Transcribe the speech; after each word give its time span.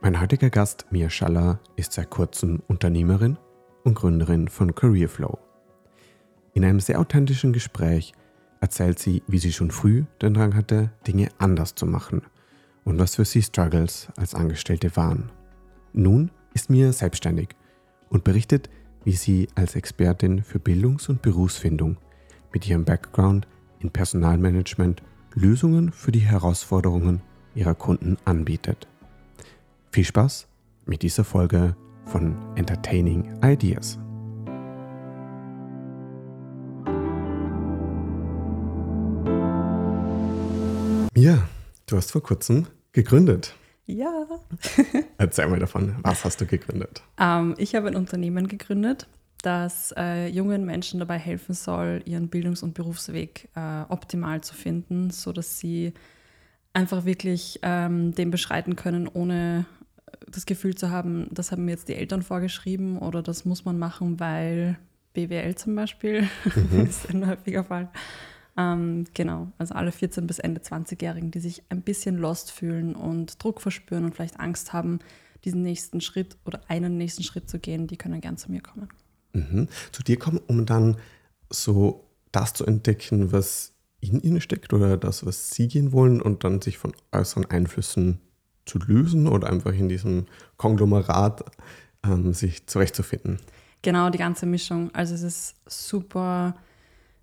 Mein 0.00 0.20
heutiger 0.20 0.48
Gast, 0.48 0.86
Mia 0.90 1.10
Schaller, 1.10 1.58
ist 1.74 1.92
seit 1.92 2.08
kurzem 2.08 2.62
Unternehmerin 2.68 3.36
und 3.82 3.94
Gründerin 3.94 4.46
von 4.46 4.72
Careerflow. 4.72 5.38
In 6.54 6.64
einem 6.64 6.78
sehr 6.78 7.00
authentischen 7.00 7.52
Gespräch 7.52 8.12
erzählt 8.60 9.00
sie, 9.00 9.24
wie 9.26 9.40
sie 9.40 9.52
schon 9.52 9.72
früh 9.72 10.04
den 10.22 10.34
Drang 10.34 10.54
hatte, 10.54 10.92
Dinge 11.08 11.30
anders 11.38 11.74
zu 11.74 11.84
machen 11.84 12.22
und 12.84 13.00
was 13.00 13.16
für 13.16 13.24
sie 13.24 13.42
Struggles 13.42 14.06
als 14.16 14.36
Angestellte 14.36 14.94
waren. 14.94 15.32
Nun 15.92 16.30
ist 16.54 16.70
Mia 16.70 16.92
selbstständig 16.92 17.48
und 18.08 18.22
berichtet, 18.22 18.70
wie 19.02 19.12
sie 19.12 19.48
als 19.56 19.74
Expertin 19.74 20.44
für 20.44 20.60
Bildungs- 20.60 21.08
und 21.08 21.22
Berufsfindung 21.22 21.96
mit 22.52 22.68
ihrem 22.68 22.84
Background 22.84 23.48
in 23.80 23.90
Personalmanagement 23.90 25.02
Lösungen 25.34 25.90
für 25.90 26.12
die 26.12 26.20
Herausforderungen 26.20 27.20
ihrer 27.56 27.74
Kunden 27.74 28.16
anbietet. 28.24 28.86
Viel 29.90 30.04
Spaß 30.04 30.46
mit 30.84 31.02
dieser 31.02 31.24
Folge 31.24 31.74
von 32.04 32.36
Entertaining 32.56 33.42
Ideas. 33.42 33.98
Ja, 41.16 41.48
du 41.86 41.96
hast 41.96 42.12
vor 42.12 42.22
kurzem 42.22 42.66
gegründet. 42.92 43.54
Ja. 43.86 44.26
Erzähl 45.18 45.48
mal 45.48 45.58
davon, 45.58 45.96
was 46.02 46.22
hast 46.24 46.40
du 46.42 46.46
gegründet? 46.46 47.02
Ähm, 47.18 47.54
ich 47.56 47.74
habe 47.74 47.88
ein 47.88 47.96
Unternehmen 47.96 48.46
gegründet, 48.46 49.08
das 49.40 49.94
äh, 49.96 50.28
jungen 50.28 50.66
Menschen 50.66 51.00
dabei 51.00 51.18
helfen 51.18 51.54
soll, 51.54 52.02
ihren 52.04 52.28
Bildungs- 52.28 52.62
und 52.62 52.74
Berufsweg 52.74 53.48
äh, 53.56 53.82
optimal 53.88 54.42
zu 54.42 54.54
finden, 54.54 55.10
sodass 55.10 55.58
sie 55.58 55.94
einfach 56.74 57.06
wirklich 57.06 57.58
ähm, 57.62 58.14
den 58.14 58.30
beschreiten 58.30 58.76
können, 58.76 59.08
ohne 59.08 59.64
das 60.30 60.46
Gefühl 60.46 60.74
zu 60.74 60.90
haben, 60.90 61.28
das 61.30 61.52
haben 61.52 61.64
mir 61.64 61.72
jetzt 61.72 61.88
die 61.88 61.94
Eltern 61.94 62.22
vorgeschrieben 62.22 62.98
oder 62.98 63.22
das 63.22 63.44
muss 63.44 63.64
man 63.64 63.78
machen, 63.78 64.20
weil 64.20 64.78
BWL 65.14 65.54
zum 65.54 65.74
Beispiel 65.74 66.28
mhm. 66.72 66.86
ist 66.86 67.08
ein 67.10 67.26
häufiger 67.26 67.64
Fall. 67.64 67.90
Ähm, 68.56 69.04
genau, 69.14 69.52
also 69.58 69.74
alle 69.74 69.90
14- 69.90 70.22
bis 70.22 70.38
Ende 70.38 70.60
20-Jährigen, 70.60 71.30
die 71.30 71.40
sich 71.40 71.62
ein 71.68 71.82
bisschen 71.82 72.16
lost 72.16 72.50
fühlen 72.50 72.94
und 72.94 73.42
Druck 73.42 73.60
verspüren 73.60 74.04
und 74.04 74.14
vielleicht 74.14 74.40
Angst 74.40 74.72
haben, 74.72 74.98
diesen 75.44 75.62
nächsten 75.62 76.00
Schritt 76.00 76.36
oder 76.44 76.60
einen 76.68 76.98
nächsten 76.98 77.22
Schritt 77.22 77.48
zu 77.48 77.58
gehen, 77.58 77.86
die 77.86 77.96
können 77.96 78.20
gern 78.20 78.36
zu 78.36 78.50
mir 78.50 78.60
kommen. 78.60 78.88
Mhm. 79.32 79.68
Zu 79.92 80.02
dir 80.02 80.18
kommen, 80.18 80.40
um 80.48 80.66
dann 80.66 80.96
so 81.50 82.04
das 82.32 82.54
zu 82.54 82.66
entdecken, 82.66 83.32
was 83.32 83.74
in 84.00 84.20
ihnen 84.20 84.40
steckt 84.40 84.72
oder 84.72 84.96
das, 84.96 85.24
was 85.24 85.50
sie 85.50 85.68
gehen 85.68 85.92
wollen 85.92 86.20
und 86.20 86.44
dann 86.44 86.60
sich 86.60 86.78
von 86.78 86.92
äußeren 87.12 87.46
Einflüssen 87.46 88.20
zu 88.68 88.78
lösen 88.78 89.26
oder 89.26 89.48
einfach 89.48 89.72
in 89.72 89.88
diesem 89.88 90.26
Konglomerat 90.56 91.44
ähm, 92.04 92.32
sich 92.32 92.66
zurechtzufinden. 92.66 93.38
Genau, 93.82 94.10
die 94.10 94.18
ganze 94.18 94.46
Mischung. 94.46 94.90
Also 94.94 95.14
es 95.14 95.22
ist 95.22 95.54
super 95.66 96.54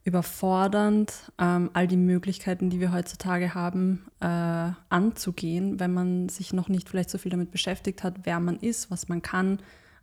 überfordernd, 0.05 1.31
ähm, 1.39 1.71
all 1.73 1.87
die 1.87 1.97
Möglichkeiten, 1.97 2.69
die 2.69 2.79
wir 2.79 2.93
heutzutage 2.93 3.55
haben, 3.55 4.05
äh, 4.19 4.71
anzugehen, 4.89 5.79
wenn 5.79 5.93
man 5.93 6.29
sich 6.29 6.53
noch 6.53 6.69
nicht 6.69 6.89
vielleicht 6.89 7.09
so 7.09 7.17
viel 7.17 7.31
damit 7.31 7.49
beschäftigt 7.49 8.03
hat, 8.03 8.19
wer 8.23 8.39
man 8.39 8.57
ist, 8.59 8.91
was 8.91 9.09
man 9.09 9.23
kann. 9.23 9.59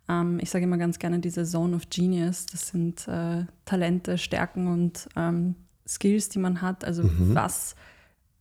Ähm, 0.09 0.41
ich 0.43 0.51
sage 0.51 0.65
immer 0.65 0.77
ganz 0.77 0.99
gerne 0.99 1.21
diese 1.21 1.45
Zone 1.45 1.77
of 1.77 1.89
Genius. 1.89 2.47
Das 2.47 2.69
sind 2.69 3.07
äh, 3.07 3.47
Talente, 3.65 4.19
Stärken 4.19 4.67
und 4.67 5.09
ähm, 5.15 5.55
Skills, 5.87 6.29
die 6.29 6.41
man 6.41 6.63
hat. 6.63 6.85
Also 6.85 7.05
mhm. 7.05 7.37
was, 7.37 7.77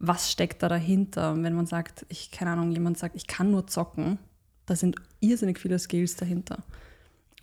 was 0.01 0.31
steckt 0.31 0.63
da 0.63 0.67
dahinter? 0.67 1.31
Und 1.31 1.43
wenn 1.43 1.53
man 1.53 1.67
sagt, 1.67 2.05
ich, 2.09 2.31
keine 2.31 2.51
Ahnung, 2.51 2.71
jemand 2.71 2.97
sagt, 2.97 3.15
ich 3.15 3.27
kann 3.27 3.51
nur 3.51 3.67
zocken, 3.67 4.17
da 4.65 4.75
sind 4.75 4.95
irrsinnig 5.19 5.59
viele 5.59 5.77
Skills 5.77 6.15
dahinter. 6.15 6.63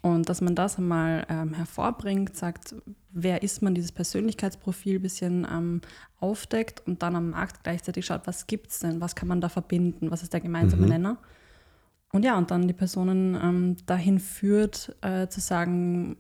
Und 0.02 0.28
dass 0.28 0.40
man 0.40 0.54
das 0.54 0.78
einmal 0.78 1.24
ähm, 1.28 1.54
hervorbringt, 1.54 2.36
sagt, 2.36 2.74
wer 3.10 3.42
ist 3.42 3.62
man, 3.62 3.74
dieses 3.74 3.92
Persönlichkeitsprofil 3.92 4.96
ein 4.96 5.02
bisschen 5.02 5.46
ähm, 5.50 5.80
aufdeckt 6.18 6.82
und 6.86 7.02
dann 7.02 7.16
am 7.16 7.30
Markt 7.30 7.62
gleichzeitig 7.62 8.06
schaut, 8.06 8.26
was 8.26 8.46
gibt 8.46 8.70
es 8.70 8.80
denn, 8.80 9.00
was 9.00 9.14
kann 9.14 9.28
man 9.28 9.40
da 9.40 9.48
verbinden, 9.48 10.10
was 10.10 10.22
ist 10.22 10.32
der 10.32 10.40
gemeinsame 10.40 10.82
mhm. 10.82 10.88
Nenner. 10.88 11.18
Und 12.12 12.24
ja, 12.24 12.38
und 12.38 12.50
dann 12.50 12.68
die 12.68 12.74
Personen 12.74 13.34
ähm, 13.34 13.76
dahin 13.86 14.18
führt, 14.18 14.96
äh, 15.02 15.28
zu 15.28 15.40
sagen, 15.40 16.16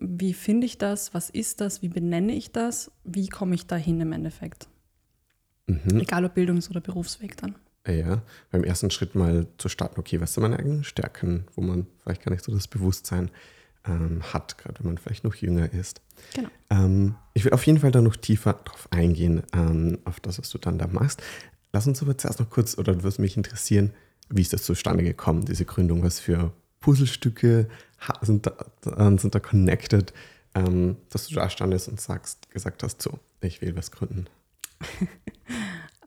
wie 0.00 0.34
finde 0.34 0.66
ich 0.66 0.78
das, 0.78 1.14
was 1.14 1.30
ist 1.30 1.60
das, 1.60 1.82
wie 1.82 1.88
benenne 1.88 2.32
ich 2.32 2.52
das, 2.52 2.90
wie 3.04 3.28
komme 3.28 3.54
ich 3.54 3.66
dahin 3.66 4.00
im 4.00 4.12
Endeffekt. 4.12 4.68
Mhm. 5.70 6.00
Egal 6.00 6.24
ob 6.24 6.34
Bildungs- 6.34 6.70
oder 6.70 6.80
Berufsweg 6.80 7.36
dann. 7.36 7.54
Ja, 7.86 8.22
beim 8.50 8.62
ersten 8.64 8.90
Schritt 8.90 9.14
mal 9.14 9.46
zu 9.56 9.68
starten, 9.68 9.98
okay, 9.98 10.20
was 10.20 10.34
sind 10.34 10.42
meine 10.42 10.58
eigenen 10.58 10.84
Stärken, 10.84 11.44
wo 11.54 11.62
man 11.62 11.86
vielleicht 12.02 12.22
gar 12.22 12.30
nicht 12.30 12.44
so 12.44 12.52
das 12.52 12.68
Bewusstsein 12.68 13.30
ähm, 13.86 14.22
hat, 14.34 14.58
gerade 14.58 14.78
wenn 14.80 14.86
man 14.86 14.98
vielleicht 14.98 15.24
noch 15.24 15.34
jünger 15.34 15.72
ist. 15.72 16.02
Genau. 16.34 16.50
Ähm, 16.68 17.14
ich 17.32 17.44
will 17.44 17.52
auf 17.52 17.66
jeden 17.66 17.78
Fall 17.78 17.90
da 17.90 18.02
noch 18.02 18.16
tiefer 18.16 18.52
drauf 18.52 18.88
eingehen, 18.90 19.42
ähm, 19.54 19.98
auf 20.04 20.20
das, 20.20 20.38
was 20.38 20.50
du 20.50 20.58
dann 20.58 20.78
da 20.78 20.86
machst. 20.86 21.22
Lass 21.72 21.86
uns 21.86 22.02
aber 22.02 22.18
zuerst 22.18 22.40
noch 22.40 22.50
kurz, 22.50 22.76
oder 22.76 23.02
würde 23.02 23.22
mich 23.22 23.36
interessieren, 23.36 23.92
wie 24.28 24.42
ist 24.42 24.52
das 24.52 24.64
zustande 24.64 25.02
gekommen, 25.02 25.46
diese 25.46 25.64
Gründung? 25.64 26.02
Was 26.02 26.20
für 26.20 26.52
Puzzlestücke 26.80 27.68
sind 28.22 28.46
da, 28.46 29.16
sind 29.16 29.34
da 29.34 29.40
connected, 29.40 30.12
ähm, 30.54 30.96
dass 31.08 31.28
du 31.28 31.34
da 31.34 31.48
standest 31.48 31.88
und 31.88 32.00
sagst, 32.00 32.50
gesagt 32.50 32.82
hast, 32.82 33.00
so, 33.00 33.18
ich 33.40 33.62
will 33.62 33.76
was 33.76 33.90
gründen? 33.90 34.26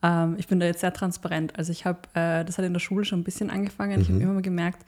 Ähm, 0.04 0.36
ich 0.38 0.48
bin 0.48 0.60
da 0.60 0.66
jetzt 0.66 0.82
sehr 0.82 0.94
transparent. 0.94 1.58
Also 1.58 1.72
ich 1.72 1.86
habe, 1.86 2.02
äh, 2.14 2.44
das 2.44 2.58
hat 2.58 2.66
in 2.66 2.74
der 2.74 2.82
Schule 2.82 3.06
schon 3.06 3.22
ein 3.22 3.24
bisschen 3.24 3.50
angefangen. 3.50 3.96
Mhm. 3.96 4.02
Ich 4.02 4.10
habe 4.10 4.20
immer 4.20 4.34
mal 4.34 4.42
gemerkt, 4.42 4.86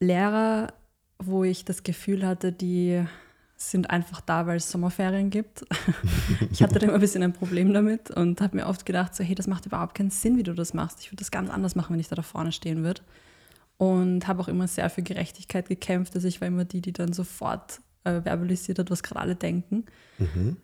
Lehrer, 0.00 0.72
wo 1.18 1.44
ich 1.44 1.66
das 1.66 1.82
Gefühl 1.82 2.26
hatte, 2.26 2.50
die 2.50 3.04
sind 3.56 3.90
einfach 3.90 4.22
da, 4.22 4.46
weil 4.46 4.56
es 4.56 4.70
Sommerferien 4.70 5.28
gibt. 5.28 5.66
ich 6.50 6.62
hatte 6.62 6.78
da 6.78 6.86
immer 6.86 6.94
ein 6.94 7.00
bisschen 7.00 7.22
ein 7.22 7.34
Problem 7.34 7.74
damit 7.74 8.10
und 8.10 8.40
habe 8.40 8.56
mir 8.56 8.66
oft 8.66 8.86
gedacht, 8.86 9.14
so, 9.14 9.22
hey, 9.22 9.34
das 9.34 9.46
macht 9.46 9.66
überhaupt 9.66 9.94
keinen 9.94 10.08
Sinn, 10.08 10.38
wie 10.38 10.42
du 10.42 10.54
das 10.54 10.72
machst. 10.72 11.00
Ich 11.00 11.08
würde 11.08 11.20
das 11.20 11.30
ganz 11.30 11.50
anders 11.50 11.76
machen, 11.76 11.92
wenn 11.92 12.00
ich 12.00 12.08
da, 12.08 12.16
da 12.16 12.22
vorne 12.22 12.52
stehen 12.52 12.82
würde. 12.82 13.02
Und 13.76 14.26
habe 14.26 14.40
auch 14.40 14.48
immer 14.48 14.66
sehr 14.66 14.88
für 14.88 15.02
Gerechtigkeit 15.02 15.68
gekämpft. 15.68 16.14
Also 16.14 16.26
ich 16.26 16.40
war 16.40 16.48
immer 16.48 16.64
die, 16.64 16.80
die 16.80 16.94
dann 16.94 17.12
sofort 17.12 17.80
äh, 18.04 18.22
verbalisiert 18.22 18.78
hat, 18.78 18.90
was 18.90 19.02
gerade 19.02 19.20
alle 19.20 19.36
denken. 19.36 19.84
Mhm. 20.18 20.56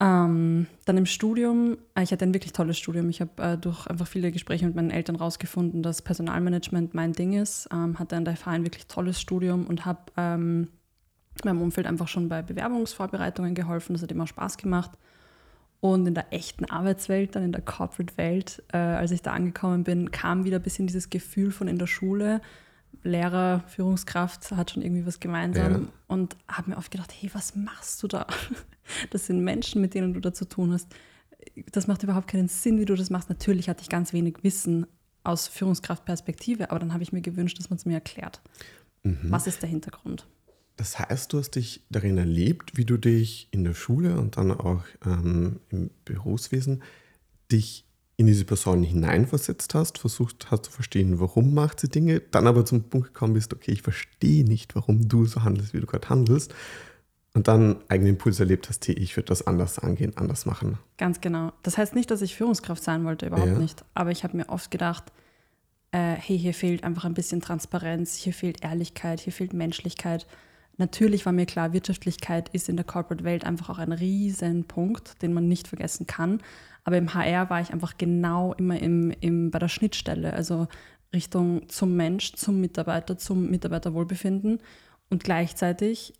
Ähm, 0.00 0.68
dann 0.84 0.96
im 0.96 1.06
Studium, 1.06 1.76
äh, 1.96 2.04
ich 2.04 2.12
hatte 2.12 2.24
ein 2.24 2.34
wirklich 2.34 2.52
tolles 2.52 2.78
Studium. 2.78 3.08
Ich 3.08 3.20
habe 3.20 3.42
äh, 3.42 3.58
durch 3.58 3.86
einfach 3.88 4.06
viele 4.06 4.30
Gespräche 4.30 4.66
mit 4.66 4.76
meinen 4.76 4.90
Eltern 4.90 5.16
rausgefunden, 5.16 5.82
dass 5.82 6.02
Personalmanagement 6.02 6.94
mein 6.94 7.12
Ding 7.12 7.32
ist. 7.32 7.68
Ähm, 7.72 7.98
hatte 7.98 8.16
an 8.16 8.24
der 8.24 8.36
FH 8.36 8.50
ein 8.50 8.64
wirklich 8.64 8.86
tolles 8.86 9.20
Studium 9.20 9.66
und 9.66 9.86
habe 9.86 10.00
ähm, 10.16 10.68
meinem 11.44 11.62
Umfeld 11.62 11.86
einfach 11.86 12.08
schon 12.08 12.28
bei 12.28 12.42
Bewerbungsvorbereitungen 12.42 13.54
geholfen. 13.54 13.92
Das 13.94 14.02
hat 14.02 14.12
immer 14.12 14.26
Spaß 14.26 14.56
gemacht. 14.56 14.92
Und 15.80 16.06
in 16.06 16.14
der 16.14 16.32
echten 16.32 16.64
Arbeitswelt, 16.64 17.36
dann 17.36 17.44
in 17.44 17.52
der 17.52 17.62
Corporate-Welt, 17.62 18.64
äh, 18.72 18.76
als 18.76 19.12
ich 19.12 19.22
da 19.22 19.32
angekommen 19.32 19.84
bin, 19.84 20.10
kam 20.10 20.44
wieder 20.44 20.56
ein 20.58 20.62
bisschen 20.62 20.88
dieses 20.88 21.10
Gefühl 21.10 21.52
von 21.52 21.68
in 21.68 21.78
der 21.78 21.86
Schule, 21.86 22.40
Lehrer, 23.02 23.64
Führungskraft 23.68 24.50
hat 24.52 24.70
schon 24.70 24.82
irgendwie 24.82 25.06
was 25.06 25.20
gemeinsam 25.20 25.72
ja. 25.72 25.88
und 26.08 26.36
habe 26.48 26.70
mir 26.70 26.76
oft 26.76 26.90
gedacht, 26.90 27.12
hey, 27.18 27.30
was 27.32 27.54
machst 27.54 28.02
du 28.02 28.08
da? 28.08 28.26
Das 29.10 29.26
sind 29.26 29.44
Menschen, 29.44 29.82
mit 29.82 29.92
denen 29.92 30.14
du 30.14 30.20
da 30.20 30.32
zu 30.32 30.46
tun 30.46 30.72
hast. 30.72 30.88
Das 31.72 31.88
macht 31.88 32.02
überhaupt 32.04 32.26
keinen 32.26 32.48
Sinn, 32.48 32.78
wie 32.78 32.86
du 32.86 32.94
das 32.94 33.10
machst. 33.10 33.28
Natürlich 33.28 33.68
hatte 33.68 33.82
ich 33.82 33.90
ganz 33.90 34.14
wenig 34.14 34.36
Wissen 34.40 34.86
aus 35.24 35.46
Führungskraftperspektive, 35.46 36.70
aber 36.70 36.78
dann 36.78 36.94
habe 36.94 37.02
ich 37.02 37.12
mir 37.12 37.20
gewünscht, 37.20 37.58
dass 37.58 37.68
man 37.68 37.76
es 37.76 37.84
mir 37.84 37.92
erklärt. 37.92 38.40
Mhm. 39.02 39.18
Was 39.24 39.46
ist 39.46 39.60
der 39.60 39.68
Hintergrund? 39.68 40.26
Das 40.78 40.98
heißt, 40.98 41.32
du 41.32 41.38
hast 41.38 41.50
dich 41.50 41.84
darin 41.90 42.16
erlebt, 42.16 42.76
wie 42.76 42.84
du 42.84 42.96
dich 42.96 43.48
in 43.50 43.64
der 43.64 43.74
Schule 43.74 44.18
und 44.18 44.36
dann 44.36 44.52
auch 44.52 44.84
ähm, 45.04 45.60
im 45.70 45.90
Berufswesen 46.04 46.82
dich 47.50 47.87
in 48.18 48.26
diese 48.26 48.44
Person 48.44 48.82
hineinversetzt 48.82 49.74
hast, 49.74 49.96
versucht 49.96 50.50
hast 50.50 50.64
zu 50.64 50.72
verstehen, 50.72 51.20
warum 51.20 51.54
macht 51.54 51.78
sie 51.78 51.88
Dinge, 51.88 52.18
dann 52.18 52.48
aber 52.48 52.64
zum 52.64 52.82
Punkt 52.82 53.14
gekommen 53.14 53.34
bist, 53.34 53.54
okay, 53.54 53.70
ich 53.70 53.82
verstehe 53.82 54.44
nicht, 54.44 54.74
warum 54.74 55.08
du 55.08 55.24
so 55.24 55.44
handelst, 55.44 55.72
wie 55.72 55.80
du 55.80 55.86
gerade 55.86 56.08
handelst. 56.08 56.52
Und 57.34 57.46
dann 57.46 57.76
eigenen 57.88 58.14
Impuls 58.14 58.40
erlebt 58.40 58.68
hast, 58.68 58.88
hey, 58.88 58.96
ich 58.96 59.16
würde 59.16 59.26
das 59.26 59.46
anders 59.46 59.78
angehen, 59.78 60.16
anders 60.16 60.46
machen. 60.46 60.78
Ganz 60.96 61.20
genau. 61.20 61.52
Das 61.62 61.78
heißt 61.78 61.94
nicht, 61.94 62.10
dass 62.10 62.20
ich 62.20 62.34
Führungskraft 62.34 62.82
sein 62.82 63.04
wollte, 63.04 63.26
überhaupt 63.26 63.52
ja. 63.52 63.58
nicht. 63.58 63.84
Aber 63.94 64.10
ich 64.10 64.24
habe 64.24 64.36
mir 64.36 64.48
oft 64.48 64.72
gedacht, 64.72 65.12
äh, 65.92 66.14
hey, 66.14 66.36
hier 66.36 66.54
fehlt 66.54 66.82
einfach 66.82 67.04
ein 67.04 67.14
bisschen 67.14 67.40
Transparenz, 67.40 68.16
hier 68.16 68.32
fehlt 68.32 68.64
Ehrlichkeit, 68.64 69.20
hier 69.20 69.32
fehlt 69.32 69.52
Menschlichkeit. 69.52 70.26
Natürlich 70.78 71.26
war 71.26 71.32
mir 71.32 71.44
klar, 71.44 71.72
Wirtschaftlichkeit 71.72 72.48
ist 72.50 72.68
in 72.68 72.76
der 72.76 72.84
Corporate-Welt 72.84 73.44
einfach 73.44 73.68
auch 73.68 73.78
ein 73.78 73.92
Riesenpunkt, 73.92 75.20
den 75.22 75.32
man 75.32 75.48
nicht 75.48 75.66
vergessen 75.66 76.06
kann. 76.06 76.40
Aber 76.84 76.96
im 76.96 77.12
HR 77.12 77.50
war 77.50 77.60
ich 77.60 77.72
einfach 77.72 77.98
genau 77.98 78.54
immer 78.54 78.80
im, 78.80 79.10
im, 79.20 79.50
bei 79.50 79.58
der 79.58 79.68
Schnittstelle, 79.68 80.32
also 80.32 80.68
Richtung 81.12 81.68
zum 81.68 81.96
Mensch, 81.96 82.34
zum 82.34 82.60
Mitarbeiter, 82.60 83.18
zum 83.18 83.50
Mitarbeiterwohlbefinden. 83.50 84.60
Und 85.10 85.24
gleichzeitig 85.24 86.14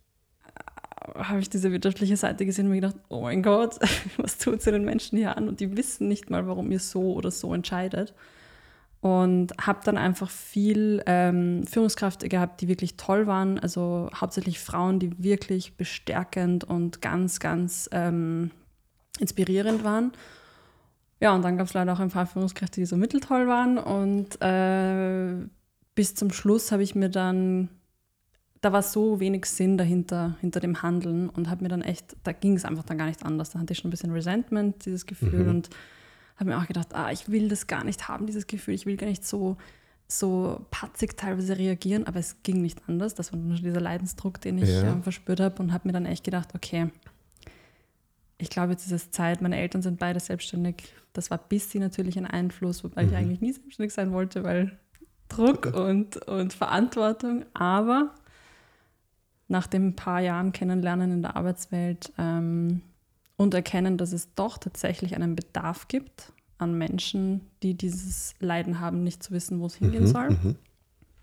äh, 0.45 1.23
habe 1.23 1.39
ich 1.39 1.49
diese 1.49 1.71
wirtschaftliche 1.71 2.17
Seite 2.17 2.45
gesehen 2.45 2.67
und 2.67 2.73
mir 2.73 2.81
gedacht, 2.81 2.97
oh 3.09 3.23
mein 3.23 3.45
Gott, 3.45 3.79
was 4.17 4.39
tut 4.39 4.61
sie 4.61 4.73
den 4.73 4.85
Menschen 4.85 5.19
hier 5.19 5.37
an? 5.37 5.49
Und 5.49 5.61
die 5.61 5.77
wissen 5.77 6.09
nicht 6.09 6.31
mal, 6.31 6.49
warum 6.49 6.73
ihr 6.73 6.81
so 6.81 7.13
oder 7.15 7.31
so 7.31 7.55
entscheidet. 7.55 8.13
Und 9.01 9.53
habe 9.65 9.81
dann 9.85 9.97
einfach 9.97 10.29
viel 10.29 11.03
ähm, 11.07 11.65
Führungskräfte 11.65 12.29
gehabt, 12.29 12.61
die 12.61 12.69
wirklich 12.69 12.97
toll 12.97 13.29
waren. 13.29 13.59
Also 13.61 14.11
hauptsächlich 14.13 14.59
Frauen, 14.59 14.99
die 14.99 15.23
wirklich 15.23 15.77
bestärkend 15.77 16.65
und 16.65 17.01
ganz, 17.01 17.39
ganz 17.39 17.89
ähm, 17.93 18.51
inspirierend 19.21 19.85
waren. 19.85 20.13
Ja, 21.21 21.35
und 21.35 21.43
dann 21.43 21.57
gab 21.57 21.67
es 21.67 21.75
leider 21.75 21.93
auch 21.93 22.01
ein 22.01 22.11
paar 22.11 22.27
Führungskräfte, 22.27 22.81
die 22.81 22.87
so 22.87 22.97
mitteltoll 22.97 23.49
waren. 23.49 23.79
Und 23.79 24.41
äh, 24.41 25.47
bis 25.95 26.15
zum 26.15 26.31
Schluss 26.31 26.71
habe 26.71 26.83
ich 26.83 26.95
mir 26.95 27.09
dann, 27.09 27.69
da 28.61 28.73
war 28.73 28.83
so 28.83 29.19
wenig 29.19 29.47
Sinn 29.47 29.79
dahinter, 29.79 30.37
hinter 30.41 30.61
dem 30.61 30.83
Handeln 30.83 31.29
und 31.29 31.51
habe 31.51 31.63
mir 31.63 31.69
dann 31.69 31.83
echt, 31.83 32.17
da 32.23 32.33
ging 32.33 32.55
es 32.55 32.65
einfach 32.65 32.85
dann 32.85 32.99
gar 32.99 33.07
nicht 33.07 33.25
anders. 33.25 33.51
Da 33.51 33.59
hatte 33.59 33.73
ich 33.73 33.79
schon 33.79 33.89
ein 33.89 33.93
bisschen 33.93 34.13
Resentment, 34.13 34.85
dieses 34.87 35.07
Gefühl 35.07 35.45
mhm. 35.45 35.51
und 35.51 35.71
habe 36.39 36.51
mir 36.51 36.59
auch 36.59 36.67
gedacht, 36.67 36.95
ah, 36.95 37.11
ich 37.11 37.29
will 37.29 37.49
das 37.49 37.67
gar 37.67 37.85
nicht 37.85 38.09
haben, 38.09 38.27
dieses 38.27 38.47
Gefühl. 38.47 38.75
Ich 38.75 38.87
will 38.87 38.97
gar 38.97 39.09
nicht 39.09 39.25
so, 39.25 39.57
so 40.07 40.65
patzig 40.71 41.17
teilweise 41.17 41.59
reagieren, 41.59 42.07
aber 42.07 42.21
es 42.21 42.43
ging 42.43 42.63
nicht 42.63 42.81
anders. 42.87 43.15
Das 43.15 43.33
war 43.33 43.39
nur 43.39 43.57
dieser 43.57 43.81
Leidensdruck, 43.81 44.41
den 44.41 44.59
ich 44.59 44.69
ja. 44.69 44.95
äh, 44.95 45.03
verspürt 45.03 45.41
habe 45.41 45.61
und 45.63 45.73
habe 45.73 45.89
mir 45.89 45.93
dann 45.93 46.07
echt 46.07 46.25
gedacht, 46.25 46.51
okay, 46.55 46.91
ich 48.39 48.51
glaube, 48.51 48.73
jetzt 48.73 48.87
ist 48.87 48.93
es 48.93 49.11
Zeit. 49.11 49.43
Meine 49.43 49.59
Eltern 49.59 49.83
sind 49.83 49.99
beide 49.99 50.21
selbstständig. 50.21 50.95
Das 51.13 51.31
war 51.31 51.39
bis 51.39 51.71
sie 51.71 51.81
natürlich 51.81 52.17
ein 52.17 52.27
Einfluss, 52.27 52.85
wobei 52.85 53.03
mhm. 53.03 53.09
ich 53.09 53.17
eigentlich 53.17 53.41
nie 53.41 53.53
selbstständig 53.53 53.93
sein 53.93 54.13
wollte, 54.13 54.45
weil 54.45 54.79
Druck 55.29 55.67
und, 55.67 56.17
und 56.29 56.53
Verantwortung. 56.53 57.45
Aber 57.55 58.15
nach 59.49 59.67
den 59.67 59.97
paar 59.97 60.21
Jahren 60.21 60.53
Kennenlernen 60.53 61.11
in 61.11 61.23
der 61.23 61.37
Arbeitswelt 61.37 62.13
ähm, 62.17 62.83
und 63.39 63.55
erkennen, 63.55 63.97
dass 63.97 64.13
es 64.13 64.35
doch 64.35 64.59
tatsächlich 64.59 65.15
einen 65.15 65.35
Bedarf 65.35 65.89
gibt 65.89 66.33
an 66.59 66.77
Menschen, 66.77 67.41
die 67.63 67.75
dieses 67.75 68.35
Leiden 68.41 68.81
haben, 68.81 69.05
nicht 69.05 69.23
zu 69.23 69.31
wissen, 69.31 69.61
wo 69.61 69.67
es 69.67 69.77
hingehen 69.77 70.05
mhm, 70.05 70.09
soll. 70.09 70.31
Mhm. 70.31 70.57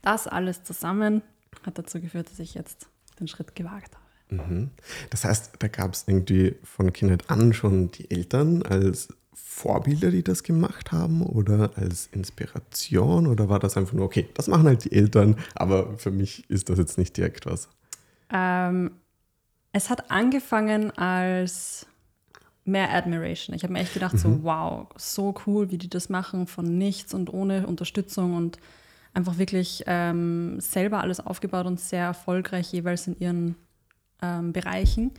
Das 0.01 0.25
alles 0.25 0.63
zusammen 0.63 1.21
hat 1.65 1.77
dazu 1.77 1.99
geführt, 1.99 2.31
dass 2.31 2.39
ich 2.39 2.53
jetzt 2.53 2.87
den 3.19 3.27
Schritt 3.27 3.53
gewagt 3.53 3.95
habe. 3.95 4.41
Mhm. 4.41 4.71
Das 5.09 5.25
heißt, 5.25 5.55
da 5.59 5.67
gab 5.67 5.93
es 5.93 6.05
irgendwie 6.07 6.55
von 6.63 6.91
Kindheit 6.93 7.29
an 7.29 7.53
schon 7.53 7.91
die 7.91 8.09
Eltern 8.09 8.63
als 8.63 9.09
Vorbilder, 9.33 10.09
die 10.09 10.23
das 10.23 10.43
gemacht 10.43 10.93
haben 10.93 11.21
oder 11.21 11.71
als 11.75 12.07
Inspiration 12.13 13.27
oder 13.27 13.49
war 13.49 13.59
das 13.59 13.75
einfach 13.75 13.93
nur, 13.93 14.05
okay, 14.05 14.29
das 14.33 14.47
machen 14.47 14.67
halt 14.67 14.85
die 14.85 14.93
Eltern, 14.93 15.35
aber 15.53 15.97
für 15.97 16.11
mich 16.11 16.49
ist 16.49 16.69
das 16.69 16.77
jetzt 16.77 16.97
nicht 16.97 17.17
direkt 17.17 17.45
was? 17.45 17.67
Ähm, 18.29 18.91
es 19.73 19.89
hat 19.89 20.09
angefangen 20.09 20.91
als 20.91 21.87
mehr 22.65 22.93
Admiration. 22.93 23.55
Ich 23.55 23.63
habe 23.63 23.73
mir 23.73 23.79
echt 23.79 23.93
gedacht, 23.93 24.13
mhm. 24.13 24.17
so 24.17 24.43
wow, 24.43 24.87
so 24.97 25.35
cool, 25.45 25.71
wie 25.71 25.77
die 25.77 25.89
das 25.89 26.09
machen, 26.09 26.47
von 26.47 26.77
nichts 26.77 27.13
und 27.13 27.31
ohne 27.31 27.67
Unterstützung 27.67 28.35
und 28.35 28.57
einfach 29.13 29.37
wirklich 29.37 29.83
ähm, 29.87 30.59
selber 30.59 31.01
alles 31.01 31.19
aufgebaut 31.19 31.67
und 31.67 31.79
sehr 31.79 32.03
erfolgreich 32.03 32.73
jeweils 32.73 33.07
in 33.07 33.17
ihren 33.19 33.55
ähm, 34.21 34.51
Bereichen. 34.51 35.11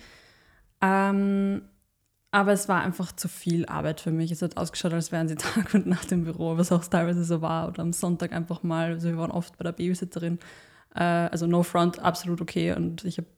Ähm, 0.83 1.63
aber 2.31 2.53
es 2.53 2.69
war 2.69 2.83
einfach 2.83 3.13
zu 3.13 3.29
viel 3.29 3.65
Arbeit 3.67 4.01
für 4.01 4.11
mich. 4.11 4.31
Es 4.31 4.43
hat 4.43 4.57
ausgeschaut, 4.59 4.93
als 4.93 5.13
wären 5.13 5.29
sie 5.29 5.37
Tag 5.37 5.73
und 5.73 5.87
Nacht 5.87 6.13
im 6.13 6.25
Büro, 6.25 6.59
was 6.59 6.73
auch 6.73 6.85
teilweise 6.85 7.25
so 7.25 7.41
war. 7.41 7.69
Oder 7.69 7.83
am 7.83 7.93
Sonntag 7.93 8.33
einfach 8.33 8.63
mal, 8.63 8.93
also 8.93 9.09
wir 9.09 9.17
waren 9.17 9.31
oft 9.31 9.57
bei 9.57 9.63
der 9.63 9.73
Babysitterin. 9.73 10.39
Äh, 10.95 11.03
also 11.03 11.47
no 11.47 11.63
front, 11.63 12.01
absolut 12.01 12.41
okay. 12.41 12.73
Und 12.73 13.05
ich 13.05 13.19
habe 13.19 13.29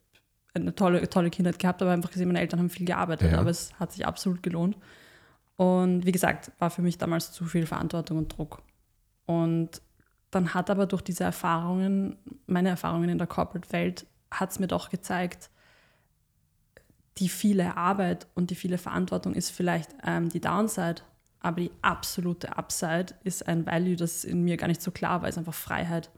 eine 0.54 0.74
tolle, 0.74 1.08
tolle 1.08 1.30
Kindheit 1.30 1.58
gehabt, 1.58 1.82
aber 1.82 1.92
einfach 1.92 2.10
gesehen, 2.10 2.28
meine 2.28 2.40
Eltern 2.40 2.60
haben 2.60 2.70
viel 2.70 2.86
gearbeitet, 2.86 3.32
ja. 3.32 3.38
aber 3.38 3.50
es 3.50 3.72
hat 3.78 3.92
sich 3.92 4.06
absolut 4.06 4.42
gelohnt. 4.42 4.76
Und 5.56 6.06
wie 6.06 6.12
gesagt, 6.12 6.52
war 6.58 6.70
für 6.70 6.82
mich 6.82 6.98
damals 6.98 7.32
zu 7.32 7.44
viel 7.44 7.66
Verantwortung 7.66 8.18
und 8.18 8.36
Druck. 8.36 8.62
Und 9.26 9.82
dann 10.30 10.54
hat 10.54 10.70
aber 10.70 10.86
durch 10.86 11.02
diese 11.02 11.24
Erfahrungen, 11.24 12.16
meine 12.46 12.68
Erfahrungen 12.68 13.08
in 13.08 13.18
der 13.18 13.26
Corporate-Welt, 13.26 14.06
hat 14.30 14.50
es 14.50 14.58
mir 14.58 14.68
doch 14.68 14.90
gezeigt, 14.90 15.50
die 17.18 17.28
viele 17.28 17.76
Arbeit 17.76 18.26
und 18.34 18.50
die 18.50 18.54
viele 18.54 18.78
Verantwortung 18.78 19.34
ist 19.34 19.50
vielleicht 19.50 19.90
ähm, 20.04 20.28
die 20.28 20.40
Downside, 20.40 21.02
aber 21.40 21.60
die 21.60 21.70
absolute 21.82 22.56
Upside 22.56 23.14
ist 23.24 23.46
ein 23.48 23.66
Value, 23.66 23.96
das 23.96 24.24
in 24.24 24.44
mir 24.44 24.56
gar 24.56 24.68
nicht 24.68 24.82
so 24.82 24.90
klar 24.90 25.22
war, 25.22 25.28
ist 25.28 25.38
einfach 25.38 25.54
Freiheit. 25.54 26.10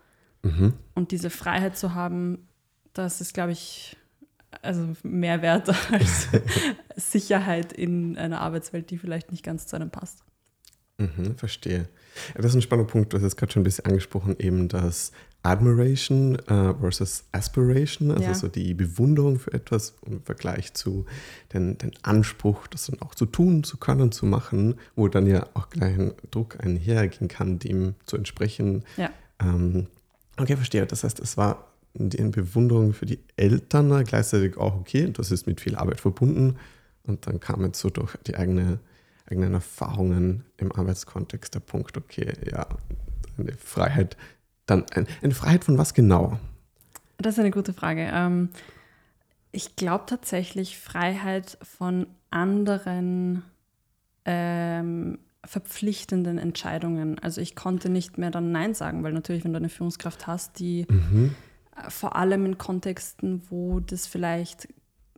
Mhm. 0.43 0.75
Und 0.95 1.13
diese 1.13 1.31
Freiheit 1.31 1.77
zu 1.77 1.95
haben, 1.95 2.49
das 2.93 3.21
ist, 3.21 3.35
glaube 3.35 3.53
ich, 3.53 3.97
also 4.63 4.95
mehr 5.03 5.43
wert 5.43 5.69
als 5.93 6.29
Sicherheit 6.97 7.73
in 7.73 8.17
einer 8.17 8.41
Arbeitswelt, 8.41 8.91
die 8.91 8.99
vielleicht 8.99 9.31
nicht 9.31 9.45
ganz 9.45 9.67
zu 9.67 9.77
einem 9.77 9.91
passt. 9.91 10.25
Mhm, 10.99 11.37
verstehe. 11.37 11.89
Das 12.35 12.47
ist 12.47 12.55
ein 12.55 12.63
spannender 12.63 12.91
Punkt, 12.91 13.13
du 13.13 13.17
hast 13.17 13.23
jetzt 13.23 13.37
gerade 13.37 13.53
schon 13.53 13.63
ein 13.63 13.65
bisschen 13.65 13.87
angesprochen, 13.87 14.37
eben 14.39 14.69
das 14.69 15.13
Admiration 15.43 16.39
äh, 16.39 16.75
versus 16.75 17.25
Aspiration, 17.33 18.11
also 18.11 18.25
ja. 18.25 18.35
so 18.35 18.49
die 18.49 18.75
Bewunderung 18.75 19.39
für 19.39 19.55
etwas 19.55 19.95
im 20.05 20.23
Vergleich 20.23 20.75
zu 20.75 21.07
den, 21.55 21.79
den 21.79 21.93
Anspruch, 22.03 22.67
das 22.67 22.87
dann 22.87 23.01
auch 23.01 23.15
zu 23.15 23.25
tun, 23.25 23.65
zu 23.65 23.79
können, 23.79 24.13
zu 24.13 24.27
machen, 24.27 24.75
wo 24.97 25.09
dann 25.09 25.27
ja 25.27 25.47
auch 25.55 25.71
gleich 25.71 25.99
ein 25.99 26.13
Druck 26.31 26.63
einhergehen 26.63 27.29
kann, 27.29 27.59
dem 27.59 27.95
zu 28.05 28.19
entsprechen. 28.19 28.85
Ja. 28.99 29.11
Ähm, 29.41 29.87
okay, 30.37 30.57
verstehe. 30.57 30.85
Das 30.87 31.05
heißt, 31.05 31.21
es 31.21 31.39
war 31.39 31.70
die 31.95 32.23
Bewunderung 32.23 32.93
für 32.93 33.07
die 33.07 33.19
Eltern 33.37 34.05
gleichzeitig 34.05 34.57
auch 34.57 34.77
okay, 34.77 35.11
das 35.13 35.31
ist 35.31 35.47
mit 35.47 35.61
viel 35.61 35.77
Arbeit 35.77 36.01
verbunden 36.01 36.57
und 37.03 37.27
dann 37.27 37.41
kam 37.41 37.65
jetzt 37.65 37.81
so 37.81 37.91
durch 37.91 38.17
die 38.27 38.37
eigene, 38.37 38.79
eigenen 39.27 39.55
Erfahrungen 39.55 40.45
im 40.57 40.71
Arbeitskontext 40.73 41.55
der 41.55 41.61
Punkt, 41.61 41.97
okay, 41.97 42.33
ja, 42.51 42.67
eine 43.39 43.53
Freiheit 43.55 44.17
dann 44.71 44.85
eine 45.23 45.35
Freiheit 45.35 45.65
von 45.65 45.79
was 45.79 45.95
genau? 45.95 46.39
Das 47.19 47.35
ist 47.35 47.41
eine 47.41 47.51
gute 47.51 47.73
Frage. 47.73 48.09
Ähm, 48.13 48.51
ich 49.53 49.77
glaube 49.77 50.05
tatsächlich 50.07 50.79
Freiheit 50.79 51.59
von 51.63 52.07
anderen 52.31 53.43
ähm, 54.25 55.19
verpflichtenden 55.45 56.39
Entscheidungen. 56.39 57.19
Also 57.19 57.41
ich 57.41 57.57
konnte 57.57 57.89
nicht 57.89 58.17
mehr 58.17 58.31
dann 58.31 58.53
Nein 58.53 58.75
sagen, 58.75 59.03
weil 59.03 59.13
natürlich, 59.13 59.45
wenn 59.45 59.53
du 59.53 59.59
eine 59.59 59.69
Führungskraft 59.69 60.27
hast, 60.27 60.59
die 60.61 60.87
mhm. 60.89 61.35
Vor 61.89 62.17
allem 62.17 62.47
in 62.47 62.59
Kontexten, 62.59 63.43
wo 63.51 63.81
das 63.81 64.07
vielleicht 64.07 64.69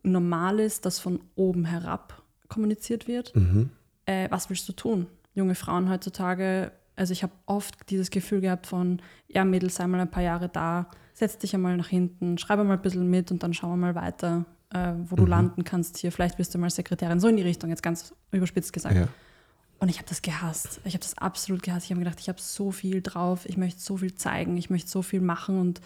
normal 0.02 0.60
ist, 0.60 0.84
dass 0.84 0.98
von 0.98 1.20
oben 1.34 1.64
herab 1.64 2.22
kommuniziert 2.48 3.08
wird, 3.08 3.34
mhm. 3.34 3.70
äh, 4.06 4.30
was 4.30 4.50
willst 4.50 4.68
du 4.68 4.72
tun? 4.72 5.06
Junge 5.34 5.54
Frauen 5.54 5.88
heutzutage 5.88 6.72
also 6.96 7.12
ich 7.12 7.22
habe 7.22 7.32
oft 7.46 7.90
dieses 7.90 8.10
Gefühl 8.10 8.40
gehabt 8.40 8.66
von, 8.66 9.00
ja 9.28 9.44
Mädel, 9.44 9.70
sei 9.70 9.86
mal 9.86 10.00
ein 10.00 10.10
paar 10.10 10.22
Jahre 10.22 10.48
da, 10.48 10.88
setz 11.14 11.38
dich 11.38 11.54
einmal 11.54 11.76
nach 11.76 11.88
hinten, 11.88 12.38
schreibe 12.38 12.64
mal 12.64 12.74
ein 12.74 12.82
bisschen 12.82 13.08
mit 13.08 13.30
und 13.30 13.42
dann 13.42 13.54
schauen 13.54 13.70
wir 13.70 13.92
mal 13.92 13.94
weiter, 13.94 14.44
äh, 14.70 14.92
wo 15.08 15.16
du 15.16 15.22
mhm. 15.22 15.28
landen 15.28 15.64
kannst 15.64 15.98
hier. 15.98 16.12
Vielleicht 16.12 16.36
bist 16.36 16.54
du 16.54 16.58
mal 16.58 16.70
Sekretärin, 16.70 17.20
so 17.20 17.28
in 17.28 17.36
die 17.36 17.42
Richtung, 17.42 17.70
jetzt 17.70 17.82
ganz 17.82 18.14
überspitzt 18.30 18.72
gesagt. 18.72 18.96
Ja. 18.96 19.08
Und 19.78 19.88
ich 19.88 19.98
habe 19.98 20.08
das 20.08 20.22
gehasst. 20.22 20.80
Ich 20.84 20.94
habe 20.94 21.02
das 21.02 21.18
absolut 21.18 21.62
gehasst. 21.62 21.86
Ich 21.86 21.90
habe 21.90 21.98
mir 21.98 22.04
gedacht, 22.04 22.20
ich 22.20 22.28
habe 22.28 22.40
so 22.40 22.70
viel 22.70 23.02
drauf, 23.02 23.46
ich 23.46 23.56
möchte 23.56 23.80
so 23.80 23.96
viel 23.96 24.14
zeigen, 24.14 24.56
ich 24.56 24.70
möchte 24.70 24.88
so 24.88 25.02
viel 25.02 25.20
machen 25.20 25.58
und 25.58 25.80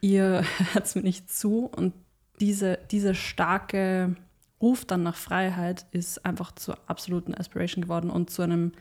ihr 0.00 0.44
hört 0.72 0.86
es 0.86 0.94
mir 0.94 1.02
nicht 1.02 1.30
zu. 1.30 1.66
Und 1.66 1.94
diese, 2.40 2.78
diese 2.90 3.14
starke 3.14 4.16
Ruf 4.60 4.84
dann 4.84 5.02
nach 5.02 5.16
Freiheit 5.16 5.86
ist 5.90 6.24
einfach 6.24 6.52
zur 6.52 6.78
absoluten 6.86 7.34
Aspiration 7.34 7.82
geworden 7.82 8.10
und 8.10 8.30
zu 8.30 8.42
einem 8.42 8.72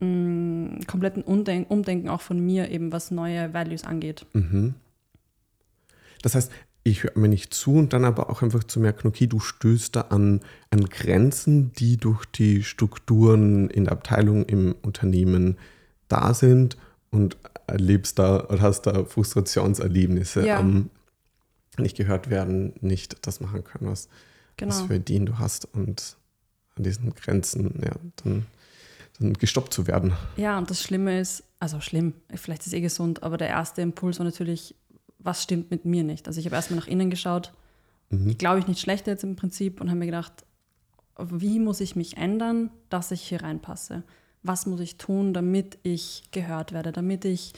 mh, 0.00 0.84
kompletten 0.86 1.22
Umdenken, 1.22 1.72
Umdenken 1.72 2.08
auch 2.08 2.20
von 2.20 2.38
mir, 2.38 2.70
eben 2.70 2.92
was 2.92 3.10
neue 3.10 3.52
Values 3.52 3.84
angeht. 3.84 4.26
Mhm. 4.32 4.74
Das 6.22 6.34
heißt, 6.34 6.50
ich 6.84 7.02
höre 7.02 7.18
mir 7.18 7.28
nicht 7.28 7.52
zu 7.52 7.74
und 7.74 7.92
dann 7.92 8.04
aber 8.04 8.30
auch 8.30 8.42
einfach 8.42 8.64
zu 8.64 8.80
merken, 8.80 9.08
okay, 9.08 9.26
du 9.26 9.40
stößt 9.40 9.94
da 9.96 10.00
an, 10.02 10.40
an 10.70 10.84
Grenzen, 10.86 11.72
die 11.72 11.96
durch 11.96 12.24
die 12.24 12.62
Strukturen 12.62 13.68
in 13.68 13.84
der 13.84 13.92
Abteilung 13.92 14.46
im 14.46 14.74
Unternehmen 14.82 15.58
da 16.08 16.32
sind 16.34 16.76
und 17.10 17.36
erlebst 17.68 18.18
da 18.18 18.36
und 18.36 18.60
hast 18.60 18.82
da 18.82 19.04
Frustrationserlebnisse 19.04 20.46
ja. 20.46 20.58
am 20.58 20.90
nicht 21.78 21.96
gehört 21.96 22.28
werden, 22.30 22.72
nicht 22.80 23.26
das 23.26 23.40
machen 23.40 23.64
können, 23.64 23.90
was, 23.90 24.08
genau. 24.56 24.74
was 24.74 24.82
für 24.82 24.98
den 24.98 25.26
du 25.26 25.38
hast 25.38 25.64
und 25.74 26.16
an 26.76 26.82
diesen 26.82 27.14
Grenzen, 27.14 27.80
ja, 27.84 27.92
dann 28.24 29.32
gestoppt 29.34 29.72
zu 29.72 29.86
werden. 29.86 30.12
Ja, 30.36 30.58
und 30.58 30.70
das 30.70 30.82
Schlimme 30.82 31.20
ist, 31.20 31.44
also 31.60 31.80
schlimm, 31.80 32.14
vielleicht 32.34 32.62
ist 32.62 32.68
es 32.68 32.72
eh 32.72 32.80
gesund, 32.80 33.22
aber 33.22 33.36
der 33.36 33.48
erste 33.48 33.82
Impuls 33.82 34.18
war 34.18 34.24
natürlich, 34.24 34.74
was 35.18 35.42
stimmt 35.42 35.70
mit 35.70 35.84
mir 35.84 36.04
nicht? 36.04 36.28
Also 36.28 36.40
ich 36.40 36.46
habe 36.46 36.56
erstmal 36.56 36.80
nach 36.80 36.86
innen 36.86 37.10
geschaut, 37.10 37.52
mhm. 38.10 38.38
glaube 38.38 38.60
ich 38.60 38.66
nicht 38.66 38.80
schlecht 38.80 39.06
jetzt 39.06 39.24
im 39.24 39.36
Prinzip 39.36 39.80
und 39.80 39.88
habe 39.88 39.98
mir 39.98 40.06
gedacht, 40.06 40.44
wie 41.18 41.58
muss 41.58 41.80
ich 41.80 41.96
mich 41.96 42.16
ändern, 42.16 42.70
dass 42.90 43.10
ich 43.10 43.22
hier 43.22 43.42
reinpasse? 43.42 44.04
Was 44.42 44.66
muss 44.66 44.80
ich 44.80 44.98
tun, 44.98 45.34
damit 45.34 45.78
ich 45.82 46.22
gehört 46.30 46.72
werde, 46.72 46.92
damit 46.92 47.24
ich 47.24 47.52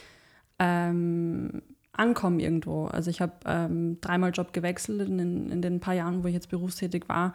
ähm, 0.58 1.62
ankomme 1.92 2.42
irgendwo? 2.42 2.86
Also 2.86 3.10
ich 3.10 3.20
habe 3.20 3.34
ähm, 3.46 4.00
dreimal 4.00 4.32
Job 4.32 4.52
gewechselt 4.52 5.00
in, 5.08 5.50
in 5.50 5.62
den 5.62 5.80
paar 5.80 5.94
Jahren, 5.94 6.22
wo 6.22 6.28
ich 6.28 6.34
jetzt 6.34 6.48
berufstätig 6.48 7.08
war 7.08 7.34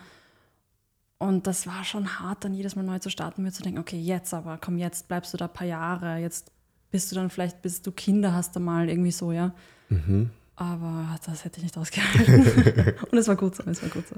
Und 1.18 1.48
das 1.48 1.66
war 1.66 1.84
schon 1.84 2.20
hart, 2.20 2.44
dann 2.44 2.54
jedes 2.54 2.76
Mal 2.76 2.84
neu 2.84 3.00
zu 3.00 3.10
starten, 3.10 3.44
mir 3.44 3.52
zu 3.52 3.64
denken, 3.64 3.80
okay, 3.80 4.00
jetzt 4.00 4.34
aber, 4.34 4.58
komm, 4.58 4.78
jetzt 4.78 5.08
bleibst 5.08 5.34
du 5.34 5.38
da 5.38 5.46
ein 5.46 5.54
paar 5.54 5.68
Jahre, 5.68 6.18
jetzt 6.18 6.52
bist 6.92 7.12
du 7.12 7.16
dann 7.16 7.30
vielleicht, 7.30 7.62
bis 7.62 7.82
du 7.82 7.92
Kinder 7.92 8.34
hast, 8.34 8.56
einmal 8.58 8.90
irgendwie 8.90 9.12
so, 9.12 9.32
ja. 9.32 9.54
Mhm. 9.90 10.30
Aber 10.58 11.18
das 11.26 11.44
hätte 11.44 11.58
ich 11.58 11.64
nicht 11.64 11.78
ausgehalten. 11.78 12.96
Und 13.12 13.18
es 13.18 13.28
war 13.28 13.36
gut 13.36 13.56
so, 13.56 13.64
es 13.64 13.82
war 13.82 13.90
gut 13.90 14.08
so. 14.08 14.16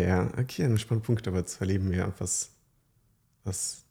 Ja, 0.00 0.28
okay, 0.38 0.64
ein 0.64 0.78
spannender 0.78 1.06
Punkt, 1.06 1.28
aber 1.28 1.44
zu 1.44 1.60
erleben, 1.60 1.92
ja, 1.92 2.12
was, 2.18 2.50
was, 3.44 3.84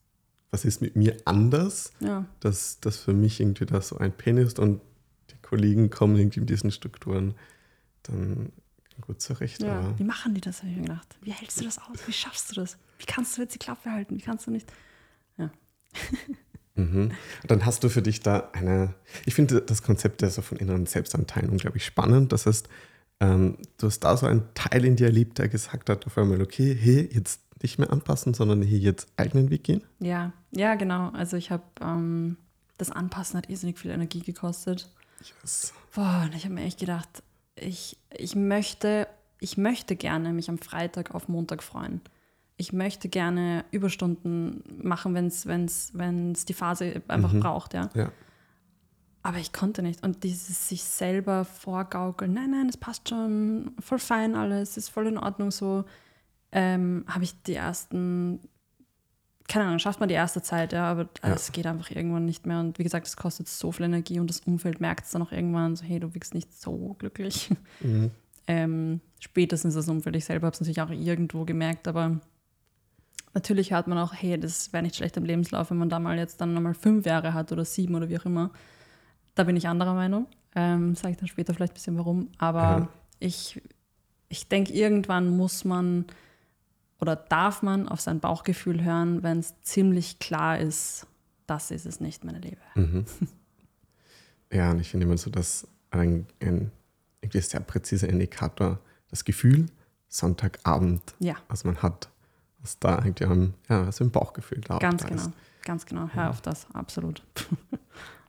was 0.52 0.66
ist 0.66 0.82
mit 0.82 0.96
mir 0.96 1.18
anders, 1.26 1.94
ja. 2.02 2.26
dass 2.42 2.80
das 2.82 2.98
für 2.98 3.14
mich 3.14 3.40
irgendwie 3.40 3.66
da 3.66 3.82
so 3.82 3.98
ein 3.98 4.12
Pen 4.12 4.38
ist 4.38 4.60
und 4.60 4.82
die 5.30 5.38
Kollegen 5.42 5.90
kommen 5.90 6.18
irgendwie 6.18 6.42
in 6.42 6.46
diesen 6.46 6.72
Strukturen 6.72 7.36
dann 8.04 8.52
gut 9.00 9.22
zurecht. 9.22 9.62
Ja, 9.64 9.98
wie 9.98 10.04
machen 10.04 10.34
die 10.34 10.42
das, 10.42 10.60
habe 10.60 10.72
ich 10.72 10.78
mir 10.78 10.84
gedacht. 10.84 11.18
Wie 11.22 11.32
hältst 11.32 11.60
du 11.60 11.66
das 11.66 11.80
aus? 11.80 11.98
Wie 12.06 12.14
schaffst 12.14 12.52
du 12.52 12.56
das? 12.56 12.78
Wie 13.00 13.06
kannst 13.06 13.38
du 13.38 13.42
jetzt 13.42 13.56
die 13.56 13.60
Klappe 13.60 13.92
halten? 13.92 14.16
Wie 14.16 14.22
kannst 14.22 14.46
du 14.48 14.52
nicht? 14.52 14.72
Ja. 15.38 15.52
Mhm. 16.76 17.12
Dann 17.48 17.66
hast 17.66 17.84
du 17.84 17.90
für 17.90 18.02
dich 18.02 18.22
da 18.22 18.50
eine, 18.54 18.96
ich 19.26 19.34
finde 19.34 19.62
das 19.62 19.84
Konzept 19.84 20.22
der 20.22 20.30
so 20.30 20.42
von 20.42 20.58
inneren 20.58 20.86
Selbstanteilen 20.86 21.50
unglaublich 21.50 21.84
spannend. 21.86 22.32
Das 22.32 22.46
heißt, 22.46 22.70
ähm, 23.22 23.58
du 23.78 23.88
hast 23.88 24.00
da 24.00 24.18
so 24.18 24.26
einen 24.26 24.44
Teil 24.56 24.84
in 24.84 24.96
dir 24.96 25.06
erlebt, 25.06 25.38
der 25.38 25.48
gesagt 25.48 25.90
hat 25.90 26.08
auf 26.08 26.18
einmal, 26.18 26.42
okay, 26.42 26.76
hey, 26.76 27.08
jetzt 27.14 27.42
nicht 27.62 27.78
mehr 27.78 27.92
anpassen, 27.92 28.34
sondern 28.34 28.64
hier 28.64 28.80
jetzt 28.80 29.08
eigenen 29.16 29.52
Weg 29.52 29.64
gehen? 29.64 29.84
Ja, 30.00 30.34
ja, 30.52 30.74
genau. 30.74 31.10
Also 31.12 31.38
ich 31.38 31.52
habe, 31.52 31.64
ähm, 31.80 32.38
das 32.80 32.90
Anpassen 32.90 33.38
hat 33.38 33.48
irrsinnig 33.48 33.78
viel 33.78 33.92
Energie 33.92 34.22
gekostet. 34.22 34.90
Yes. 35.44 35.72
Boah, 35.94 36.24
und 36.26 36.36
ich 36.36 36.46
habe 36.46 36.56
mir 36.56 36.64
echt 36.64 36.80
gedacht, 36.80 37.22
ich, 37.56 37.96
ich, 38.10 38.36
möchte, 38.36 39.08
ich 39.40 39.56
möchte 39.56 39.96
gerne 39.96 40.34
mich 40.34 40.50
am 40.50 40.58
Freitag 40.58 41.14
auf 41.14 41.28
Montag 41.28 41.62
freuen. 41.62 42.02
Ich 42.58 42.74
möchte 42.74 43.08
gerne 43.08 43.66
Überstunden 43.70 44.64
machen, 44.82 45.14
wenn 45.14 45.28
es 45.28 46.46
die 46.46 46.54
Phase 46.54 47.04
einfach 47.08 47.34
mhm. 47.34 47.40
braucht, 47.42 47.76
ja. 47.76 47.92
ja. 47.94 48.12
Aber 49.24 49.38
ich 49.38 49.54
konnte 49.54 49.84
nicht. 49.84 50.04
Und 50.04 50.24
dieses 50.24 50.68
sich 50.68 50.84
selber 50.84 51.46
vorgaukeln, 51.46 52.34
nein, 52.34 52.52
nein, 52.52 52.70
es 52.70 52.78
passt 52.78 53.10
schon, 53.10 53.72
voll 53.80 54.00
fein 54.00 54.36
alles, 54.36 54.78
ist 54.78 54.90
voll 54.90 55.08
in 55.08 55.18
Ordnung 55.18 55.52
so, 55.52 55.86
ähm, 56.52 57.06
habe 57.08 57.24
ich 57.24 57.40
die 57.44 57.54
ersten, 57.54 58.40
keine 59.48 59.66
Ahnung, 59.66 59.80
schafft 59.80 60.00
man 60.00 60.10
die 60.10 60.16
erste 60.16 60.42
Zeit, 60.42 60.74
ja, 60.74 60.90
aber 60.90 61.04
ja. 61.24 61.34
es 61.34 61.52
geht 61.52 61.68
einfach 61.68 61.92
irgendwann 61.92 62.26
nicht 62.26 62.48
mehr. 62.48 62.60
Und 62.60 62.80
wie 62.80 62.84
gesagt, 62.84 63.08
es 63.08 63.16
kostet 63.16 63.48
so 63.48 63.72
viel 63.72 63.86
Energie 63.86 64.20
und 64.20 64.28
das 64.28 64.42
Umfeld 64.42 64.82
merkt 64.82 65.06
es 65.06 65.12
dann 65.12 65.22
auch 65.22 65.32
irgendwann 65.32 65.76
so, 65.76 65.86
hey, 65.86 66.00
du 66.00 66.14
wirkst 66.14 66.34
nicht 66.34 66.54
so 66.60 66.96
glücklich. 66.98 67.50
Mhm. 67.82 68.12
ähm, 68.48 69.02
spätestens 69.20 69.74
das 69.74 69.88
Umfeld, 69.88 70.16
ich 70.16 70.26
selber 70.26 70.46
habe 70.48 70.54
es 70.54 70.62
natürlich 70.62 70.82
auch 70.82 70.92
irgendwo 70.92 71.46
gemerkt, 71.46 71.88
aber 71.88 72.20
natürlich 73.34 73.72
hört 73.72 73.88
man 73.88 73.98
auch, 73.98 74.14
hey, 74.14 74.40
das 74.40 74.72
wäre 74.74 74.84
nicht 74.84 74.96
schlecht 74.96 75.18
im 75.18 75.26
Lebenslauf, 75.26 75.72
wenn 75.72 75.78
man 75.78 75.90
da 75.90 76.00
mal 76.00 76.18
jetzt 76.18 76.42
dann 76.42 76.54
nochmal 76.54 76.74
fünf 76.76 77.06
Jahre 77.06 77.34
hat 77.34 77.52
oder 77.52 77.66
sieben 77.66 77.96
oder 77.96 78.10
wie 78.10 78.20
auch 78.20 78.26
immer. 78.26 78.52
Da 79.36 79.44
bin 79.44 79.56
ich 79.56 79.68
anderer 79.68 79.94
Meinung. 79.94 80.28
Ähm, 80.56 80.96
Sage 80.96 81.12
ich 81.12 81.18
dann 81.18 81.28
später 81.28 81.54
vielleicht 81.54 81.74
ein 81.74 81.76
bisschen 81.76 81.98
warum. 81.98 82.30
Aber 82.38 82.62
ja. 82.62 82.90
ich, 83.20 83.62
ich 84.30 84.48
denke, 84.48 84.74
irgendwann 84.74 85.36
muss 85.36 85.64
man 85.64 86.06
oder 87.00 87.16
darf 87.16 87.64
man 87.64 87.88
auf 87.88 88.00
sein 88.00 88.20
Bauchgefühl 88.20 88.84
hören, 88.84 89.24
wenn 89.24 89.40
es 89.40 89.60
ziemlich 89.62 90.20
klar 90.20 90.60
ist, 90.60 91.08
das 91.48 91.72
ist 91.72 91.86
es 91.86 92.00
nicht, 92.00 92.24
meine 92.24 92.40
Liebe. 92.40 92.62
Mhm. 92.76 93.06
Ja, 94.54 94.72
und 94.72 94.82
ich 94.82 94.90
finde 94.90 95.06
immer 95.06 95.18
so, 95.18 95.30
dass 95.30 95.66
ein, 95.92 96.28
ein 96.42 96.72
irgendwie 97.22 97.40
sehr 97.40 97.62
präziser 97.62 98.10
Indikator 98.10 98.80
das 99.10 99.24
Gefühl 99.24 99.68
Sonntagabend, 100.10 101.16
ja. 101.20 101.36
was 101.48 101.64
man 101.64 101.82
hat, 101.82 102.10
was 102.60 102.78
da 102.78 102.98
eigentlich 102.98 103.30
am, 103.30 103.54
ja, 103.70 103.88
was 103.88 104.02
im 104.02 104.12
Bauchgefühl 104.12 104.60
da 104.60 104.78
Ganz 104.80 105.04
da 105.04 105.08
genau, 105.08 105.22
ist. 105.22 105.32
ganz 105.64 105.86
genau. 105.86 106.10
Hör 106.10 106.24
ja. 106.24 106.30
auf 106.30 106.42
das, 106.42 106.68
absolut. 106.74 107.24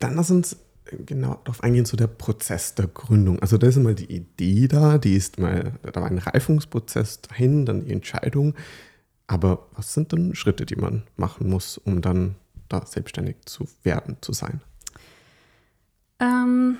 Dann 0.00 0.16
lass 0.16 0.30
uns 0.30 0.56
genau 1.06 1.40
darauf 1.44 1.62
eingehen, 1.62 1.84
so 1.84 1.96
der 1.96 2.08
Prozess 2.08 2.74
der 2.74 2.88
Gründung. 2.88 3.38
Also 3.40 3.58
da 3.58 3.68
ist 3.68 3.76
einmal 3.76 3.94
die 3.94 4.12
Idee 4.12 4.66
da, 4.68 4.98
die 4.98 5.14
ist 5.14 5.38
mal, 5.38 5.72
da 5.82 6.00
war 6.00 6.10
ein 6.10 6.18
Reifungsprozess 6.18 7.22
dahin, 7.22 7.66
dann 7.66 7.84
die 7.84 7.92
Entscheidung. 7.92 8.54
Aber 9.26 9.68
was 9.74 9.94
sind 9.94 10.12
dann 10.12 10.34
Schritte, 10.34 10.66
die 10.66 10.76
man 10.76 11.04
machen 11.16 11.48
muss, 11.48 11.78
um 11.78 12.02
dann 12.02 12.34
da 12.68 12.84
selbstständig 12.84 13.36
zu 13.44 13.68
werden, 13.84 14.16
zu 14.20 14.32
sein? 14.32 14.60
Ähm, 16.18 16.78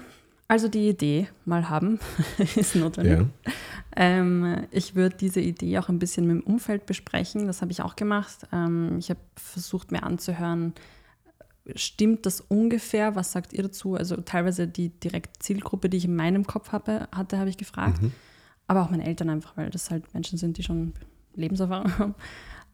also 0.48 0.66
die 0.66 0.88
Idee 0.88 1.28
mal 1.44 1.68
haben 1.68 2.00
ist 2.56 2.74
notwendig. 2.74 3.18
Ja. 3.18 3.52
Ähm, 3.96 4.66
ich 4.72 4.96
würde 4.96 5.16
diese 5.16 5.40
Idee 5.40 5.78
auch 5.78 5.88
ein 5.88 5.98
bisschen 5.98 6.26
mit 6.26 6.36
dem 6.36 6.42
Umfeld 6.42 6.86
besprechen. 6.86 7.46
Das 7.46 7.62
habe 7.62 7.70
ich 7.70 7.82
auch 7.82 7.96
gemacht. 7.96 8.48
Ähm, 8.52 8.96
ich 8.98 9.10
habe 9.10 9.20
versucht, 9.36 9.92
mir 9.92 10.02
anzuhören, 10.02 10.74
stimmt 11.76 12.26
das 12.26 12.40
ungefähr? 12.40 13.14
Was 13.16 13.32
sagt 13.32 13.52
ihr 13.52 13.62
dazu? 13.62 13.94
Also 13.94 14.16
teilweise 14.16 14.66
die 14.68 14.88
direkte 14.88 15.38
Zielgruppe, 15.38 15.88
die 15.88 15.96
ich 15.96 16.04
in 16.04 16.16
meinem 16.16 16.46
Kopf 16.46 16.72
habe, 16.72 17.08
hatte, 17.12 17.38
habe 17.38 17.50
ich 17.50 17.56
gefragt. 17.56 18.02
Mhm. 18.02 18.12
Aber 18.66 18.82
auch 18.82 18.90
meine 18.90 19.06
Eltern 19.06 19.30
einfach, 19.30 19.56
weil 19.56 19.70
das 19.70 19.90
halt 19.90 20.12
Menschen 20.14 20.38
sind, 20.38 20.58
die 20.58 20.62
schon 20.62 20.92
Lebenserfahrung 21.34 21.98
haben. 21.98 22.14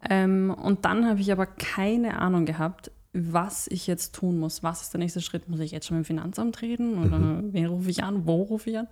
Ähm, 0.09 0.51
und 0.51 0.85
dann 0.85 1.07
habe 1.07 1.21
ich 1.21 1.33
aber 1.33 1.47
keine 1.47 2.19
Ahnung 2.19 2.45
gehabt, 2.45 2.91
was 3.13 3.67
ich 3.69 3.87
jetzt 3.87 4.15
tun 4.15 4.39
muss. 4.39 4.63
Was 4.63 4.83
ist 4.83 4.93
der 4.93 4.99
nächste 4.99 5.23
Schritt? 5.23 5.49
Muss 5.49 5.61
ich 5.61 5.71
jetzt 5.71 5.87
schon 5.87 5.97
mit 5.97 6.05
dem 6.05 6.09
Finanzamt 6.09 6.61
reden? 6.61 6.99
Oder 6.99 7.19
mhm. 7.19 7.53
wen 7.53 7.67
rufe 7.67 7.91
ich 7.91 8.05
an? 8.05 8.27
Wo 8.27 8.43
rufe 8.43 8.71
ich 8.71 8.79
an? 8.79 8.89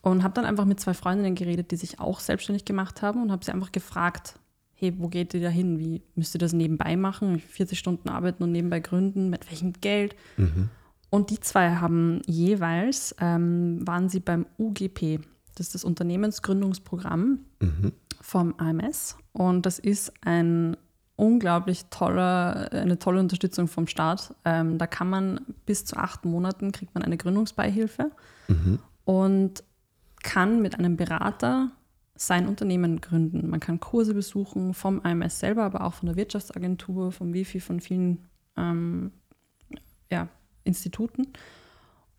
Und 0.00 0.22
habe 0.22 0.34
dann 0.34 0.44
einfach 0.44 0.64
mit 0.64 0.80
zwei 0.80 0.94
Freundinnen 0.94 1.34
geredet, 1.34 1.70
die 1.70 1.76
sich 1.76 2.00
auch 2.00 2.20
selbstständig 2.20 2.64
gemacht 2.64 3.02
haben 3.02 3.22
und 3.22 3.32
habe 3.32 3.44
sie 3.44 3.52
einfach 3.52 3.72
gefragt, 3.72 4.38
hey, 4.84 4.94
wo 4.98 5.08
geht 5.08 5.34
ihr 5.34 5.40
da 5.40 5.48
hin? 5.48 5.78
Wie 5.78 6.02
müsst 6.14 6.34
ihr 6.34 6.38
das 6.38 6.52
nebenbei 6.52 6.96
machen? 6.96 7.40
40 7.40 7.78
Stunden 7.78 8.08
arbeiten 8.08 8.42
und 8.42 8.52
nebenbei 8.52 8.80
gründen? 8.80 9.30
Mit 9.30 9.50
welchem 9.50 9.72
Geld? 9.72 10.14
Mhm. 10.36 10.68
Und 11.10 11.30
die 11.30 11.40
zwei 11.40 11.76
haben 11.76 12.22
jeweils, 12.26 13.14
ähm, 13.20 13.86
waren 13.86 14.08
sie 14.08 14.20
beim 14.20 14.46
UGP, 14.58 15.20
das 15.54 15.68
ist 15.68 15.74
das 15.74 15.84
Unternehmensgründungsprogramm 15.84 17.38
mhm. 17.60 17.92
vom 18.20 18.54
AMS. 18.58 19.16
Und 19.32 19.64
das 19.64 19.78
ist 19.78 20.12
ein 20.22 20.76
unglaublich 21.16 21.84
toller, 21.90 22.72
eine 22.72 22.98
tolle 22.98 23.20
Unterstützung 23.20 23.68
vom 23.68 23.86
Staat. 23.86 24.34
Ähm, 24.44 24.78
da 24.78 24.86
kann 24.86 25.08
man 25.08 25.40
bis 25.66 25.84
zu 25.84 25.96
acht 25.96 26.24
Monaten 26.24 26.72
kriegt 26.72 26.92
man 26.94 27.04
eine 27.04 27.16
Gründungsbeihilfe 27.16 28.10
mhm. 28.48 28.80
und 29.04 29.62
kann 30.24 30.60
mit 30.62 30.78
einem 30.78 30.96
Berater 30.96 31.70
sein 32.16 32.46
Unternehmen 32.46 33.00
gründen. 33.00 33.48
Man 33.48 33.60
kann 33.60 33.80
Kurse 33.80 34.14
besuchen 34.14 34.74
vom 34.74 35.00
IMS 35.04 35.40
selber, 35.40 35.64
aber 35.64 35.84
auch 35.84 35.94
von 35.94 36.06
der 36.06 36.16
Wirtschaftsagentur, 36.16 37.12
vom 37.12 37.34
WIFI, 37.34 37.60
von 37.60 37.80
vielen 37.80 38.28
ähm, 38.56 39.12
ja, 40.10 40.28
Instituten 40.62 41.28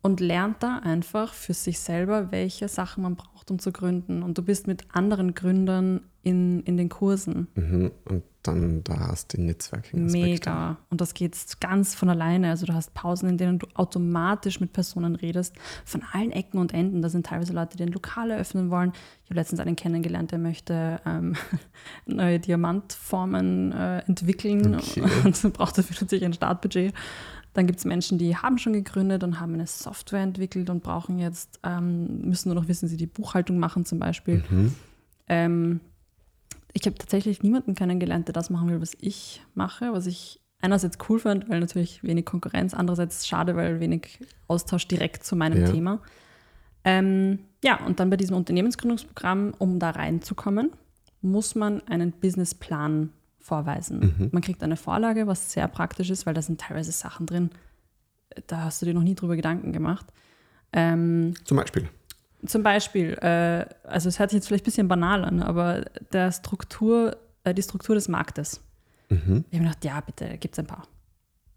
und 0.01 0.19
lernt 0.19 0.61
da 0.61 0.79
einfach 0.79 1.33
für 1.33 1.53
sich 1.53 1.79
selber, 1.79 2.31
welche 2.31 2.67
Sachen 2.67 3.03
man 3.03 3.15
braucht, 3.15 3.49
um 3.49 3.57
zu 3.57 3.71
gründen. 3.71 4.21
Und 4.21 4.37
du 4.37 4.43
bist 4.43 4.67
mit 4.67 4.83
anderen 4.93 5.33
Gründern 5.33 6.01
in, 6.21 6.61
in 6.61 6.77
den 6.77 6.89
Kursen. 6.89 7.47
Mhm. 7.55 7.91
Und 8.05 8.23
dann 8.47 8.83
da 8.83 8.99
hast 8.99 9.33
du 9.33 9.41
Netzwerking. 9.41 10.05
Mega. 10.05 10.77
Und 10.89 11.01
das 11.01 11.13
geht 11.13 11.35
ganz 11.59 11.95
von 11.95 12.09
alleine. 12.09 12.49
Also 12.49 12.65
du 12.65 12.73
hast 12.73 12.93
Pausen, 12.93 13.29
in 13.29 13.37
denen 13.37 13.59
du 13.59 13.67
automatisch 13.73 14.59
mit 14.59 14.73
Personen 14.73 15.15
redest, 15.15 15.55
von 15.83 16.03
allen 16.11 16.31
Ecken 16.31 16.59
und 16.59 16.73
Enden. 16.73 17.01
Da 17.01 17.09
sind 17.09 17.25
teilweise 17.25 17.53
Leute, 17.53 17.77
die 17.77 17.83
ein 17.83 17.91
Lokal 17.91 18.31
eröffnen 18.31 18.69
wollen. 18.69 18.93
Ich 19.23 19.29
habe 19.29 19.39
letztens 19.39 19.59
einen 19.59 19.75
kennengelernt, 19.75 20.31
der 20.31 20.39
möchte 20.39 21.01
ähm, 21.05 21.35
neue 22.05 22.39
Diamantformen 22.39 23.71
äh, 23.71 23.99
entwickeln 23.99 24.75
okay. 24.75 25.03
und 25.23 25.53
braucht 25.53 25.77
dafür 25.77 25.97
natürlich 26.01 26.25
ein 26.25 26.33
Startbudget. 26.33 26.93
Dann 27.53 27.67
gibt 27.67 27.79
es 27.79 27.85
Menschen, 27.85 28.17
die 28.17 28.35
haben 28.35 28.57
schon 28.57 28.73
gegründet 28.73 29.23
und 29.23 29.39
haben 29.39 29.53
eine 29.53 29.65
Software 29.65 30.21
entwickelt 30.21 30.69
und 30.69 30.83
brauchen 30.83 31.19
jetzt, 31.19 31.59
ähm, 31.63 32.21
müssen 32.21 32.49
nur 32.49 32.55
noch 32.55 32.67
wissen, 32.67 32.89
sie 32.89 32.97
die 32.97 33.07
Buchhaltung 33.07 33.59
machen 33.59 33.85
zum 33.85 33.97
Beispiel. 33.97 34.43
Mhm. 34.49 34.75
Ähm, 35.27 35.79
ich 36.75 36.85
habe 36.85 36.97
tatsächlich 36.97 37.41
niemanden 37.41 37.73
kennengelernt, 37.73 38.27
der 38.27 38.33
das 38.33 38.49
machen 38.49 38.69
will, 38.69 38.81
was 38.81 38.95
ich 38.99 39.41
mache, 39.53 39.93
was 39.93 40.05
ich 40.07 40.41
einerseits 40.59 40.97
cool 41.07 41.19
fand, 41.19 41.49
weil 41.49 41.61
natürlich 41.61 42.03
wenig 42.03 42.25
Konkurrenz, 42.25 42.73
andererseits 42.73 43.25
schade, 43.25 43.55
weil 43.55 43.79
wenig 43.79 44.19
Austausch 44.47 44.87
direkt 44.87 45.23
zu 45.23 45.37
meinem 45.37 45.61
ja. 45.61 45.71
Thema. 45.71 46.01
Ähm, 46.83 47.39
ja, 47.63 47.83
und 47.85 47.99
dann 47.99 48.09
bei 48.09 48.17
diesem 48.17 48.35
Unternehmensgründungsprogramm, 48.35 49.53
um 49.57 49.79
da 49.79 49.91
reinzukommen, 49.91 50.71
muss 51.21 51.55
man 51.55 51.81
einen 51.87 52.11
Businessplan 52.11 53.11
vorweisen. 53.39 53.99
Mhm. 53.99 54.29
Man 54.33 54.41
kriegt 54.41 54.61
eine 54.61 54.75
Vorlage, 54.75 55.27
was 55.27 55.53
sehr 55.53 55.67
praktisch 55.69 56.09
ist, 56.09 56.25
weil 56.25 56.33
da 56.33 56.41
sind 56.41 56.59
teilweise 56.59 56.91
Sachen 56.91 57.25
drin, 57.25 57.51
da 58.47 58.63
hast 58.63 58.81
du 58.81 58.85
dir 58.85 58.93
noch 58.93 59.03
nie 59.03 59.15
drüber 59.15 59.37
Gedanken 59.37 59.71
gemacht. 59.71 60.07
Ähm, 60.73 61.35
Zum 61.45 61.55
Beispiel. 61.55 61.87
Zum 62.47 62.63
Beispiel, 62.63 63.13
äh, 63.21 63.65
also 63.87 64.09
es 64.09 64.19
hört 64.19 64.29
sich 64.29 64.37
jetzt 64.37 64.47
vielleicht 64.47 64.63
ein 64.63 64.71
bisschen 64.71 64.87
banal 64.87 65.23
an, 65.23 65.41
aber 65.41 65.85
der 66.11 66.31
Struktur, 66.31 67.17
äh, 67.43 67.53
die 67.53 67.63
Struktur 67.63 67.95
des 67.95 68.07
Marktes. 68.07 68.61
Mhm. 69.09 69.45
Ich 69.49 69.57
habe 69.57 69.63
mir 69.63 69.69
gedacht, 69.69 69.85
ja, 69.85 70.01
bitte, 70.01 70.37
gibt 70.37 70.55
es 70.55 70.59
ein 70.59 70.67
paar. 70.67 70.87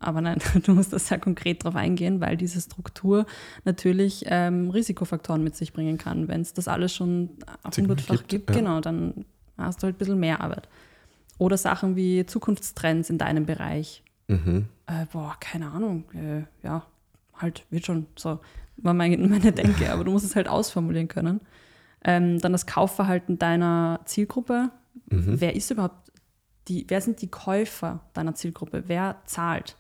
Aber 0.01 0.21
nein, 0.21 0.39
du 0.65 0.73
musst 0.73 0.93
da 0.93 0.99
sehr 0.99 1.19
konkret 1.19 1.65
drauf 1.65 1.75
eingehen, 1.75 2.21
weil 2.21 2.37
diese 2.37 2.61
Struktur 2.61 3.27
natürlich 3.65 4.25
ähm, 4.27 4.71
Risikofaktoren 4.71 5.43
mit 5.43 5.57
sich 5.57 5.73
bringen 5.73 5.99
kann. 5.99 6.29
Wenn 6.29 6.41
es 6.41 6.53
das 6.53 6.69
alles 6.69 6.95
schon 6.95 7.31
hundertfach 7.77 8.17
gibt, 8.17 8.29
gibt 8.29 8.51
ja. 8.51 8.57
genau, 8.57 8.81
dann 8.81 9.25
hast 9.57 9.83
du 9.83 9.87
halt 9.87 9.97
ein 9.97 9.99
bisschen 9.99 10.21
mehr 10.21 10.41
Arbeit. 10.41 10.69
Oder 11.39 11.57
Sachen 11.57 11.97
wie 11.97 12.27
Zukunftstrends 12.27 13.11
in 13.11 13.19
deinem 13.19 13.47
Bereich. 13.47 14.03
Mhm. 14.29 14.67
Äh, 14.87 15.07
boah, 15.13 15.37
keine 15.41 15.71
Ahnung. 15.71 16.05
Äh, 16.15 16.43
ja, 16.65 16.85
halt, 17.39 17.65
wird 17.71 17.87
schon 17.87 18.07
so, 18.17 18.41
war 18.77 18.95
meine, 18.95 19.17
meine 19.29 19.53
Denke, 19.53 19.93
aber 19.93 20.05
du 20.05 20.11
musst 20.11 20.25
es 20.25 20.37
halt 20.37 20.49
ausformulieren 20.49 21.09
können. 21.09 21.41
Ähm, 22.05 22.39
dann 22.41 22.53
das 22.53 22.67
Kaufverhalten 22.67 23.39
deiner 23.39 24.01
Zielgruppe. 24.05 24.71
Mhm. 25.11 25.41
Wer 25.41 25.57
ist 25.57 25.71
überhaupt 25.71 26.13
die, 26.69 26.85
wer 26.89 27.01
sind 27.01 27.23
die 27.23 27.29
Käufer 27.29 28.01
deiner 28.13 28.35
Zielgruppe? 28.35 28.85
Wer 28.87 29.17
zahlt? 29.25 29.77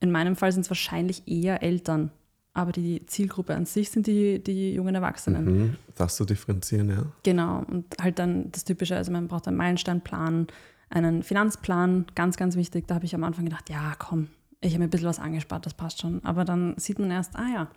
In 0.00 0.10
meinem 0.10 0.36
Fall 0.36 0.52
sind 0.52 0.62
es 0.62 0.70
wahrscheinlich 0.70 1.26
eher 1.26 1.62
Eltern, 1.62 2.10
aber 2.54 2.72
die 2.72 3.04
Zielgruppe 3.06 3.54
an 3.54 3.66
sich 3.66 3.90
sind 3.90 4.06
die, 4.06 4.42
die 4.42 4.74
jungen 4.74 4.94
Erwachsenen. 4.94 5.44
Mhm. 5.44 5.76
Darfst 5.94 6.18
du 6.20 6.24
differenzieren, 6.24 6.88
ja? 6.90 7.04
Genau, 7.22 7.64
und 7.68 7.86
halt 8.00 8.18
dann 8.18 8.50
das 8.52 8.64
Typische, 8.64 8.96
also 8.96 9.12
man 9.12 9.28
braucht 9.28 9.46
einen 9.48 9.56
Meilensteinplan, 9.56 10.46
einen 10.90 11.22
Finanzplan, 11.22 12.06
ganz, 12.14 12.36
ganz 12.36 12.56
wichtig. 12.56 12.86
Da 12.86 12.96
habe 12.96 13.04
ich 13.04 13.14
am 13.14 13.24
Anfang 13.24 13.44
gedacht, 13.44 13.70
ja, 13.70 13.94
komm, 13.98 14.28
ich 14.62 14.72
habe 14.72 14.78
mir 14.78 14.84
ein 14.86 14.90
bisschen 14.90 15.08
was 15.08 15.18
angespart, 15.18 15.66
das 15.66 15.74
passt 15.74 16.00
schon. 16.00 16.24
Aber 16.24 16.44
dann 16.44 16.74
sieht 16.76 16.98
man 16.98 17.10
erst, 17.10 17.36
ah 17.36 17.48
ja, 17.52 17.68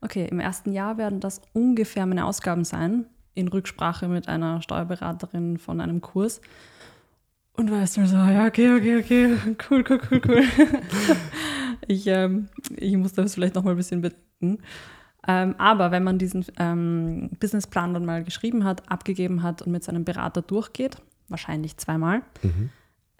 okay, 0.00 0.26
im 0.30 0.40
ersten 0.40 0.72
Jahr 0.72 0.98
werden 0.98 1.20
das 1.20 1.40
ungefähr 1.52 2.04
meine 2.04 2.26
Ausgaben 2.26 2.64
sein, 2.64 3.06
in 3.34 3.48
Rücksprache 3.48 4.08
mit 4.08 4.28
einer 4.28 4.60
Steuerberaterin 4.60 5.58
von 5.58 5.80
einem 5.80 6.00
Kurs. 6.00 6.40
Und 7.54 7.70
weißt 7.70 7.98
du 7.98 8.06
so, 8.06 8.16
ja, 8.16 8.46
okay, 8.46 8.74
okay, 8.74 8.98
okay, 8.98 9.36
cool, 9.70 9.84
cool, 9.88 10.00
cool, 10.10 10.20
cool. 10.26 10.42
ich, 11.86 12.06
ähm, 12.08 12.48
ich 12.76 12.96
muss 12.96 13.12
das 13.12 13.34
vielleicht 13.34 13.54
noch 13.54 13.62
mal 13.62 13.72
ein 13.72 13.76
bisschen 13.76 14.02
bedenken. 14.02 14.62
Ähm, 15.28 15.54
aber 15.58 15.92
wenn 15.92 16.02
man 16.02 16.18
diesen 16.18 16.44
ähm, 16.58 17.30
Businessplan 17.38 17.94
dann 17.94 18.04
mal 18.04 18.24
geschrieben 18.24 18.64
hat, 18.64 18.90
abgegeben 18.90 19.44
hat 19.44 19.62
und 19.62 19.70
mit 19.70 19.84
seinem 19.84 20.04
Berater 20.04 20.42
durchgeht, 20.42 20.96
wahrscheinlich 21.28 21.76
zweimal, 21.76 22.22
mhm 22.42 22.70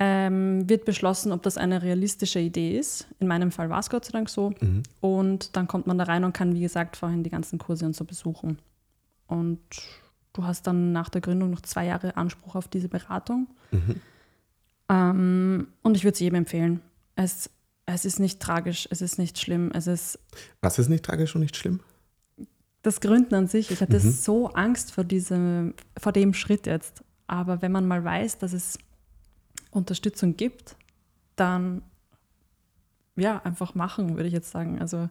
ähm, 0.05 0.69
wird 0.69 0.85
beschlossen, 0.85 1.31
ob 1.31 1.45
das 1.45 1.57
eine 1.57 1.81
realistische 1.81 2.41
Idee 2.41 2.77
ist. 2.77 3.07
In 3.21 3.29
meinem 3.29 3.53
Fall 3.53 3.71
war 3.71 3.79
es 3.79 3.89
Gott 3.89 4.05
sei 4.05 4.11
Dank 4.11 4.29
so. 4.29 4.53
Mhm. 4.61 4.83
Und 5.01 5.57
dann 5.57 5.69
kommt 5.69 5.87
man 5.87 5.97
da 5.97 6.05
rein 6.05 6.25
und 6.25 6.33
kann, 6.33 6.57
wie 6.57 6.61
gesagt, 6.61 6.97
vorhin 6.97 7.23
die 7.23 7.31
ganzen 7.31 7.57
Kurse 7.57 7.87
und 7.87 7.95
so 7.95 8.05
besuchen. 8.05 8.59
Und 9.29 9.61
du 10.33 10.43
hast 10.43 10.67
dann 10.67 10.91
nach 10.91 11.09
der 11.09 11.21
Gründung 11.21 11.51
noch 11.51 11.61
zwei 11.61 11.87
Jahre 11.87 12.17
Anspruch 12.17 12.57
auf 12.57 12.67
diese 12.67 12.89
Beratung. 12.89 13.47
Mhm. 13.71 14.01
Ähm, 14.89 15.69
und 15.83 15.97
ich 15.97 16.03
würde 16.03 16.15
es 16.15 16.21
jedem 16.21 16.35
empfehlen. 16.35 16.81
Es, 17.15 17.49
es 17.87 18.05
ist 18.05 18.19
nicht 18.19 18.41
tragisch, 18.41 18.89
es 18.91 19.03
ist 19.03 19.21
nicht 19.21 19.39
schlimm. 19.39 19.71
Es 19.73 19.87
ist 19.87 20.19
Was 20.63 20.81
ist 20.81 20.89
nicht 20.89 21.05
tragisch 21.05 21.33
und 21.37 21.43
nicht 21.43 21.57
schlimm? 21.57 21.79
Das 22.83 23.01
Gründen 23.01 23.37
an 23.37 23.47
sich. 23.47 23.71
Ich 23.71 23.81
hatte 23.81 24.01
mhm. 24.01 24.11
so 24.11 24.49
Angst 24.49 24.91
vor, 24.91 25.05
diesem, 25.05 25.75
vor 25.97 26.11
dem 26.11 26.35
Schritt 26.35 26.67
jetzt. 26.67 27.05
Aber 27.29 27.63
wenn 27.63 27.71
man 27.71 27.87
mal 27.87 28.03
weiß, 28.03 28.39
dass 28.39 28.53
es 28.53 28.79
Unterstützung 29.73 30.37
gibt, 30.37 30.77
dann 31.35 31.83
ja, 33.17 33.39
einfach 33.43 33.75
machen, 33.75 34.17
würde 34.17 34.29
ich 34.29 34.33
jetzt 34.33 34.51
sagen. 34.51 34.81
Also 34.81 35.09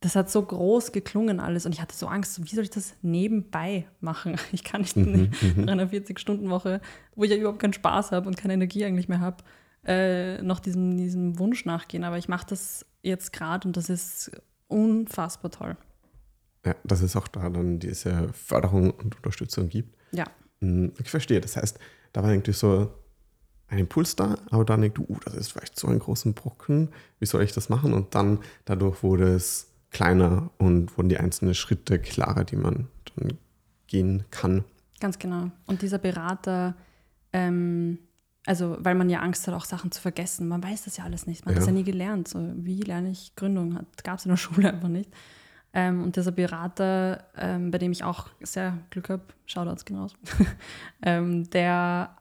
das 0.00 0.16
hat 0.16 0.30
so 0.30 0.42
groß 0.42 0.92
geklungen 0.92 1.38
alles 1.38 1.64
und 1.64 1.72
ich 1.72 1.80
hatte 1.80 1.96
so 1.96 2.08
Angst, 2.08 2.42
wie 2.44 2.54
soll 2.54 2.64
ich 2.64 2.70
das 2.70 2.94
nebenbei 3.02 3.86
machen? 4.00 4.36
Ich 4.52 4.64
kann 4.64 4.82
nicht 4.82 4.96
mhm, 4.96 5.30
in 5.56 5.68
einer 5.68 5.86
40-Stunden-Woche, 5.90 6.80
wo 7.14 7.24
ich 7.24 7.30
ja 7.30 7.36
überhaupt 7.36 7.60
keinen 7.60 7.72
Spaß 7.72 8.12
habe 8.12 8.26
und 8.26 8.36
keine 8.36 8.54
Energie 8.54 8.84
eigentlich 8.84 9.08
mehr 9.08 9.20
habe, 9.20 9.44
äh, 9.84 10.42
noch 10.42 10.60
diesem, 10.60 10.96
diesem 10.96 11.38
Wunsch 11.38 11.64
nachgehen. 11.64 12.04
Aber 12.04 12.18
ich 12.18 12.28
mache 12.28 12.46
das 12.48 12.84
jetzt 13.02 13.32
gerade 13.32 13.66
und 13.66 13.76
das 13.76 13.88
ist 13.88 14.32
unfassbar 14.68 15.50
toll. 15.50 15.76
Ja, 16.64 16.74
dass 16.84 17.02
es 17.02 17.16
auch 17.16 17.28
da 17.28 17.48
dann 17.48 17.78
diese 17.78 18.32
Förderung 18.32 18.90
und 18.90 19.16
Unterstützung 19.16 19.68
gibt. 19.68 19.96
Ja. 20.12 20.26
Hm, 20.60 20.92
ich 20.98 21.10
verstehe. 21.10 21.40
Das 21.40 21.56
heißt, 21.56 21.78
da 22.12 22.22
war 22.22 22.30
irgendwie 22.30 22.52
so 22.52 22.92
ein 23.72 23.78
Impuls 23.78 24.16
da, 24.16 24.36
aber 24.50 24.64
dann 24.66 24.82
denkst 24.82 24.96
du, 24.96 25.06
uh, 25.08 25.18
das 25.24 25.34
ist 25.34 25.52
vielleicht 25.52 25.78
so 25.78 25.88
ein 25.88 25.98
großen 25.98 26.34
Brocken, 26.34 26.90
wie 27.18 27.26
soll 27.26 27.42
ich 27.42 27.52
das 27.52 27.70
machen? 27.70 27.94
Und 27.94 28.14
dann 28.14 28.38
dadurch 28.66 29.02
wurde 29.02 29.34
es 29.34 29.68
kleiner 29.90 30.50
und 30.58 30.96
wurden 30.96 31.08
die 31.08 31.18
einzelnen 31.18 31.54
Schritte 31.54 31.98
klarer, 31.98 32.44
die 32.44 32.56
man 32.56 32.88
dann 33.16 33.38
gehen 33.86 34.24
kann. 34.30 34.64
Ganz 35.00 35.18
genau. 35.18 35.50
Und 35.66 35.80
dieser 35.80 35.98
Berater, 35.98 36.74
ähm, 37.32 37.98
also 38.44 38.76
weil 38.78 38.94
man 38.94 39.08
ja 39.08 39.20
Angst 39.20 39.46
hat, 39.48 39.54
auch 39.54 39.64
Sachen 39.64 39.90
zu 39.90 40.02
vergessen. 40.02 40.48
Man 40.48 40.62
weiß 40.62 40.84
das 40.84 40.98
ja 40.98 41.04
alles 41.04 41.26
nicht. 41.26 41.46
Man 41.46 41.54
ja. 41.54 41.56
hat 41.56 41.62
das 41.62 41.68
ja 41.68 41.72
nie 41.72 41.84
gelernt. 41.84 42.28
So, 42.28 42.40
wie 42.56 42.80
lerne 42.82 43.10
ich 43.10 43.34
Gründung? 43.36 43.86
Gab 44.04 44.18
es 44.18 44.26
in 44.26 44.30
der 44.30 44.36
Schule 44.36 44.70
einfach 44.70 44.88
nicht. 44.88 45.10
Ähm, 45.72 46.02
und 46.02 46.16
dieser 46.16 46.32
Berater, 46.32 47.24
ähm, 47.36 47.70
bei 47.70 47.78
dem 47.78 47.92
ich 47.92 48.04
auch 48.04 48.28
sehr 48.40 48.76
Glück 48.90 49.08
habe, 49.08 49.22
Shoutouts 49.46 49.86
genauso, 49.86 50.16
ähm, 51.02 51.48
der 51.50 52.16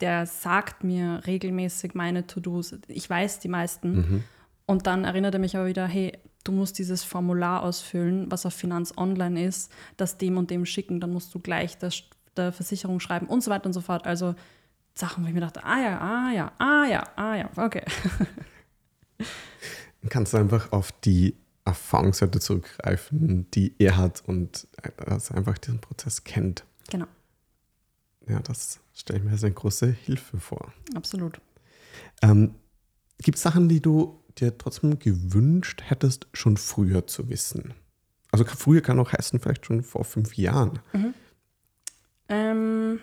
der 0.00 0.26
sagt 0.26 0.84
mir 0.84 1.22
regelmäßig 1.26 1.94
meine 1.94 2.26
To-Dos. 2.26 2.74
Ich 2.88 3.08
weiß 3.08 3.38
die 3.40 3.48
meisten. 3.48 3.96
Mhm. 3.96 4.24
Und 4.66 4.86
dann 4.86 5.04
erinnert 5.04 5.34
er 5.34 5.40
mich 5.40 5.56
aber 5.56 5.66
wieder, 5.66 5.86
hey, 5.86 6.12
du 6.44 6.52
musst 6.52 6.78
dieses 6.78 7.04
Formular 7.04 7.62
ausfüllen, 7.62 8.30
was 8.30 8.46
auf 8.46 8.54
Finanz 8.54 8.92
Online 8.96 9.44
ist, 9.44 9.70
das 9.96 10.18
dem 10.18 10.36
und 10.36 10.50
dem 10.50 10.66
schicken, 10.66 11.00
dann 11.00 11.12
musst 11.12 11.34
du 11.34 11.40
gleich 11.40 11.78
das, 11.78 12.02
der 12.36 12.52
Versicherung 12.52 13.00
schreiben 13.00 13.26
und 13.26 13.42
so 13.42 13.50
weiter 13.50 13.66
und 13.66 13.72
so 13.72 13.80
fort. 13.80 14.06
Also 14.06 14.34
Sachen, 14.94 15.24
wo 15.24 15.28
ich 15.28 15.34
mir 15.34 15.40
dachte, 15.40 15.64
ah 15.64 15.80
ja, 15.80 16.00
ah 16.00 16.32
ja, 16.32 16.52
ah 16.58 16.84
ja, 16.86 17.08
ah 17.16 17.34
ja, 17.36 17.50
okay. 17.56 17.84
Kannst 20.08 20.32
du 20.32 20.38
einfach 20.38 20.72
auf 20.72 20.92
die 20.92 21.36
Erfahrungswerte 21.64 22.38
zurückgreifen, 22.38 23.50
die 23.50 23.74
er 23.78 23.96
hat 23.96 24.22
und 24.26 24.68
dass 25.04 25.30
er 25.30 25.36
einfach 25.38 25.58
diesen 25.58 25.80
Prozess 25.80 26.22
kennt. 26.22 26.64
Genau. 26.88 27.06
Ja, 28.28 28.40
das 28.40 28.80
stelle 29.00 29.18
ich 29.18 29.24
mir 29.24 29.32
als 29.32 29.44
eine 29.44 29.54
große 29.54 29.90
Hilfe 29.90 30.38
vor. 30.40 30.72
Absolut. 30.94 31.40
Ähm, 32.22 32.54
Gibt 33.18 33.36
es 33.36 33.42
Sachen, 33.42 33.68
die 33.68 33.80
du 33.80 34.22
dir 34.38 34.56
trotzdem 34.56 34.98
gewünscht 34.98 35.82
hättest, 35.84 36.26
schon 36.32 36.56
früher 36.56 37.06
zu 37.06 37.28
wissen? 37.28 37.74
Also 38.32 38.44
früher 38.44 38.82
kann 38.82 38.98
auch 38.98 39.12
heißen, 39.12 39.40
vielleicht 39.40 39.66
schon 39.66 39.82
vor 39.82 40.04
fünf 40.04 40.36
Jahren. 40.36 40.78
Mhm. 40.92 41.14
Ähm, 42.28 43.00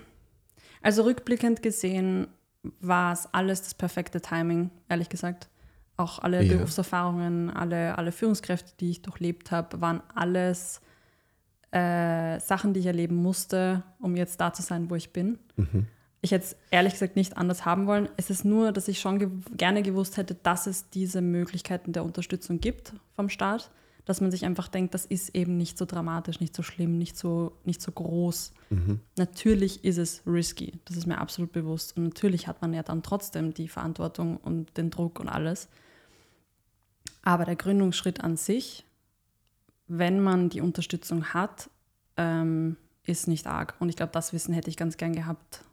also 0.81 1.03
rückblickend 1.03 1.63
gesehen 1.63 2.27
war 2.79 3.13
es 3.13 3.27
alles 3.31 3.61
das 3.61 3.73
perfekte 3.73 4.21
Timing, 4.21 4.69
ehrlich 4.89 5.09
gesagt. 5.09 5.49
Auch 5.97 6.19
alle 6.19 6.43
ja. 6.43 6.55
Berufserfahrungen, 6.55 7.49
alle, 7.49 7.97
alle 7.97 8.11
Führungskräfte, 8.11 8.73
die 8.79 8.91
ich 8.91 9.01
durchlebt 9.01 9.51
habe, 9.51 9.79
waren 9.79 10.01
alles 10.15 10.81
äh, 11.73 12.39
Sachen, 12.39 12.73
die 12.73 12.81
ich 12.81 12.85
erleben 12.85 13.15
musste, 13.15 13.83
um 13.99 14.15
jetzt 14.15 14.39
da 14.39 14.53
zu 14.53 14.61
sein, 14.61 14.89
wo 14.89 14.95
ich 14.95 15.11
bin. 15.11 15.39
Mhm. 15.55 15.87
Ich 16.21 16.31
hätte 16.31 16.45
es 16.45 16.55
ehrlich 16.69 16.93
gesagt 16.93 17.15
nicht 17.15 17.35
anders 17.35 17.65
haben 17.65 17.87
wollen. 17.87 18.07
Es 18.15 18.29
ist 18.29 18.45
nur, 18.45 18.71
dass 18.71 18.87
ich 18.87 18.99
schon 18.99 19.19
ge 19.19 19.29
gerne 19.57 19.81
gewusst 19.81 20.17
hätte, 20.17 20.35
dass 20.35 20.67
es 20.67 20.89
diese 20.89 21.21
Möglichkeiten 21.21 21.91
der 21.91 22.05
Unterstützung 22.05 22.59
gibt 22.59 22.93
vom 23.15 23.27
Staat, 23.27 23.71
dass 24.05 24.21
man 24.21 24.29
sich 24.29 24.45
einfach 24.45 24.67
denkt, 24.67 24.93
das 24.93 25.05
ist 25.05 25.35
eben 25.35 25.57
nicht 25.57 25.77
so 25.77 25.85
dramatisch, 25.85 26.39
nicht 26.39 26.55
so 26.55 26.61
schlimm, 26.61 26.97
nicht 26.97 27.17
so, 27.17 27.57
nicht 27.65 27.81
so 27.81 27.91
groß. 27.91 28.53
Mhm. 28.69 28.99
Natürlich 29.17 29.83
ist 29.83 29.97
es 29.97 30.21
risky, 30.27 30.79
das 30.85 30.95
ist 30.95 31.07
mir 31.07 31.17
absolut 31.17 31.51
bewusst. 31.51 31.97
Und 31.97 32.03
natürlich 32.03 32.47
hat 32.47 32.61
man 32.61 32.73
ja 32.73 32.83
dann 32.83 33.01
trotzdem 33.01 33.53
die 33.53 33.67
Verantwortung 33.67 34.37
und 34.37 34.77
den 34.77 34.91
Druck 34.91 35.19
und 35.19 35.27
alles. 35.27 35.67
Aber 37.23 37.45
der 37.45 37.55
Gründungsschritt 37.55 38.23
an 38.23 38.37
sich 38.37 38.85
wenn 39.97 40.19
man 40.19 40.49
die 40.49 40.61
Unterstützung 40.61 41.33
hat, 41.33 41.69
ähm, 42.17 42.77
ist 43.03 43.27
nicht 43.27 43.45
arg. 43.47 43.75
Und 43.79 43.89
ich 43.89 43.95
glaube, 43.95 44.11
das 44.11 44.33
Wissen 44.33 44.53
hätte 44.53 44.69
ich 44.69 44.77
ganz 44.77 44.97
gern 44.97 45.13
gehabt. 45.13 45.63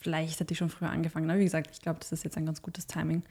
Vielleicht 0.00 0.38
hätte 0.38 0.52
ich 0.52 0.58
schon 0.58 0.68
früher 0.68 0.90
angefangen. 0.90 1.28
Aber 1.28 1.40
wie 1.40 1.44
gesagt, 1.44 1.70
ich 1.72 1.80
glaube, 1.80 1.98
das 1.98 2.12
ist 2.12 2.24
jetzt 2.24 2.36
ein 2.36 2.46
ganz 2.46 2.62
gutes 2.62 2.86
Timing. 2.86 3.22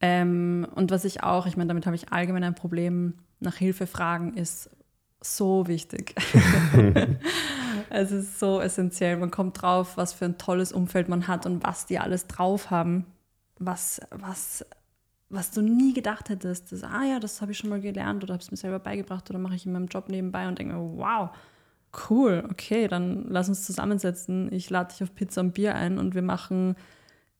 Ähm, 0.00 0.66
und 0.74 0.90
was 0.90 1.04
ich 1.04 1.22
auch, 1.24 1.46
ich 1.46 1.56
meine, 1.56 1.68
damit 1.68 1.86
habe 1.86 1.96
ich 1.96 2.12
allgemein 2.12 2.44
ein 2.44 2.54
Problem, 2.54 3.14
nach 3.40 3.56
Hilfe 3.56 3.86
fragen 3.86 4.34
ist 4.34 4.70
so 5.20 5.66
wichtig. 5.66 6.14
es 7.90 8.12
ist 8.12 8.38
so 8.38 8.60
essentiell. 8.60 9.16
Man 9.16 9.32
kommt 9.32 9.60
drauf, 9.60 9.96
was 9.96 10.12
für 10.12 10.26
ein 10.26 10.38
tolles 10.38 10.72
Umfeld 10.72 11.08
man 11.08 11.26
hat 11.26 11.46
und 11.46 11.64
was 11.64 11.86
die 11.86 11.98
alles 11.98 12.28
drauf 12.28 12.70
haben. 12.70 13.06
Was, 13.58 14.00
was 14.10 14.64
was 15.30 15.50
du 15.50 15.60
nie 15.60 15.92
gedacht 15.92 16.30
hättest, 16.30 16.72
dass, 16.72 16.82
ah 16.82 17.04
ja, 17.04 17.20
das 17.20 17.40
habe 17.42 17.52
ich 17.52 17.58
schon 17.58 17.70
mal 17.70 17.80
gelernt 17.80 18.22
oder 18.22 18.34
habe 18.34 18.42
es 18.42 18.50
mir 18.50 18.56
selber 18.56 18.78
beigebracht 18.78 19.28
oder 19.28 19.38
mache 19.38 19.54
ich 19.56 19.66
in 19.66 19.72
meinem 19.72 19.86
Job 19.86 20.08
nebenbei 20.08 20.48
und 20.48 20.58
denke 20.58 20.74
mir, 20.74 20.96
wow, 20.96 21.30
cool, 22.08 22.46
okay, 22.50 22.88
dann 22.88 23.26
lass 23.28 23.48
uns 23.48 23.64
zusammensetzen. 23.64 24.52
Ich 24.52 24.70
lade 24.70 24.92
dich 24.92 25.02
auf 25.02 25.14
Pizza 25.14 25.40
und 25.40 25.52
Bier 25.52 25.74
ein 25.74 25.98
und 25.98 26.14
wir 26.14 26.22
machen, 26.22 26.76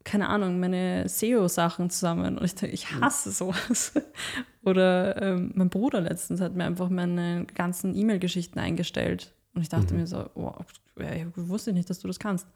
keine 0.05 0.29
Ahnung, 0.29 0.61
meine 0.61 1.09
SEO-Sachen 1.09 1.91
zusammen. 1.91 2.39
Und 2.39 2.45
ich 2.45 2.55
denke, 2.55 2.75
ich 2.75 2.93
hasse 2.93 3.31
sowas. 3.31 3.93
oder 4.63 5.21
ähm, 5.23 5.53
mein 5.55 5.71
Bruder 5.71 6.01
letztens 6.01 6.41
hat 6.41 6.55
mir 6.55 6.65
einfach 6.65 6.89
meine 6.89 7.47
ganzen 7.55 7.95
E-Mail-Geschichten 7.95 8.59
eingestellt. 8.59 9.35
Und 9.55 9.63
ich 9.63 9.69
dachte 9.69 9.95
mhm. 9.95 10.01
mir 10.01 10.07
so, 10.07 10.31
wow, 10.35 10.57
ich 10.97 11.27
wusste 11.37 11.73
nicht, 11.73 11.89
dass 11.91 12.01
du 12.01 12.07
das 12.07 12.19
kannst. 12.19 12.47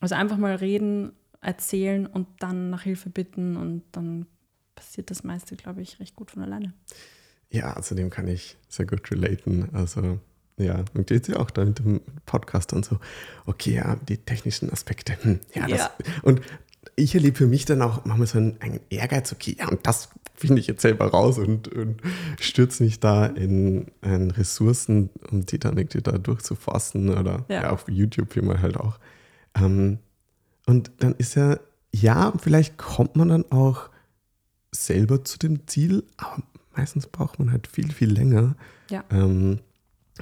Also 0.00 0.14
einfach 0.14 0.36
mal 0.36 0.54
reden, 0.54 1.12
erzählen 1.40 2.06
und 2.06 2.26
dann 2.40 2.70
nach 2.70 2.82
Hilfe 2.82 3.10
bitten 3.10 3.56
und 3.56 3.82
dann 3.92 4.26
passiert 4.78 5.10
das 5.10 5.24
meiste, 5.24 5.56
glaube 5.56 5.82
ich, 5.82 5.98
recht 5.98 6.14
gut 6.14 6.30
von 6.30 6.42
alleine. 6.42 6.72
Ja, 7.50 7.72
also 7.72 7.94
dem 7.94 8.10
kann 8.10 8.28
ich 8.28 8.56
sehr 8.68 8.86
gut 8.86 9.10
relaten. 9.10 9.68
Also 9.72 10.20
ja, 10.56 10.84
und 10.94 11.10
jetzt 11.10 11.28
ja 11.28 11.36
auch 11.36 11.50
da 11.50 11.64
mit 11.64 11.78
dem 11.78 12.00
Podcast 12.26 12.72
und 12.72 12.84
so. 12.84 12.98
Okay, 13.46 13.74
ja, 13.74 13.96
die 14.08 14.18
technischen 14.18 14.70
Aspekte. 14.72 15.16
Hm, 15.22 15.40
ja, 15.54 15.66
das, 15.66 15.78
Ja. 15.80 15.90
und 16.22 16.40
ich 16.96 17.14
erlebe 17.14 17.36
für 17.36 17.46
mich 17.46 17.64
dann 17.64 17.82
auch 17.82 18.04
manchmal 18.04 18.26
so 18.26 18.38
einen, 18.38 18.60
einen 18.60 18.80
Ehrgeiz, 18.90 19.32
okay, 19.32 19.56
ja, 19.58 19.68
und 19.68 19.86
das 19.86 20.08
finde 20.34 20.60
ich 20.60 20.68
jetzt 20.68 20.82
selber 20.82 21.06
raus 21.06 21.38
und, 21.38 21.68
und 21.68 22.00
stürze 22.40 22.84
mich 22.84 23.00
da 23.00 23.26
in, 23.26 23.86
in 24.02 24.30
Ressourcen, 24.30 25.10
um 25.30 25.44
die 25.44 25.58
dann 25.58 25.76
irgendwie 25.76 26.02
da 26.02 26.12
durchzufassen 26.12 27.08
oder 27.10 27.44
ja. 27.48 27.62
Ja. 27.62 27.70
auf 27.70 27.88
YouTube 27.88 28.34
wie 28.36 28.42
man 28.42 28.62
halt 28.62 28.76
auch. 28.76 28.98
Ähm, 29.56 29.98
und 30.66 30.92
dann 30.98 31.14
ist 31.16 31.34
ja, 31.34 31.58
ja, 31.92 32.32
vielleicht 32.38 32.78
kommt 32.78 33.16
man 33.16 33.28
dann 33.28 33.50
auch 33.50 33.90
selber 34.72 35.24
zu 35.24 35.38
dem 35.38 35.66
Ziel, 35.66 36.04
aber 36.16 36.42
meistens 36.76 37.06
braucht 37.06 37.38
man 37.38 37.52
halt 37.52 37.66
viel, 37.66 37.90
viel 37.92 38.12
länger. 38.12 38.54
Ja. 38.90 39.04
Ähm, 39.10 39.60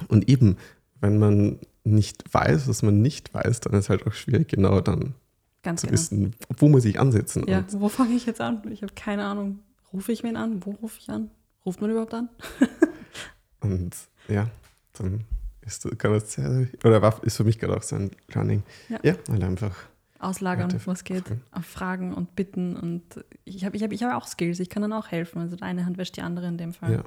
und 0.07 0.29
eben, 0.29 0.57
wenn 0.99 1.17
man 1.17 1.59
nicht 1.83 2.33
weiß, 2.33 2.67
was 2.67 2.83
man 2.83 3.01
nicht 3.01 3.33
weiß, 3.33 3.61
dann 3.61 3.73
ist 3.73 3.89
halt 3.89 4.05
auch 4.05 4.13
schwierig, 4.13 4.49
genau 4.49 4.81
dann 4.81 5.15
Ganz 5.63 5.81
zu 5.81 5.87
genau. 5.87 5.93
wissen, 5.93 6.35
wo 6.57 6.69
muss 6.69 6.85
ich 6.85 6.99
ansetzen. 6.99 7.45
Ja, 7.47 7.63
wo 7.71 7.89
fange 7.89 8.15
ich 8.15 8.25
jetzt 8.25 8.41
an? 8.41 8.61
Ich 8.71 8.83
habe 8.83 8.93
keine 8.93 9.25
Ahnung. 9.25 9.59
Rufe 9.93 10.11
ich 10.11 10.23
wen 10.23 10.35
an? 10.35 10.65
Wo 10.65 10.71
rufe 10.71 10.99
ich 10.99 11.09
an? 11.09 11.31
Ruft 11.65 11.81
man 11.81 11.89
überhaupt 11.89 12.13
an? 12.13 12.29
und 13.61 13.95
ja, 14.27 14.49
dann 14.93 15.23
ist, 15.61 15.87
kann 15.97 16.13
das 16.13 16.33
sehr, 16.33 16.67
oder 16.83 17.19
ist 17.23 17.37
für 17.37 17.43
mich 17.43 17.59
gerade 17.59 17.75
auch 17.75 17.83
so 17.83 17.95
ein 17.95 18.11
Learning. 18.29 18.63
Ja. 18.89 18.99
Ja, 19.03 19.15
weil 19.27 19.43
einfach, 19.43 19.75
Auslagern, 20.19 20.69
Leute 20.69 20.87
was 20.87 21.03
geht. 21.03 21.27
fragen. 21.27 21.63
Fragen 21.63 22.13
und 22.13 22.35
Bitten. 22.35 22.75
Und 22.75 23.03
ich 23.45 23.65
habe 23.65 23.75
ich 23.77 23.83
hab, 23.83 23.91
ich 23.91 24.03
hab 24.03 24.13
auch 24.13 24.27
Skills, 24.27 24.59
ich 24.59 24.69
kann 24.69 24.81
dann 24.81 24.93
auch 24.93 25.07
helfen. 25.09 25.41
Also 25.41 25.57
eine 25.61 25.85
Hand 25.85 25.97
wäscht 25.97 26.17
die 26.17 26.21
andere 26.21 26.47
in 26.47 26.57
dem 26.57 26.73
Fall. 26.73 26.93
ja. 26.93 27.03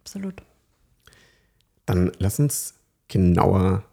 Absolut. 0.00 0.42
Dann 1.86 2.10
lass 2.18 2.38
uns 2.38 2.74
genauer 3.08 3.84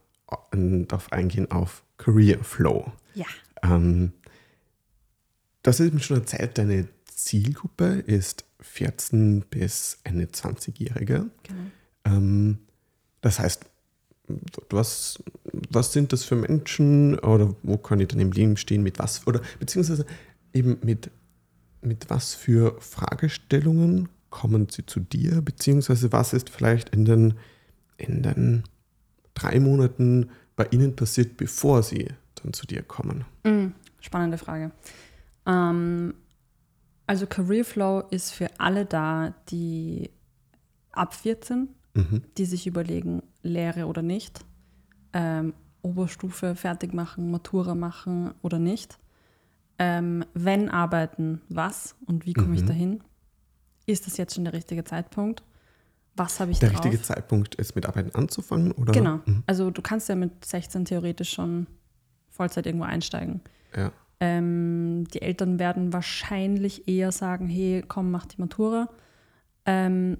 darauf 0.51 1.11
eingehen 1.11 1.51
auf 1.51 1.83
Career 1.97 2.43
Flow. 2.43 2.91
Ja. 3.13 3.25
Ähm, 3.63 4.13
du 5.63 5.69
hast 5.69 5.79
eben 5.79 5.99
schon 5.99 6.17
erzählt, 6.17 6.57
deine 6.57 6.87
Zielgruppe 7.05 7.99
ist 7.99 8.45
14 8.61 9.41
bis 9.49 9.99
Ende 10.03 10.25
20-Jährige. 10.25 11.29
Genau. 11.43 11.61
Ähm, 12.05 12.59
das 13.21 13.39
heißt, 13.39 13.65
was, 14.69 15.23
was 15.69 15.93
sind 15.93 16.11
das 16.13 16.23
für 16.23 16.35
Menschen 16.35 17.17
oder 17.19 17.55
wo 17.63 17.77
können 17.77 17.99
die 17.99 18.07
dann 18.07 18.19
im 18.19 18.31
Leben 18.31 18.57
stehen, 18.57 18.83
mit 18.83 18.99
was 18.99 19.25
oder 19.27 19.41
beziehungsweise 19.59 20.05
eben 20.53 20.77
mit, 20.83 21.09
mit 21.81 22.09
was 22.09 22.33
für 22.35 22.75
Fragestellungen 22.79 24.09
kommen 24.29 24.67
sie 24.69 24.85
zu 24.85 24.99
dir, 24.99 25.41
beziehungsweise 25.41 26.11
was 26.11 26.33
ist 26.33 26.49
vielleicht 26.49 26.89
in 26.89 27.05
den, 27.05 27.35
in 27.97 28.21
den 28.23 28.63
drei 29.33 29.59
Monaten 29.59 30.29
bei 30.55 30.67
ihnen 30.71 30.95
passiert, 30.95 31.37
bevor 31.37 31.83
sie 31.83 32.09
dann 32.35 32.53
zu 32.53 32.67
dir 32.67 32.83
kommen? 32.83 33.23
Mm, 33.43 33.67
spannende 34.01 34.37
Frage. 34.37 34.71
Ähm, 35.45 36.13
also 37.05 37.25
Career 37.25 37.63
Flow 37.63 38.03
ist 38.11 38.31
für 38.31 38.49
alle 38.59 38.85
da, 38.85 39.33
die 39.49 40.09
ab 40.91 41.13
14, 41.13 41.69
Mhm. 41.97 42.21
die 42.37 42.45
sich 42.45 42.67
überlegen, 42.67 43.23
Lehre 43.47 43.85
oder 43.87 44.01
nicht, 44.01 44.39
ähm, 45.13 45.53
Oberstufe 45.81 46.55
fertig 46.55 46.93
machen, 46.93 47.31
Matura 47.31 47.75
machen 47.75 48.33
oder 48.41 48.59
nicht. 48.59 48.97
Ähm, 49.79 50.25
wenn 50.33 50.69
arbeiten, 50.69 51.41
was 51.49 51.95
und 52.05 52.25
wie 52.25 52.33
komme 52.33 52.55
ich 52.55 52.63
Mhm. 52.63 52.67
dahin? 52.67 53.03
Ist 53.85 54.05
das 54.07 54.17
jetzt 54.17 54.35
schon 54.35 54.43
der 54.43 54.53
richtige 54.53 54.83
Zeitpunkt? 54.83 55.43
Was 56.15 56.39
habe 56.39 56.49
ich 56.51 56.59
Der 56.59 56.69
drauf? 56.71 56.83
richtige 56.83 57.01
Zeitpunkt 57.01 57.55
ist, 57.55 57.75
mit 57.75 57.85
Arbeiten 57.85 58.13
anzufangen? 58.17 58.71
Oder? 58.71 58.91
Genau. 58.91 59.19
Mhm. 59.25 59.43
Also 59.45 59.69
du 59.69 59.81
kannst 59.83 60.09
ja 60.09 60.15
mit 60.15 60.43
16 60.43 60.85
theoretisch 60.85 61.29
schon 61.31 61.67
Vollzeit 62.29 62.65
irgendwo 62.65 62.85
einsteigen. 62.85 63.41
Ja. 63.75 63.91
Ähm, 64.19 65.05
die 65.13 65.21
Eltern 65.21 65.59
werden 65.59 65.93
wahrscheinlich 65.93 66.87
eher 66.87 67.11
sagen, 67.11 67.47
hey, 67.47 67.83
komm, 67.87 68.09
mach 68.09 68.25
die 68.25 68.41
Matura. 68.41 68.89
Ähm, 69.65 70.17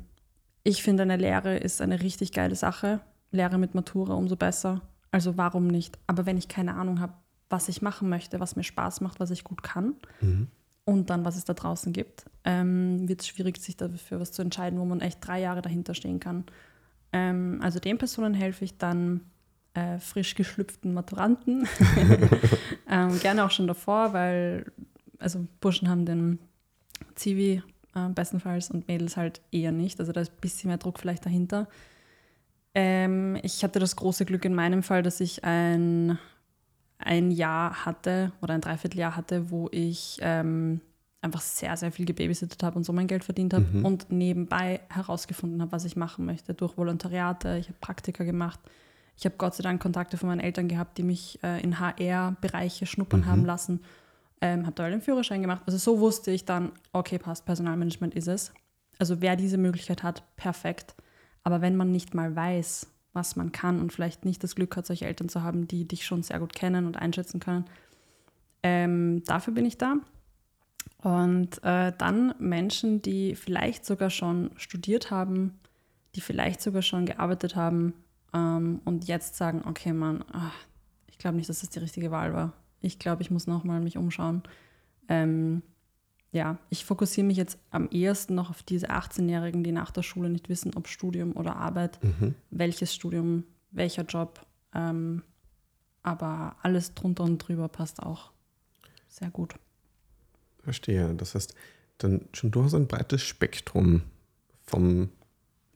ich 0.64 0.84
finde, 0.84 1.02
eine 1.04 1.18
Lehre 1.18 1.58
ist 1.58 1.82
eine 1.82 2.02
richtig 2.02 2.32
geile 2.32 2.56
Sache. 2.56 3.00
Lehre 3.32 3.58
mit 3.58 3.76
Matura 3.76 4.14
umso 4.14 4.36
besser. 4.36 4.82
Also 5.12 5.38
warum 5.38 5.68
nicht? 5.68 5.98
Aber 6.08 6.26
wenn 6.26 6.38
ich 6.38 6.48
keine 6.48 6.76
Ahnung 6.76 7.00
habe, 7.00 7.14
was 7.50 7.70
ich 7.70 7.82
machen 7.82 8.10
möchte, 8.10 8.40
was 8.40 8.56
mir 8.56 8.64
Spaß 8.64 9.02
macht, 9.02 9.20
was 9.20 9.32
ich 9.32 9.44
gut 9.44 9.64
kann 9.64 9.96
Mhm. 10.22 10.48
und 10.86 11.10
dann, 11.10 11.24
was 11.26 11.38
es 11.38 11.46
da 11.46 11.54
draußen 11.54 11.94
gibt, 11.94 12.26
ähm, 12.44 13.08
wird 13.08 13.22
es 13.22 13.28
schwierig, 13.28 13.58
sich 13.58 13.78
dafür 13.78 14.20
was 14.20 14.32
zu 14.34 14.42
entscheiden, 14.42 14.80
wo 14.80 14.86
man 14.86 15.00
echt 15.02 15.26
drei 15.26 15.40
Jahre 15.40 15.62
dahinter 15.62 15.94
stehen 15.94 16.20
kann. 16.20 16.44
Ähm, 17.14 17.60
also 17.64 17.80
den 17.80 17.98
Personen 17.98 18.34
helfe 18.34 18.66
ich 18.66 18.78
dann 18.78 19.22
äh, 19.76 19.98
frisch 20.00 20.36
geschlüpften 20.36 20.94
Maturanten. 20.94 21.68
ähm, 22.90 23.20
gerne 23.20 23.46
auch 23.46 23.52
schon 23.52 23.68
davor, 23.68 24.14
weil 24.14 24.66
also 25.20 25.48
Burschen 25.62 25.90
haben 25.90 26.06
den 26.06 26.40
Zivi 27.16 27.64
äh, 27.96 28.10
bestenfalls 28.10 28.72
und 28.72 28.88
Mädels 28.88 29.18
halt 29.18 29.42
eher 29.52 29.72
nicht. 29.72 30.00
Also 30.00 30.12
da 30.12 30.22
ist 30.22 30.32
ein 30.34 30.42
bisschen 30.42 30.68
mehr 30.70 30.78
Druck 30.78 31.00
vielleicht 31.00 31.26
dahinter. 31.26 31.68
Ähm, 32.80 33.38
ich 33.42 33.64
hatte 33.64 33.80
das 33.80 33.96
große 33.96 34.24
Glück 34.26 34.46
in 34.46 34.54
meinem 34.54 34.84
Fall, 34.84 35.02
dass 35.02 35.20
ich 35.20 35.44
ein, 35.44 36.20
ein 37.00 37.32
Jahr 37.32 37.86
hatte 37.86 38.32
oder 38.42 38.54
ein 38.54 38.62
Dreivierteljahr 38.62 39.16
hatte, 39.16 39.50
wo 39.50 39.68
ich 39.72 40.20
ähm, 40.22 40.82
einfach 41.22 41.42
sehr, 41.42 41.76
sehr 41.76 41.92
viel 41.92 42.06
gebabysittet 42.06 42.62
habe 42.62 42.78
und 42.78 42.84
so 42.84 42.94
mein 42.94 43.08
Geld 43.08 43.24
verdient 43.24 43.56
habe 43.56 43.66
Mhm. 43.66 43.84
und 43.86 44.12
nebenbei 44.12 44.82
herausgefunden 44.90 45.60
habe, 45.60 45.72
was 45.72 45.86
ich 45.86 45.96
machen 45.96 46.26
möchte 46.26 46.54
durch 46.54 46.78
Volontariate. 46.78 47.58
Ich 47.58 47.68
habe 47.68 47.80
Praktika 47.82 48.24
gemacht. 48.24 48.60
Ich 49.18 49.26
habe 49.26 49.34
Gott 49.40 49.56
sei 49.56 49.64
Dank 49.64 49.82
Kontakte 49.82 50.16
von 50.18 50.30
meinen 50.30 50.42
Eltern 50.42 50.68
gehabt, 50.68 51.00
die 51.00 51.04
mich 51.04 51.40
äh, 51.44 51.60
in 51.64 51.80
HR-Bereiche 51.80 52.86
schnuppern 52.86 53.22
Mhm. 53.22 53.26
haben 53.26 53.46
lassen. 53.46 53.82
Ähm, 54.40 54.68
habe 54.68 54.76
da 54.76 54.88
den 54.88 55.02
Führerschein 55.02 55.42
gemacht. 55.42 55.64
Also 55.66 55.80
so 55.80 56.00
wusste 56.00 56.30
ich 56.30 56.46
dann, 56.46 56.72
okay, 56.94 57.18
passt, 57.18 57.44
Personalmanagement 57.46 58.14
ist 58.14 58.28
es. 58.28 58.54
Also 59.00 59.20
wer 59.20 59.36
diese 59.36 59.58
Möglichkeit 59.58 60.04
hat, 60.04 60.22
perfekt. 60.36 60.94
Aber 61.48 61.62
wenn 61.62 61.78
man 61.78 61.94
nicht 61.94 62.14
mal 62.14 62.36
weiß, 62.36 62.88
was 63.14 63.38
man 63.38 63.54
kann 63.54 63.80
und 63.80 63.94
vielleicht 63.94 64.26
nicht 64.26 64.44
das 64.44 64.54
Glück 64.54 64.76
hat, 64.76 64.86
solche 64.86 65.06
Eltern 65.06 65.30
zu 65.30 65.44
haben, 65.44 65.66
die 65.66 65.88
dich 65.88 66.06
schon 66.06 66.22
sehr 66.22 66.40
gut 66.40 66.54
kennen 66.54 66.86
und 66.86 66.98
einschätzen 66.98 67.40
können, 67.40 67.64
ähm, 68.64 69.24
dafür 69.24 69.54
bin 69.54 69.66
ich 69.66 69.78
da. 69.78 69.96
Und 71.04 71.64
äh, 71.64 71.94
dann 71.98 72.36
Menschen, 72.38 73.02
die 73.02 73.34
vielleicht 73.34 73.86
sogar 73.86 74.10
schon 74.10 74.52
studiert 74.58 75.10
haben, 75.10 75.58
die 76.16 76.20
vielleicht 76.20 76.62
sogar 76.62 76.82
schon 76.82 77.06
gearbeitet 77.06 77.56
haben 77.56 77.94
ähm, 78.34 78.82
und 78.84 79.08
jetzt 79.08 79.38
sagen, 79.38 79.62
okay, 79.66 79.94
Mann, 79.94 80.26
ah, 80.34 80.52
ich 81.08 81.18
glaube 81.18 81.38
nicht, 81.38 81.48
dass 81.48 81.62
das 81.62 81.70
die 81.70 81.80
richtige 81.80 82.12
Wahl 82.12 82.34
war. 82.34 82.52
Ich 82.82 83.00
glaube, 83.00 83.22
ich 83.22 83.32
muss 83.32 83.48
nochmal 83.48 83.80
mich 83.80 83.96
umschauen. 83.96 84.44
Ähm, 85.08 85.62
ja, 86.38 86.58
ich 86.70 86.86
fokussiere 86.86 87.26
mich 87.28 87.38
jetzt 87.38 87.58
am 87.72 87.90
ehesten 87.90 88.36
noch 88.36 88.50
auf 88.50 88.64
diese 88.64 88.90
18-Jährigen, 88.92 89.64
die 89.64 89.72
nach 89.72 89.92
der 89.92 90.04
Schule 90.04 90.30
nicht 90.30 90.48
wissen, 90.50 90.72
ob 90.76 90.88
Studium 90.88 91.36
oder 91.36 91.56
Arbeit, 91.58 92.00
Mhm. 92.04 92.36
welches 92.52 92.94
Studium, 92.94 93.44
welcher 93.72 94.04
Job. 94.04 94.46
Ähm, 94.74 95.24
aber 96.04 96.56
alles 96.62 96.94
drunter 96.94 97.24
und 97.24 97.40
drüber 97.40 97.68
passt 97.68 98.02
auch 98.02 98.32
sehr 99.10 99.30
gut. 99.30 99.56
Verstehe. 100.64 101.14
Das 101.16 101.36
heißt, 101.36 101.54
dann 101.98 102.22
schon 102.34 102.52
durchaus 102.52 102.76
ein 102.76 102.88
breites 102.88 103.24
Spektrum 103.24 104.04
vom, 104.66 105.10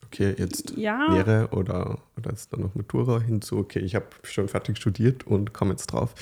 okay, 0.06 0.36
jetzt 0.38 0.72
Ja, 0.78 1.08
Lehre 1.12 1.50
oder, 1.52 2.00
oder 2.18 2.30
jetzt 2.32 2.54
dann 2.54 2.62
noch 2.62 2.76
Matura 2.76 3.20
hinzu, 3.20 3.58
okay, 3.58 3.80
ich 3.80 3.96
habe 3.96 4.08
schon 4.24 4.48
fertig 4.48 4.78
studiert 4.78 5.26
und 5.26 5.54
komme 5.54 5.72
jetzt 5.72 5.88
drauf. 5.88 6.14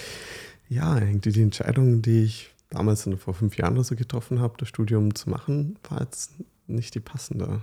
Ja, 0.70 0.98
irgendwie 1.00 1.32
die 1.32 1.42
Entscheidung, 1.42 2.02
die 2.02 2.24
ich 2.24 2.52
damals 2.70 3.10
vor 3.18 3.34
fünf 3.34 3.58
Jahren 3.58 3.74
oder 3.74 3.84
so 3.84 3.96
getroffen 3.96 4.40
habe, 4.40 4.56
das 4.58 4.68
Studium 4.68 5.16
zu 5.16 5.30
machen, 5.30 5.78
war 5.90 6.02
jetzt 6.02 6.34
nicht 6.68 6.96
die 6.96 7.00
passende. 7.00 7.62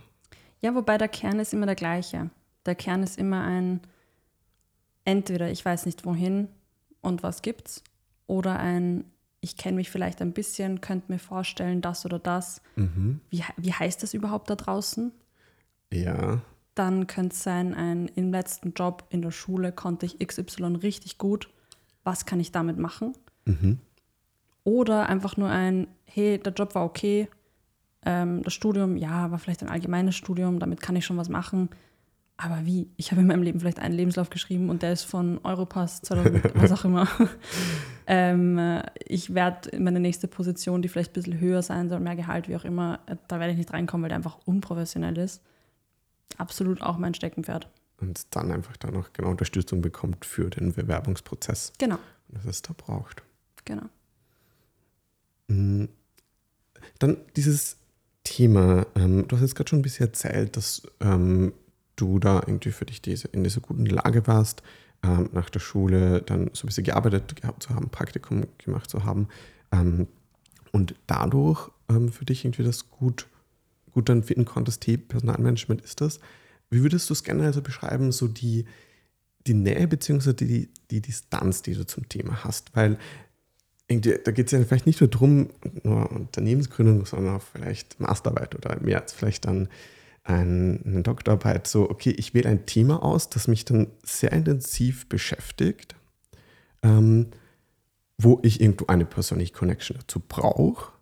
Ja, 0.61 0.75
wobei 0.75 0.99
der 0.99 1.09
Kern 1.09 1.39
ist 1.39 1.53
immer 1.53 1.67
der 1.67 1.75
gleiche. 1.75 2.31
Der 2.65 2.75
Kern 2.75 3.03
ist 3.03 3.19
immer 3.19 3.43
ein 3.43 3.81
entweder 5.05 5.51
ich 5.51 5.65
weiß 5.65 5.87
nicht 5.87 6.05
wohin 6.05 6.49
und 7.01 7.23
was 7.23 7.43
gibt's 7.43 7.83
oder 8.27 8.59
ein 8.59 9.05
ich 9.41 9.57
kenne 9.57 9.77
mich 9.77 9.91
vielleicht 9.91 10.21
ein 10.23 10.33
bisschen, 10.33 10.81
könnte 10.81 11.13
mir 11.13 11.21
vorstellen, 11.21 11.81
das 11.81 12.05
oder 12.05 12.19
das. 12.19 12.61
Mhm. 12.75 13.21
Wie, 13.31 13.45
wie 13.57 13.73
heißt 13.73 14.03
das 14.03 14.13
überhaupt 14.13 14.51
da 14.51 14.57
draußen? 14.57 15.13
Ja, 15.93 16.41
Dann 16.75 17.07
könnte 17.07 17.35
es 17.35 17.45
sein, 17.45 17.73
ein 17.73 18.09
im 18.17 18.33
letzten 18.33 18.73
Job 18.73 19.05
in 19.11 19.23
der 19.23 19.31
Schule 19.31 19.71
konnte 19.71 20.05
ich 20.05 20.19
XY 20.19 20.79
richtig 20.83 21.19
gut. 21.19 21.49
Was 22.03 22.27
kann 22.27 22.41
ich 22.41 22.51
damit 22.51 22.79
machen? 22.79 23.13
mhm. 23.45 23.79
Oder 24.67 25.09
einfach 25.09 25.37
nur 25.37 25.49
ein, 25.49 25.87
hey, 26.07 26.39
der 26.39 26.53
Job 26.53 26.75
war 26.75 26.85
okay, 26.85 27.29
ähm, 28.05 28.43
das 28.43 28.53
Studium, 28.53 28.97
ja, 28.97 29.31
war 29.31 29.39
vielleicht 29.39 29.63
ein 29.63 29.69
allgemeines 29.69 30.17
Studium, 30.17 30.59
damit 30.59 30.81
kann 30.81 30.97
ich 30.97 31.07
schon 31.07 31.17
was 31.17 31.29
machen. 31.29 31.71
aber 32.37 32.67
wie? 32.67 32.91
Ich 32.97 33.13
habe 33.13 33.21
in 33.21 33.29
meinem 33.29 33.45
Leben 33.45 33.61
vielleicht 33.61 33.79
einen 33.79 33.95
Lebenslauf 33.95 34.29
geschrieben 34.29 34.69
und 34.69 34.83
der 34.83 34.93
ist 34.93 35.05
von 35.05 35.39
Europass 35.45 36.03
2000, 36.03 36.53
was 36.57 36.73
auch 36.73 36.85
immer. 36.85 37.07
ähm, 38.09 38.83
ich 39.07 39.35
werde 39.35 39.79
meine 39.79 40.01
nächste 40.01 40.27
Position, 40.27 40.83
die 40.83 40.89
vielleicht 40.89 41.13
ein 41.13 41.15
bisschen 41.23 41.39
höher 41.39 41.63
sein 41.63 41.89
soll, 41.89 42.01
mehr 42.01 42.17
Gehalt, 42.17 42.49
wie 42.49 42.57
auch 42.57 42.65
immer, 42.65 42.99
äh, 43.07 43.15
da 43.29 43.39
werde 43.39 43.53
ich 43.53 43.59
nicht 43.59 43.73
reinkommen, 43.73 44.03
weil 44.03 44.09
der 44.09 44.17
einfach 44.17 44.39
unprofessionell 44.47 45.17
ist. 45.17 45.43
Absolut 46.39 46.83
auch 46.83 46.99
mein 46.99 47.15
Steckenpferd. 47.15 47.71
Und 48.01 48.35
dann 48.35 48.51
einfach 48.51 48.77
dann 48.77 48.95
noch 48.95 49.13
genau 49.13 49.31
Unterstützung 49.31 49.81
bekommt 49.81 50.25
für 50.25 50.51
den 50.51 50.73
Bewerbungsprozess. 50.73 51.73
Genau. 51.79 51.99
Was 52.31 52.47
es 52.47 52.63
da 52.63 52.75
braucht. 52.77 53.23
Genau. 53.65 53.85
Mhm. 55.49 55.89
Dann 56.99 57.19
dieses 57.37 57.77
Thema, 58.25 58.87
ähm, 58.95 59.29
du 59.29 59.37
hast 59.37 59.43
jetzt 59.43 59.55
gerade 59.55 59.71
schon 59.71 59.81
ein 59.81 59.83
bisschen 59.83 60.07
erzählt, 60.07 60.57
dass 60.57 60.83
ähm, 61.01 61.53
du 61.97 62.19
da 62.19 62.43
irgendwie 62.47 62.73
für 62.73 62.85
dich 62.87 63.01
diese, 63.03 63.29
in 63.29 63.45
dieser 63.45 63.61
guten 63.61 63.87
Lage 63.87 64.27
warst, 64.27 64.63
ähm, 65.03 65.29
nach 65.33 65.51
der 65.51 65.61
Schule 65.61 66.23
dann 66.23 66.51
so 66.53 66.65
ein 66.65 66.67
bisschen 66.69 66.85
gearbeitet 66.85 67.37
gehabt 67.37 67.63
zu 67.63 67.71
haben, 67.71 67.89
Praktikum 67.89 68.47
gemacht 68.59 68.91
zu 68.91 69.05
haben 69.05 69.29
ähm, 69.73 70.07
und 70.73 70.95
dadurch 71.07 71.71
ähm, 71.89 72.11
für 72.11 72.25
dich 72.25 72.45
irgendwie 72.45 72.65
das 72.65 72.91
gut, 72.91 73.27
gut 73.93 74.09
dann 74.09 74.23
finden 74.23 74.45
konntest, 74.45 74.83
T 74.83 74.97
Personalmanagement 74.97 75.83
ist 75.83 76.01
das. 76.01 76.21
Wie 76.71 76.83
würdest 76.83 77.09
du 77.09 77.15
es 77.15 77.25
generell 77.25 77.53
so 77.53 77.63
beschreiben, 77.63 78.11
so 78.11 78.27
die, 78.27 78.65
die 79.47 79.55
Nähe 79.55 79.87
bzw. 79.87 80.33
Die, 80.33 80.69
die 80.91 81.01
Distanz, 81.01 81.63
die 81.63 81.75
du 81.75 81.87
zum 81.87 82.09
Thema 82.09 82.45
hast? 82.45 82.75
Weil 82.75 82.99
da 83.89 84.33
geht 84.33 84.47
es 84.47 84.53
ja 84.53 84.65
vielleicht 84.65 84.87
nicht 84.87 85.01
nur 85.01 85.09
darum, 85.09 85.51
nur 85.83 86.11
Unternehmensgründung, 86.11 87.07
sondern 87.07 87.37
auch 87.37 87.43
vielleicht 87.43 88.01
Masterarbeit 88.01 88.55
oder 88.55 88.81
mehr 88.81 89.01
als 89.01 89.13
vielleicht 89.13 89.45
dann 89.45 89.69
eine 90.25 91.03
Doktorarbeit. 91.03 91.69
So, 91.69 91.89
okay, 91.89 92.11
ich 92.11 92.35
wähle 92.35 92.49
ein 92.49 92.67
Thema 92.67 93.03
aus, 93.03 93.31
das 93.31 93.47
mich 93.47 93.65
dann 93.65 93.87
sehr 94.03 94.33
intensiv 94.33 95.09
beschäftigt, 95.09 95.95
ähm, 96.83 97.29
wo 98.19 98.41
ich 98.43 98.61
irgendwo 98.61 98.87
eine 98.87 99.05
persönliche 99.05 99.53
Connection 99.53 99.97
dazu 99.99 100.21
brauche. 100.21 100.93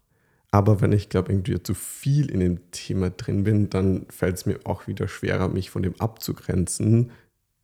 Aber 0.50 0.80
wenn 0.80 0.92
ich 0.92 1.08
glaube, 1.08 1.32
irgendwie 1.32 1.60
zu 1.62 1.74
viel 1.74 2.30
in 2.30 2.40
dem 2.40 2.70
Thema 2.70 3.10
drin 3.10 3.44
bin, 3.44 3.70
dann 3.70 4.06
fällt 4.10 4.36
es 4.36 4.46
mir 4.46 4.60
auch 4.64 4.86
wieder 4.86 5.08
schwerer, 5.08 5.48
mich 5.48 5.70
von 5.70 5.82
dem 5.82 5.98
abzugrenzen, 6.00 7.10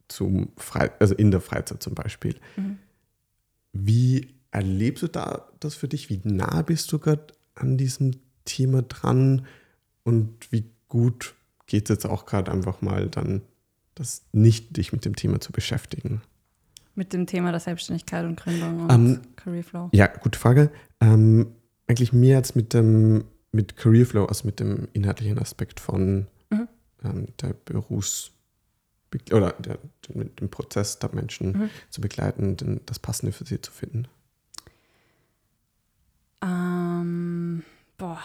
zum 0.08 0.48
Fre 0.56 0.90
also 0.98 1.14
in 1.14 1.30
der 1.30 1.40
Freizeit 1.40 1.82
zum 1.82 1.94
Beispiel. 1.94 2.36
Mhm. 2.56 2.78
Wie 3.72 4.34
erlebst 4.50 5.02
du 5.02 5.08
da 5.08 5.48
das 5.60 5.74
für 5.74 5.88
dich? 5.88 6.10
Wie 6.10 6.20
nah 6.24 6.62
bist 6.62 6.90
du 6.92 6.98
gerade 6.98 7.26
an 7.54 7.76
diesem 7.76 8.12
Thema 8.44 8.82
dran? 8.82 9.46
Und 10.02 10.50
wie 10.50 10.64
gut 10.88 11.34
geht 11.66 11.84
es 11.84 11.96
jetzt 11.96 12.06
auch 12.06 12.26
gerade 12.26 12.50
einfach 12.50 12.82
mal 12.82 13.08
dann, 13.08 13.42
das 13.94 14.22
nicht 14.32 14.76
dich 14.76 14.92
mit 14.92 15.04
dem 15.04 15.16
Thema 15.16 15.40
zu 15.40 15.52
beschäftigen? 15.52 16.22
Mit 16.94 17.12
dem 17.12 17.26
Thema 17.26 17.50
der 17.50 17.60
Selbstständigkeit 17.60 18.24
und 18.24 18.38
Gründung 18.38 18.80
und 18.80 18.90
ähm, 18.90 19.20
Careerflow? 19.36 19.90
Ja, 19.92 20.06
gute 20.06 20.38
Frage. 20.38 20.70
Ähm, 21.00 21.52
eigentlich 21.86 22.12
mehr 22.12 22.38
als 22.38 22.54
mit 22.54 22.74
dem 22.74 23.24
mit 23.52 23.76
Careerflow, 23.76 24.26
als 24.26 24.44
mit 24.44 24.60
dem 24.60 24.88
inhaltlichen 24.92 25.38
Aspekt 25.38 25.80
von 25.80 26.26
mhm. 26.50 26.68
ähm, 27.02 27.28
der 27.40 27.54
Berufs- 27.64 28.30
oder 29.32 29.52
der, 29.58 29.78
mit 30.14 30.40
dem 30.40 30.50
Prozess 30.50 30.98
der 31.00 31.12
Menschen 31.12 31.52
mhm. 31.52 31.70
zu 31.88 32.00
begleiten, 32.00 32.56
denn 32.56 32.80
das 32.86 33.00
Passende 33.00 33.32
für 33.32 33.44
sie 33.44 33.60
zu 33.60 33.72
finden. 33.72 34.06
Ähm, 36.42 37.62
boah, 37.98 38.20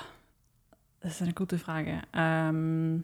das 1.02 1.16
ist 1.16 1.22
eine 1.22 1.34
gute 1.34 1.58
Frage. 1.60 2.02
Ähm, 2.14 3.04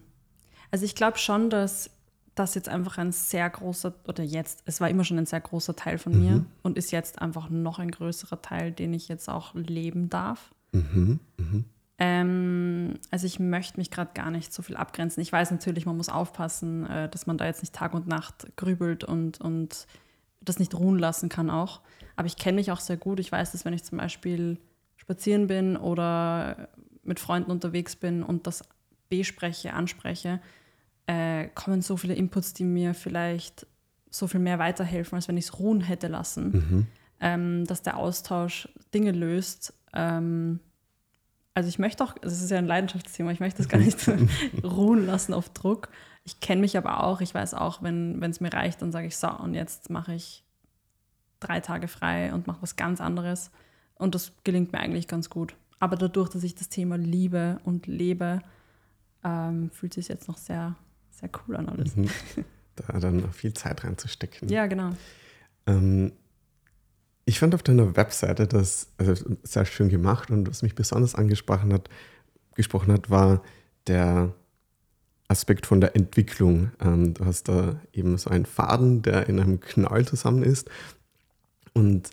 also 0.72 0.86
ich 0.86 0.96
glaube 0.96 1.18
schon, 1.18 1.50
dass 1.50 1.92
das 2.36 2.56
jetzt 2.56 2.70
einfach 2.70 2.98
ein 2.98 3.12
sehr 3.12 3.50
großer, 3.50 3.94
oder 4.08 4.24
jetzt, 4.24 4.64
es 4.66 4.80
war 4.80 4.90
immer 4.90 5.04
schon 5.04 5.18
ein 5.18 5.26
sehr 5.26 5.42
großer 5.42 5.76
Teil 5.76 5.98
von 5.98 6.14
mhm. 6.14 6.20
mir 6.20 6.46
und 6.64 6.78
ist 6.78 6.92
jetzt 6.92 7.22
einfach 7.22 7.50
noch 7.50 7.80
ein 7.80 7.92
größerer 7.92 8.42
Teil, 8.42 8.72
den 8.72 8.94
ich 8.94 9.08
jetzt 9.08 9.30
auch 9.30 9.54
leben 9.54 10.10
darf. 10.10 10.54
Mhm. 10.72 11.20
Mhm. 11.38 11.66
Ähm, 12.00 12.94
also 13.12 13.28
ich 13.28 13.40
möchte 13.40 13.78
mich 13.78 13.92
gerade 13.92 14.12
gar 14.14 14.32
nicht 14.32 14.54
so 14.54 14.64
viel 14.64 14.76
abgrenzen. 14.78 15.22
Ich 15.22 15.32
weiß 15.32 15.52
natürlich, 15.52 15.86
man 15.86 15.98
muss 15.98 16.10
aufpassen, 16.10 16.88
äh, 16.88 17.10
dass 17.10 17.28
man 17.28 17.38
da 17.38 17.46
jetzt 17.46 17.62
nicht 17.62 17.76
Tag 17.76 17.94
und 17.94 18.08
Nacht 18.08 18.48
grübelt 18.56 19.04
und, 19.04 19.40
und 19.40 19.86
das 20.40 20.58
nicht 20.58 20.74
ruhen 20.74 20.98
lassen 20.98 21.30
kann 21.30 21.50
auch. 21.50 21.82
Aber 22.16 22.26
ich 22.26 22.38
kenne 22.38 22.56
mich 22.56 22.72
auch 22.72 22.80
sehr 22.80 22.98
gut. 22.98 23.20
Ich 23.20 23.32
weiß, 23.32 23.52
dass 23.52 23.66
wenn 23.66 23.74
ich 23.74 23.84
zum 23.84 24.00
Beispiel 24.00 24.58
spazieren 25.02 25.48
bin 25.48 25.78
oder 25.78 26.70
mit 27.04 27.20
Freunden 27.20 27.50
unterwegs 27.50 27.96
bin 27.96 28.22
und 28.22 28.46
das 28.46 28.64
bespreche, 29.10 29.74
anspreche, 29.74 30.40
äh, 31.08 31.48
kommen 31.56 31.82
so 31.82 31.98
viele 31.98 32.14
Inputs, 32.14 32.54
die 32.54 32.64
mir 32.64 32.94
vielleicht 32.94 33.66
so 34.12 34.28
viel 34.28 34.40
mehr 34.40 34.60
weiterhelfen, 34.60 35.16
als 35.16 35.28
wenn 35.28 35.38
ich 35.38 35.46
es 35.46 35.60
ruhen 35.60 35.82
hätte 35.82 36.08
lassen. 36.08 36.52
Mhm. 36.52 36.88
Ähm, 37.20 37.66
dass 37.66 37.82
der 37.82 37.98
Austausch 37.98 38.68
Dinge 38.94 39.12
löst. 39.12 39.74
Ähm, 39.94 40.60
also 41.54 41.70
ich 41.70 41.80
möchte 41.80 42.04
auch, 42.04 42.16
es 42.22 42.42
ist 42.42 42.52
ja 42.52 42.58
ein 42.58 42.66
Leidenschaftsthema, 42.66 43.32
ich 43.32 43.40
möchte 43.40 43.58
das 43.58 43.70
gar 43.70 43.80
nicht 43.80 43.98
ruhen 44.64 45.06
lassen 45.06 45.34
auf 45.34 45.50
Druck. 45.50 45.90
Ich 46.24 46.40
kenne 46.40 46.62
mich 46.62 46.78
aber 46.78 47.04
auch, 47.04 47.22
ich 47.22 47.34
weiß 47.34 47.56
auch, 47.56 47.82
wenn 47.82 48.22
es 48.24 48.40
mir 48.40 48.54
reicht, 48.54 48.82
dann 48.82 48.92
sage 48.92 49.08
ich 49.08 49.18
so, 49.18 49.30
und 49.30 49.56
jetzt 49.56 49.90
mache 49.90 50.14
ich 50.14 50.44
drei 51.40 51.60
Tage 51.60 51.88
frei 51.88 52.34
und 52.34 52.48
mache 52.48 52.62
was 52.62 52.76
ganz 52.76 53.02
anderes. 53.02 53.52
Und 54.02 54.16
das 54.16 54.32
gelingt 54.44 54.74
mir 54.74 54.80
eigentlich 54.80 55.08
ganz 55.08 55.30
gut. 55.30 55.56
Aber 55.80 55.96
dadurch, 55.96 56.30
dass 56.30 56.44
ich 56.44 56.56
das 56.56 56.70
Thema 56.70 56.98
liebe 56.98 57.60
und 57.66 57.86
lebe, 57.86 58.42
ähm, 59.24 59.70
fühlt 59.70 59.94
sich 59.94 60.08
jetzt 60.08 60.28
noch 60.28 60.40
sehr, 60.40 60.76
sehr 61.12 61.30
cool 61.48 61.56
an 61.56 61.70
alles. 61.70 61.96
Mhm. 61.96 62.10
Da 62.78 63.00
dann 63.00 63.18
noch 63.18 63.34
viel 63.34 63.54
Zeit 63.54 63.84
reinzustecken. 63.84 64.48
Ja, 64.48 64.66
genau. 64.66 64.92
Ähm, 65.68 66.14
ich 67.26 67.38
fand 67.38 67.54
auf 67.54 67.64
deiner 67.64 67.98
Webseite 67.98 68.48
das 68.48 68.88
also 68.98 69.36
sehr 69.44 69.66
schön 69.66 69.90
gemacht 69.90 70.32
und 70.32 70.48
was 70.50 70.64
mich 70.64 70.74
besonders 70.74 71.14
angesprochen 71.14 71.74
hat, 71.74 71.90
gesprochen 72.56 72.94
hat, 72.94 73.10
war 73.10 73.44
der 73.88 74.34
Aspekt 75.28 75.66
von 75.66 75.82
der 75.82 75.98
Entwicklung. 75.98 76.72
Ähm, 76.80 77.14
du 77.14 77.26
hast 77.26 77.50
da 77.50 77.82
eben 77.92 78.18
so 78.18 78.30
einen 78.30 78.46
Faden, 78.46 79.02
der 79.02 79.28
in 79.28 79.40
einem 79.40 79.60
Knall 79.60 80.06
zusammen 80.06 80.42
ist 80.42 80.70
und 81.74 82.10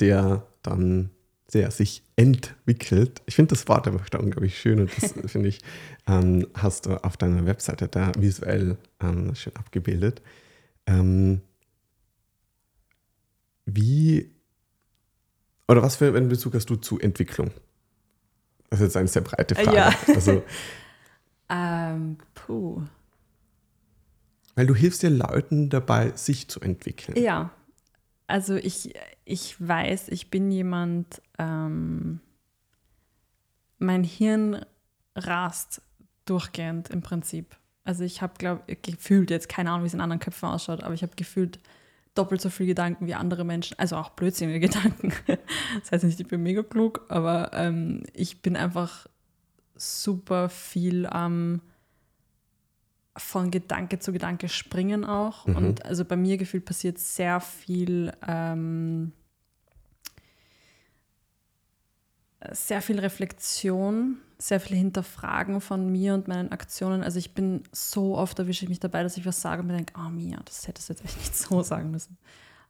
der 0.00 0.44
dann 0.62 1.10
der 1.54 1.70
sich 1.70 2.02
entwickelt. 2.16 3.22
Ich 3.26 3.36
finde 3.36 3.54
das 3.54 3.68
Wort 3.68 3.86
einfach 3.86 4.08
da 4.10 4.18
unglaublich 4.18 4.58
schön 4.58 4.80
und 4.80 4.90
das 5.00 5.12
finde 5.30 5.48
ich, 5.48 5.60
ähm, 6.06 6.46
hast 6.54 6.86
du 6.86 7.02
auf 7.02 7.16
deiner 7.16 7.46
Webseite 7.46 7.88
da 7.88 8.12
visuell 8.18 8.76
ähm, 9.00 9.34
schön 9.34 9.54
abgebildet. 9.56 10.20
Ähm, 10.86 11.40
wie 13.66 14.30
oder 15.66 15.82
was 15.82 15.96
für 15.96 16.14
einen 16.14 16.28
Bezug 16.28 16.54
hast 16.54 16.68
du 16.68 16.76
zu 16.76 16.98
Entwicklung? 16.98 17.50
Das 18.68 18.80
ist 18.80 18.86
jetzt 18.86 18.96
eine 18.96 19.08
sehr 19.08 19.22
breite 19.22 19.54
Frage. 19.54 19.76
Ja. 19.76 19.94
Also, 20.08 20.42
ähm, 21.48 22.18
puh. 22.34 22.82
Weil 24.56 24.66
du 24.66 24.74
hilfst 24.74 25.02
dir 25.02 25.10
Leuten 25.10 25.70
dabei, 25.70 26.12
sich 26.16 26.48
zu 26.48 26.60
entwickeln. 26.60 27.16
Ja, 27.16 27.50
also 28.26 28.56
ich, 28.56 28.94
ich 29.24 29.56
weiß, 29.66 30.08
ich 30.08 30.30
bin 30.30 30.50
jemand, 30.50 31.22
ähm, 31.38 32.20
mein 33.78 34.04
Hirn 34.04 34.64
rast 35.16 35.82
durchgehend 36.24 36.90
im 36.90 37.02
Prinzip. 37.02 37.56
Also 37.84 38.04
ich 38.04 38.22
habe, 38.22 38.34
glaube 38.38 38.76
gefühlt 38.76 39.30
jetzt, 39.30 39.48
keine 39.48 39.70
Ahnung, 39.70 39.82
wie 39.82 39.88
es 39.88 39.94
in 39.94 40.00
anderen 40.00 40.20
Köpfen 40.20 40.48
ausschaut, 40.48 40.82
aber 40.82 40.94
ich 40.94 41.02
habe 41.02 41.16
gefühlt 41.16 41.58
doppelt 42.14 42.40
so 42.40 42.48
viele 42.48 42.68
Gedanken 42.68 43.06
wie 43.06 43.14
andere 43.14 43.44
Menschen, 43.44 43.78
also 43.78 43.96
auch 43.96 44.10
blödsinnige 44.10 44.60
Gedanken. 44.68 45.12
Das 45.80 45.92
heißt 45.92 46.04
nicht, 46.04 46.20
ich 46.20 46.28
bin 46.28 46.42
mega 46.42 46.62
klug, 46.62 47.04
aber 47.08 47.50
ähm, 47.52 48.04
ich 48.12 48.40
bin 48.40 48.56
einfach 48.56 49.06
super 49.76 50.48
viel 50.48 51.06
am 51.06 51.32
ähm, 51.32 51.60
von 53.16 53.50
Gedanke 53.50 53.98
zu 53.98 54.12
Gedanke 54.12 54.48
springen 54.48 55.04
auch. 55.04 55.46
Mhm. 55.46 55.56
Und 55.56 55.84
also 55.84 56.04
bei 56.04 56.16
mir 56.16 56.36
gefühlt 56.36 56.64
passiert 56.64 56.98
sehr 56.98 57.40
viel, 57.40 58.12
ähm, 58.26 59.12
sehr 62.50 62.82
viel 62.82 62.98
Reflexion, 62.98 64.18
sehr 64.38 64.60
viel 64.60 64.76
Hinterfragen 64.76 65.60
von 65.60 65.90
mir 65.90 66.14
und 66.14 66.28
meinen 66.28 66.50
Aktionen. 66.50 67.02
Also 67.02 67.18
ich 67.18 67.34
bin 67.34 67.62
so 67.72 68.16
oft 68.16 68.38
erwische 68.38 68.64
ich 68.64 68.68
mich 68.68 68.80
dabei, 68.80 69.02
dass 69.02 69.16
ich 69.16 69.24
was 69.24 69.40
sage 69.40 69.62
und 69.62 69.68
mir 69.68 69.76
denke, 69.76 69.94
oh 69.96 70.10
Mia, 70.10 70.40
das 70.44 70.66
hättest 70.66 70.88
du 70.88 70.94
jetzt 70.94 71.04
echt 71.04 71.16
nicht 71.18 71.36
so 71.36 71.62
sagen 71.62 71.90
müssen. 71.90 72.18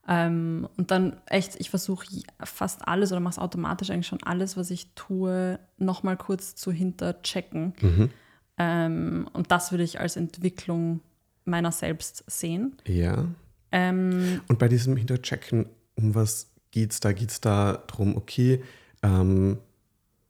Ähm, 0.06 0.68
und 0.76 0.90
dann 0.90 1.16
echt, 1.24 1.58
ich 1.58 1.70
versuche 1.70 2.04
fast 2.44 2.86
alles 2.86 3.10
oder 3.10 3.20
mache 3.20 3.32
es 3.32 3.38
automatisch 3.38 3.88
eigentlich 3.88 4.06
schon 4.06 4.22
alles, 4.22 4.58
was 4.58 4.70
ich 4.70 4.92
tue, 4.94 5.58
nochmal 5.78 6.18
kurz 6.18 6.54
zu 6.54 6.70
hinterchecken. 6.70 7.72
Mhm 7.80 8.10
ähm, 8.58 9.28
und 9.32 9.50
das 9.50 9.70
würde 9.70 9.84
ich 9.84 10.00
als 10.00 10.16
Entwicklung 10.16 11.00
meiner 11.44 11.72
selbst 11.72 12.24
sehen. 12.26 12.76
Ja. 12.86 13.26
Ähm, 13.72 14.40
und 14.48 14.58
bei 14.58 14.68
diesem 14.68 14.96
Hinterchecken, 14.96 15.66
um 15.96 16.14
was 16.14 16.50
geht 16.70 16.92
es 16.92 17.00
da? 17.00 17.12
Geht 17.12 17.30
es 17.30 17.40
da 17.40 17.82
darum, 17.86 18.16
okay, 18.16 18.62
ähm, 19.02 19.58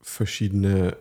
verschiedene 0.01 0.97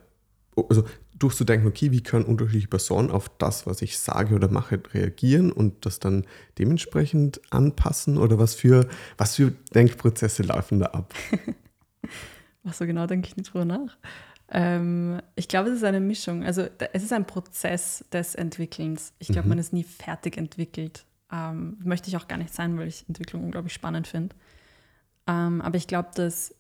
also 0.56 0.84
durchzudenken, 1.18 1.68
okay, 1.68 1.92
wie 1.92 2.02
können 2.02 2.26
unterschiedliche 2.26 2.68
Personen 2.68 3.10
auf 3.10 3.30
das, 3.38 3.66
was 3.66 3.82
ich 3.82 3.98
sage 3.98 4.36
oder 4.36 4.50
mache, 4.50 4.82
reagieren 4.94 5.52
und 5.52 5.86
das 5.86 6.00
dann 6.00 6.26
dementsprechend 6.58 7.42
anpassen 7.52 8.18
oder 8.18 8.40
was 8.40 8.56
für, 8.56 8.88
was 9.18 9.36
für 9.36 9.52
Denkprozesse 9.74 10.44
laufen 10.44 10.80
da 10.80 10.88
ab? 10.88 11.14
was 12.64 12.78
so 12.78 12.86
genau 12.86 13.08
denke 13.08 13.28
ich 13.28 13.38
nicht 13.38 13.54
drüber 13.54 13.66
nach. 13.66 13.98
Ähm, 14.54 15.20
ich 15.36 15.48
glaube, 15.48 15.70
es 15.70 15.78
ist 15.78 15.84
eine 15.84 16.00
Mischung. 16.00 16.44
Also 16.44 16.68
es 16.94 17.04
ist 17.04 17.12
ein 17.12 17.26
Prozess 17.26 18.06
des 18.14 18.36
Entwickelns. 18.36 19.14
Ich 19.18 19.28
glaube, 19.28 19.44
mhm. 19.44 19.50
man 19.50 19.58
ist 19.58 19.74
nie 19.74 19.84
fertig 19.84 20.38
entwickelt. 20.38 21.06
Ähm, 21.32 21.78
möchte 21.84 22.10
ich 22.10 22.18
auch 22.18 22.28
gar 22.28 22.38
nicht 22.38 22.54
sein, 22.54 22.78
weil 22.78 22.88
ich 22.88 23.06
Entwicklung 23.08 23.44
unglaublich 23.44 23.74
spannend 23.74 24.08
finde. 24.08 24.36
Ähm, 25.28 25.62
aber 25.62 25.78
ich 25.78 25.88
glaube, 25.88 26.10
dass 26.14 26.54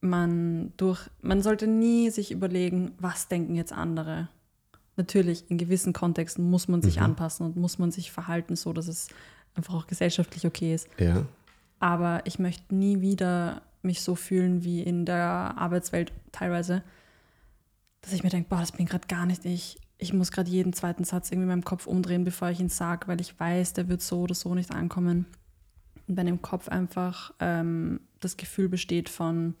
man 0.00 0.72
durch, 0.76 1.08
man 1.22 1.40
sollte 1.40 1.68
nie 1.68 2.10
sich 2.10 2.32
überlegen, 2.32 2.92
was 2.98 3.28
denken 3.28 3.54
jetzt 3.54 3.72
andere. 3.72 4.28
Natürlich, 4.96 5.48
in 5.48 5.58
gewissen 5.58 5.92
Kontexten 5.92 6.50
muss 6.50 6.66
man 6.66 6.82
sich 6.82 6.96
mhm. 6.96 7.04
anpassen 7.04 7.46
und 7.46 7.56
muss 7.56 7.78
man 7.78 7.92
sich 7.92 8.10
verhalten, 8.10 8.56
so 8.56 8.72
dass 8.72 8.88
es 8.88 9.08
einfach 9.54 9.74
auch 9.74 9.86
gesellschaftlich 9.86 10.46
okay 10.46 10.74
ist. 10.74 10.88
Ja. 10.98 11.24
Aber 11.78 12.22
ich 12.24 12.40
möchte 12.40 12.74
nie 12.74 13.00
wieder 13.00 13.62
mich 13.82 14.02
so 14.02 14.14
fühlen 14.14 14.64
wie 14.64 14.82
in 14.82 15.04
der 15.04 15.54
Arbeitswelt 15.56 16.12
teilweise, 16.32 16.82
dass 18.00 18.12
ich 18.12 18.22
mir 18.22 18.30
denke, 18.30 18.48
boah, 18.48 18.60
das 18.60 18.72
bin 18.72 18.86
gerade 18.86 19.06
gar 19.08 19.26
nicht 19.26 19.44
ich. 19.44 19.78
Ich 19.98 20.12
muss 20.12 20.30
gerade 20.30 20.50
jeden 20.50 20.72
zweiten 20.72 21.04
Satz 21.04 21.30
irgendwie 21.30 21.44
in 21.44 21.48
meinem 21.48 21.64
Kopf 21.64 21.86
umdrehen, 21.86 22.24
bevor 22.24 22.50
ich 22.50 22.60
ihn 22.60 22.68
sage, 22.68 23.08
weil 23.08 23.20
ich 23.20 23.38
weiß, 23.38 23.72
der 23.72 23.88
wird 23.88 24.00
so 24.00 24.22
oder 24.22 24.34
so 24.34 24.54
nicht 24.54 24.70
ankommen. 24.70 25.26
Und 26.06 26.14
bei 26.14 26.22
dem 26.22 26.40
Kopf 26.40 26.68
einfach 26.68 27.34
ähm, 27.40 28.00
das 28.20 28.36
Gefühl 28.36 28.68
besteht 28.68 29.08
von, 29.08 29.56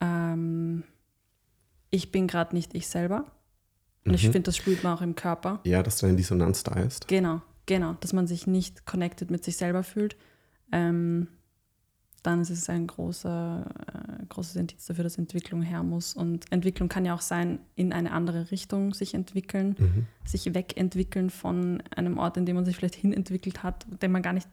ähm, 0.00 0.82
ich 1.90 2.10
bin 2.10 2.26
gerade 2.26 2.54
nicht 2.54 2.74
ich 2.74 2.86
selber. 2.88 3.26
Und 4.04 4.12
mhm. 4.12 4.14
ich 4.14 4.22
finde, 4.22 4.42
das 4.42 4.56
spürt 4.56 4.82
man 4.82 4.96
auch 4.96 5.02
im 5.02 5.14
Körper. 5.14 5.60
Ja, 5.64 5.82
dass 5.82 5.98
da 5.98 6.06
eine 6.06 6.16
Dissonanz 6.16 6.62
da 6.62 6.80
ist. 6.80 7.08
Genau, 7.08 7.42
genau. 7.66 7.94
Dass 8.00 8.12
man 8.12 8.26
sich 8.26 8.46
nicht 8.46 8.86
connected 8.86 9.30
mit 9.30 9.44
sich 9.44 9.56
selber 9.56 9.82
fühlt. 9.82 10.16
Ähm, 10.72 11.28
dann 12.26 12.40
ist 12.40 12.50
es 12.50 12.68
ein 12.68 12.86
großer, 12.86 13.64
äh, 13.86 14.26
großes 14.28 14.56
Indiz 14.56 14.86
dafür, 14.86 15.04
dass 15.04 15.16
Entwicklung 15.16 15.62
her 15.62 15.82
muss. 15.82 16.14
Und 16.14 16.50
Entwicklung 16.50 16.88
kann 16.88 17.04
ja 17.04 17.14
auch 17.14 17.20
sein, 17.20 17.60
in 17.76 17.92
eine 17.92 18.12
andere 18.12 18.50
Richtung 18.50 18.94
sich 18.94 19.14
entwickeln, 19.14 19.76
mhm. 19.78 20.06
sich 20.24 20.52
wegentwickeln 20.52 21.30
von 21.30 21.82
einem 21.94 22.18
Ort, 22.18 22.36
in 22.36 22.44
dem 22.44 22.56
man 22.56 22.64
sich 22.64 22.76
vielleicht 22.76 22.96
hinentwickelt 22.96 23.62
hat, 23.62 23.86
den 24.02 24.10
man 24.10 24.22
gar 24.22 24.32
nicht 24.32 24.48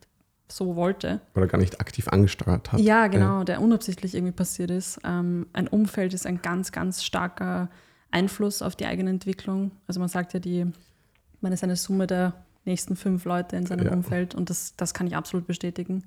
so 0.48 0.76
wollte. 0.76 1.22
Oder 1.36 1.48
gar 1.48 1.58
nicht 1.58 1.82
aktiv 1.82 2.08
angesteuert 2.08 2.72
hat. 2.72 2.80
Ja, 2.80 3.08
genau, 3.08 3.40
ja. 3.40 3.44
der 3.44 3.62
unabsichtlich 3.62 4.14
irgendwie 4.14 4.34
passiert 4.34 4.70
ist. 4.70 5.00
Ähm, 5.04 5.48
ein 5.54 5.68
Umfeld 5.68 6.14
ist 6.14 6.28
ein 6.28 6.42
ganz, 6.42 6.72
ganz 6.72 7.04
starker 7.04 7.70
Einfluss 8.12 8.62
auf 8.62 8.76
die 8.76 8.86
eigene 8.86 9.10
Entwicklung. 9.10 9.72
Also 9.88 10.00
man 10.00 10.10
sagt 10.10 10.34
ja, 10.34 10.40
die, 10.40 10.68
man 11.42 11.52
ist 11.52 11.64
eine 11.64 11.76
Summe 11.76 12.06
der 12.06 12.34
nächsten 12.66 12.96
fünf 12.96 13.26
Leute 13.26 13.56
in 13.56 13.66
seinem 13.66 13.88
ja. 13.88 13.94
Umfeld 13.94 14.36
und 14.36 14.50
das, 14.50 14.76
das 14.76 14.94
kann 14.94 15.08
ich 15.08 15.16
absolut 15.16 15.48
bestätigen. 15.48 16.04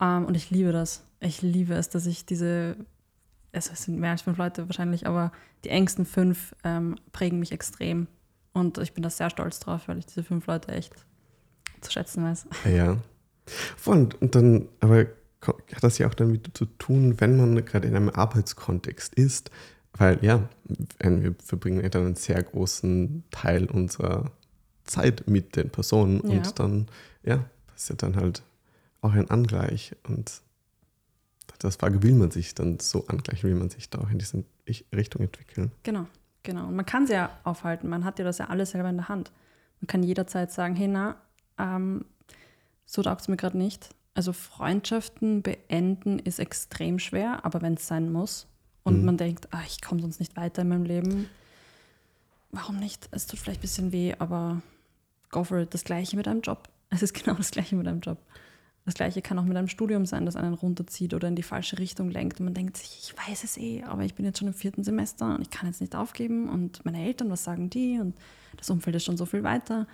Ähm, 0.00 0.24
und 0.26 0.36
ich 0.36 0.50
liebe 0.50 0.72
das. 0.72 1.04
Ich 1.20 1.42
liebe 1.42 1.74
es, 1.74 1.88
dass 1.88 2.06
ich 2.06 2.24
diese, 2.24 2.76
es 3.52 3.66
sind 3.66 3.98
mehr 3.98 4.12
als 4.12 4.22
fünf 4.22 4.38
Leute 4.38 4.66
wahrscheinlich, 4.68 5.06
aber 5.06 5.32
die 5.64 5.68
engsten 5.68 6.06
fünf 6.06 6.54
ähm, 6.64 6.96
prägen 7.12 7.38
mich 7.38 7.52
extrem. 7.52 8.06
Und 8.52 8.78
ich 8.78 8.94
bin 8.94 9.02
da 9.02 9.10
sehr 9.10 9.30
stolz 9.30 9.60
drauf, 9.60 9.86
weil 9.86 9.98
ich 9.98 10.06
diese 10.06 10.24
fünf 10.24 10.46
Leute 10.46 10.72
echt 10.72 10.94
zu 11.80 11.90
schätzen 11.92 12.24
weiß. 12.24 12.46
Ja. 12.74 12.96
Und, 13.84 14.20
und 14.20 14.34
dann, 14.34 14.68
aber 14.80 15.06
hat 15.46 15.82
das 15.82 15.98
ja 15.98 16.06
auch 16.08 16.14
damit 16.14 16.50
zu 16.54 16.66
tun, 16.66 17.20
wenn 17.20 17.36
man 17.36 17.64
gerade 17.64 17.88
in 17.88 17.96
einem 17.96 18.10
Arbeitskontext 18.10 19.14
ist, 19.14 19.50
weil 19.94 20.18
ja, 20.22 20.48
wir 20.98 21.34
verbringen 21.42 21.88
dann 21.90 22.06
einen 22.06 22.14
sehr 22.16 22.42
großen 22.42 23.24
Teil 23.30 23.66
unserer 23.66 24.30
Zeit 24.84 25.28
mit 25.28 25.56
den 25.56 25.70
Personen 25.70 26.22
ja. 26.24 26.36
und 26.36 26.58
dann, 26.58 26.86
ja, 27.22 27.44
passiert 27.68 28.02
dann 28.02 28.16
halt 28.16 28.42
auch 29.02 29.12
ein 29.12 29.30
Angleich 29.30 29.96
und 30.06 30.42
das 31.58 31.76
Frage, 31.76 32.02
will 32.02 32.14
man 32.14 32.30
sich 32.30 32.54
dann 32.54 32.78
so 32.80 33.06
angleichen, 33.06 33.50
will 33.50 33.56
man 33.56 33.68
sich 33.68 33.90
da 33.90 33.98
auch 33.98 34.10
in 34.10 34.18
diese 34.18 34.44
Richtung 34.94 35.22
entwickeln? 35.22 35.72
Genau, 35.82 36.06
genau. 36.42 36.68
Und 36.68 36.76
man 36.76 36.86
kann 36.86 37.06
sie 37.06 37.12
ja 37.12 37.38
aufhalten, 37.44 37.88
man 37.88 38.04
hat 38.04 38.18
ja 38.18 38.24
das 38.24 38.38
ja 38.38 38.46
alles 38.46 38.70
selber 38.70 38.88
in 38.88 38.96
der 38.96 39.08
Hand. 39.08 39.30
Man 39.80 39.86
kann 39.86 40.02
jederzeit 40.02 40.52
sagen, 40.52 40.74
hey, 40.74 40.88
na, 40.88 41.16
ähm, 41.58 42.04
so 42.86 43.02
taugt 43.02 43.22
es 43.22 43.28
mir 43.28 43.36
gerade 43.36 43.58
nicht. 43.58 43.90
Also 44.14 44.32
Freundschaften 44.32 45.42
beenden 45.42 46.18
ist 46.18 46.38
extrem 46.38 46.98
schwer, 46.98 47.44
aber 47.44 47.62
wenn 47.62 47.74
es 47.74 47.86
sein 47.86 48.10
muss 48.10 48.46
und 48.82 49.00
mhm. 49.00 49.04
man 49.04 49.16
denkt, 49.16 49.48
ach, 49.50 49.66
ich 49.66 49.80
komme 49.80 50.00
sonst 50.00 50.18
nicht 50.18 50.36
weiter 50.36 50.62
in 50.62 50.68
meinem 50.68 50.84
Leben, 50.84 51.28
warum 52.50 52.78
nicht? 52.78 53.08
Es 53.12 53.26
tut 53.26 53.38
vielleicht 53.38 53.60
ein 53.60 53.62
bisschen 53.62 53.92
weh, 53.92 54.14
aber 54.18 54.62
go 55.30 55.44
for 55.44 55.58
it. 55.58 55.72
Das 55.74 55.84
gleiche 55.84 56.16
mit 56.16 56.26
einem 56.26 56.40
Job. 56.40 56.68
Es 56.92 57.02
ist 57.02 57.14
genau 57.14 57.34
das 57.36 57.52
gleiche 57.52 57.76
mit 57.76 57.86
einem 57.86 58.00
Job. 58.00 58.18
Das 58.86 58.94
gleiche 58.94 59.22
kann 59.22 59.38
auch 59.38 59.44
mit 59.44 59.56
einem 59.56 59.68
Studium 59.68 60.06
sein, 60.06 60.26
das 60.26 60.36
einen 60.36 60.54
runterzieht 60.54 61.14
oder 61.14 61.28
in 61.28 61.36
die 61.36 61.42
falsche 61.42 61.78
Richtung 61.78 62.10
lenkt. 62.10 62.40
Und 62.40 62.44
man 62.46 62.54
denkt 62.54 62.76
sich, 62.76 62.98
ich 63.02 63.28
weiß 63.28 63.44
es 63.44 63.56
eh, 63.56 63.82
aber 63.84 64.04
ich 64.04 64.14
bin 64.14 64.24
jetzt 64.24 64.38
schon 64.38 64.48
im 64.48 64.54
vierten 64.54 64.84
Semester 64.84 65.34
und 65.34 65.42
ich 65.42 65.50
kann 65.50 65.68
jetzt 65.68 65.80
nicht 65.80 65.94
aufgeben. 65.94 66.48
Und 66.48 66.84
meine 66.84 67.04
Eltern, 67.04 67.30
was 67.30 67.44
sagen 67.44 67.70
die? 67.70 68.00
Und 68.00 68.16
das 68.56 68.70
Umfeld 68.70 68.96
ist 68.96 69.04
schon 69.04 69.16
so 69.16 69.26
viel 69.26 69.42
weiter. 69.42 69.86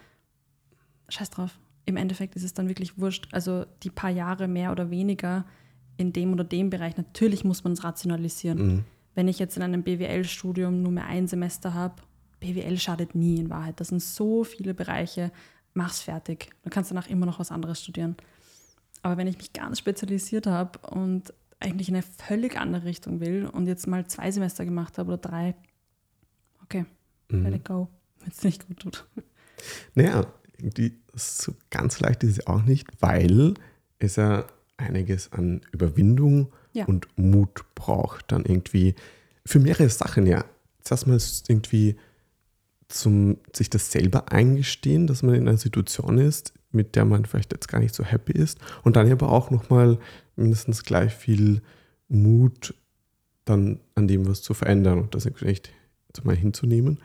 Scheiß 1.09 1.31
drauf 1.31 1.59
im 1.87 1.97
Endeffekt 1.97 2.37
ist 2.37 2.43
es 2.43 2.53
dann 2.53 2.69
wirklich 2.69 2.99
wurscht. 2.99 3.29
Also 3.33 3.65
die 3.83 3.91
paar 3.91 4.11
Jahre 4.11 4.49
mehr 4.49 4.73
oder 4.73 4.91
weniger 4.91 5.45
in 5.97 6.13
dem 6.13 6.33
oder 6.33 6.45
dem 6.45 6.69
Bereich, 6.69 6.97
natürlich 6.97 7.45
muss 7.45 7.65
man 7.65 7.73
es 7.73 7.85
rationalisieren. 7.85 8.59
Mhm. 8.59 8.85
Wenn 9.15 9.29
ich 9.29 9.39
jetzt 9.39 9.57
in 9.57 9.63
einem 9.63 9.83
BWL-Studium 9.83 10.83
nur 10.83 10.93
mehr 10.93 11.07
ein 11.07 11.27
Semester 11.27 11.73
habe, 11.73 11.95
BWL 12.41 12.79
schadet 12.79 13.15
nie 13.15 13.39
in 13.39 13.49
Wahrheit. 13.49 13.81
Das 13.81 13.89
sind 13.89 14.03
so 14.03 14.45
viele 14.45 14.75
Bereiche, 14.75 15.31
mach's 15.73 16.03
fertig. 16.03 16.51
Du 16.65 16.71
kannst 16.71 16.91
danach 16.91 17.09
immer 17.09 17.25
noch 17.25 17.39
was 17.39 17.51
anderes 17.51 17.83
studieren. 17.83 18.17
Aber 19.03 19.17
wenn 19.17 19.27
ich 19.27 19.39
mich 19.39 19.53
ganz 19.53 19.79
spezialisiert 19.79 20.47
habe 20.47 20.79
und 20.89 21.33
eigentlich 21.61 21.89
in 21.89 21.95
eine 21.95 22.03
völlig 22.03 22.57
andere 22.57 22.85
Richtung 22.85 23.21
will 23.21 23.47
und 23.47 23.67
jetzt 23.67 23.87
mal 23.87 24.07
zwei 24.07 24.31
Semester 24.31 24.65
gemacht 24.65 24.99
habe 24.99 25.13
oder 25.13 25.19
drei, 25.19 25.55
okay, 26.63 26.85
mhm. 27.31 27.45
let 27.45 27.55
it 27.55 27.65
go, 27.65 27.89
wenn 28.21 28.31
es 28.31 28.43
nicht 28.43 28.67
gut 28.67 28.81
tut. 28.81 29.07
Naja, 29.95 30.27
irgendwie 30.59 30.99
so 31.15 31.55
ganz 31.71 32.01
leicht 32.01 32.23
ist 32.25 32.39
es 32.39 32.47
auch 32.47 32.63
nicht, 32.63 32.89
weil 33.01 33.55
es 33.99 34.17
ja 34.17 34.47
einiges 34.77 35.33
an 35.33 35.63
Überwindung 35.73 36.53
ja. 36.73 36.85
und 36.85 37.09
Mut 37.17 37.65
braucht. 37.75 38.31
Dann 38.33 38.45
irgendwie 38.45 38.95
für 39.45 39.59
mehrere 39.59 39.89
Sachen, 39.89 40.27
ja. 40.27 40.45
Zuerst 40.83 41.07
mal 41.07 41.19
irgendwie 41.49 41.97
zum 42.89 43.39
sich 43.55 43.71
das 43.71 43.91
selber 43.91 44.31
eingestehen, 44.31 45.07
dass 45.07 45.23
man 45.23 45.35
in 45.35 45.49
einer 45.49 45.59
Situation 45.59 46.19
ist, 46.19 46.53
mit 46.77 46.95
der 46.95 47.05
man 47.05 47.25
vielleicht 47.25 47.53
jetzt 47.53 47.69
gar 47.69 47.81
nicht 47.81 47.95
so 47.95 48.05
happy 48.05 48.33
ist. 48.33 48.59
Und 48.85 48.97
dann 48.97 49.11
aber 49.11 49.31
auch 49.31 49.51
nochmal 49.51 49.99
mindestens 50.37 50.85
gleich 50.85 51.15
viel 51.15 51.63
Mut, 52.09 52.75
dann 53.45 53.81
an 53.95 54.07
dem 54.07 54.29
was 54.29 54.43
zu 54.43 54.55
verändern 54.55 55.01
und 55.01 55.15
das 55.15 55.27
echt 55.27 55.73
mal 56.25 56.37
hinzunehmen. 56.37 56.99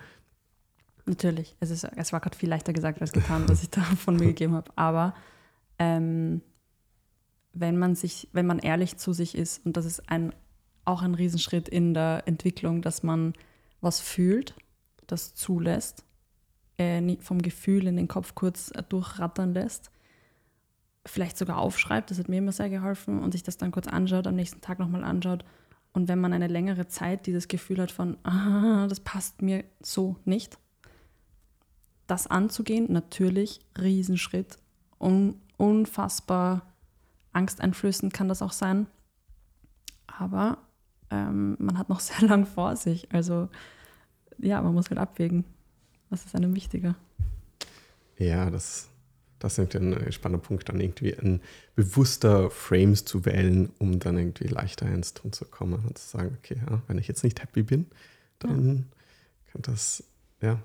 Natürlich. 1.05 1.55
Es, 1.59 1.71
ist, 1.71 1.83
es 1.83 2.13
war 2.13 2.19
gerade 2.19 2.37
viel 2.37 2.49
leichter 2.49 2.73
gesagt 2.73 3.01
als 3.01 3.11
getan, 3.11 3.43
was 3.47 3.63
ich 3.63 3.69
da 3.69 3.81
von 3.97 4.15
mir 4.15 4.27
gegeben 4.27 4.53
habe. 4.53 4.71
Aber 4.75 5.13
ähm, 5.79 6.41
wenn 7.53 7.77
man 7.77 7.95
sich, 7.95 8.29
wenn 8.31 8.45
man 8.45 8.59
ehrlich 8.59 8.97
zu 8.97 9.13
sich 9.13 9.35
ist, 9.35 9.65
und 9.65 9.77
das 9.77 9.85
ist 9.85 10.09
ein, 10.09 10.33
auch 10.85 11.01
ein 11.01 11.15
Riesenschritt 11.15 11.67
in 11.67 11.93
der 11.93 12.23
Entwicklung, 12.25 12.81
dass 12.81 13.03
man 13.03 13.33
was 13.81 13.99
fühlt, 13.99 14.55
das 15.07 15.33
zulässt, 15.33 16.05
äh, 16.81 17.17
vom 17.19 17.41
Gefühl 17.41 17.87
in 17.87 17.95
den 17.95 18.07
Kopf 18.07 18.35
kurz 18.35 18.71
äh, 18.71 18.83
durchrattern 18.83 19.53
lässt, 19.53 19.91
vielleicht 21.05 21.37
sogar 21.37 21.57
aufschreibt, 21.57 22.11
das 22.11 22.19
hat 22.19 22.29
mir 22.29 22.37
immer 22.37 22.51
sehr 22.51 22.69
geholfen, 22.69 23.19
und 23.19 23.31
sich 23.31 23.43
das 23.43 23.57
dann 23.57 23.71
kurz 23.71 23.87
anschaut, 23.87 24.27
am 24.27 24.35
nächsten 24.35 24.61
Tag 24.61 24.79
nochmal 24.79 25.03
anschaut. 25.03 25.45
Und 25.93 26.07
wenn 26.07 26.19
man 26.19 26.31
eine 26.33 26.47
längere 26.47 26.87
Zeit 26.87 27.25
dieses 27.25 27.47
Gefühl 27.47 27.81
hat 27.81 27.91
von, 27.91 28.17
ah, 28.23 28.87
das 28.87 28.99
passt 28.99 29.41
mir 29.41 29.63
so 29.81 30.17
nicht, 30.25 30.57
das 32.07 32.27
anzugehen, 32.27 32.91
natürlich, 32.91 33.61
Riesenschritt. 33.79 34.57
Un 34.99 35.35
unfassbar 35.57 36.73
angsteinflößend 37.33 38.13
kann 38.13 38.27
das 38.27 38.41
auch 38.41 38.51
sein. 38.51 38.87
Aber 40.07 40.57
ähm, 41.11 41.55
man 41.59 41.77
hat 41.77 41.89
noch 41.89 41.99
sehr 42.01 42.27
lang 42.27 42.45
vor 42.45 42.75
sich. 42.75 43.11
Also 43.13 43.49
ja, 44.39 44.61
man 44.61 44.73
muss 44.73 44.89
halt 44.89 44.99
abwägen, 44.99 45.45
was 46.11 46.25
ist 46.25 46.35
einem 46.35 46.55
wichtiger. 46.55 46.95
Ja, 48.19 48.51
das, 48.51 48.89
das 49.39 49.57
ist 49.57 49.75
ein 49.75 50.11
spannender 50.11 50.45
Punkt, 50.45 50.69
dann 50.69 50.79
irgendwie 50.79 51.17
ein 51.17 51.41
bewusster 51.75 52.51
Frames 52.51 53.05
zu 53.05 53.25
wählen, 53.25 53.71
um 53.79 53.97
dann 53.97 54.17
irgendwie 54.17 54.47
leichter 54.47 54.85
ins 54.87 55.15
Tun 55.15 55.33
zu 55.33 55.45
kommen 55.45 55.83
und 55.85 55.97
zu 55.97 56.07
sagen, 56.07 56.37
okay, 56.37 56.61
ja, 56.69 56.81
wenn 56.87 56.99
ich 56.99 57.07
jetzt 57.07 57.23
nicht 57.23 57.41
happy 57.41 57.63
bin, 57.63 57.87
dann 58.37 58.65
ja. 58.67 59.51
kann 59.51 59.61
das, 59.63 60.03
ja, 60.41 60.61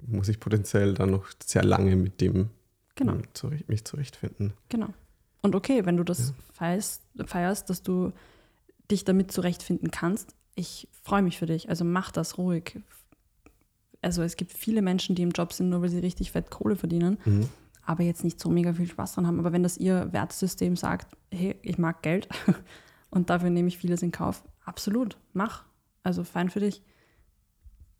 muss 0.00 0.28
ich 0.28 0.40
potenziell 0.40 0.92
dann 0.92 1.12
noch 1.12 1.26
sehr 1.42 1.64
lange 1.64 1.96
mit 1.96 2.20
dem 2.20 2.50
genau. 2.94 3.18
zurecht, 3.32 3.68
mich 3.68 3.84
zurechtfinden. 3.84 4.52
Genau. 4.68 4.88
Und 5.40 5.54
okay, 5.54 5.86
wenn 5.86 5.96
du 5.96 6.04
das 6.04 6.28
ja. 6.28 6.34
feierst, 6.52 7.02
feierst, 7.24 7.70
dass 7.70 7.82
du 7.82 8.12
dich 8.90 9.04
damit 9.04 9.32
zurechtfinden 9.32 9.90
kannst, 9.90 10.34
ich 10.54 10.88
freue 11.02 11.22
mich 11.22 11.38
für 11.38 11.46
dich, 11.46 11.68
also 11.68 11.84
mach 11.84 12.10
das 12.10 12.38
ruhig. 12.38 12.78
Also 14.04 14.22
es 14.22 14.36
gibt 14.36 14.52
viele 14.52 14.82
Menschen, 14.82 15.14
die 15.14 15.22
im 15.22 15.30
Job 15.30 15.52
sind, 15.52 15.70
nur 15.70 15.80
weil 15.80 15.88
sie 15.88 15.98
richtig 15.98 16.30
fett 16.30 16.50
Kohle 16.50 16.76
verdienen, 16.76 17.18
mhm. 17.24 17.48
aber 17.82 18.02
jetzt 18.02 18.22
nicht 18.22 18.38
so 18.38 18.50
mega 18.50 18.74
viel 18.74 18.86
Spaß 18.86 19.14
dran 19.14 19.26
haben. 19.26 19.38
Aber 19.38 19.52
wenn 19.52 19.62
das 19.62 19.78
ihr 19.78 20.12
Wertesystem 20.12 20.76
sagt, 20.76 21.16
hey, 21.30 21.56
ich 21.62 21.78
mag 21.78 22.02
Geld 22.02 22.28
und 23.10 23.30
dafür 23.30 23.48
nehme 23.48 23.68
ich 23.68 23.78
vieles 23.78 24.02
in 24.02 24.12
Kauf, 24.12 24.44
absolut, 24.64 25.16
mach. 25.32 25.64
Also 26.02 26.22
fein 26.22 26.50
für 26.50 26.60
dich. 26.60 26.82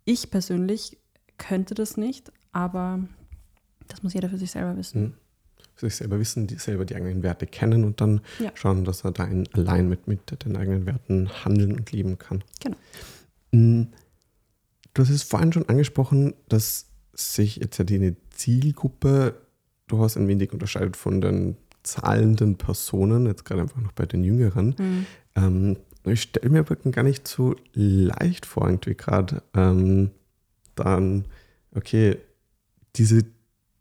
Ich 0.04 0.30
persönlich 0.30 0.98
könnte 1.38 1.72
das 1.72 1.96
nicht, 1.96 2.30
aber 2.52 3.02
das 3.88 4.02
muss 4.02 4.12
jeder 4.12 4.28
für 4.28 4.36
sich 4.36 4.50
selber 4.50 4.76
wissen. 4.76 5.02
Mhm. 5.02 5.14
Für 5.74 5.86
sich 5.86 5.96
selber 5.96 6.20
wissen, 6.20 6.46
die 6.46 6.56
selber 6.56 6.84
die 6.84 6.94
eigenen 6.94 7.22
Werte 7.22 7.46
kennen 7.46 7.82
und 7.82 8.02
dann 8.02 8.20
ja. 8.38 8.50
schauen, 8.52 8.84
dass 8.84 9.04
er 9.04 9.12
da 9.12 9.24
in 9.24 9.48
allein 9.54 9.88
mit, 9.88 10.06
mit 10.06 10.44
den 10.44 10.56
eigenen 10.56 10.84
Werten 10.84 11.30
handeln 11.44 11.72
und 11.72 11.90
leben 11.92 12.18
kann. 12.18 12.44
Genau. 12.60 12.76
Mhm. 13.52 13.88
Du 14.94 15.02
hast 15.02 15.10
es 15.10 15.22
vorhin 15.22 15.52
schon 15.52 15.68
angesprochen, 15.68 16.34
dass 16.48 16.86
sich 17.12 17.56
jetzt 17.56 17.78
ja 17.78 17.84
die 17.84 18.16
Zielgruppe 18.30 19.34
durchaus 19.88 20.16
ein 20.16 20.28
wenig 20.28 20.52
unterscheidet 20.52 20.96
von 20.96 21.20
den 21.20 21.56
zahlenden 21.82 22.56
Personen, 22.56 23.26
jetzt 23.26 23.44
gerade 23.44 23.62
einfach 23.62 23.80
noch 23.80 23.92
bei 23.92 24.06
den 24.06 24.24
Jüngeren. 24.24 24.74
Mhm. 24.78 25.06
Ähm, 25.36 25.76
ich 26.04 26.22
stelle 26.22 26.50
mir 26.50 26.60
aber 26.60 26.76
gar 26.76 27.02
nicht 27.02 27.26
so 27.26 27.56
leicht 27.72 28.46
vor, 28.46 28.68
irgendwie 28.68 28.94
gerade 28.94 29.42
ähm, 29.54 30.10
dann, 30.74 31.26
okay, 31.74 32.18
diese 32.96 33.24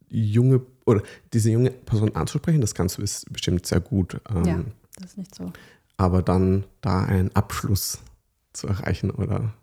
junge 0.09 0.61
oder 0.85 1.01
diese 1.33 1.51
junge 1.51 1.71
Person 1.71 2.15
anzusprechen, 2.15 2.61
das 2.61 2.75
kannst 2.75 2.97
du 2.97 3.01
bestimmt 3.31 3.65
sehr 3.65 3.79
gut. 3.79 4.19
Ähm, 4.29 4.45
ja, 4.45 4.63
das 4.95 5.11
ist 5.11 5.17
nicht 5.17 5.35
so. 5.35 5.51
Aber 5.97 6.21
dann 6.21 6.65
da 6.81 7.03
einen 7.03 7.35
Abschluss 7.35 7.99
zu 8.53 8.67
erreichen, 8.67 9.11
oder? 9.11 9.53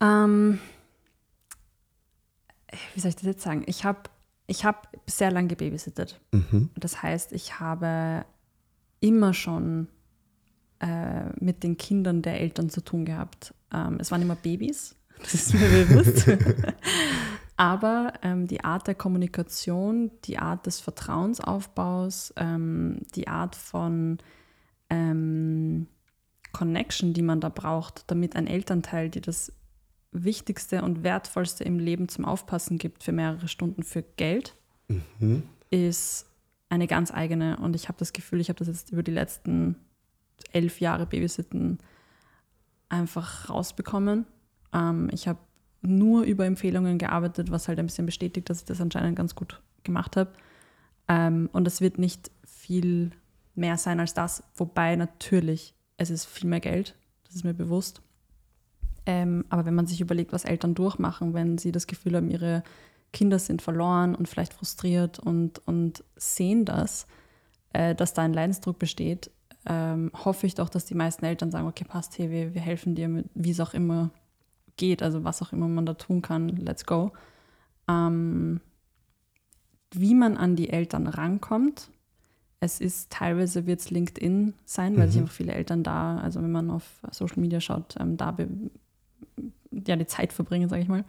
Ähm, 0.00 0.58
wie 2.94 3.00
soll 3.00 3.10
ich 3.10 3.16
das 3.16 3.24
jetzt 3.24 3.42
sagen? 3.42 3.64
Ich 3.66 3.84
habe 3.84 4.02
ich 4.46 4.64
hab 4.64 4.88
sehr 5.06 5.30
lange 5.30 5.48
gebabysittet. 5.48 6.20
Mhm. 6.32 6.70
Das 6.76 7.02
heißt, 7.02 7.32
ich 7.32 7.60
habe 7.60 8.24
immer 9.00 9.34
schon 9.34 9.88
äh, 10.80 11.28
mit 11.38 11.62
den 11.62 11.76
Kindern 11.76 12.22
der 12.22 12.40
Eltern 12.40 12.70
zu 12.70 12.80
tun 12.80 13.04
gehabt. 13.04 13.54
Ähm, 13.72 13.98
es 14.00 14.10
waren 14.10 14.22
immer 14.22 14.36
Babys, 14.36 14.96
das 15.20 15.34
ist 15.34 15.54
mir 15.54 15.68
bewusst. 15.86 16.28
Aber 17.56 18.12
ähm, 18.22 18.46
die 18.46 18.62
Art 18.62 18.86
der 18.86 18.94
Kommunikation, 18.94 20.12
die 20.24 20.38
Art 20.38 20.66
des 20.66 20.78
Vertrauensaufbaus, 20.78 22.32
ähm, 22.36 23.00
die 23.16 23.26
Art 23.26 23.56
von 23.56 24.18
ähm, 24.88 25.88
Connection, 26.52 27.14
die 27.14 27.22
man 27.22 27.40
da 27.40 27.48
braucht, 27.48 28.04
damit 28.06 28.36
ein 28.36 28.46
Elternteil, 28.46 29.10
die 29.10 29.20
das 29.20 29.52
Wichtigste 30.10 30.82
und 30.82 31.02
Wertvollste 31.02 31.64
im 31.64 31.78
Leben 31.78 32.08
zum 32.08 32.24
Aufpassen 32.24 32.78
gibt 32.78 33.04
für 33.04 33.12
mehrere 33.12 33.48
Stunden 33.48 33.82
für 33.82 34.02
Geld, 34.02 34.54
mhm. 34.88 35.42
ist 35.70 36.26
eine 36.68 36.86
ganz 36.86 37.12
eigene. 37.12 37.58
Und 37.58 37.76
ich 37.76 37.88
habe 37.88 37.98
das 37.98 38.12
Gefühl, 38.12 38.40
ich 38.40 38.48
habe 38.48 38.58
das 38.58 38.68
jetzt 38.68 38.90
über 38.90 39.02
die 39.02 39.12
letzten 39.12 39.76
elf 40.52 40.80
Jahre 40.80 41.06
Babysitten 41.06 41.78
einfach 42.88 43.50
rausbekommen. 43.50 44.26
Ähm, 44.72 45.10
ich 45.12 45.28
habe 45.28 45.38
nur 45.82 46.22
über 46.22 46.46
Empfehlungen 46.46 46.98
gearbeitet, 46.98 47.50
was 47.50 47.68
halt 47.68 47.78
ein 47.78 47.86
bisschen 47.86 48.06
bestätigt, 48.06 48.50
dass 48.50 48.60
ich 48.60 48.64
das 48.64 48.80
anscheinend 48.80 49.16
ganz 49.16 49.34
gut 49.34 49.60
gemacht 49.84 50.16
habe. 50.16 50.32
Ähm, 51.06 51.48
und 51.52 51.66
es 51.66 51.80
wird 51.80 51.98
nicht 51.98 52.30
viel 52.44 53.10
mehr 53.54 53.76
sein 53.76 54.00
als 54.00 54.14
das, 54.14 54.42
wobei 54.56 54.96
natürlich 54.96 55.74
es 55.96 56.10
ist 56.10 56.26
viel 56.26 56.48
mehr 56.48 56.60
Geld, 56.60 56.96
das 57.24 57.34
ist 57.34 57.44
mir 57.44 57.54
bewusst. 57.54 58.02
Ähm, 59.08 59.46
aber 59.48 59.64
wenn 59.64 59.74
man 59.74 59.86
sich 59.86 60.02
überlegt, 60.02 60.34
was 60.34 60.44
Eltern 60.44 60.74
durchmachen, 60.74 61.32
wenn 61.32 61.56
sie 61.56 61.72
das 61.72 61.86
Gefühl 61.86 62.14
haben, 62.14 62.28
ihre 62.28 62.62
Kinder 63.10 63.38
sind 63.38 63.62
verloren 63.62 64.14
und 64.14 64.28
vielleicht 64.28 64.52
frustriert 64.52 65.18
und, 65.18 65.66
und 65.66 66.04
sehen 66.16 66.66
das, 66.66 67.06
äh, 67.72 67.94
dass 67.94 68.12
da 68.12 68.20
ein 68.20 68.34
Leidensdruck 68.34 68.78
besteht, 68.78 69.30
ähm, 69.64 70.10
hoffe 70.12 70.46
ich 70.46 70.56
doch, 70.56 70.68
dass 70.68 70.84
die 70.84 70.94
meisten 70.94 71.24
Eltern 71.24 71.50
sagen, 71.50 71.66
okay, 71.66 71.86
passt, 71.88 72.18
hey, 72.18 72.30
wir, 72.30 72.52
wir 72.52 72.60
helfen 72.60 72.94
dir 72.94 73.24
wie 73.32 73.50
es 73.50 73.60
auch 73.60 73.72
immer 73.72 74.10
geht, 74.76 75.02
also 75.02 75.24
was 75.24 75.40
auch 75.40 75.54
immer 75.54 75.68
man 75.68 75.86
da 75.86 75.94
tun 75.94 76.20
kann, 76.20 76.50
let's 76.50 76.84
go. 76.84 77.12
Ähm, 77.88 78.60
wie 79.94 80.14
man 80.14 80.36
an 80.36 80.54
die 80.54 80.68
Eltern 80.68 81.06
rankommt, 81.06 81.88
es 82.60 82.78
ist 82.78 83.10
teilweise 83.10 83.64
wird 83.64 83.80
es 83.80 83.88
LinkedIn 83.88 84.52
sein, 84.66 84.98
weil 84.98 85.06
mhm. 85.06 85.10
sich 85.12 85.20
einfach 85.22 85.34
viele 85.34 85.54
Eltern 85.54 85.82
da, 85.82 86.18
also 86.18 86.42
wenn 86.42 86.52
man 86.52 86.70
auf 86.70 87.00
Social 87.10 87.40
Media 87.40 87.62
schaut, 87.62 87.94
ähm, 87.98 88.18
da 88.18 88.36
ja, 89.70 89.96
die 89.96 90.06
Zeit 90.06 90.32
verbringen, 90.32 90.68
sage 90.68 90.82
ich 90.82 90.88
mal. 90.88 91.04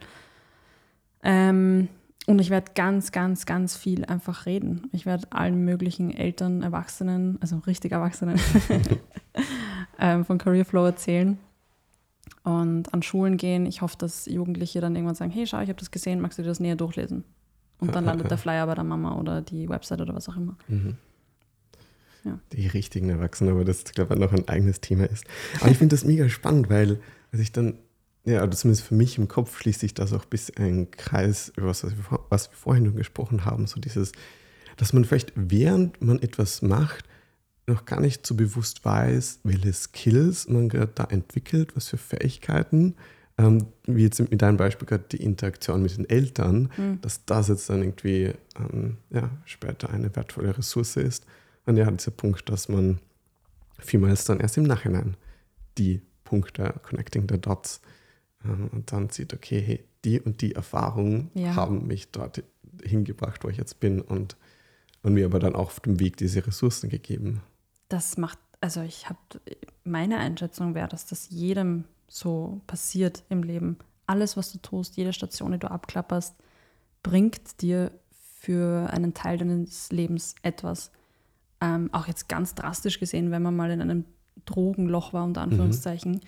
Ähm, 1.22 1.88
und 2.26 2.38
ich 2.38 2.50
werde 2.50 2.72
ganz, 2.74 3.12
ganz, 3.12 3.46
ganz 3.46 3.76
viel 3.76 4.04
einfach 4.04 4.46
reden. 4.46 4.88
Ich 4.92 5.06
werde 5.06 5.26
allen 5.30 5.64
möglichen 5.64 6.10
Eltern, 6.14 6.62
Erwachsenen, 6.62 7.38
also 7.40 7.58
richtig 7.58 7.92
Erwachsenen 7.92 8.38
ähm, 9.98 10.24
von 10.24 10.38
Career 10.38 10.64
Flow 10.64 10.84
erzählen 10.84 11.38
und 12.44 12.92
an 12.94 13.02
Schulen 13.02 13.36
gehen. 13.36 13.66
Ich 13.66 13.82
hoffe, 13.82 13.96
dass 13.98 14.26
Jugendliche 14.26 14.80
dann 14.80 14.94
irgendwann 14.94 15.14
sagen, 15.14 15.30
hey, 15.30 15.46
schau, 15.46 15.60
ich 15.60 15.68
habe 15.68 15.78
das 15.78 15.90
gesehen, 15.90 16.20
magst 16.20 16.38
du 16.38 16.42
dir 16.42 16.48
das 16.48 16.60
näher 16.60 16.76
durchlesen? 16.76 17.24
Und 17.78 17.94
dann 17.94 18.04
landet 18.04 18.30
der 18.30 18.38
Flyer 18.38 18.66
bei 18.66 18.74
der 18.74 18.84
Mama 18.84 19.16
oder 19.16 19.40
die 19.40 19.68
Website 19.68 20.02
oder 20.02 20.14
was 20.14 20.28
auch 20.28 20.36
immer. 20.36 20.56
Mhm. 20.68 20.96
Ja. 22.24 22.38
Die 22.52 22.66
richtigen 22.66 23.08
Erwachsenen, 23.08 23.54
aber 23.54 23.64
das, 23.64 23.84
glaube 23.84 24.14
ich, 24.14 24.20
noch 24.20 24.32
ein 24.32 24.46
eigenes 24.46 24.82
Thema 24.82 25.04
ist. 25.04 25.24
Aber 25.60 25.70
ich 25.70 25.78
finde 25.78 25.96
das 25.96 26.04
mega 26.04 26.28
spannend, 26.28 26.68
weil 26.68 27.00
als 27.32 27.40
ich 27.40 27.52
dann 27.52 27.78
ja, 28.30 28.42
oder 28.42 28.52
zumindest 28.52 28.86
für 28.86 28.94
mich 28.94 29.18
im 29.18 29.28
Kopf 29.28 29.58
schließt 29.58 29.80
sich 29.80 29.94
das 29.94 30.12
auch 30.12 30.24
bis 30.24 30.50
ein 30.56 30.90
Kreis, 30.90 31.52
über 31.56 31.68
was, 31.68 31.84
was 32.28 32.50
wir 32.50 32.56
vorhin 32.56 32.86
schon 32.86 32.96
gesprochen 32.96 33.44
haben, 33.44 33.66
so 33.66 33.80
dieses, 33.80 34.12
dass 34.76 34.92
man 34.92 35.04
vielleicht 35.04 35.32
während 35.34 36.00
man 36.02 36.20
etwas 36.20 36.62
macht, 36.62 37.04
noch 37.66 37.84
gar 37.84 38.00
nicht 38.00 38.26
so 38.26 38.34
bewusst 38.34 38.84
weiß, 38.84 39.40
welche 39.44 39.72
Skills 39.72 40.48
man 40.48 40.68
gerade 40.68 40.92
da 40.94 41.04
entwickelt, 41.04 41.76
was 41.76 41.88
für 41.88 41.98
Fähigkeiten, 41.98 42.96
ähm, 43.38 43.66
wie 43.86 44.02
jetzt 44.02 44.18
mit 44.18 44.42
deinem 44.42 44.56
Beispiel 44.56 44.86
gerade 44.86 45.04
die 45.10 45.22
Interaktion 45.22 45.82
mit 45.82 45.96
den 45.96 46.08
Eltern, 46.08 46.70
mhm. 46.76 47.00
dass 47.00 47.24
das 47.24 47.48
jetzt 47.48 47.70
dann 47.70 47.82
irgendwie 47.82 48.32
ähm, 48.58 48.98
ja, 49.10 49.30
später 49.44 49.90
eine 49.90 50.14
wertvolle 50.14 50.56
Ressource 50.56 50.96
ist. 50.96 51.24
Und 51.66 51.76
ja, 51.76 51.90
dieser 51.90 52.10
Punkt, 52.10 52.48
dass 52.48 52.68
man 52.68 52.98
vielmals 53.78 54.24
dann 54.24 54.40
erst 54.40 54.58
im 54.58 54.64
Nachhinein 54.64 55.16
die 55.78 56.02
Punkte, 56.24 56.74
connecting 56.82 57.26
the 57.30 57.40
dots, 57.40 57.80
und 58.42 58.92
dann 58.92 59.10
sieht, 59.10 59.34
okay, 59.34 59.60
hey, 59.60 59.84
die 60.04 60.20
und 60.20 60.40
die 60.40 60.54
Erfahrungen 60.54 61.30
ja. 61.34 61.54
haben 61.54 61.86
mich 61.86 62.10
dort 62.10 62.42
hingebracht, 62.82 63.44
wo 63.44 63.48
ich 63.48 63.58
jetzt 63.58 63.80
bin 63.80 64.00
und, 64.00 64.36
und 65.02 65.14
mir 65.14 65.26
aber 65.26 65.38
dann 65.38 65.54
auch 65.54 65.66
auf 65.66 65.80
dem 65.80 66.00
Weg 66.00 66.16
diese 66.16 66.46
Ressourcen 66.46 66.88
gegeben. 66.88 67.42
Das 67.88 68.16
macht, 68.16 68.38
also 68.60 68.80
ich 68.80 69.08
habe, 69.08 69.18
meine 69.84 70.18
Einschätzung 70.18 70.74
wäre, 70.74 70.88
dass 70.88 71.06
das 71.06 71.28
jedem 71.30 71.84
so 72.08 72.60
passiert 72.66 73.24
im 73.28 73.42
Leben. 73.42 73.76
Alles, 74.06 74.36
was 74.36 74.52
du 74.52 74.58
tust, 74.58 74.96
jede 74.96 75.12
Station, 75.12 75.52
die 75.52 75.58
du 75.58 75.70
abklapperst, 75.70 76.34
bringt 77.02 77.60
dir 77.60 77.92
für 78.38 78.88
einen 78.90 79.12
Teil 79.12 79.38
deines 79.38 79.92
Lebens 79.92 80.34
etwas. 80.42 80.90
Ähm, 81.60 81.90
auch 81.92 82.08
jetzt 82.08 82.28
ganz 82.28 82.54
drastisch 82.54 82.98
gesehen, 82.98 83.30
wenn 83.30 83.42
man 83.42 83.54
mal 83.54 83.70
in 83.70 83.82
einem 83.82 84.06
Drogenloch 84.46 85.12
war, 85.12 85.24
unter 85.24 85.44
mhm. 85.44 85.52
Anführungszeichen, 85.52 86.12
mhm 86.12 86.20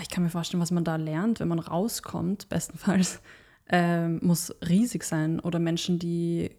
ich 0.00 0.08
kann 0.08 0.24
mir 0.24 0.30
vorstellen, 0.30 0.60
was 0.60 0.70
man 0.70 0.84
da 0.84 0.96
lernt, 0.96 1.40
wenn 1.40 1.48
man 1.48 1.58
rauskommt, 1.58 2.48
bestenfalls, 2.48 3.20
äh, 3.70 4.08
muss 4.08 4.54
riesig 4.68 5.04
sein. 5.04 5.40
Oder 5.40 5.58
Menschen, 5.58 5.98
die, 5.98 6.50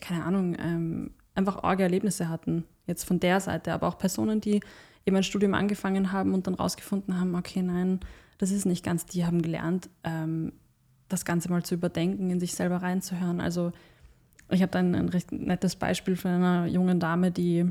keine 0.00 0.24
Ahnung, 0.24 0.56
ähm, 0.58 1.10
einfach 1.34 1.62
arge 1.62 1.82
Erlebnisse 1.82 2.28
hatten, 2.28 2.64
jetzt 2.86 3.04
von 3.04 3.20
der 3.20 3.40
Seite, 3.40 3.72
aber 3.72 3.88
auch 3.88 3.98
Personen, 3.98 4.40
die 4.40 4.60
eben 5.06 5.16
ein 5.16 5.22
Studium 5.22 5.54
angefangen 5.54 6.12
haben 6.12 6.34
und 6.34 6.46
dann 6.46 6.54
rausgefunden 6.54 7.18
haben, 7.18 7.34
okay, 7.34 7.62
nein, 7.62 8.00
das 8.38 8.50
ist 8.50 8.64
nicht 8.66 8.84
ganz, 8.84 9.06
die 9.06 9.24
haben 9.24 9.42
gelernt, 9.42 9.88
ähm, 10.02 10.52
das 11.08 11.24
Ganze 11.24 11.50
mal 11.50 11.62
zu 11.62 11.74
überdenken, 11.74 12.30
in 12.30 12.40
sich 12.40 12.54
selber 12.54 12.76
reinzuhören. 12.76 13.40
Also 13.40 13.72
ich 14.50 14.62
habe 14.62 14.72
dann 14.72 14.94
ein 14.94 15.08
recht 15.08 15.32
nettes 15.32 15.76
Beispiel 15.76 16.16
von 16.16 16.30
einer 16.30 16.66
jungen 16.66 17.00
Dame, 17.00 17.30
die 17.30 17.66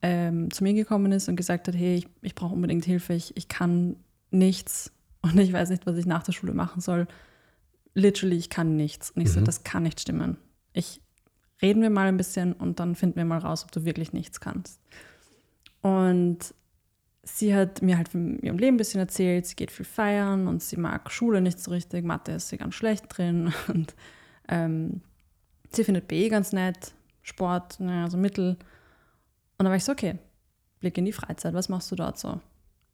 ähm, 0.00 0.50
zu 0.50 0.64
mir 0.64 0.74
gekommen 0.74 1.12
ist 1.12 1.28
und 1.28 1.36
gesagt 1.36 1.68
hat, 1.68 1.74
hey, 1.74 1.96
ich, 1.96 2.08
ich 2.22 2.34
brauche 2.34 2.54
unbedingt 2.54 2.84
Hilfe, 2.84 3.14
ich, 3.14 3.36
ich 3.36 3.48
kann 3.48 3.96
nichts 4.32 4.92
und 5.22 5.38
ich 5.38 5.52
weiß 5.52 5.70
nicht, 5.70 5.86
was 5.86 5.96
ich 5.96 6.06
nach 6.06 6.22
der 6.22 6.32
Schule 6.32 6.52
machen 6.52 6.80
soll. 6.80 7.06
Literally, 7.94 8.36
ich 8.36 8.50
kann 8.50 8.76
nichts. 8.76 9.10
Und 9.12 9.22
ich 9.22 9.28
mhm. 9.28 9.32
so, 9.32 9.40
das 9.40 9.64
kann 9.64 9.84
nicht 9.84 10.00
stimmen. 10.00 10.36
Ich 10.72 11.00
reden 11.60 11.80
wir 11.80 11.90
mal 11.90 12.08
ein 12.08 12.16
bisschen 12.16 12.52
und 12.52 12.80
dann 12.80 12.96
finden 12.96 13.16
wir 13.16 13.24
mal 13.24 13.38
raus, 13.38 13.64
ob 13.64 13.70
du 13.70 13.84
wirklich 13.84 14.12
nichts 14.12 14.40
kannst. 14.40 14.80
Und 15.80 16.54
sie 17.22 17.54
hat 17.54 17.82
mir 17.82 17.96
halt 17.96 18.08
von 18.08 18.38
ihrem 18.40 18.58
Leben 18.58 18.74
ein 18.74 18.78
bisschen 18.78 19.00
erzählt, 19.00 19.46
sie 19.46 19.54
geht 19.54 19.70
viel 19.70 19.86
feiern 19.86 20.48
und 20.48 20.60
sie 20.62 20.76
mag 20.76 21.10
Schule 21.10 21.40
nicht 21.40 21.60
so 21.60 21.70
richtig, 21.70 22.04
Mathe 22.04 22.32
ist 22.32 22.48
sie 22.48 22.56
ganz 22.56 22.74
schlecht 22.74 23.04
drin 23.08 23.52
und 23.68 23.94
ähm, 24.48 25.02
sie 25.70 25.84
findet 25.84 26.08
BE 26.08 26.28
ganz 26.28 26.52
nett, 26.52 26.94
Sport, 27.22 27.78
naja, 27.78 28.10
so 28.10 28.16
mittel. 28.16 28.50
Und 28.50 28.58
dann 29.58 29.68
war 29.68 29.76
ich 29.76 29.84
so, 29.84 29.92
okay, 29.92 30.18
Blick 30.80 30.98
in 30.98 31.04
die 31.04 31.12
Freizeit, 31.12 31.54
was 31.54 31.68
machst 31.68 31.92
du 31.92 31.94
dort 31.94 32.18
so? 32.18 32.40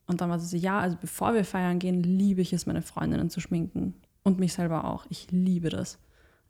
Und 0.09 0.20
dann 0.20 0.30
war 0.30 0.40
sie 0.40 0.46
so, 0.46 0.56
ja, 0.56 0.80
also 0.80 0.96
bevor 1.00 1.34
wir 1.34 1.44
feiern 1.44 1.78
gehen, 1.78 2.02
liebe 2.02 2.40
ich 2.40 2.52
es, 2.52 2.66
meine 2.66 2.82
Freundinnen 2.82 3.30
zu 3.30 3.40
schminken. 3.40 3.94
Und 4.24 4.40
mich 4.40 4.54
selber 4.54 4.84
auch. 4.84 5.06
Ich 5.11 5.30
liebe 5.30 5.68
das. 5.68 5.98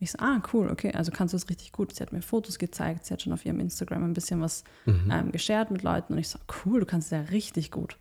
Ich 0.00 0.12
so, 0.12 0.18
ah, 0.20 0.40
cool, 0.52 0.70
okay, 0.70 0.92
also 0.92 1.11
kannst 1.11 1.34
du 1.34 1.36
es 1.36 1.48
richtig 1.50 1.72
gut. 1.72 1.92
Sie 1.92 2.02
hat 2.02 2.12
mir 2.12 2.22
Fotos 2.22 2.59
gezeigt, 2.59 3.04
sie 3.04 3.12
hat 3.12 3.20
schon 3.20 3.32
auf 3.32 3.44
ihrem 3.44 3.59
Instagram 3.59 4.04
ein 4.04 4.14
bisschen 4.14 4.40
was 4.40 4.62
mhm. 4.86 5.11
ähm, 5.11 5.32
geshared 5.32 5.72
mit 5.72 5.82
Leuten 5.82 6.12
und 6.12 6.18
ich 6.20 6.28
so, 6.28 6.38
cool, 6.64 6.80
du 6.80 6.86
kannst 6.86 7.09
es 7.09 7.11
ja 7.11 7.20
richtig 7.32 7.72
gut. 7.72 7.98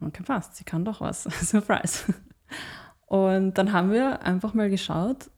Okay, 0.00 0.22
passt, 0.22 0.56
sie 0.56 0.64
kann 0.64 0.84
doch 0.84 1.00
was. 1.00 1.22
Surprise. 1.42 2.14
Und 3.06 3.56
dann 3.56 3.72
haben 3.72 3.92
wir 3.92 4.22
einfach 4.22 4.52
mal 4.52 4.68
geschaut, 4.68 5.30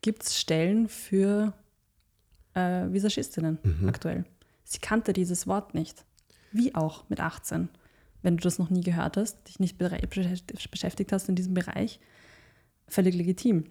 gibt 0.00 0.22
es 0.22 0.38
Stellen 0.38 0.88
für 0.88 1.52
äh, 2.54 2.86
Visagistinnen 2.90 3.58
mhm. 3.62 3.88
aktuell. 3.88 4.24
Sie 4.64 4.78
kannte 4.78 5.12
dieses 5.12 5.46
Wort 5.46 5.74
nicht. 5.74 6.04
Wie 6.52 6.74
auch 6.74 7.08
mit 7.10 7.20
18. 7.20 7.68
Wenn 8.22 8.36
du 8.36 8.42
das 8.42 8.58
noch 8.58 8.70
nie 8.70 8.82
gehört 8.82 9.16
hast, 9.16 9.46
dich 9.48 9.60
nicht 9.60 9.78
beschäftigt 9.78 11.12
hast 11.12 11.28
in 11.28 11.34
diesem 11.34 11.54
Bereich, 11.54 12.00
völlig 12.88 13.14
legitim. 13.14 13.64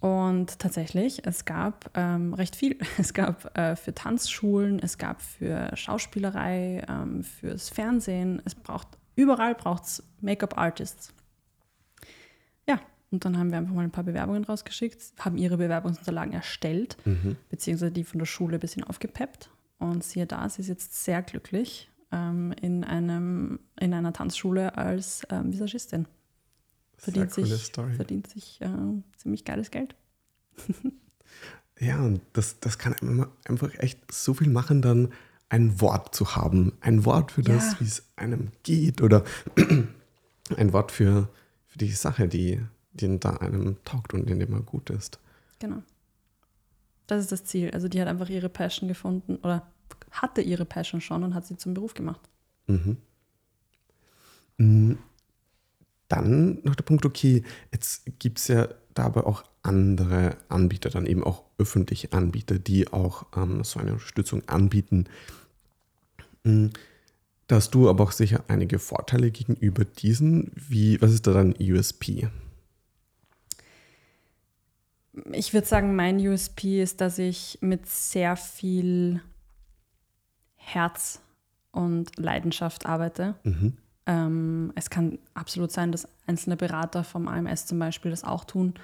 Und 0.00 0.58
tatsächlich, 0.58 1.26
es 1.26 1.46
gab 1.46 1.90
ähm, 1.94 2.34
recht 2.34 2.56
viel. 2.56 2.78
Es 2.98 3.14
gab 3.14 3.56
äh, 3.56 3.74
für 3.74 3.94
Tanzschulen, 3.94 4.78
es 4.78 4.98
gab 4.98 5.22
für 5.22 5.74
Schauspielerei, 5.74 6.84
ähm, 6.88 7.22
fürs 7.22 7.70
Fernsehen. 7.70 8.42
Es 8.44 8.54
braucht, 8.54 8.88
überall 9.16 9.54
braucht 9.54 9.84
es 9.84 10.02
Make-up-Artists. 10.20 11.14
Ja, 12.68 12.80
und 13.10 13.24
dann 13.24 13.38
haben 13.38 13.50
wir 13.50 13.56
einfach 13.56 13.72
mal 13.72 13.84
ein 13.84 13.92
paar 13.92 14.04
Bewerbungen 14.04 14.44
rausgeschickt, 14.44 15.00
haben 15.20 15.38
ihre 15.38 15.56
Bewerbungsunterlagen 15.56 16.34
erstellt, 16.34 16.98
mhm. 17.06 17.36
beziehungsweise 17.48 17.92
die 17.92 18.04
von 18.04 18.18
der 18.18 18.26
Schule 18.26 18.58
ein 18.58 18.60
bisschen 18.60 18.84
aufgepeppt. 18.84 19.48
Und 19.78 20.04
siehe 20.04 20.26
da, 20.26 20.48
sie 20.50 20.60
ist 20.60 20.68
jetzt 20.68 21.02
sehr 21.02 21.22
glücklich 21.22 21.90
ähm, 22.14 22.54
in, 22.60 22.84
einem, 22.84 23.58
in 23.80 23.92
einer 23.92 24.12
Tanzschule 24.12 24.78
als 24.78 25.22
ähm, 25.30 25.52
Visagistin 25.52 26.06
verdient 26.96 27.32
sich, 27.32 27.72
verdient 27.72 28.28
sich 28.28 28.60
äh, 28.60 28.68
ziemlich 29.16 29.44
geiles 29.44 29.70
Geld. 29.70 29.94
ja, 31.80 31.98
und 32.00 32.20
das, 32.32 32.60
das 32.60 32.78
kann 32.78 33.26
einfach 33.44 33.74
echt 33.78 34.12
so 34.12 34.34
viel 34.34 34.48
machen, 34.48 34.80
dann 34.80 35.12
ein 35.48 35.80
Wort 35.80 36.14
zu 36.14 36.36
haben. 36.36 36.72
Ein 36.80 37.04
Wort 37.04 37.32
für 37.32 37.42
das, 37.42 37.72
ja. 37.72 37.80
wie 37.80 37.84
es 37.84 38.08
einem 38.16 38.52
geht 38.62 39.02
oder 39.02 39.24
ein 40.56 40.72
Wort 40.72 40.92
für, 40.92 41.28
für 41.66 41.78
die 41.78 41.90
Sache, 41.90 42.28
die, 42.28 42.60
die 42.92 43.18
da 43.18 43.36
einem 43.36 43.76
taugt 43.84 44.14
und 44.14 44.30
in 44.30 44.38
dem 44.38 44.52
man 44.52 44.64
gut 44.64 44.90
ist. 44.90 45.18
Genau. 45.58 45.82
Das 47.06 47.20
ist 47.20 47.32
das 47.32 47.44
Ziel. 47.44 47.70
Also 47.72 47.88
die 47.88 48.00
hat 48.00 48.08
einfach 48.08 48.30
ihre 48.30 48.48
Passion 48.48 48.88
gefunden 48.88 49.36
oder 49.36 49.66
hatte 50.14 50.40
ihre 50.40 50.64
Passion 50.64 51.00
schon 51.00 51.22
und 51.22 51.34
hat 51.34 51.46
sie 51.46 51.56
zum 51.56 51.74
Beruf 51.74 51.94
gemacht. 51.94 52.20
Mhm. 52.66 52.96
mhm 54.56 54.98
dann 56.08 56.58
noch 56.62 56.74
der 56.74 56.84
Punkt, 56.84 57.04
okay, 57.04 57.42
jetzt 57.72 58.02
gibt 58.18 58.38
es 58.38 58.48
ja 58.48 58.68
dabei 58.94 59.24
auch 59.24 59.44
andere 59.62 60.36
Anbieter, 60.48 60.90
dann 60.90 61.06
eben 61.06 61.24
auch 61.24 61.44
öffentliche 61.58 62.12
Anbieter, 62.12 62.58
die 62.58 62.92
auch 62.92 63.26
ähm, 63.36 63.64
so 63.64 63.80
eine 63.80 63.92
Unterstützung 63.92 64.46
anbieten. 64.48 65.06
Hm, 66.44 66.70
da 67.46 67.56
hast 67.56 67.70
du 67.70 67.88
aber 67.88 68.04
auch 68.04 68.12
sicher 68.12 68.44
einige 68.48 68.78
Vorteile 68.78 69.30
gegenüber 69.30 69.84
diesen. 69.84 70.52
Wie, 70.54 71.00
was 71.00 71.12
ist 71.12 71.26
da 71.26 71.32
dein 71.32 71.54
USP? 71.60 72.28
Ich 75.32 75.52
würde 75.52 75.66
sagen, 75.66 75.96
mein 75.96 76.18
USP 76.18 76.82
ist, 76.82 77.00
dass 77.00 77.18
ich 77.18 77.58
mit 77.60 77.86
sehr 77.86 78.36
viel 78.36 79.20
Herz 80.64 81.20
und 81.72 82.16
Leidenschaft 82.18 82.86
arbeite. 82.86 83.34
Mhm. 83.44 83.76
Ähm, 84.06 84.72
es 84.74 84.90
kann 84.90 85.18
absolut 85.34 85.70
sein, 85.72 85.92
dass 85.92 86.08
einzelne 86.26 86.56
Berater 86.56 87.04
vom 87.04 87.28
AMS 87.28 87.66
zum 87.66 87.78
Beispiel 87.78 88.10
das 88.10 88.24
auch 88.24 88.44
tun. 88.44 88.74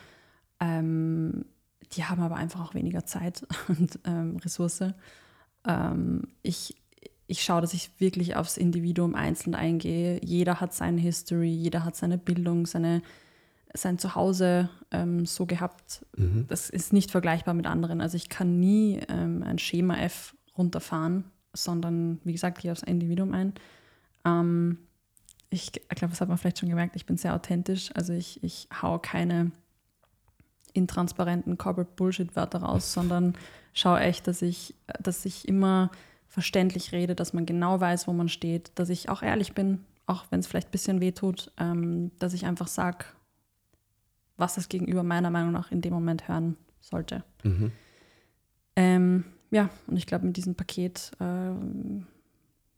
Ähm, 0.60 1.44
die 1.92 2.04
haben 2.04 2.22
aber 2.22 2.36
einfach 2.36 2.60
auch 2.60 2.74
weniger 2.74 3.04
Zeit 3.04 3.46
und 3.68 3.98
ähm, 4.04 4.36
Ressource. 4.36 4.84
Ähm, 5.66 6.28
ich, 6.42 6.76
ich 7.26 7.42
schaue, 7.42 7.60
dass 7.60 7.74
ich 7.74 7.90
wirklich 7.98 8.36
aufs 8.36 8.56
Individuum 8.56 9.14
einzeln 9.14 9.54
eingehe. 9.54 10.20
Jeder 10.22 10.60
hat 10.60 10.74
seine 10.74 11.00
History, 11.00 11.50
jeder 11.50 11.84
hat 11.84 11.96
seine 11.96 12.18
Bildung, 12.18 12.66
seine, 12.66 13.02
sein 13.74 13.98
Zuhause 13.98 14.70
ähm, 14.90 15.26
so 15.26 15.46
gehabt. 15.46 16.06
Mhm. 16.16 16.46
Das 16.48 16.70
ist 16.70 16.92
nicht 16.92 17.10
vergleichbar 17.10 17.54
mit 17.54 17.66
anderen. 17.66 18.00
Also 18.00 18.16
ich 18.16 18.28
kann 18.28 18.58
nie 18.58 19.00
ähm, 19.08 19.42
ein 19.42 19.58
Schema 19.58 19.98
F 19.98 20.34
runterfahren, 20.56 21.24
sondern 21.52 22.20
wie 22.24 22.32
gesagt, 22.32 22.58
gehe 22.58 22.72
aufs 22.72 22.82
Individuum 22.82 23.32
ein. 23.32 23.54
Ähm, 24.24 24.78
ich 25.50 25.72
glaube, 25.72 26.10
das 26.10 26.20
hat 26.20 26.28
man 26.28 26.38
vielleicht 26.38 26.58
schon 26.58 26.68
gemerkt, 26.68 26.96
ich 26.96 27.06
bin 27.06 27.16
sehr 27.16 27.34
authentisch. 27.34 27.90
Also 27.94 28.12
ich, 28.12 28.42
ich 28.42 28.68
hau 28.80 28.98
keine 28.98 29.50
intransparenten 30.72 31.58
Corporate 31.58 31.90
Bullshit-Wörter 31.96 32.62
raus, 32.62 32.92
sondern 32.94 33.34
schaue 33.72 34.00
echt, 34.00 34.26
dass 34.26 34.42
ich, 34.42 34.74
dass 35.00 35.24
ich 35.24 35.48
immer 35.48 35.90
verständlich 36.28 36.92
rede, 36.92 37.16
dass 37.16 37.32
man 37.32 37.44
genau 37.44 37.80
weiß, 37.80 38.06
wo 38.06 38.12
man 38.12 38.28
steht, 38.28 38.70
dass 38.76 38.88
ich 38.88 39.08
auch 39.08 39.22
ehrlich 39.22 39.52
bin, 39.52 39.84
auch 40.06 40.26
wenn 40.30 40.40
es 40.40 40.46
vielleicht 40.46 40.68
ein 40.68 40.72
bisschen 40.72 41.00
weh 41.00 41.10
tut, 41.12 41.50
ähm, 41.58 42.12
dass 42.20 42.34
ich 42.34 42.46
einfach 42.46 42.68
sage, 42.68 43.04
was 44.36 44.54
das 44.54 44.68
Gegenüber 44.68 45.02
meiner 45.02 45.30
Meinung 45.30 45.52
nach 45.52 45.72
in 45.72 45.80
dem 45.80 45.92
Moment 45.92 46.28
hören 46.28 46.56
sollte. 46.80 47.24
Mhm. 47.42 47.72
Ähm, 48.76 49.24
ja, 49.50 49.70
und 49.86 49.96
ich 49.96 50.06
glaube, 50.06 50.26
mit 50.26 50.36
diesem 50.36 50.54
Paket 50.54 51.12
äh, 51.20 51.50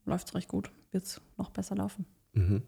läuft 0.04 0.28
es 0.28 0.34
recht 0.34 0.48
gut, 0.48 0.70
wird 0.90 1.04
es 1.04 1.20
noch 1.36 1.50
besser 1.50 1.76
laufen. 1.76 2.06
Mhm. 2.32 2.62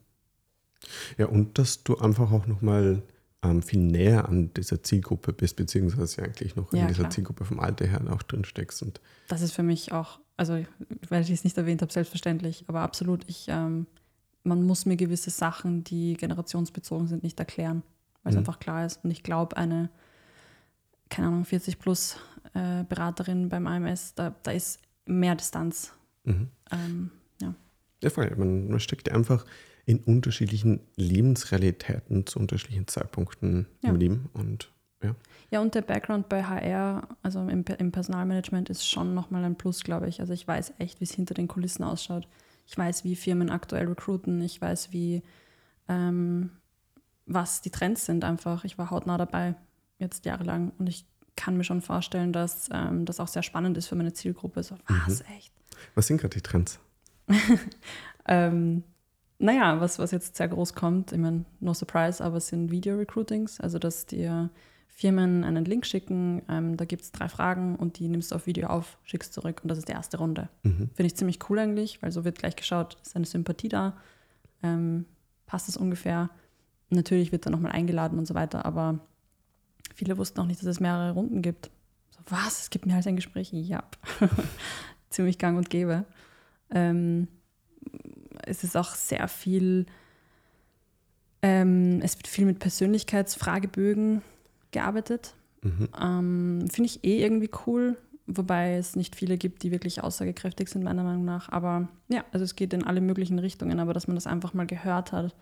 Ja, 1.16 1.26
und 1.26 1.58
dass 1.58 1.82
du 1.82 1.96
einfach 1.96 2.30
auch 2.32 2.46
nochmal 2.46 3.02
ähm, 3.42 3.62
viel 3.62 3.80
näher 3.80 4.28
an 4.28 4.52
dieser 4.54 4.82
Zielgruppe 4.82 5.32
bist, 5.32 5.56
beziehungsweise 5.56 6.22
eigentlich 6.22 6.56
noch 6.56 6.72
ja, 6.72 6.82
in 6.82 6.88
dieser 6.88 7.00
klar. 7.00 7.10
Zielgruppe 7.10 7.44
vom 7.44 7.60
Alter 7.60 7.86
her 7.86 8.00
auch 8.10 8.22
drin 8.22 8.44
steckst. 8.44 8.82
Und 8.82 9.00
das 9.28 9.42
ist 9.42 9.52
für 9.52 9.62
mich 9.62 9.92
auch, 9.92 10.20
also 10.36 10.64
weil 11.08 11.22
ich 11.22 11.30
es 11.30 11.44
nicht 11.44 11.56
erwähnt 11.56 11.82
habe, 11.82 11.92
selbstverständlich, 11.92 12.64
aber 12.66 12.80
absolut, 12.80 13.24
ich, 13.28 13.46
ähm, 13.48 13.86
man 14.42 14.62
muss 14.62 14.86
mir 14.86 14.96
gewisse 14.96 15.30
Sachen, 15.30 15.84
die 15.84 16.14
generationsbezogen 16.14 17.06
sind, 17.06 17.22
nicht 17.22 17.38
erklären, 17.38 17.82
weil 18.22 18.30
es 18.30 18.34
mhm. 18.34 18.40
einfach 18.40 18.58
klar 18.58 18.84
ist. 18.84 19.04
Und 19.04 19.10
ich 19.10 19.22
glaube, 19.22 19.56
eine, 19.56 19.90
keine 21.14 21.28
Ahnung, 21.28 21.44
40 21.44 21.78
plus 21.78 22.16
äh, 22.54 22.82
Beraterin 22.84 23.48
beim 23.48 23.66
AMS, 23.66 24.14
da, 24.14 24.34
da 24.42 24.50
ist 24.50 24.80
mehr 25.06 25.36
Distanz. 25.36 25.92
Mhm. 26.24 26.48
Ähm, 26.72 27.10
ja, 28.02 28.10
voll. 28.10 28.30
Man, 28.36 28.68
man 28.68 28.80
steckt 28.80 29.10
einfach 29.10 29.46
in 29.86 30.00
unterschiedlichen 30.00 30.80
Lebensrealitäten 30.96 32.26
zu 32.26 32.38
unterschiedlichen 32.38 32.86
Zeitpunkten 32.86 33.66
ja. 33.82 33.90
im 33.90 33.96
Leben. 33.96 34.30
Und 34.34 34.72
ja. 35.02 35.14
Ja, 35.50 35.60
und 35.60 35.74
der 35.74 35.82
Background 35.82 36.28
bei 36.28 36.42
HR, 36.42 37.06
also 37.22 37.40
im, 37.48 37.64
im 37.78 37.92
Personalmanagement, 37.92 38.70
ist 38.70 38.88
schon 38.88 39.14
nochmal 39.14 39.44
ein 39.44 39.56
Plus, 39.56 39.84
glaube 39.84 40.08
ich. 40.08 40.20
Also 40.20 40.32
ich 40.32 40.48
weiß 40.48 40.74
echt, 40.78 41.00
wie 41.00 41.04
es 41.04 41.12
hinter 41.12 41.34
den 41.34 41.48
Kulissen 41.48 41.84
ausschaut. 41.84 42.26
Ich 42.66 42.76
weiß, 42.76 43.04
wie 43.04 43.14
Firmen 43.14 43.50
aktuell 43.50 43.86
recruiten. 43.86 44.42
Ich 44.42 44.60
weiß, 44.60 44.92
wie 44.92 45.22
ähm, 45.88 46.50
was 47.26 47.60
die 47.60 47.70
Trends 47.70 48.04
sind 48.04 48.24
einfach. 48.24 48.64
Ich 48.64 48.78
war 48.78 48.90
hautnah 48.90 49.16
dabei, 49.16 49.54
jetzt 50.04 50.24
jahrelang. 50.24 50.72
Und 50.78 50.88
ich 50.88 51.06
kann 51.36 51.56
mir 51.56 51.64
schon 51.64 51.80
vorstellen, 51.80 52.32
dass 52.32 52.68
ähm, 52.72 53.04
das 53.04 53.20
auch 53.20 53.28
sehr 53.28 53.42
spannend 53.42 53.76
ist 53.76 53.88
für 53.88 53.96
meine 53.96 54.12
Zielgruppe. 54.12 54.62
So, 54.62 54.76
was, 54.86 55.20
mhm. 55.20 55.34
echt? 55.36 55.52
Was 55.94 56.06
sind 56.06 56.20
gerade 56.20 56.34
die 56.34 56.42
Trends? 56.42 56.78
ähm, 58.28 58.84
naja, 59.38 59.80
was, 59.80 59.98
was 59.98 60.10
jetzt 60.10 60.36
sehr 60.36 60.48
groß 60.48 60.74
kommt, 60.74 61.12
ich 61.12 61.18
meine, 61.18 61.44
no 61.60 61.74
surprise, 61.74 62.24
aber 62.24 62.36
es 62.36 62.48
sind 62.48 62.70
Video-Recruitings, 62.70 63.60
also 63.60 63.78
dass 63.78 64.06
dir 64.06 64.50
Firmen 64.88 65.42
einen 65.42 65.64
Link 65.64 65.86
schicken, 65.86 66.42
ähm, 66.48 66.76
da 66.76 66.84
gibt 66.84 67.02
es 67.02 67.10
drei 67.10 67.28
Fragen 67.28 67.74
und 67.74 67.98
die 67.98 68.08
nimmst 68.08 68.30
du 68.30 68.36
auf 68.36 68.46
Video 68.46 68.68
auf, 68.68 68.96
schickst 69.02 69.34
zurück 69.34 69.60
und 69.62 69.68
das 69.68 69.78
ist 69.78 69.88
die 69.88 69.92
erste 69.92 70.18
Runde. 70.18 70.48
Mhm. 70.62 70.90
Finde 70.94 71.06
ich 71.06 71.16
ziemlich 71.16 71.38
cool 71.50 71.58
eigentlich, 71.58 72.00
weil 72.00 72.12
so 72.12 72.24
wird 72.24 72.38
gleich 72.38 72.54
geschaut, 72.54 72.96
ist 73.02 73.16
eine 73.16 73.26
Sympathie 73.26 73.68
da, 73.68 73.96
ähm, 74.62 75.04
passt 75.46 75.68
es 75.68 75.76
ungefähr. 75.76 76.30
Natürlich 76.90 77.32
wird 77.32 77.44
er 77.44 77.50
nochmal 77.50 77.72
eingeladen 77.72 78.18
und 78.18 78.26
so 78.26 78.34
weiter, 78.34 78.64
aber 78.64 79.00
viele 79.94 80.18
wussten 80.18 80.40
auch 80.40 80.46
nicht, 80.46 80.60
dass 80.60 80.68
es 80.68 80.80
mehrere 80.80 81.12
Runden 81.12 81.42
gibt. 81.42 81.70
So, 82.10 82.20
was? 82.26 82.62
Es 82.62 82.70
gibt 82.70 82.86
mehr 82.86 82.96
als 82.96 83.06
ein 83.06 83.16
Gespräch? 83.16 83.52
Ja. 83.52 83.84
Ziemlich 85.10 85.38
gang 85.38 85.56
und 85.56 85.70
gäbe. 85.70 86.04
Ähm, 86.70 87.28
es 88.44 88.64
ist 88.64 88.76
auch 88.76 88.94
sehr 88.94 89.28
viel, 89.28 89.86
ähm, 91.42 92.00
es 92.02 92.16
wird 92.16 92.26
viel 92.26 92.46
mit 92.46 92.58
Persönlichkeitsfragebögen 92.58 94.22
gearbeitet. 94.72 95.34
Mhm. 95.62 95.88
Ähm, 96.00 96.66
Finde 96.70 96.90
ich 96.90 97.04
eh 97.04 97.22
irgendwie 97.22 97.50
cool, 97.66 97.96
wobei 98.26 98.74
es 98.74 98.96
nicht 98.96 99.16
viele 99.16 99.38
gibt, 99.38 99.62
die 99.62 99.70
wirklich 99.70 100.02
aussagekräftig 100.02 100.68
sind, 100.68 100.82
meiner 100.82 101.04
Meinung 101.04 101.24
nach. 101.24 101.48
Aber 101.50 101.88
ja, 102.08 102.24
also 102.32 102.44
es 102.44 102.56
geht 102.56 102.72
in 102.74 102.84
alle 102.84 103.00
möglichen 103.00 103.38
Richtungen, 103.38 103.80
aber 103.80 103.92
dass 103.92 104.08
man 104.08 104.16
das 104.16 104.26
einfach 104.26 104.52
mal 104.54 104.66
gehört 104.66 105.12
hat, 105.12 105.34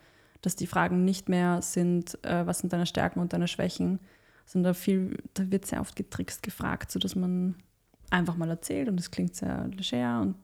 dass 0.43 0.57
die 0.57 0.67
Fragen 0.67 1.05
nicht 1.05 1.29
mehr 1.29 1.63
sind, 1.63 2.23
äh, 2.25 2.47
was 2.47 2.59
sind 2.59 2.73
deine 2.73 2.87
Stärken 2.87 3.21
und 3.21 3.33
deine 3.33 3.49
Schwächen, 3.49 4.01
sondern 4.45 4.73
da, 4.73 4.75
viel, 4.75 5.17
da 5.35 5.51
wird 5.51 5.67
sehr 5.67 5.81
oft 5.81 5.97
getrickst 5.97 6.43
gefragt, 6.43 6.91
sodass 6.91 7.15
man 7.15 7.57
einfach 8.11 8.37
mal 8.37 8.49
erzählt 8.49 8.89
und 8.89 9.01
es 9.01 9.11
klingt 9.11 9.35
sehr 9.35 9.69
leger 9.69 10.21
und 10.21 10.37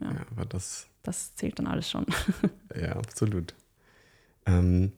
ja, 0.00 0.12
ja 0.12 0.26
aber 0.30 0.44
das. 0.44 0.86
Das 1.02 1.34
zählt 1.34 1.58
dann 1.58 1.66
alles 1.66 1.88
schon. 1.90 2.04
ja, 2.78 2.92
absolut. 2.92 3.54
Ähm, 4.44 4.92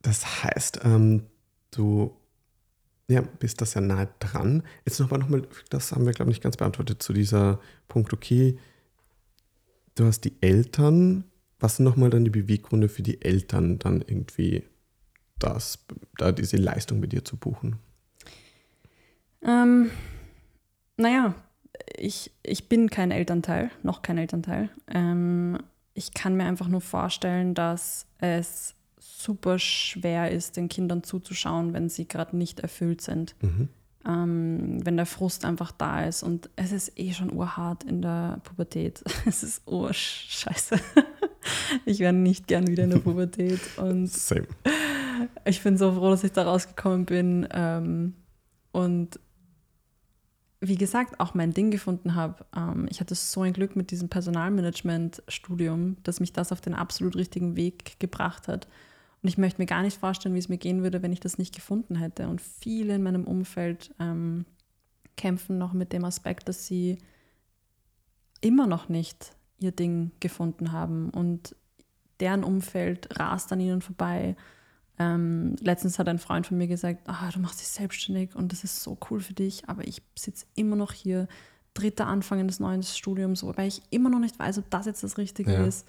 das 0.00 0.44
heißt, 0.44 0.80
ähm, 0.84 1.26
du 1.70 2.16
ja, 3.08 3.22
bist 3.22 3.60
das 3.60 3.74
ja 3.74 3.80
nahe 3.80 4.08
dran. 4.20 4.62
Jetzt 4.84 5.00
nochmal, 5.00 5.20
noch 5.20 5.28
mal, 5.28 5.46
das 5.70 5.92
haben 5.92 6.06
wir, 6.06 6.12
glaube 6.12 6.30
ich, 6.30 6.36
nicht 6.36 6.42
ganz 6.42 6.56
beantwortet, 6.56 7.02
zu 7.02 7.12
dieser 7.12 7.58
Punkt, 7.88 8.12
okay, 8.12 8.58
du 9.94 10.04
hast 10.04 10.20
die 10.20 10.36
Eltern, 10.42 11.24
was 11.58 11.76
sind 11.76 11.84
nochmal 11.84 12.10
dann 12.10 12.24
die 12.24 12.30
Beweggründe 12.30 12.88
für 12.88 13.02
die 13.02 13.22
Eltern, 13.22 13.78
dann 13.78 14.02
irgendwie 14.02 14.64
das, 15.38 15.84
da 16.16 16.32
diese 16.32 16.56
Leistung 16.56 17.00
bei 17.00 17.06
dir 17.06 17.24
zu 17.24 17.36
buchen? 17.36 17.76
Ähm, 19.42 19.90
naja, 20.96 21.34
ich, 21.96 22.32
ich 22.42 22.68
bin 22.68 22.90
kein 22.90 23.10
Elternteil, 23.10 23.70
noch 23.82 24.02
kein 24.02 24.18
Elternteil. 24.18 24.70
Ähm, 24.88 25.58
ich 25.94 26.14
kann 26.14 26.36
mir 26.36 26.44
einfach 26.44 26.68
nur 26.68 26.80
vorstellen, 26.80 27.54
dass 27.54 28.06
es 28.18 28.74
super 28.98 29.58
schwer 29.58 30.30
ist, 30.30 30.56
den 30.56 30.68
Kindern 30.68 31.02
zuzuschauen, 31.02 31.72
wenn 31.72 31.88
sie 31.88 32.06
gerade 32.06 32.36
nicht 32.36 32.60
erfüllt 32.60 33.00
sind. 33.00 33.34
Mhm. 33.40 33.68
Ähm, 34.06 34.86
wenn 34.86 34.96
der 34.96 35.06
Frust 35.06 35.44
einfach 35.44 35.72
da 35.72 36.04
ist. 36.04 36.22
Und 36.22 36.50
es 36.56 36.72
ist 36.72 36.98
eh 36.98 37.12
schon 37.12 37.32
urhart 37.32 37.84
in 37.84 38.00
der 38.00 38.40
Pubertät. 38.44 39.02
Es 39.26 39.42
ist 39.42 39.62
urscheiße. 39.66 40.76
ich 41.84 41.98
wäre 41.98 42.12
nicht 42.12 42.46
gern 42.46 42.68
wieder 42.68 42.84
in 42.84 42.90
der 42.90 42.98
Pubertät. 43.00 43.60
Und 43.76 44.06
Same. 44.06 44.46
Ich 45.48 45.62
bin 45.62 45.76
so 45.76 45.92
froh, 45.92 46.10
dass 46.10 46.24
ich 46.24 46.32
da 46.32 46.44
rausgekommen 46.44 47.06
bin. 47.06 47.48
Ähm, 47.52 48.14
und 48.72 49.18
wie 50.60 50.76
gesagt, 50.76 51.20
auch 51.20 51.34
mein 51.34 51.52
Ding 51.52 51.70
gefunden 51.70 52.14
habe. 52.14 52.44
Ähm, 52.54 52.86
ich 52.90 53.00
hatte 53.00 53.14
so 53.14 53.42
ein 53.42 53.52
Glück 53.52 53.76
mit 53.76 53.90
diesem 53.90 54.08
Personalmanagement-Studium, 54.08 55.96
dass 56.02 56.20
mich 56.20 56.32
das 56.32 56.52
auf 56.52 56.60
den 56.60 56.74
absolut 56.74 57.16
richtigen 57.16 57.56
Weg 57.56 57.98
gebracht 58.00 58.48
hat. 58.48 58.66
Und 59.22 59.28
ich 59.28 59.38
möchte 59.38 59.60
mir 59.60 59.66
gar 59.66 59.82
nicht 59.82 59.98
vorstellen, 59.98 60.34
wie 60.34 60.40
es 60.40 60.48
mir 60.48 60.58
gehen 60.58 60.82
würde, 60.82 61.02
wenn 61.02 61.12
ich 61.12 61.20
das 61.20 61.38
nicht 61.38 61.54
gefunden 61.54 61.96
hätte. 61.96 62.28
Und 62.28 62.40
viele 62.40 62.94
in 62.94 63.02
meinem 63.02 63.24
Umfeld 63.24 63.94
ähm, 63.98 64.44
kämpfen 65.16 65.58
noch 65.58 65.72
mit 65.72 65.92
dem 65.92 66.04
Aspekt, 66.04 66.48
dass 66.48 66.66
sie 66.66 66.98
immer 68.40 68.66
noch 68.66 68.88
nicht 68.88 69.32
ihr 69.60 69.72
Ding 69.72 70.12
gefunden 70.20 70.70
haben 70.70 71.10
und 71.10 71.56
deren 72.20 72.44
Umfeld 72.44 73.18
rast 73.18 73.52
an 73.52 73.60
ihnen 73.60 73.80
vorbei 73.80 74.36
ähm, 74.98 75.54
letztens 75.60 75.98
hat 75.98 76.08
ein 76.08 76.18
Freund 76.18 76.46
von 76.46 76.58
mir 76.58 76.66
gesagt, 76.66 77.08
ah, 77.08 77.30
du 77.32 77.38
machst 77.38 77.60
dich 77.60 77.68
selbstständig 77.68 78.34
und 78.34 78.52
das 78.52 78.64
ist 78.64 78.82
so 78.82 78.98
cool 79.10 79.20
für 79.20 79.34
dich, 79.34 79.68
aber 79.68 79.86
ich 79.86 80.02
sitze 80.16 80.46
immer 80.54 80.76
noch 80.76 80.92
hier, 80.92 81.28
dritter 81.74 82.06
Anfang 82.06 82.40
eines 82.40 82.58
neuen 82.58 82.82
Studiums, 82.82 83.44
wobei 83.44 83.68
ich 83.68 83.82
immer 83.90 84.10
noch 84.10 84.18
nicht 84.18 84.38
weiß, 84.38 84.58
ob 84.58 84.68
das 84.70 84.86
jetzt 84.86 85.04
das 85.04 85.16
Richtige 85.16 85.52
ja. 85.52 85.64
ist. 85.64 85.86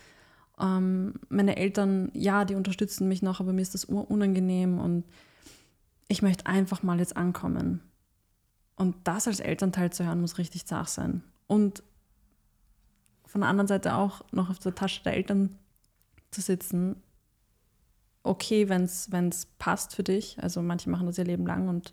Ähm, 0.59 1.15
meine 1.29 1.55
Eltern, 1.57 2.11
ja, 2.13 2.45
die 2.45 2.53
unterstützen 2.53 3.07
mich 3.07 3.23
noch, 3.23 3.39
aber 3.39 3.53
mir 3.53 3.61
ist 3.61 3.73
das 3.73 3.85
unangenehm 3.85 4.77
und 4.77 5.05
ich 6.07 6.21
möchte 6.21 6.45
einfach 6.45 6.83
mal 6.83 6.99
jetzt 6.99 7.17
ankommen. 7.17 7.81
Und 8.75 8.95
das 9.03 9.27
als 9.27 9.39
Elternteil 9.39 9.91
zu 9.91 10.05
hören, 10.05 10.21
muss 10.21 10.37
richtig 10.37 10.65
zart 10.65 10.89
sein. 10.89 11.23
Und 11.47 11.81
von 13.25 13.41
der 13.41 13.49
anderen 13.49 13.67
Seite 13.67 13.95
auch 13.95 14.21
noch 14.31 14.49
auf 14.49 14.59
der 14.59 14.75
Tasche 14.75 15.03
der 15.03 15.15
Eltern 15.15 15.55
zu 16.31 16.41
sitzen 16.41 16.97
okay, 18.23 18.69
wenn 18.69 18.83
es 18.83 19.45
passt 19.57 19.95
für 19.95 20.03
dich. 20.03 20.37
Also 20.41 20.61
manche 20.61 20.89
machen 20.89 21.07
das 21.07 21.17
ihr 21.17 21.25
Leben 21.25 21.45
lang 21.45 21.67
und 21.69 21.91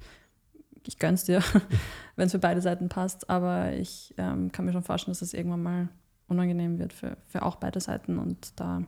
ich 0.87 0.99
gönn's 0.99 1.25
dir, 1.25 1.43
wenn 2.17 2.27
es 2.27 2.33
für 2.33 2.39
beide 2.39 2.61
Seiten 2.61 2.89
passt. 2.89 3.29
Aber 3.31 3.73
ich 3.73 4.15
ähm, 4.19 4.53
kann 4.53 4.65
mir 4.65 4.73
schon 4.73 4.83
vorstellen, 4.83 5.13
dass 5.13 5.23
es 5.23 5.31
das 5.31 5.39
irgendwann 5.39 5.63
mal 5.63 5.89
unangenehm 6.29 6.79
wird 6.79 6.93
für, 6.93 7.17
für 7.27 7.43
auch 7.43 7.57
beide 7.57 7.81
Seiten. 7.81 8.19
Und 8.19 8.59
da 8.59 8.83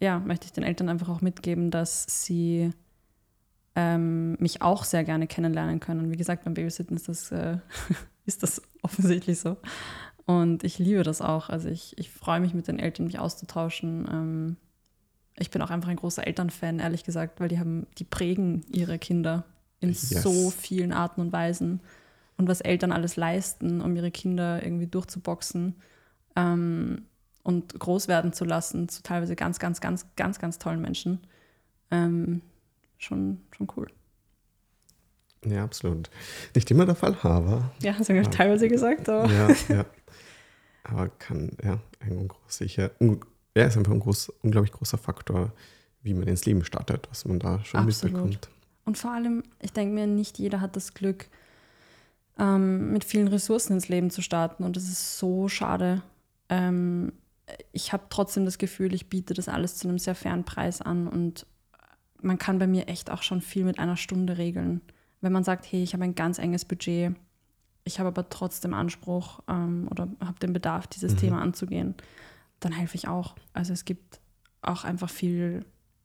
ja, 0.00 0.18
möchte 0.18 0.46
ich 0.46 0.52
den 0.52 0.64
Eltern 0.64 0.88
einfach 0.88 1.08
auch 1.08 1.20
mitgeben, 1.20 1.70
dass 1.70 2.04
sie 2.08 2.70
ähm, 3.74 4.32
mich 4.38 4.62
auch 4.62 4.84
sehr 4.84 5.04
gerne 5.04 5.26
kennenlernen 5.26 5.80
können. 5.80 6.00
Und 6.00 6.10
wie 6.10 6.16
gesagt, 6.16 6.44
beim 6.44 6.54
Babysitten 6.54 6.96
ist 6.96 7.08
das, 7.08 7.32
äh, 7.32 7.58
ist 8.26 8.42
das 8.42 8.62
offensichtlich 8.82 9.38
so. 9.38 9.56
Und 10.26 10.64
ich 10.64 10.78
liebe 10.78 11.02
das 11.02 11.22
auch. 11.22 11.48
Also 11.48 11.68
ich, 11.68 11.96
ich 11.98 12.10
freue 12.10 12.40
mich 12.40 12.52
mit 12.52 12.68
den 12.68 12.78
Eltern, 12.78 13.06
mich 13.06 13.18
auszutauschen. 13.18 14.08
Ähm, 14.10 14.56
ich 15.38 15.50
bin 15.50 15.62
auch 15.62 15.70
einfach 15.70 15.88
ein 15.88 15.96
großer 15.96 16.26
Elternfan, 16.26 16.78
ehrlich 16.78 17.04
gesagt, 17.04 17.40
weil 17.40 17.48
die 17.48 17.58
haben, 17.58 17.86
die 17.98 18.04
prägen 18.04 18.64
ihre 18.72 18.98
Kinder 18.98 19.44
in 19.80 19.90
yes. 19.90 20.10
so 20.10 20.50
vielen 20.50 20.92
Arten 20.92 21.20
und 21.20 21.32
Weisen. 21.32 21.80
Und 22.38 22.48
was 22.48 22.60
Eltern 22.60 22.92
alles 22.92 23.16
leisten, 23.16 23.80
um 23.80 23.96
ihre 23.96 24.10
Kinder 24.10 24.62
irgendwie 24.62 24.86
durchzuboxen 24.86 25.74
ähm, 26.36 27.06
und 27.42 27.78
groß 27.78 28.08
werden 28.08 28.32
zu 28.32 28.44
lassen, 28.44 28.88
zu 28.88 29.02
teilweise 29.02 29.36
ganz, 29.36 29.58
ganz, 29.58 29.80
ganz, 29.80 30.06
ganz, 30.16 30.38
ganz 30.38 30.58
tollen 30.58 30.82
Menschen. 30.82 31.20
Ähm, 31.90 32.42
schon, 32.98 33.40
schon 33.56 33.68
cool. 33.76 33.88
Ja, 35.46 35.64
absolut. 35.64 36.10
Nicht 36.54 36.70
immer 36.70 36.86
der 36.86 36.94
Fall, 36.94 37.16
aber. 37.22 37.70
Ja, 37.80 37.94
hast 37.98 38.08
du 38.08 38.14
ja 38.14 38.22
teilweise 38.22 38.68
gesagt, 38.68 39.08
aber. 39.08 39.30
Ja, 39.30 39.48
ja. 39.68 39.84
Aber 40.82 41.08
kann, 41.08 41.56
ja, 41.64 41.80
ein 42.00 42.28
sicher, 42.46 42.90
ja, 43.56 43.64
ist 43.64 43.76
einfach 43.78 43.92
ein 43.92 44.00
groß, 44.00 44.30
unglaublich 44.42 44.72
großer 44.72 44.98
Faktor, 44.98 45.50
wie 46.02 46.12
man 46.12 46.28
ins 46.28 46.44
Leben 46.44 46.62
startet, 46.62 47.08
was 47.08 47.24
man 47.24 47.38
da 47.38 47.64
schon 47.64 47.80
Absolut. 47.80 48.14
mitbekommt. 48.14 48.48
Und 48.84 48.98
vor 48.98 49.12
allem, 49.12 49.42
ich 49.62 49.72
denke 49.72 49.94
mir, 49.94 50.06
nicht 50.06 50.38
jeder 50.38 50.60
hat 50.60 50.76
das 50.76 50.92
Glück, 50.92 51.28
ähm, 52.38 52.92
mit 52.92 53.02
vielen 53.02 53.28
Ressourcen 53.28 53.72
ins 53.72 53.88
Leben 53.88 54.10
zu 54.10 54.20
starten. 54.20 54.62
Und 54.62 54.76
das 54.76 54.84
ist 54.84 55.18
so 55.18 55.48
schade. 55.48 56.02
Ähm, 56.50 57.14
ich 57.72 57.94
habe 57.94 58.04
trotzdem 58.10 58.44
das 58.44 58.58
Gefühl, 58.58 58.92
ich 58.92 59.08
biete 59.08 59.32
das 59.32 59.48
alles 59.48 59.76
zu 59.76 59.88
einem 59.88 59.98
sehr 59.98 60.14
fairen 60.14 60.44
Preis 60.44 60.82
an. 60.82 61.08
Und 61.08 61.46
man 62.20 62.36
kann 62.36 62.58
bei 62.58 62.66
mir 62.66 62.88
echt 62.88 63.10
auch 63.10 63.22
schon 63.22 63.40
viel 63.40 63.64
mit 63.64 63.78
einer 63.78 63.96
Stunde 63.96 64.36
regeln. 64.36 64.82
Wenn 65.22 65.32
man 65.32 65.44
sagt, 65.44 65.64
hey, 65.72 65.82
ich 65.82 65.94
habe 65.94 66.04
ein 66.04 66.14
ganz 66.14 66.38
enges 66.38 66.66
Budget, 66.66 67.16
ich 67.84 67.98
habe 67.98 68.08
aber 68.08 68.28
trotzdem 68.28 68.74
Anspruch 68.74 69.40
ähm, 69.48 69.88
oder 69.90 70.08
habe 70.20 70.38
den 70.40 70.52
Bedarf, 70.52 70.86
dieses 70.88 71.14
mhm. 71.14 71.18
Thema 71.18 71.40
anzugehen 71.40 71.94
dann 72.60 72.72
helfe 72.72 72.96
ich 72.96 73.08
auch. 73.08 73.36
Also 73.52 73.72
es 73.72 73.84
gibt 73.84 74.20
auch 74.62 74.84
einfach 74.84 75.10
viel 75.10 75.64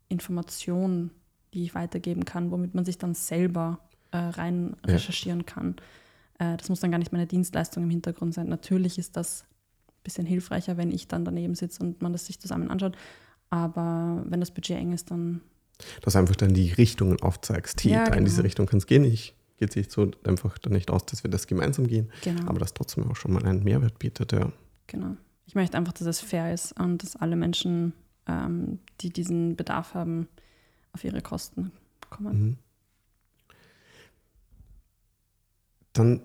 Information, 0.10 1.12
die 1.54 1.64
ich 1.64 1.76
weitergeben 1.76 2.26
kann, 2.26 2.52
womit 2.52 2.76
man 2.76 2.86
sich 2.86 2.97
dann 2.97 3.14
selber 3.14 3.80
äh, 4.12 4.18
rein 4.18 4.76
ja. 4.86 4.93
recherchieren 4.93 5.45
kann. 5.45 5.76
Äh, 6.39 6.58
das 6.58 6.70
muss 6.70 6.80
dann 6.80 6.91
gar 6.91 6.97
nicht 6.97 7.12
meine 7.12 7.28
Dienstleistung 7.28 7.84
im 7.84 7.89
Hintergrund 7.89 8.34
sein. 8.34 8.47
Natürlich 8.47 8.97
ist 8.97 9.18
das 9.18 9.43
ein 9.88 10.04
bisschen 10.04 10.26
hilfreicher, 10.26 10.78
wenn 10.78 10.91
ich 10.91 11.08
dann 11.08 11.26
daneben 11.26 11.56
sitze 11.56 11.84
und 11.84 12.02
man 12.02 12.12
das 12.12 12.26
sich 12.26 12.39
zusammen 12.39 12.70
anschaut. 12.70 12.97
Aber 13.49 14.24
wenn 14.28 14.39
das 14.39 14.52
Budget 14.52 14.78
eng 14.78 14.93
ist, 14.93 15.12
dann. 15.12 15.41
Dass 16.02 16.16
einfach 16.16 16.36
dann 16.36 16.54
die 16.54 16.72
Richtungen 16.72 17.22
aufzeigst. 17.22 17.84
Hey, 17.84 17.91
ja, 17.91 18.06
genau. 18.06 18.18
in 18.18 18.26
diese 18.26 18.43
Richtung 18.43 18.68
kann 18.68 18.78
es 18.78 18.86
gehen. 18.86 19.04
Ich 19.04 19.36
geht 19.62 19.74
sich 19.74 19.91
so 19.91 20.10
einfach 20.24 20.58
dann 20.58 20.74
nicht 20.74 20.89
aus, 20.89 21.06
dass 21.06 21.24
wir 21.24 21.30
das 21.30 21.45
gemeinsam 21.45 21.86
gehen. 21.86 22.12
Genau. 22.24 22.47
Aber 22.47 22.60
das 22.60 22.74
trotzdem 22.74 23.10
auch 23.10 23.16
schon 23.16 23.32
mal 23.32 23.45
einen 23.45 23.64
Mehrwert 23.64 23.99
bietet, 23.99 24.32
ja. 24.32 24.52
Genau. 24.88 25.16
Ich 25.52 25.56
möchte 25.56 25.78
einfach, 25.78 25.91
dass 25.91 26.08
es 26.08 26.22
fair 26.22 26.54
ist 26.54 26.80
und 26.80 27.04
dass 27.04 27.18
alle 27.18 27.36
Menschen, 27.36 27.91
ähm, 28.26 28.80
die 29.02 29.10
diesen 29.10 29.58
Bedarf 29.58 29.95
haben, 29.95 30.30
auf 30.93 31.04
ihre 31.04 31.22
Kosten 31.22 31.74
kommen. 32.10 32.39
Mhm. 32.39 32.58
Dann 35.91 36.22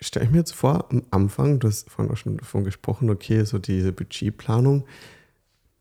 stelle 0.00 0.24
ich 0.24 0.32
mir 0.32 0.38
jetzt 0.38 0.52
vor, 0.52 0.90
am 0.90 1.04
Anfang, 1.12 1.60
du 1.60 1.68
hast 1.68 1.88
vorhin 1.88 2.12
auch 2.12 2.16
schon 2.16 2.38
davon 2.38 2.64
gesprochen, 2.64 3.08
okay, 3.08 3.44
so 3.44 3.60
diese 3.60 3.92
Budgetplanung. 3.92 4.84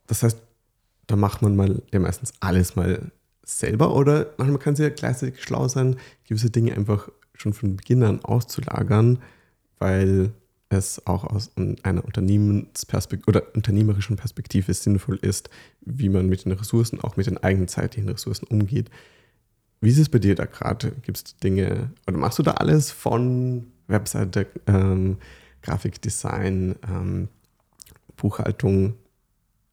Das 0.06 0.22
heißt, 0.22 0.40
da 1.08 1.16
macht 1.16 1.42
man 1.42 1.56
mal 1.56 1.82
ja 1.92 2.00
meistens 2.00 2.34
alles 2.40 2.76
mal 2.76 3.12
selber 3.42 3.96
oder 3.96 4.32
manchmal 4.38 4.60
kann 4.60 4.74
es 4.74 4.80
ja 4.80 4.90
gleichzeitig 4.90 5.42
schlau 5.42 5.68
sein, 5.68 5.96
gewisse 6.28 6.52
Dinge 6.52 6.76
einfach 6.76 7.10
schon 7.34 7.54
von 7.54 7.78
Beginn 7.78 8.04
an 8.04 8.24
auszulagern, 8.24 9.24
weil 9.80 10.34
es 10.70 11.06
auch 11.06 11.24
aus 11.24 11.52
einer 11.84 12.04
Unternehmensperspektive 12.04 13.30
oder 13.30 13.56
unternehmerischen 13.56 14.16
Perspektive 14.16 14.74
sinnvoll 14.74 15.18
ist, 15.18 15.50
wie 15.82 16.10
man 16.10 16.28
mit 16.28 16.46
den 16.46 16.54
Ressourcen, 16.54 17.02
auch 17.02 17.18
mit 17.18 17.28
den 17.28 17.38
eigenen 17.38 17.68
zeitlichen 17.68 18.10
Ressourcen 18.10 18.48
umgeht. 18.48 18.90
Wie 19.82 19.90
ist 19.90 20.00
es 20.00 20.10
bei 20.10 20.20
dir 20.20 20.36
da 20.36 20.46
gerade? 20.46 20.92
Gibt 21.04 21.18
es 21.18 21.38
Dinge, 21.38 21.92
oder 22.08 22.18
machst 22.18 22.40
du 22.40 22.44
da 22.44 22.52
alles 22.52 22.92
von 22.92 23.68
Webseite, 23.88 24.48
ähm, 24.66 25.18
Grafikdesign, 25.62 26.76
ähm, 26.88 27.28
Buchhaltung 28.16 28.96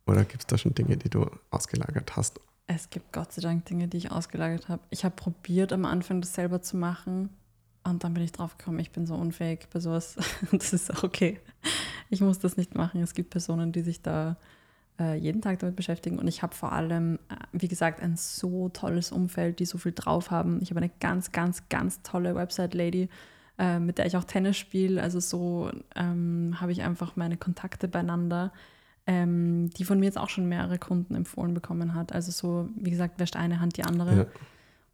oder 0.06 0.24
gibt 0.24 0.42
es 0.42 0.46
da 0.46 0.58
schon 0.58 0.74
Dinge, 0.74 0.96
die 0.96 1.08
du 1.08 1.26
ausgelagert 1.50 2.16
hast? 2.16 2.40
Es 2.66 2.90
gibt 2.90 3.12
Gott 3.12 3.32
sei 3.32 3.42
Dank 3.42 3.64
Dinge, 3.66 3.88
die 3.88 3.98
ich 3.98 4.10
ausgelagert 4.10 4.68
habe. 4.68 4.82
Ich 4.90 5.04
habe 5.04 5.14
probiert, 5.14 5.72
am 5.72 5.84
Anfang 5.84 6.20
das 6.20 6.34
selber 6.34 6.62
zu 6.62 6.76
machen 6.76 7.30
und 7.84 8.04
dann 8.04 8.14
bin 8.14 8.22
ich 8.22 8.32
drauf 8.32 8.56
gekommen, 8.58 8.78
ich 8.78 8.90
bin 8.92 9.06
so 9.06 9.14
unfähig 9.14 9.68
bei 9.72 9.80
sowas. 9.80 10.16
Das 10.52 10.72
ist 10.72 10.92
auch 10.92 11.02
okay. 11.02 11.40
Ich 12.10 12.20
muss 12.20 12.38
das 12.38 12.56
nicht 12.56 12.74
machen. 12.74 13.02
Es 13.02 13.14
gibt 13.14 13.30
Personen, 13.30 13.72
die 13.72 13.82
sich 13.82 14.02
da 14.02 14.36
äh, 15.00 15.16
jeden 15.16 15.40
Tag 15.42 15.58
damit 15.58 15.76
beschäftigen. 15.76 16.18
Und 16.18 16.28
ich 16.28 16.42
habe 16.42 16.54
vor 16.54 16.72
allem, 16.72 17.16
äh, 17.28 17.34
wie 17.52 17.68
gesagt, 17.68 18.00
ein 18.00 18.16
so 18.16 18.68
tolles 18.68 19.10
Umfeld, 19.10 19.58
die 19.58 19.64
so 19.64 19.78
viel 19.78 19.92
drauf 19.92 20.30
haben. 20.30 20.60
Ich 20.62 20.70
habe 20.70 20.80
eine 20.80 20.90
ganz, 21.00 21.32
ganz, 21.32 21.68
ganz 21.68 22.02
tolle 22.02 22.34
Website-Lady, 22.34 23.08
äh, 23.58 23.78
mit 23.78 23.98
der 23.98 24.06
ich 24.06 24.16
auch 24.16 24.24
Tennis 24.24 24.56
spiele. 24.58 25.02
Also 25.02 25.20
so 25.20 25.70
ähm, 25.96 26.56
habe 26.60 26.72
ich 26.72 26.82
einfach 26.82 27.16
meine 27.16 27.36
Kontakte 27.36 27.88
beieinander. 27.88 28.52
ähm, 29.06 29.70
die 29.70 29.84
von 29.84 29.98
mir 29.98 30.06
jetzt 30.06 30.18
auch 30.18 30.28
schon 30.28 30.48
mehrere 30.48 30.78
Kunden 30.78 31.14
empfohlen 31.14 31.54
bekommen 31.54 31.94
hat. 31.94 32.12
Also 32.12 32.30
so, 32.30 32.68
wie 32.76 32.90
gesagt, 32.90 33.18
wäscht 33.18 33.36
eine 33.36 33.60
Hand 33.60 33.76
die 33.76 33.84
andere. 33.84 34.16
Ja. 34.16 34.26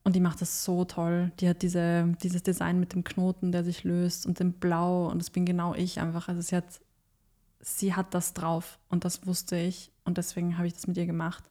Und 0.05 0.16
die 0.16 0.20
macht 0.20 0.40
das 0.40 0.64
so 0.64 0.84
toll. 0.84 1.32
Die 1.40 1.49
hat 1.49 1.62
diese, 1.62 2.16
dieses 2.22 2.42
Design 2.42 2.80
mit 2.80 2.94
dem 2.94 3.05
Knoten, 3.05 3.53
der 3.53 3.64
sich 3.64 3.84
löst 3.84 4.26
und 4.26 4.40
dem 4.40 4.53
Blau. 4.53 5.09
Und 5.09 5.18
das 5.18 5.30
bin 5.30 5.44
genau 5.44 5.74
ich 5.74 6.01
einfach. 6.01 6.28
Also 6.28 6.40
sie 6.40 6.57
hat, 6.57 6.80
sie 7.61 7.94
hat 7.94 8.14
das 8.14 8.32
drauf 8.32 8.78
und 8.88 9.05
das 9.05 9.26
wusste 9.26 9.57
ich. 9.57 9.90
Und 10.05 10.16
deswegen 10.16 10.57
habe 10.57 10.66
ich 10.66 10.74
das 10.74 10.86
mit 10.86 10.96
ihr 10.96 11.07
gemacht. 11.07 11.44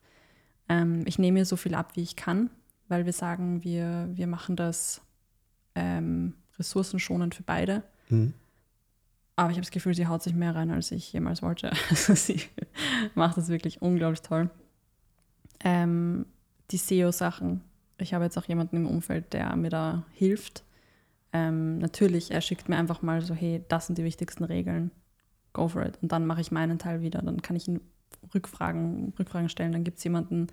Ähm, 0.70 1.04
ich 1.06 1.20
nehme 1.20 1.40
ihr 1.40 1.46
so 1.46 1.56
viel 1.56 1.76
ab, 1.76 1.92
wie 1.96 2.02
ich 2.02 2.16
kann, 2.16 2.50
weil 2.88 3.06
wir 3.06 3.14
sagen, 3.14 3.64
wir, 3.64 4.10
wir 4.14 4.28
machen 4.28 4.56
das 4.56 5.02
ähm, 5.76 6.34
ressourcenschonend 6.58 7.36
für 7.36 7.44
beide. 7.44 7.84
Mhm. 8.10 8.34
Aber 9.36 9.52
ich 9.52 9.58
habe 9.58 9.66
das 9.66 9.72
Gefühl, 9.72 9.94
sie 9.94 10.08
haut 10.08 10.24
sich 10.24 10.34
mehr 10.34 10.56
rein, 10.56 10.72
als 10.72 10.92
ich 10.92 11.14
jemals 11.14 11.42
wollte. 11.42 11.72
Also 11.90 12.16
sie 12.16 12.42
macht 13.14 13.38
das 13.38 13.50
wirklich 13.50 13.82
unglaublich 13.82 14.22
toll. 14.22 14.50
Ähm, 15.64 16.26
die 16.72 16.78
SEO-Sachen. 16.78 17.62
Ich 18.00 18.14
habe 18.14 18.24
jetzt 18.24 18.38
auch 18.38 18.46
jemanden 18.46 18.78
im 18.78 18.88
Umfeld, 18.88 19.34
der 19.34 19.56
mir 19.56 19.70
da 19.70 20.04
hilft. 20.14 20.64
Ähm, 21.34 21.80
natürlich, 21.80 22.32
er 22.32 22.42
schickt 22.42 22.70
mir 22.70 22.78
einfach 22.78 23.02
mal 23.02 23.22
so, 23.22 23.34
hey, 23.34 23.64
das 23.68 23.88
sind 23.88 23.98
die 23.98 24.04
wichtigsten 24.04 24.44
Regeln. 24.44 24.92
Go 25.54 25.68
for 25.68 25.86
it. 25.86 25.98
Und 26.02 26.12
dann 26.12 26.26
mache 26.26 26.42
ich 26.42 26.52
meinen 26.52 26.80
Teil 26.80 27.02
wieder. 27.02 27.22
Dann 27.22 27.42
kann 27.42 27.56
ich 27.56 27.68
ihn 27.68 27.82
Rückfragen, 28.34 29.14
Rückfragen 29.18 29.50
stellen. 29.50 29.72
Dann 29.72 29.84
gibt 29.84 29.98
es 29.98 30.04
jemanden, 30.04 30.48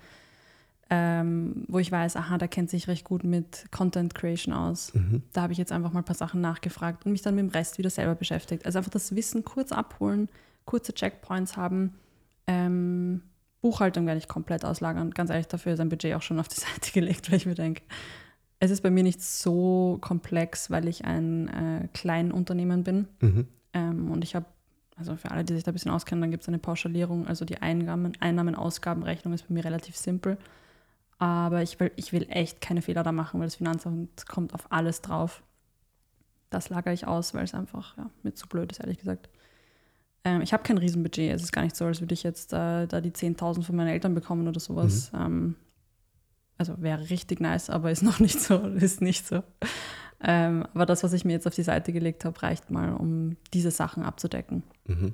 ähm, 0.89 1.65
wo 1.67 1.79
ich 1.79 1.91
weiß, 1.91 2.15
aha, 2.15 2.37
der 2.37 2.47
kennt 2.47 2.69
sich 2.69 2.87
recht 2.87 3.05
gut 3.05 3.23
mit 3.23 3.65
Content 3.71 4.13
Creation 4.13 4.53
aus. 4.53 4.93
Mhm. 4.93 5.23
Da 5.33 5.41
habe 5.41 5.53
ich 5.53 5.59
jetzt 5.59 5.71
einfach 5.71 5.91
mal 5.91 6.01
ein 6.01 6.05
paar 6.05 6.15
Sachen 6.15 6.41
nachgefragt 6.41 7.05
und 7.05 7.11
mich 7.11 7.21
dann 7.21 7.35
mit 7.35 7.43
dem 7.43 7.49
Rest 7.49 7.77
wieder 7.77 7.89
selber 7.89 8.15
beschäftigt. 8.15 8.65
Also 8.65 8.77
einfach 8.77 8.91
das 8.91 9.15
Wissen 9.15 9.43
kurz 9.43 9.71
abholen, 9.71 10.29
kurze 10.65 10.93
Checkpoints 10.93 11.57
haben. 11.57 11.95
Ähm, 12.47 13.21
Buchhaltung 13.65 14.05
werde 14.05 14.19
ich 14.19 14.27
komplett 14.27 14.63
auslagern. 14.63 15.09
Ganz 15.09 15.31
ehrlich, 15.31 15.47
dafür 15.47 15.73
ist 15.73 15.79
ein 15.79 15.89
Budget 15.89 16.13
auch 16.13 16.21
schon 16.21 16.39
auf 16.39 16.47
die 16.47 16.55
Seite 16.59 16.91
gelegt, 16.93 17.31
weil 17.31 17.37
ich 17.37 17.47
mir 17.47 17.55
denke, 17.55 17.81
es 18.59 18.69
ist 18.69 18.81
bei 18.81 18.91
mir 18.91 19.01
nicht 19.01 19.23
so 19.23 19.97
komplex, 20.01 20.69
weil 20.69 20.87
ich 20.87 21.03
ein 21.03 21.47
äh, 21.47 21.87
Kleinunternehmen 21.91 22.83
bin. 22.83 23.07
Mhm. 23.21 23.47
Ähm, 23.73 24.11
und 24.11 24.23
ich 24.23 24.35
habe 24.35 24.45
also 24.95 25.15
für 25.15 25.31
alle, 25.31 25.43
die 25.43 25.55
sich 25.55 25.63
da 25.63 25.71
ein 25.71 25.73
bisschen 25.73 25.89
auskennen, 25.89 26.21
dann 26.21 26.29
gibt 26.29 26.43
es 26.43 26.47
eine 26.47 26.59
Pauschalierung. 26.59 27.25
Also 27.25 27.43
die 27.43 27.57
Einnahmen, 27.57 28.13
Einnahmen-Ausgabenrechnung 28.19 29.33
ist 29.33 29.47
bei 29.47 29.55
mir 29.55 29.65
relativ 29.65 29.97
simpel. 29.97 30.37
Aber 31.17 31.63
ich 31.63 31.79
will, 31.79 31.91
ich 31.95 32.13
will 32.13 32.27
echt 32.29 32.61
keine 32.61 32.83
Fehler 32.83 33.01
da 33.01 33.11
machen, 33.11 33.39
weil 33.39 33.47
das 33.47 33.55
Finanzamt 33.55 34.27
kommt 34.27 34.53
auf 34.53 34.71
alles 34.71 35.01
drauf. 35.01 35.41
Das 36.51 36.69
lagere 36.69 36.93
ich 36.93 37.07
aus, 37.07 37.33
weil 37.33 37.45
es 37.45 37.55
einfach 37.55 37.97
ja, 37.97 38.11
mir 38.21 38.35
zu 38.35 38.47
blöd 38.47 38.71
ist, 38.71 38.79
ehrlich 38.79 38.99
gesagt. 38.99 39.27
Ähm, 40.25 40.41
ich 40.41 40.51
habe 40.51 40.63
kein 40.63 40.77
Riesenbudget. 40.77 41.33
Es 41.33 41.43
ist 41.43 41.53
gar 41.53 41.61
nicht 41.61 41.75
so, 41.75 41.85
als 41.85 42.01
würde 42.01 42.13
ich 42.13 42.23
jetzt 42.23 42.51
äh, 42.51 42.87
da 42.87 42.99
die 42.99 43.11
10.000 43.11 43.61
von 43.61 43.75
meinen 43.75 43.89
Eltern 43.89 44.15
bekommen 44.15 44.47
oder 44.47 44.59
sowas. 44.59 45.11
Mhm. 45.13 45.19
Ähm, 45.19 45.55
also 46.57 46.81
wäre 46.81 47.09
richtig 47.09 47.39
nice, 47.39 47.69
aber 47.69 47.91
ist 47.91 48.03
noch 48.03 48.19
nicht 48.19 48.41
so. 48.41 48.57
Ist 48.67 49.01
nicht 49.01 49.25
so. 49.25 49.43
Ähm, 50.21 50.65
aber 50.73 50.85
das, 50.85 51.03
was 51.03 51.13
ich 51.13 51.23
mir 51.23 51.33
jetzt 51.33 51.45
auf 51.45 51.53
die 51.53 51.63
Seite 51.63 51.93
gelegt 51.93 52.25
habe, 52.25 52.41
reicht 52.41 52.71
mal, 52.71 52.93
um 52.93 53.37
diese 53.53 53.69
Sachen 53.71 54.03
abzudecken. 54.03 54.63
Mhm. 54.87 55.13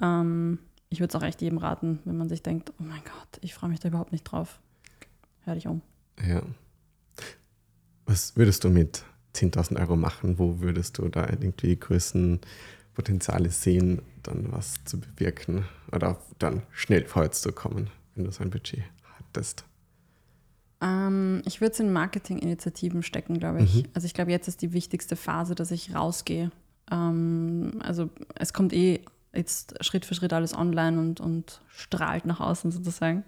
Ähm, 0.00 0.58
ich 0.88 1.00
würde 1.00 1.10
es 1.10 1.20
auch 1.20 1.26
echt 1.26 1.42
jedem 1.42 1.58
raten, 1.58 1.98
wenn 2.04 2.16
man 2.16 2.28
sich 2.28 2.42
denkt, 2.42 2.72
oh 2.78 2.82
mein 2.82 3.02
Gott, 3.04 3.38
ich 3.40 3.54
freue 3.54 3.70
mich 3.70 3.80
da 3.80 3.88
überhaupt 3.88 4.12
nicht 4.12 4.24
drauf. 4.24 4.60
Hör 5.44 5.54
dich 5.54 5.66
um. 5.66 5.82
Ja. 6.24 6.42
Was 8.06 8.36
würdest 8.36 8.62
du 8.64 8.70
mit 8.70 9.04
10.000 9.34 9.80
Euro 9.80 9.96
machen? 9.96 10.38
Wo 10.38 10.60
würdest 10.60 10.98
du 10.98 11.08
da 11.08 11.28
irgendwie 11.28 11.76
größten 11.76 12.40
Potenziale 13.00 13.48
sehen, 13.48 14.02
dann 14.22 14.52
was 14.52 14.84
zu 14.84 15.00
bewirken 15.00 15.64
oder 15.90 16.18
dann 16.38 16.62
schnell 16.70 17.06
vorwärts 17.06 17.40
zu 17.40 17.50
kommen, 17.50 17.88
wenn 18.14 18.26
du 18.26 18.30
so 18.30 18.42
ein 18.42 18.50
Budget 18.50 18.82
hattest? 19.16 19.64
Ähm, 20.82 21.40
ich 21.46 21.62
würde 21.62 21.72
es 21.72 21.80
in 21.80 21.94
Marketinginitiativen 21.94 23.02
stecken, 23.02 23.38
glaube 23.38 23.62
ich. 23.62 23.76
Mhm. 23.76 23.82
Also 23.94 24.04
ich 24.04 24.12
glaube, 24.12 24.32
jetzt 24.32 24.48
ist 24.48 24.60
die 24.60 24.74
wichtigste 24.74 25.16
Phase, 25.16 25.54
dass 25.54 25.70
ich 25.70 25.94
rausgehe. 25.94 26.52
Ähm, 26.90 27.80
also 27.80 28.10
es 28.34 28.52
kommt 28.52 28.74
eh 28.74 29.00
jetzt 29.32 29.82
Schritt 29.82 30.04
für 30.04 30.14
Schritt 30.14 30.34
alles 30.34 30.54
online 30.54 31.00
und, 31.00 31.20
und 31.20 31.62
strahlt 31.70 32.26
nach 32.26 32.40
außen 32.40 32.70
sozusagen. 32.70 33.24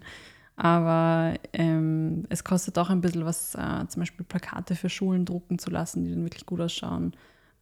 Aber 0.55 1.33
ähm, 1.53 2.25
es 2.29 2.43
kostet 2.43 2.77
auch 2.77 2.91
ein 2.91 3.01
bisschen 3.01 3.25
was, 3.25 3.55
äh, 3.55 3.87
zum 3.87 4.01
Beispiel 4.01 4.23
Plakate 4.23 4.75
für 4.75 4.89
Schulen 4.89 5.25
drucken 5.25 5.57
zu 5.57 5.71
lassen, 5.71 6.03
die 6.03 6.11
dann 6.11 6.21
wirklich 6.21 6.45
gut 6.45 6.61
ausschauen. 6.61 7.13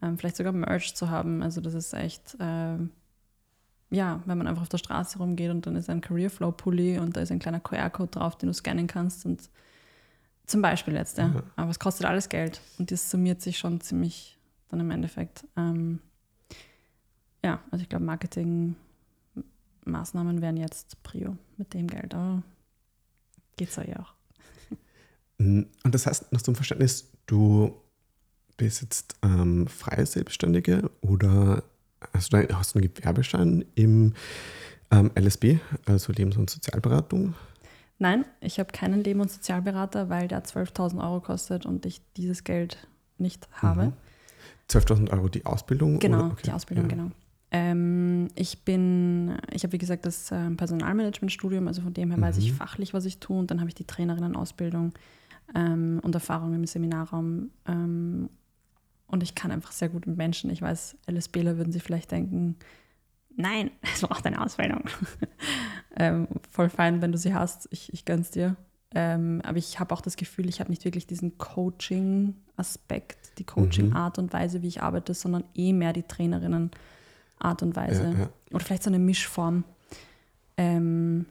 Ähm, 0.02 0.18
vielleicht 0.18 0.38
sogar 0.38 0.54
Merch 0.54 0.96
zu 0.96 1.10
haben. 1.10 1.44
Also 1.44 1.62
das 1.62 1.74
ist 1.74 1.94
echt, 1.94 2.36
äh, 2.40 2.78
ja, 3.90 4.22
wenn 4.26 4.38
man 4.38 4.48
einfach 4.48 4.64
auf 4.64 4.70
der 4.70 4.78
Straße 4.78 5.18
rumgeht 5.18 5.52
und 5.52 5.66
dann 5.66 5.76
ist 5.76 5.90
ein 5.90 6.02
Careerflow-Pulli 6.02 7.00
und 7.00 7.16
da 7.16 7.22
ist 7.22 7.32
ein 7.32 7.40
kleiner 7.40 7.60
QR-Code 7.60 8.12
drauf, 8.12 8.38
den 8.38 8.48
du 8.48 8.54
scannen 8.54 8.88
kannst 8.88 9.26
und 9.26 9.50
zum 10.46 10.62
Beispiel 10.62 10.96
jetzt, 10.96 11.18
ja. 11.18 11.28
ja. 11.28 11.44
Aber 11.56 11.72
es 11.72 11.80
kostet 11.80 12.06
alles 12.06 12.30
Geld 12.30 12.62
und 12.78 12.92
das 12.92 13.10
summiert 13.10 13.42
sich 13.42 13.58
schon 13.58 13.82
ziemlich 13.82 14.38
dann 14.70 14.80
im 14.80 14.92
Endeffekt. 14.92 15.46
Ähm, 15.56 16.00
ja, 17.44 17.60
also 17.72 17.84
ich 17.84 17.90
glaube, 17.90 18.06
Marketingmaßnahmen 18.06 20.42
wären 20.42 20.58
jetzt 20.58 21.02
Prio 21.04 21.38
mit 21.58 21.74
dem 21.74 21.88
Geld, 21.88 22.14
aber 22.14 22.44
geht's 23.58 23.76
ja 23.76 24.00
auch. 24.00 24.14
Und 25.38 25.68
das 25.84 26.06
heißt, 26.06 26.32
nach 26.32 26.42
zum 26.42 26.56
Verständnis, 26.56 27.12
du 27.26 27.76
bist 28.58 28.82
jetzt 28.82 29.16
ähm, 29.24 29.68
freie 29.68 30.06
Selbstständige 30.06 30.90
oder 31.02 31.64
hast 32.14 32.34
du, 32.34 32.48
hast 32.54 32.76
du 32.76 32.80
einen 32.80 32.94
Gewerbeschein 32.94 33.66
im 33.76 34.14
ähm, 34.92 35.12
LSB, 35.16 35.60
also 35.86 36.12
Lebens- 36.12 36.38
und 36.38 36.50
Sozialberatung? 36.50 37.34
Nein, 38.00 38.26
ich 38.40 38.60
habe 38.60 38.72
keinen 38.72 39.04
Leben- 39.04 39.22
und 39.22 39.30
Sozialberater, 39.30 40.10
weil 40.10 40.28
der 40.28 40.44
12.000 40.44 41.04
Euro 41.04 41.22
kostet 41.22 41.66
und 41.66 41.86
ich 41.86 42.02
dieses 42.18 42.44
Geld 42.44 42.88
nicht 43.18 43.48
habe. 43.54 43.86
Mhm. 43.86 43.94
12.000 44.70 45.12
Euro 45.12 45.30
die 45.30 45.46
Ausbildung? 45.46 46.00
Genau, 46.00 46.28
okay. 46.28 46.42
die 46.46 46.52
Ausbildung, 46.52 46.90
ja. 46.90 46.96
genau. 46.96 47.12
Ähm, 47.52 48.30
ich 48.36 48.64
bin, 48.64 49.38
ich 49.52 49.64
habe 49.64 49.74
wie 49.74 49.78
gesagt 49.78 50.06
das 50.06 50.32
äh, 50.32 50.50
Personalmanagement-Studium, 50.52 51.68
also 51.68 51.82
von 51.82 51.94
dem 51.94 52.10
her 52.10 52.18
mhm. 52.18 52.22
weiß 52.22 52.38
ich 52.38 52.52
mhm. 52.52 52.56
fachlich, 52.56 52.94
was 52.94 53.06
ich 53.06 53.20
tue 53.20 53.38
und 53.38 53.52
dann 53.52 53.60
habe 53.60 53.70
ich 53.70 53.76
die 53.76 53.84
Trainerinnen-Ausbildung 53.84 54.94
ähm, 55.54 56.00
und 56.02 56.16
Erfahrung 56.16 56.56
im 56.56 56.66
Seminarraum. 56.66 57.52
Ähm, 57.68 58.30
und 59.12 59.24
ich 59.24 59.36
kann 59.36 59.52
einfach 59.52 59.72
sehr 59.72 59.90
gut 59.90 60.08
mit 60.08 60.18
Menschen. 60.18 60.50
Ich 60.50 60.62
weiß, 60.62 60.98
LSBler 61.10 61.58
würden 61.58 61.72
sich 61.72 61.84
vielleicht 61.84 62.12
denken, 62.12 62.56
nein, 63.36 63.72
es 63.94 64.02
braucht 64.02 64.26
eine 64.26 64.42
Ausbildung. 64.42 64.84
ähm, 65.96 66.28
voll 66.50 66.70
fein, 66.70 67.02
wenn 67.02 67.12
du 67.12 67.18
sie 67.18 67.34
hast. 67.34 67.68
Ich, 67.72 67.94
ich 67.94 68.06
gönn's 68.06 68.32
dir. 68.32 68.56
Ähm, 68.94 69.42
aber 69.46 69.58
ich 69.58 69.80
habe 69.80 69.94
auch 69.94 70.02
das 70.02 70.18
Gefühl, 70.18 70.50
ich 70.50 70.60
habe 70.60 70.70
nicht 70.70 70.84
wirklich 70.84 71.08
diesen 71.08 71.38
Coaching-Aspekt, 71.38 73.38
die 73.38 73.46
Coaching-Art 73.46 74.20
und 74.20 74.34
Weise, 74.34 74.62
wie 74.62 74.68
ich 74.68 74.82
arbeite, 74.82 75.14
sondern 75.14 75.46
eh 75.56 75.72
mehr 75.72 75.94
die 75.94 76.04
Trainerinnen-Art 76.04 77.64
und 77.64 77.76
Weise. 77.76 78.04
Ja, 78.04 78.20
ja. 78.20 78.30
Oder 78.52 78.66
vielleicht 78.66 78.84
so 78.84 78.90
eine 78.90 79.00
Mischform. 79.00 79.64
Ähm, 80.58 81.26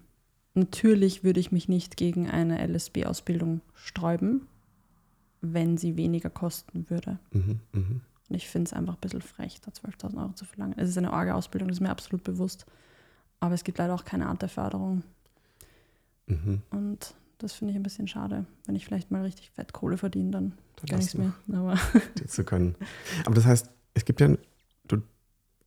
natürlich 0.55 1.23
würde 1.23 1.39
ich 1.39 1.53
mich 1.53 1.69
nicht 1.69 1.99
gegen 1.99 2.31
eine 2.31 2.67
LSB-Ausbildung 2.67 3.61
sträuben, 3.75 4.47
wenn 5.41 5.79
sie 5.79 5.97
weniger 5.97 6.31
kosten 6.31 6.89
würde. 6.89 7.19
Mhm, 7.33 7.61
mh. 7.73 8.01
Und 8.29 8.37
ich 8.37 8.49
finde 8.49 8.69
es 8.69 8.73
einfach 8.73 8.95
ein 8.95 9.01
bisschen 9.01 9.23
frech, 9.23 9.61
da 9.61 9.73
12.000 9.73 10.19
Euro 10.19 10.33
zu 10.35 10.45
verlangen. 10.45 10.75
Es 10.77 10.89
ist 10.89 10.99
eine 10.99 11.13
Orga-Ausbildung, 11.13 11.69
das 11.69 11.79
ist 11.79 11.83
mir 11.83 11.91
absolut 11.91 12.23
bewusst. 12.23 12.65
Aber 13.41 13.55
es 13.55 13.65
gibt 13.65 13.79
leider 13.79 13.95
auch 13.95 14.05
keine 14.05 14.29
Art 14.29 14.43
der 14.43 14.49
Förderung. 14.49 15.03
Mhm. 16.27 16.63
Und 16.71 17.15
das 17.39 17.55
finde 17.55 17.73
ich 17.73 17.77
ein 17.77 17.83
bisschen 17.83 18.07
schade. 18.07 18.47
Wenn 18.67 18.77
ich 18.77 18.85
vielleicht 18.85 19.11
mal 19.11 19.23
richtig 19.23 19.51
fett 19.51 19.73
Kohle 19.73 19.97
verdiene, 19.97 20.31
dann, 20.31 20.53
dann 20.77 20.87
gar 20.87 20.99
nichts 20.99 21.15
mehr. 21.17 21.33
Aber 21.53 21.77
zu 22.27 22.45
können. 22.45 22.77
Aber 23.25 23.35
das 23.35 23.47
heißt, 23.47 23.71
es 23.95 24.05
gibt 24.05 24.21
ja, 24.21 24.37
du 24.87 25.03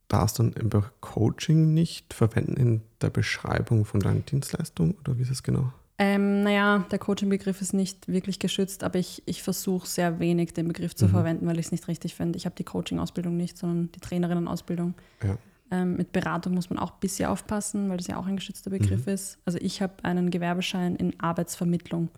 darfst 0.08 0.38
dann 0.38 0.56
einfach 0.56 0.92
Coaching 1.00 1.74
nicht 1.74 2.14
verwenden 2.14 2.56
in 2.56 2.82
der 3.00 3.10
Beschreibung 3.10 3.84
von 3.84 4.00
deinen 4.00 4.24
Dienstleistungen 4.24 4.94
oder 5.00 5.18
wie 5.18 5.22
ist 5.22 5.30
es 5.30 5.42
genau? 5.42 5.72
Ähm, 5.96 6.42
naja, 6.42 6.84
der 6.90 6.98
Coaching-Begriff 6.98 7.60
ist 7.60 7.72
nicht 7.72 8.08
wirklich 8.08 8.40
geschützt, 8.40 8.82
aber 8.82 8.98
ich, 8.98 9.22
ich 9.26 9.44
versuche 9.44 9.86
sehr 9.86 10.18
wenig 10.18 10.52
den 10.52 10.66
Begriff 10.66 10.94
zu 10.96 11.06
mhm. 11.06 11.10
verwenden, 11.10 11.46
weil 11.46 11.58
ich 11.58 11.66
es 11.66 11.72
nicht 11.72 11.86
richtig 11.86 12.14
finde. 12.16 12.36
Ich 12.36 12.46
habe 12.46 12.56
die 12.56 12.64
Coaching-Ausbildung 12.64 13.36
nicht, 13.36 13.56
sondern 13.56 13.92
die 13.92 14.00
Trainerinnen-Ausbildung. 14.00 14.94
Ja. 15.22 15.38
Ähm, 15.70 15.96
mit 15.96 16.12
Beratung 16.12 16.54
muss 16.54 16.68
man 16.68 16.80
auch 16.80 16.92
ein 16.92 17.00
bisschen 17.00 17.28
aufpassen, 17.28 17.88
weil 17.88 17.96
das 17.98 18.08
ja 18.08 18.16
auch 18.16 18.26
ein 18.26 18.36
geschützter 18.36 18.70
Begriff 18.70 19.06
mhm. 19.06 19.12
ist. 19.12 19.38
Also 19.44 19.58
ich 19.60 19.80
habe 19.82 19.94
einen 20.02 20.30
Gewerbeschein 20.30 20.96
in 20.96 21.18
Arbeitsvermittlung 21.20 22.08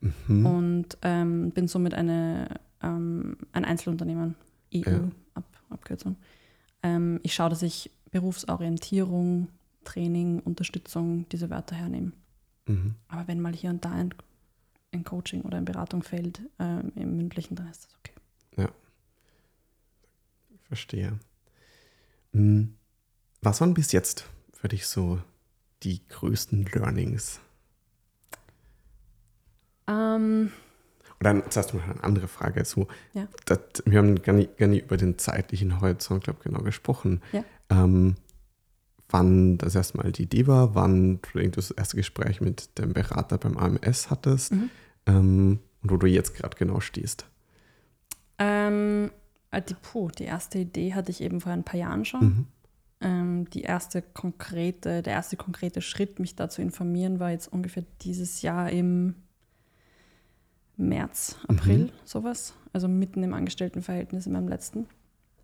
mhm. 0.00 0.46
und 0.46 0.98
ähm, 1.02 1.50
bin 1.50 1.68
somit 1.68 1.94
eine, 1.94 2.48
ähm, 2.82 3.36
ein 3.52 3.64
Einzelunternehmen, 3.64 4.34
EU-Abkürzung. 4.74 6.16
Ja. 6.82 6.96
Ähm, 6.96 7.20
ich 7.22 7.32
schaue, 7.32 7.50
dass 7.50 7.62
ich 7.62 7.90
Berufsorientierung, 8.10 9.48
Training, 9.84 10.40
Unterstützung, 10.40 11.28
diese 11.30 11.48
Wörter 11.48 11.76
hernehme. 11.76 12.12
Mhm. 12.70 12.94
Aber 13.08 13.26
wenn 13.28 13.40
mal 13.40 13.52
hier 13.52 13.70
und 13.70 13.84
da 13.84 13.90
ein, 13.92 14.14
ein 14.92 15.04
Coaching 15.04 15.42
oder 15.42 15.56
eine 15.56 15.66
Beratung 15.66 16.02
fällt 16.02 16.40
äh, 16.58 16.80
im 16.94 17.16
mündlichen, 17.16 17.56
dann 17.56 17.68
ist 17.68 17.84
das 17.84 17.96
okay. 17.96 18.12
Ja. 18.56 18.68
Verstehe. 20.64 21.18
Mhm. 22.32 22.74
Was 23.42 23.60
waren 23.60 23.74
bis 23.74 23.92
jetzt 23.92 24.26
für 24.52 24.68
dich 24.68 24.86
so 24.86 25.20
die 25.82 26.06
größten 26.08 26.64
Learnings? 26.66 27.40
Ähm, 29.88 30.52
Oder 31.20 31.34
dann 31.34 31.50
zuerst 31.50 31.74
mal 31.74 31.82
eine 31.82 32.04
andere 32.04 32.28
Frage. 32.28 32.64
So, 32.64 32.86
Ja. 33.14 33.26
das, 33.46 33.58
wir 33.84 33.98
haben 33.98 34.22
gar 34.22 34.34
nicht, 34.34 34.56
gar 34.58 34.68
nicht 34.68 34.84
über 34.84 34.96
den 34.96 35.18
zeitlichen 35.18 35.80
Horizont, 35.80 36.24
glaube 36.24 36.40
genau 36.44 36.60
gesprochen. 36.60 37.20
Ja. 37.32 37.44
Ähm, 37.70 38.16
wann 39.10 39.58
das 39.58 39.74
erste 39.74 39.98
Mal 39.98 40.12
die 40.12 40.22
Idee 40.24 40.46
war, 40.46 40.74
wann 40.74 41.20
du 41.32 41.48
das 41.50 41.70
erste 41.70 41.96
Gespräch 41.96 42.40
mit 42.40 42.78
dem 42.78 42.92
Berater 42.92 43.38
beim 43.38 43.56
AMS 43.56 44.10
hattest 44.10 44.52
Mhm. 44.52 44.70
ähm, 45.06 45.58
und 45.82 45.90
wo 45.90 45.96
du 45.96 46.06
jetzt 46.06 46.34
gerade 46.34 46.56
genau 46.56 46.80
stehst. 46.80 47.26
ähm, 48.38 49.10
äh, 49.50 49.60
die, 49.62 49.74
puh, 49.74 50.08
die 50.08 50.24
erste 50.24 50.58
Idee 50.58 50.94
hatte 50.94 51.10
ich 51.10 51.20
eben 51.20 51.40
vor 51.40 51.52
ein 51.52 51.64
paar 51.64 51.78
Jahren 51.80 52.04
schon. 52.04 52.20
Mhm. 52.24 52.46
Ähm, 53.02 53.50
die 53.50 53.62
erste 53.62 54.02
konkrete, 54.02 55.02
der 55.02 55.14
erste 55.14 55.36
konkrete 55.36 55.80
Schritt, 55.80 56.18
mich 56.20 56.36
da 56.36 56.48
zu 56.48 56.60
informieren, 56.62 57.18
war 57.18 57.30
jetzt 57.30 57.50
ungefähr 57.52 57.84
dieses 58.02 58.42
Jahr 58.42 58.70
im 58.70 59.14
März, 60.76 61.36
April, 61.48 61.84
Mhm. 61.86 61.90
sowas. 62.04 62.54
Also 62.72 62.88
mitten 62.88 63.22
im 63.22 63.34
Angestelltenverhältnis 63.34 64.26
in 64.26 64.32
meinem 64.32 64.48
letzten, 64.48 64.86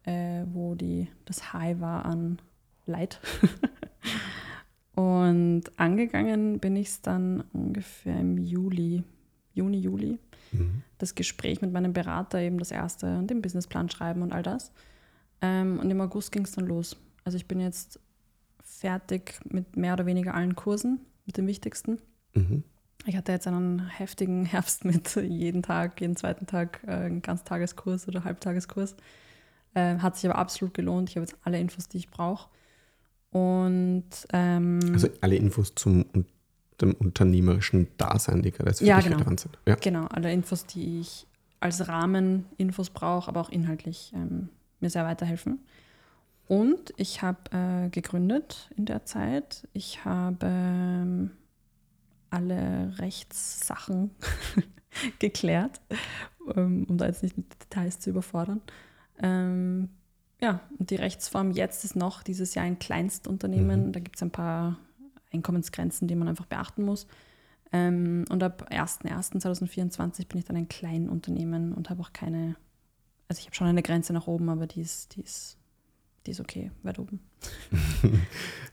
äh, 0.05 0.45
wo 0.53 0.75
die, 0.75 1.09
das 1.25 1.53
High 1.53 1.81
war 1.81 2.05
an 2.07 2.39
Leid. 2.87 3.21
Und 4.95 5.65
angegangen 5.77 6.59
bin 6.59 6.75
ich 6.77 6.89
es 6.89 7.03
dann 7.03 7.45
ungefähr 7.53 8.19
im 8.19 8.39
Juli, 8.39 9.03
Juni, 9.53 9.79
Juli 9.79 10.19
Mhm. 10.53 10.83
das 10.99 11.15
Gespräch 11.15 11.61
mit 11.61 11.73
meinem 11.73 11.93
Berater, 11.93 12.41
eben 12.41 12.59
das 12.59 12.71
erste 12.71 13.19
und 13.19 13.29
den 13.31 13.43
Businessplan 13.43 13.91
schreiben 13.91 14.23
und 14.23 14.33
all 14.33 14.43
das. 14.43 14.73
Ähm, 15.43 15.79
und 15.81 15.91
im 15.91 16.01
August 16.01 16.33
ging 16.33 16.45
es 16.45 16.53
dann 16.53 16.67
los. 16.67 16.97
Also 17.25 17.37
ich 17.37 17.47
bin 17.47 17.61
jetzt 17.61 18.01
fertig 18.65 19.39
mit 19.49 19.77
mehr 19.77 19.95
oder 19.95 20.07
weniger 20.07 20.35
allen 20.35 20.55
Kursen, 20.55 21.01
mit 21.27 21.37
den 21.37 21.47
wichtigsten. 21.47 21.99
Mhm. 22.35 22.63
Ich 23.07 23.17
hatte 23.17 23.33
jetzt 23.33 23.47
einen 23.47 23.89
heftigen 23.89 24.45
Herbst 24.47 24.85
mit 24.85 25.15
jeden 25.17 25.63
Tag, 25.63 26.01
jeden 26.01 26.17
zweiten 26.17 26.47
Tag 26.47 26.83
äh, 26.87 26.93
einen 26.93 27.23
Ganztageskurs 27.23 28.09
oder 28.09 28.25
Halbtageskurs. 28.25 28.97
Äh, 29.75 29.99
hat 29.99 30.17
sich 30.17 30.29
aber 30.29 30.39
absolut 30.39 30.75
gelohnt. 30.75 31.11
Ich 31.11 31.17
habe 31.17 31.27
jetzt 31.27 31.37
alle 31.43 31.61
Infos, 31.61 31.89
die 31.89 31.99
ich 31.99 32.11
brauche. 32.11 32.49
Und 33.37 34.09
ähm, 34.33 34.81
Also 34.95 35.09
alle 35.21 35.37
Infos 35.37 35.75
zum 35.75 36.07
dem 36.81 36.93
unternehmerischen 36.95 37.89
Dasein, 37.97 38.43
die 38.43 38.51
gerade 38.51 38.73
für 38.75 38.85
Ja, 38.85 39.01
genau. 39.01 39.17
relevant 39.17 39.41
sind. 39.41 39.59
Ja. 39.67 39.77
Genau, 39.77 40.07
alle 40.07 40.33
Infos, 40.33 40.67
die 40.67 41.01
ich 41.01 41.27
als 41.61 41.89
Rahmeninfos 41.89 42.91
brauche, 42.91 43.29
aber 43.29 43.41
auch 43.41 43.49
inhaltlich 43.49 44.13
ähm, 44.15 44.51
mir 44.81 44.91
sehr 44.91 45.05
weiterhelfen. 45.05 45.61
Und 46.49 46.93
ich 46.97 47.23
habe 47.23 47.39
äh, 47.51 47.89
gegründet 47.89 48.71
in 48.77 48.85
der 48.85 49.05
Zeit. 49.05 49.67
Ich 49.73 50.05
habe 50.05 50.47
ähm, 50.47 51.31
alle 52.31 52.95
Rechtssachen 52.99 54.11
geklärt, 55.19 55.81
ähm, 56.55 56.87
um 56.89 56.99
da 56.99 57.07
jetzt 57.07 57.23
nicht 57.23 57.37
mit 57.37 57.47
Details 57.63 58.01
zu 58.01 58.11
überfordern. 58.11 58.61
Ähm, 59.23 59.89
ja, 60.41 60.61
und 60.79 60.91
die 60.91 60.97
Rechtsform 60.97 61.51
jetzt 61.51 61.85
ist 61.85 61.97
noch 61.97 62.23
dieses 62.23 62.55
Jahr 62.55 62.65
ein 62.65 62.79
Kleinstunternehmen. 62.79 63.89
Mhm. 63.89 63.93
Da 63.93 64.01
gibt 64.01 64.17
es 64.17 64.23
ein 64.23 64.31
paar 64.31 64.79
Einkommensgrenzen, 65.33 66.09
die 66.09 66.15
man 66.15 66.29
einfach 66.29 66.47
beachten 66.47 66.83
muss. 66.83 67.07
Ähm, 67.73 68.25
und 68.31 68.43
ab 68.43 68.69
01.01.2024 68.71 70.29
bin 70.29 70.39
ich 70.39 70.45
dann 70.45 70.57
ein 70.57 70.69
Kleinunternehmen 70.69 71.73
und 71.73 71.91
habe 71.91 72.03
auch 72.03 72.13
keine, 72.13 72.57
also 73.29 73.41
ich 73.41 73.47
habe 73.47 73.57
schon 73.57 73.67
eine 73.67 73.83
Grenze 73.83 74.13
nach 74.13 74.27
oben, 74.27 74.49
aber 74.49 74.67
die 74.67 74.83
ist, 74.83 75.17
die 75.17 75.23
ist, 75.23 75.57
die 76.27 76.31
ist 76.31 76.41
okay, 76.41 76.71
weit 76.83 76.99
oben. 76.99 77.21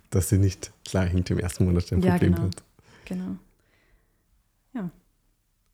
Dass 0.10 0.30
sie 0.30 0.38
nicht 0.38 0.72
gleich 0.84 1.12
hinter 1.12 1.36
dem 1.36 1.40
ersten 1.40 1.66
Monat 1.66 1.92
ein 1.92 2.02
Ja, 2.02 2.12
Problem 2.12 2.36
genau. 2.36 2.44
wird. 2.44 2.64
Genau. 3.06 3.38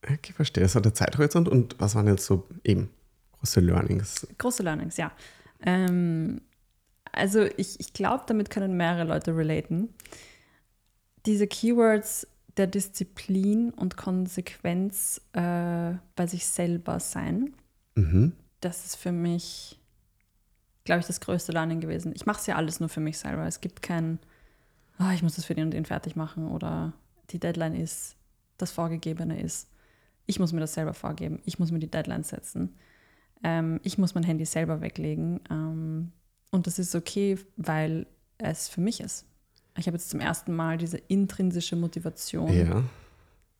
Okay, 0.03 0.33
verstehe. 0.33 0.63
Das 0.63 0.75
war 0.75 0.81
der 0.81 0.93
Zeithorizont 0.93 1.49
und 1.49 1.75
was 1.79 1.95
waren 1.95 2.07
jetzt 2.07 2.25
so 2.25 2.47
eben 2.63 2.89
große 3.33 3.59
Learnings? 3.59 4.27
Große 4.37 4.63
Learnings, 4.63 4.97
ja. 4.97 5.11
Ähm, 5.65 6.41
also 7.11 7.43
ich, 7.57 7.79
ich 7.79 7.93
glaube, 7.93 8.23
damit 8.27 8.49
können 8.49 8.77
mehrere 8.77 9.05
Leute 9.05 9.35
relaten. 9.35 9.89
Diese 11.25 11.47
Keywords 11.47 12.27
der 12.57 12.67
Disziplin 12.67 13.71
und 13.71 13.97
Konsequenz 13.97 15.21
äh, 15.33 15.93
bei 16.15 16.27
sich 16.27 16.45
selber 16.45 16.99
sein, 16.99 17.53
Mhm. 17.95 18.33
das 18.61 18.85
ist 18.85 18.95
für 18.95 19.11
mich, 19.11 19.77
glaube 20.85 21.01
ich, 21.01 21.07
das 21.07 21.19
größte 21.19 21.51
Learning 21.51 21.81
gewesen. 21.81 22.13
Ich 22.15 22.25
mache 22.25 22.39
es 22.39 22.47
ja 22.47 22.55
alles 22.55 22.79
nur 22.79 22.87
für 22.87 23.01
mich 23.01 23.17
selber. 23.17 23.45
Es 23.45 23.59
gibt 23.59 23.81
kein, 23.81 24.19
ah, 24.97 25.13
ich 25.13 25.21
muss 25.21 25.35
das 25.35 25.45
für 25.45 25.55
den 25.55 25.65
und 25.65 25.71
den 25.71 25.85
fertig 25.85 26.15
machen 26.15 26.47
oder 26.47 26.93
die 27.31 27.39
Deadline 27.39 27.75
ist, 27.75 28.15
das 28.57 28.71
Vorgegebene 28.71 29.41
ist. 29.41 29.67
Ich 30.27 30.39
muss 30.39 30.53
mir 30.53 30.61
das 30.61 30.73
selber 30.73 30.93
vorgeben. 30.93 31.41
Ich 31.45 31.59
muss 31.59 31.71
mir 31.71 31.79
die 31.79 31.91
Deadline 31.91 32.23
setzen. 32.23 32.75
Ähm, 33.43 33.79
ich 33.83 33.97
muss 33.97 34.15
mein 34.15 34.23
Handy 34.23 34.45
selber 34.45 34.81
weglegen. 34.81 35.39
Ähm, 35.49 36.11
und 36.51 36.67
das 36.67 36.79
ist 36.79 36.95
okay, 36.95 37.37
weil 37.57 38.07
es 38.37 38.67
für 38.67 38.81
mich 38.81 39.01
ist. 39.01 39.25
Ich 39.77 39.87
habe 39.87 39.97
jetzt 39.97 40.09
zum 40.09 40.19
ersten 40.19 40.55
Mal 40.55 40.77
diese 40.77 40.97
intrinsische 40.97 41.75
Motivation 41.75 42.51
Ja. 42.51 42.83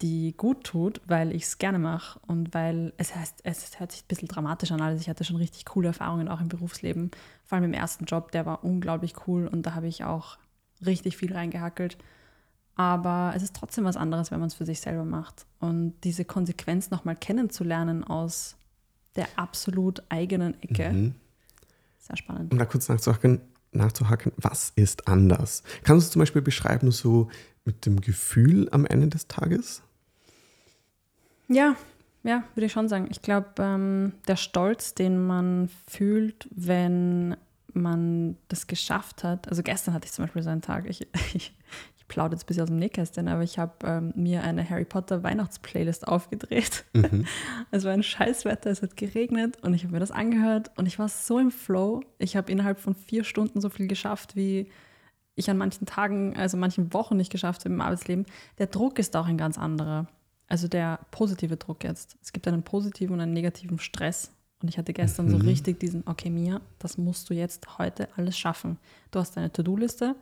die 0.01 0.34
gut 0.36 0.63
tut, 0.63 1.01
weil 1.07 1.34
ich 1.34 1.43
es 1.43 1.57
gerne 1.57 1.80
mache 1.80 2.19
und 2.27 2.53
weil 2.53 2.93
es 2.97 3.15
heißt, 3.15 3.41
es 3.43 3.80
hört 3.80 3.91
sich 3.91 4.03
ein 4.03 4.07
bisschen 4.07 4.27
dramatisch 4.27 4.71
an, 4.71 4.82
also 4.82 4.99
ich 4.99 5.09
hatte 5.09 5.23
schon 5.23 5.36
richtig 5.36 5.65
coole 5.65 5.89
Erfahrungen 5.89 6.27
auch 6.30 6.39
im 6.41 6.47
Berufsleben, 6.47 7.11
vor 7.45 7.57
allem 7.57 7.65
im 7.65 7.73
ersten 7.73 8.05
Job, 8.05 8.32
der 8.32 8.45
war 8.45 8.63
unglaublich 8.63 9.13
cool 9.27 9.47
und 9.47 9.63
da 9.65 9.75
habe 9.75 9.88
ich 9.88 10.03
auch 10.03 10.38
richtig 10.86 11.17
viel 11.17 11.34
reingehackelt. 11.34 11.97
Aber 12.75 13.34
es 13.36 13.43
ist 13.43 13.55
trotzdem 13.57 13.84
was 13.84 13.97
anderes, 13.97 14.32
wenn 14.32 14.39
man 14.39 14.47
es 14.47 14.53
für 14.53 14.65
sich 14.65 14.80
selber 14.80 15.03
macht. 15.03 15.45
Und 15.59 15.95
diese 16.05 16.23
Konsequenz 16.23 16.89
nochmal 16.91 17.17
kennenzulernen 17.17 18.05
aus 18.05 18.55
der 19.16 19.28
absolut 19.36 20.03
eigenen 20.10 20.62
Ecke, 20.62 20.91
Mhm. 20.91 21.16
sehr 21.99 22.18
spannend. 22.18 22.51
Um 22.51 22.57
da 22.57 22.66
kurz 22.66 22.88
nachzuhaken, 22.89 23.41
nachzuhaken, 23.72 24.32
was 24.38 24.72
ist 24.76 25.07
anders? 25.07 25.64
Kannst 25.84 26.05
du 26.05 26.07
es 26.07 26.12
zum 26.12 26.20
Beispiel 26.22 26.41
beschreiben, 26.41 26.91
so 26.91 27.30
mit 27.66 27.86
dem 27.86 28.01
Gefühl 28.01 28.68
am 28.72 28.86
Ende 28.86 29.07
des 29.10 29.28
Tages? 29.28 29.82
Ja, 31.47 31.76
ja, 32.24 32.43
würde 32.55 32.66
ich 32.66 32.72
schon 32.72 32.89
sagen. 32.89 33.07
Ich 33.12 33.22
glaube, 33.22 33.47
ähm, 33.60 34.14
der 34.28 34.36
Stolz, 34.36 34.93
den 34.93 35.26
man 35.26 35.70
fühlt, 35.88 36.47
wenn 36.51 37.36
man 37.74 38.38
das 38.49 38.68
geschafft 38.68 39.24
hat. 39.24 39.47
Also 39.47 39.64
gestern 39.64 39.93
hatte 39.93 40.05
ich 40.05 40.12
zum 40.12 40.26
Beispiel 40.26 40.43
so 40.43 40.49
einen 40.49 40.62
Tag, 40.62 40.88
ich, 40.89 41.07
ich, 41.34 41.53
plaudere 42.10 42.36
jetzt 42.36 42.43
ein 42.43 42.47
bisschen 42.47 42.64
aus 42.64 42.70
dem 42.70 42.80
Nähkästchen, 42.80 43.28
aber 43.30 43.43
ich 43.43 43.57
habe 43.57 43.74
ähm, 43.86 44.12
mir 44.16 44.43
eine 44.43 44.70
Harry 44.70 44.84
Potter 44.84 45.24
Weihnachtsplaylist 45.24 46.07
aufgedreht. 46.07 46.84
Mhm. 46.93 47.26
Es 47.72 47.86
war 47.86 47.93
ein 47.93 48.03
Scheißwetter, 48.03 48.70
es 48.70 48.82
hat 48.82 48.97
geregnet 48.97 49.57
und 49.64 49.74
ich 49.74 49.84
habe 49.84 49.93
mir 49.93 49.99
das 49.99 50.12
angehört 50.12 50.72
und 50.76 50.86
ich 50.88 50.99
war 50.99 51.07
so 51.07 51.39
im 51.39 51.51
Flow. 51.51 52.01
Ich 52.18 52.36
habe 52.36 52.51
innerhalb 52.51 52.80
von 52.80 52.93
vier 52.95 53.24
Stunden 53.24 53.62
so 53.62 53.70
viel 53.70 53.88
geschafft, 53.88 54.36
wie 54.36 54.70
ich 55.36 55.49
an 55.49 55.57
manchen 55.57 55.86
Tagen, 55.86 56.36
also 56.36 56.57
manchen 56.57 56.93
Wochen 56.93 57.16
nicht 57.16 57.32
geschafft 57.32 57.64
habe 57.64 57.74
im 57.74 57.80
Arbeitsleben. 57.80 58.26
Der 58.57 58.68
Druck 58.68 58.99
ist 58.99 59.16
auch 59.16 59.28
ein 59.28 59.38
ganz 59.38 59.57
anderer. 59.57 60.07
Also 60.47 60.68
der 60.68 60.99
positive 61.12 61.55
Druck 61.55 61.84
jetzt. 61.86 62.18
Es 62.22 62.34
gibt 62.34 62.47
einen 62.47 62.64
positiven 62.64 63.14
und 63.14 63.22
einen 63.22 63.34
negativen 63.34 63.80
Stress. 63.80 64.32
Und 64.62 64.68
ich 64.68 64.78
hatte 64.78 64.91
gestern 64.91 65.30
so 65.30 65.38
Mhm. 65.38 65.45
richtig 65.47 65.80
diesen, 65.80 66.03
okay, 66.07 66.30
Mia, 66.30 66.60
das 66.80 66.97
musst 66.97 67.30
du 67.30 67.34
jetzt 67.34 67.78
heute 67.78 68.10
alles 68.18 68.38
schaffen. 68.38 68.78
Du 69.12 69.20
hast 69.20 69.38
deine 69.38 69.53
To-Do-Liste, 69.53 70.16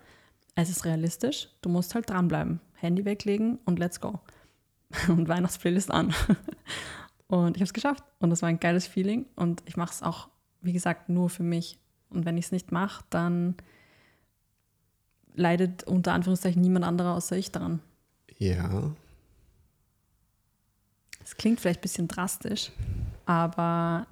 es 0.61 0.69
ist 0.69 0.85
realistisch, 0.85 1.49
du 1.61 1.69
musst 1.69 1.93
halt 1.93 2.09
dranbleiben. 2.09 2.59
Handy 2.73 3.05
weglegen 3.05 3.59
und 3.65 3.79
let's 3.79 4.01
go. 4.01 4.19
Und 5.07 5.27
Weihnachtsplaylist 5.27 5.91
an. 5.91 6.13
Und 7.27 7.57
ich 7.57 7.61
habe 7.61 7.65
es 7.65 7.73
geschafft. 7.73 8.03
Und 8.19 8.29
das 8.29 8.41
war 8.41 8.49
ein 8.49 8.59
geiles 8.59 8.87
Feeling. 8.87 9.25
Und 9.35 9.61
ich 9.65 9.75
mache 9.75 9.91
es 9.91 10.01
auch, 10.01 10.29
wie 10.61 10.73
gesagt, 10.73 11.09
nur 11.09 11.29
für 11.29 11.43
mich. 11.43 11.77
Und 12.09 12.25
wenn 12.25 12.37
ich 12.37 12.45
es 12.45 12.51
nicht 12.51 12.71
mache, 12.71 13.03
dann 13.09 13.55
leidet 15.35 15.83
unter 15.83 16.13
Anführungszeichen 16.13 16.61
niemand 16.61 16.85
anderer 16.85 17.15
außer 17.15 17.35
ich 17.35 17.51
daran. 17.51 17.81
Ja. 18.37 18.91
Es 21.23 21.35
klingt 21.35 21.59
vielleicht 21.59 21.81
ein 21.81 21.81
bisschen 21.81 22.07
drastisch, 22.07 22.71
aber 23.25 24.07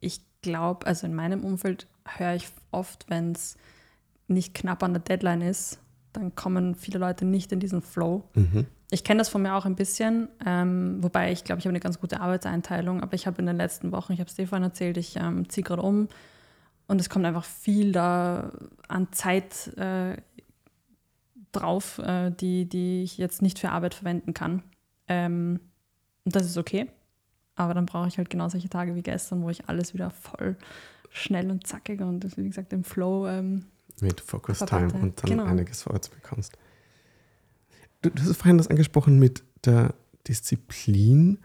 ich 0.00 0.20
glaube, 0.42 0.86
also 0.86 1.06
in 1.06 1.14
meinem 1.14 1.44
Umfeld 1.44 1.86
höre 2.04 2.34
ich 2.34 2.48
oft, 2.72 3.08
wenn 3.08 3.32
es 3.32 3.56
nicht 4.28 4.54
knapp 4.54 4.82
an 4.82 4.92
der 4.92 5.02
Deadline 5.02 5.42
ist, 5.42 5.78
dann 6.12 6.34
kommen 6.34 6.74
viele 6.74 6.98
Leute 6.98 7.24
nicht 7.24 7.52
in 7.52 7.60
diesen 7.60 7.82
Flow. 7.82 8.24
Mhm. 8.34 8.66
Ich 8.90 9.02
kenne 9.02 9.18
das 9.18 9.28
von 9.28 9.42
mir 9.42 9.54
auch 9.54 9.66
ein 9.66 9.74
bisschen, 9.74 10.28
ähm, 10.46 11.02
wobei 11.02 11.32
ich 11.32 11.44
glaube, 11.44 11.58
ich 11.58 11.66
habe 11.66 11.72
eine 11.72 11.80
ganz 11.80 12.00
gute 12.00 12.20
Arbeitseinteilung, 12.20 13.02
aber 13.02 13.14
ich 13.14 13.26
habe 13.26 13.38
in 13.40 13.46
den 13.46 13.56
letzten 13.56 13.92
Wochen, 13.92 14.12
ich 14.12 14.20
habe 14.20 14.28
es 14.28 14.36
dir 14.36 14.46
vorhin 14.46 14.62
erzählt, 14.62 14.96
ich 14.96 15.16
ähm, 15.16 15.48
ziehe 15.48 15.64
gerade 15.64 15.82
um 15.82 16.08
und 16.86 17.00
es 17.00 17.10
kommt 17.10 17.24
einfach 17.24 17.44
viel 17.44 17.92
da 17.92 18.52
an 18.86 19.08
Zeit 19.12 19.76
äh, 19.76 20.16
drauf, 21.50 21.98
äh, 21.98 22.30
die, 22.30 22.68
die 22.68 23.02
ich 23.02 23.18
jetzt 23.18 23.42
nicht 23.42 23.58
für 23.58 23.70
Arbeit 23.70 23.94
verwenden 23.94 24.34
kann. 24.34 24.62
Ähm, 25.08 25.60
und 26.24 26.36
das 26.36 26.44
ist 26.46 26.56
okay, 26.56 26.86
aber 27.56 27.74
dann 27.74 27.86
brauche 27.86 28.08
ich 28.08 28.18
halt 28.18 28.30
genau 28.30 28.48
solche 28.48 28.68
Tage 28.68 28.94
wie 28.94 29.02
gestern, 29.02 29.42
wo 29.42 29.50
ich 29.50 29.68
alles 29.68 29.94
wieder 29.94 30.10
voll 30.10 30.56
schnell 31.10 31.50
und 31.50 31.66
zackig 31.66 32.00
und 32.00 32.36
wie 32.36 32.48
gesagt 32.48 32.72
im 32.72 32.84
Flow 32.84 33.26
ähm, 33.26 33.66
mit 34.00 34.20
Focus 34.20 34.58
Time 34.60 34.92
und 34.92 35.22
dann 35.22 35.30
genau. 35.30 35.44
einiges 35.44 35.82
vorwärts 35.82 36.08
bekommst. 36.08 36.52
Du, 38.02 38.10
du 38.10 38.22
hast 38.22 38.36
vorhin 38.36 38.58
das 38.58 38.68
angesprochen 38.68 39.18
mit 39.18 39.42
der 39.64 39.94
Disziplin. 40.28 41.38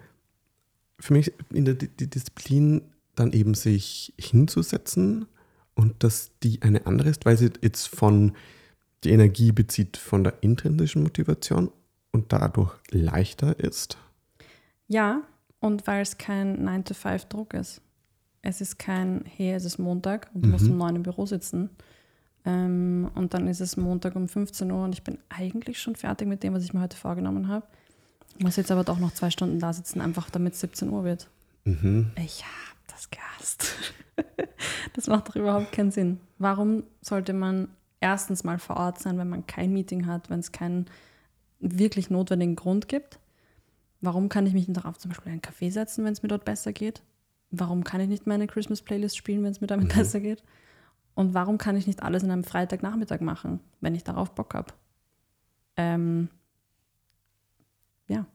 Für 0.99 1.13
mich 1.13 1.33
in 1.51 1.65
der 1.65 1.75
die 1.75 2.09
Disziplin 2.09 2.81
dann 3.15 3.33
eben 3.33 3.53
sich 3.53 4.13
hinzusetzen 4.17 5.25
und 5.75 6.03
dass 6.03 6.31
die 6.43 6.61
eine 6.61 6.85
andere 6.85 7.09
ist, 7.09 7.25
weil 7.25 7.37
sie 7.37 7.51
jetzt 7.61 7.87
von 7.87 8.33
die 9.03 9.11
Energie 9.11 9.51
bezieht 9.51 9.97
von 9.97 10.23
der 10.23 10.41
intrinsischen 10.41 11.03
Motivation 11.03 11.71
und 12.11 12.33
dadurch 12.33 12.73
leichter 12.91 13.59
ist. 13.59 13.97
Ja, 14.87 15.21
und 15.59 15.87
weil 15.87 16.01
es 16.01 16.17
kein 16.17 16.67
9-to-5-Druck 16.67 17.53
ist. 17.53 17.81
Es 18.41 18.61
ist 18.61 18.79
kein, 18.79 19.23
hey, 19.25 19.53
es 19.53 19.65
ist 19.65 19.77
Montag 19.77 20.29
und 20.33 20.43
du 20.43 20.47
mhm. 20.47 20.53
musst 20.53 20.67
um 20.67 20.77
9 20.77 20.97
im 20.97 21.03
Büro 21.03 21.25
sitzen. 21.25 21.69
Ähm, 22.49 23.11
und 23.15 23.33
dann 23.33 23.47
ist 23.47 23.59
es 23.59 23.77
Montag 23.77 24.15
um 24.15 24.27
15 24.27 24.71
Uhr 24.71 24.83
und 24.83 24.93
ich 24.93 25.03
bin 25.03 25.19
eigentlich 25.29 25.79
schon 25.79 25.95
fertig 25.95 26.27
mit 26.27 26.41
dem, 26.41 26.53
was 26.53 26.63
ich 26.63 26.73
mir 26.73 26.81
heute 26.81 26.97
vorgenommen 26.97 27.47
habe. 27.47 27.65
Ich 28.37 28.43
muss 28.43 28.55
jetzt 28.55 28.71
aber 28.71 28.83
doch 28.83 28.99
noch 28.99 29.13
zwei 29.13 29.29
Stunden 29.29 29.59
da 29.59 29.73
sitzen, 29.73 30.01
einfach 30.01 30.29
damit 30.29 30.53
es 30.53 30.61
17 30.61 30.89
Uhr 30.89 31.03
wird. 31.03 31.29
Mhm. 31.65 32.11
Ich 32.15 32.43
habe 32.43 32.79
das 32.87 33.11
gehasst. 33.11 33.75
das 34.93 35.07
macht 35.07 35.29
doch 35.29 35.35
überhaupt 35.35 35.71
keinen 35.71 35.91
Sinn. 35.91 36.19
Warum 36.37 36.83
sollte 37.01 37.33
man 37.33 37.67
erstens 37.99 38.43
mal 38.43 38.57
vor 38.57 38.77
Ort 38.77 38.99
sein, 38.99 39.17
wenn 39.17 39.29
man 39.29 39.45
kein 39.45 39.71
Meeting 39.71 40.07
hat, 40.07 40.29
wenn 40.29 40.39
es 40.39 40.51
keinen 40.51 40.87
wirklich 41.59 42.09
notwendigen 42.09 42.55
Grund 42.55 42.87
gibt? 42.87 43.19
Warum 44.01 44.29
kann 44.29 44.47
ich 44.47 44.53
mich 44.53 44.67
nicht 44.67 44.77
darauf 44.77 44.97
zum 44.97 45.09
Beispiel 45.09 45.33
einen 45.33 45.41
Kaffee 45.41 45.69
setzen, 45.69 46.05
wenn 46.05 46.13
es 46.13 46.23
mir 46.23 46.29
dort 46.29 46.45
besser 46.45 46.71
geht? 46.71 47.03
Warum 47.51 47.83
kann 47.83 47.99
ich 47.99 48.07
nicht 48.07 48.25
meine 48.25 48.47
Christmas-Playlist 48.47 49.17
spielen, 49.17 49.43
wenn 49.43 49.51
es 49.51 49.61
mir 49.61 49.67
damit 49.67 49.93
mhm. 49.93 49.97
besser 49.97 50.21
geht? 50.21 50.41
Und 51.19 51.33
warum 51.33 51.57
kann 51.57 51.75
ich 51.75 51.85
nicht 51.85 52.01
alles 52.01 52.23
in 52.23 52.31
einem 52.31 52.45
Freitagnachmittag 52.45 53.19
machen, 53.19 53.59
wenn 53.81 53.93
ich 53.93 54.05
darauf 54.05 54.33
Bock 54.35 54.53
habe? 54.53 54.71
Ähm, 55.75 56.29
ja, 58.07 58.25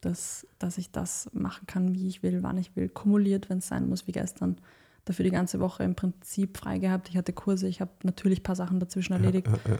dass, 0.00 0.44
dass 0.58 0.76
ich 0.76 0.90
das 0.90 1.30
machen 1.32 1.68
kann, 1.68 1.94
wie 1.94 2.08
ich 2.08 2.24
will, 2.24 2.42
wann 2.42 2.58
ich 2.58 2.74
will, 2.74 2.88
kumuliert, 2.88 3.48
wenn 3.48 3.58
es 3.58 3.68
sein 3.68 3.88
muss, 3.88 4.08
wie 4.08 4.12
gestern. 4.12 4.56
Dafür 5.04 5.24
die 5.24 5.30
ganze 5.30 5.60
Woche 5.60 5.84
im 5.84 5.94
Prinzip 5.94 6.58
frei 6.58 6.78
gehabt. 6.78 7.10
Ich 7.10 7.16
hatte 7.16 7.32
Kurse, 7.32 7.68
ich 7.68 7.80
habe 7.80 7.92
natürlich 8.02 8.40
ein 8.40 8.42
paar 8.42 8.56
Sachen 8.56 8.80
dazwischen 8.80 9.12
erledigt. 9.12 9.46
Ja, 9.46 9.52
ja, 9.52 9.74
ja. 9.74 9.78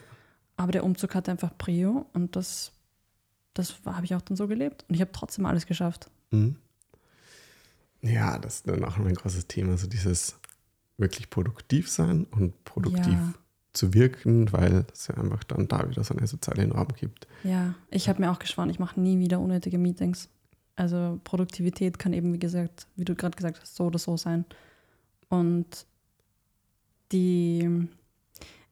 Aber 0.57 0.71
der 0.71 0.85
Umzug 0.85 1.17
hatte 1.17 1.33
einfach 1.33 1.59
Prio 1.59 2.07
und 2.13 2.37
das 2.37 2.71
das 3.55 3.75
habe 3.85 4.05
ich 4.05 4.15
auch 4.15 4.23
dann 4.23 4.37
so 4.37 4.47
gelebt. 4.47 4.85
Und 4.89 4.95
ich 4.95 5.01
habe 5.01 5.11
trotzdem 5.11 5.47
alles 5.47 5.67
geschafft. 5.67 6.13
Mhm. 6.31 6.55
Ja, 8.03 8.39
das 8.39 8.55
ist 8.55 8.69
dann 8.69 8.85
auch 8.85 8.99
ein 8.99 9.15
großes 9.15 9.49
Thema, 9.49 9.77
so 9.77 9.89
dieses 9.89 10.37
wirklich 10.99 11.31
produktiv 11.31 11.91
sein 11.91 12.27
und 12.31 12.65
produktiv 12.65 13.13
ja. 13.13 13.35
zu 13.73 13.95
wirken, 13.95 14.53
weil 14.53 14.87
es 14.93 15.09
ja 15.09 15.17
einfach 15.17 15.45
dann 15.45 15.69
da 15.69 15.89
wieder 15.89 16.05
so 16.05 16.15
eine 16.15 16.27
soziale 16.27 16.67
Norm 16.67 16.89
gibt. 16.97 17.27
Ja, 17.45 17.75
ich 17.91 18.09
habe 18.09 18.21
mir 18.21 18.31
auch 18.31 18.39
geschworen, 18.39 18.71
ich 18.71 18.79
mache 18.79 19.01
nie 19.01 19.19
wieder 19.19 19.41
unnötige 19.41 19.79
Meetings. 19.79 20.29
Also 20.77 21.21
Produktivität 21.25 21.99
kann 21.99 22.13
eben, 22.13 22.33
wie 22.33 22.39
gesagt, 22.39 22.87
wie 22.97 23.05
du 23.05 23.15
gerade 23.15 23.37
gesagt 23.37 23.61
hast, 23.61 23.77
so 23.77 23.85
oder 23.85 23.99
so 23.99 24.17
sein. 24.17 24.45
Und 25.29 25.87
die 27.11 27.89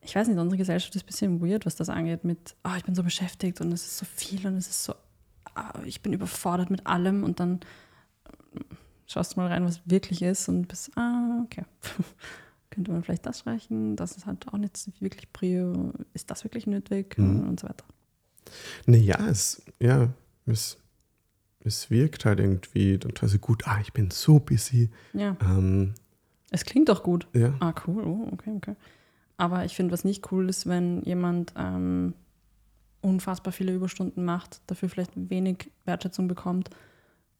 ich 0.02 0.16
weiß 0.16 0.28
nicht, 0.28 0.38
unsere 0.38 0.56
Gesellschaft 0.56 0.94
ist 0.96 1.02
ein 1.02 1.06
bisschen 1.06 1.40
weird, 1.42 1.66
was 1.66 1.76
das 1.76 1.88
angeht, 1.88 2.24
mit, 2.24 2.56
oh, 2.64 2.74
ich 2.76 2.84
bin 2.84 2.94
so 2.94 3.02
beschäftigt 3.02 3.60
und 3.60 3.72
es 3.72 3.84
ist 3.84 3.98
so 3.98 4.06
viel 4.06 4.46
und 4.46 4.56
es 4.56 4.68
ist 4.68 4.84
so, 4.84 4.94
oh, 5.56 5.80
ich 5.84 6.00
bin 6.00 6.12
überfordert 6.12 6.70
mit 6.70 6.86
allem 6.86 7.22
und 7.22 7.38
dann 7.38 7.60
schaust 9.10 9.34
du 9.34 9.40
mal 9.40 9.48
rein, 9.48 9.64
was 9.64 9.80
wirklich 9.84 10.22
ist 10.22 10.48
und 10.48 10.68
bist, 10.68 10.96
ah, 10.96 11.42
okay. 11.44 11.64
Könnte 12.70 12.92
man 12.92 13.02
vielleicht 13.02 13.26
das 13.26 13.40
streichen, 13.40 13.96
das 13.96 14.16
ist 14.16 14.26
halt 14.26 14.46
auch 14.48 14.58
nicht 14.58 14.78
wirklich 15.00 15.32
Prio, 15.32 15.92
ist 16.14 16.30
das 16.30 16.44
wirklich 16.44 16.68
nötig 16.68 17.18
mhm. 17.18 17.48
und 17.48 17.58
so 17.58 17.68
weiter. 17.68 17.84
Naja, 18.86 19.18
es, 19.28 19.62
ja, 19.80 20.08
es, 20.46 20.78
es 21.64 21.90
wirkt 21.90 22.24
halt 22.24 22.38
irgendwie 22.38 22.98
total 22.98 23.28
gut, 23.38 23.66
ah, 23.66 23.80
ich 23.80 23.92
bin 23.92 24.10
so 24.10 24.38
busy. 24.38 24.88
Ja. 25.12 25.36
Ähm, 25.42 25.94
es 26.50 26.64
klingt 26.64 26.88
doch 26.88 27.02
gut. 27.02 27.26
Ja. 27.32 27.54
Ah, 27.58 27.74
cool, 27.86 28.04
oh, 28.04 28.28
okay, 28.32 28.52
okay. 28.56 28.76
Aber 29.36 29.64
ich 29.64 29.74
finde, 29.74 29.92
was 29.92 30.04
nicht 30.04 30.30
cool 30.30 30.48
ist, 30.48 30.66
wenn 30.66 31.02
jemand 31.02 31.52
ähm, 31.56 32.14
unfassbar 33.00 33.52
viele 33.52 33.74
Überstunden 33.74 34.24
macht, 34.24 34.60
dafür 34.68 34.88
vielleicht 34.88 35.12
wenig 35.16 35.70
Wertschätzung 35.86 36.28
bekommt, 36.28 36.70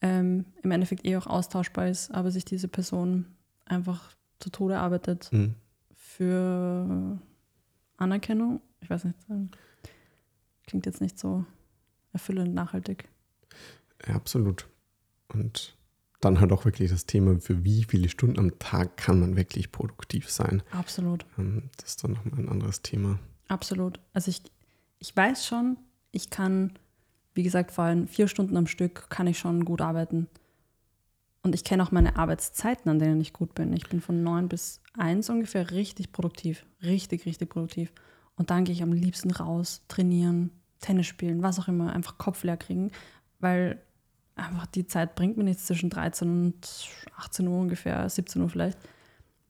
ähm, 0.03 0.47
im 0.63 0.71
Endeffekt 0.71 1.07
eh 1.07 1.17
auch 1.17 1.27
austauschbar 1.27 1.89
ist, 1.89 2.11
aber 2.11 2.31
sich 2.31 2.45
diese 2.45 2.69
Person 2.69 3.27
einfach 3.67 4.15
zu 4.39 4.51
Tode 4.51 4.79
arbeitet 4.79 5.31
mhm. 5.33 5.55
für 5.95 7.19
Anerkennung. 7.97 8.61
Ich 8.81 8.91
weiß 8.91 9.05
nicht, 9.05 9.19
ähm, 9.29 9.51
klingt 10.67 10.87
jetzt 10.87 11.01
nicht 11.01 11.19
so 11.19 11.45
erfüllend 12.13 12.55
nachhaltig. 12.55 13.09
Ja, 14.07 14.15
absolut. 14.15 14.69
Und 15.29 15.77
dann 16.21 16.41
halt 16.41 16.53
auch 16.53 16.65
wirklich 16.65 16.91
das 16.91 17.07
Thema, 17.07 17.41
für 17.41 17.65
wie 17.65 17.85
viele 17.85 18.09
Stunden 18.09 18.39
am 18.39 18.59
Tag 18.59 18.97
kann 18.97 19.21
man 19.21 19.37
wirklich 19.37 19.73
produktiv 19.73 20.31
sein. 20.31 20.63
Absolut. 20.71 21.25
Ähm, 21.39 21.71
das 21.79 21.91
ist 21.91 22.05
dann 22.05 22.13
nochmal 22.13 22.41
ein 22.41 22.49
anderes 22.49 22.83
Thema. 22.83 23.19
Absolut. 23.49 24.01
Also 24.13 24.31
ich, 24.31 24.43
ich 24.99 25.17
weiß 25.17 25.47
schon, 25.47 25.79
ich 26.13 26.31
kann, 26.31 26.79
wie 27.35 27.43
gesagt, 27.43 27.71
vor 27.71 27.85
allem 27.85 28.09
vier 28.09 28.29
Stunden 28.29 28.57
am 28.57 28.67
Stück 28.67 29.09
kann 29.11 29.27
ich 29.27 29.39
schon 29.39 29.65
gut 29.65 29.81
arbeiten. 29.81 30.29
Und 31.43 31.55
ich 31.55 31.65
kenne 31.65 31.83
auch 31.83 31.91
meine 31.91 32.17
Arbeitszeiten, 32.17 32.91
an 32.91 32.99
denen 32.99 33.21
ich 33.21 33.33
gut 33.33 33.55
bin. 33.55 33.73
Ich 33.73 33.89
bin 33.89 34.01
von 34.01 34.23
neun 34.23 34.49
bis 34.49 34.81
eins 34.97 35.31
ungefähr 35.31 35.71
richtig 35.71 36.13
produktiv. 36.13 36.67
Richtig, 36.83 37.25
richtig 37.25 37.49
produktiv. 37.49 37.93
Und 38.37 38.51
dann 38.51 38.65
gehe 38.65 38.75
ich 38.75 38.83
am 38.83 38.93
liebsten 38.93 39.31
raus, 39.31 39.83
trainieren, 39.89 40.51
Tennis 40.81 41.07
spielen, 41.07 41.43
was 41.43 41.59
auch 41.59 41.69
immer, 41.69 41.93
einfach 41.93 42.19
Kopf 42.19 42.43
leer 42.43 42.57
kriegen, 42.57 42.91
weil 43.39 43.81
einfach 44.35 44.67
die 44.67 44.87
Zeit 44.87 45.15
bringt 45.15 45.37
mir 45.37 45.45
nichts 45.45 45.67
zwischen 45.67 45.91
13 45.91 46.29
und 46.29 46.89
18 47.17 47.47
Uhr 47.47 47.61
ungefähr, 47.61 48.09
17 48.09 48.41
Uhr 48.41 48.49
vielleicht. 48.49 48.79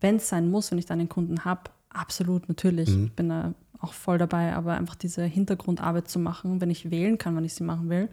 Wenn 0.01 0.17
es 0.17 0.29
sein 0.29 0.51
muss, 0.51 0.71
wenn 0.71 0.79
ich 0.79 0.87
dann 0.87 0.99
einen 0.99 1.09
Kunden 1.09 1.45
habe, 1.45 1.71
absolut, 1.89 2.49
natürlich. 2.49 2.91
Mhm. 2.91 3.05
Ich 3.05 3.13
bin 3.13 3.29
da 3.29 3.55
auch 3.81 3.93
voll 3.93 4.19
dabei, 4.19 4.55
aber 4.55 4.75
einfach 4.75 4.95
diese 4.95 5.25
Hintergrundarbeit 5.25 6.09
zu 6.09 6.19
machen, 6.19 6.61
wenn 6.61 6.71
ich 6.71 6.91
wählen 6.91 7.19
kann, 7.19 7.35
wann 7.35 7.45
ich 7.45 7.55
sie 7.55 7.65
machen 7.65 7.89
will. 7.89 8.09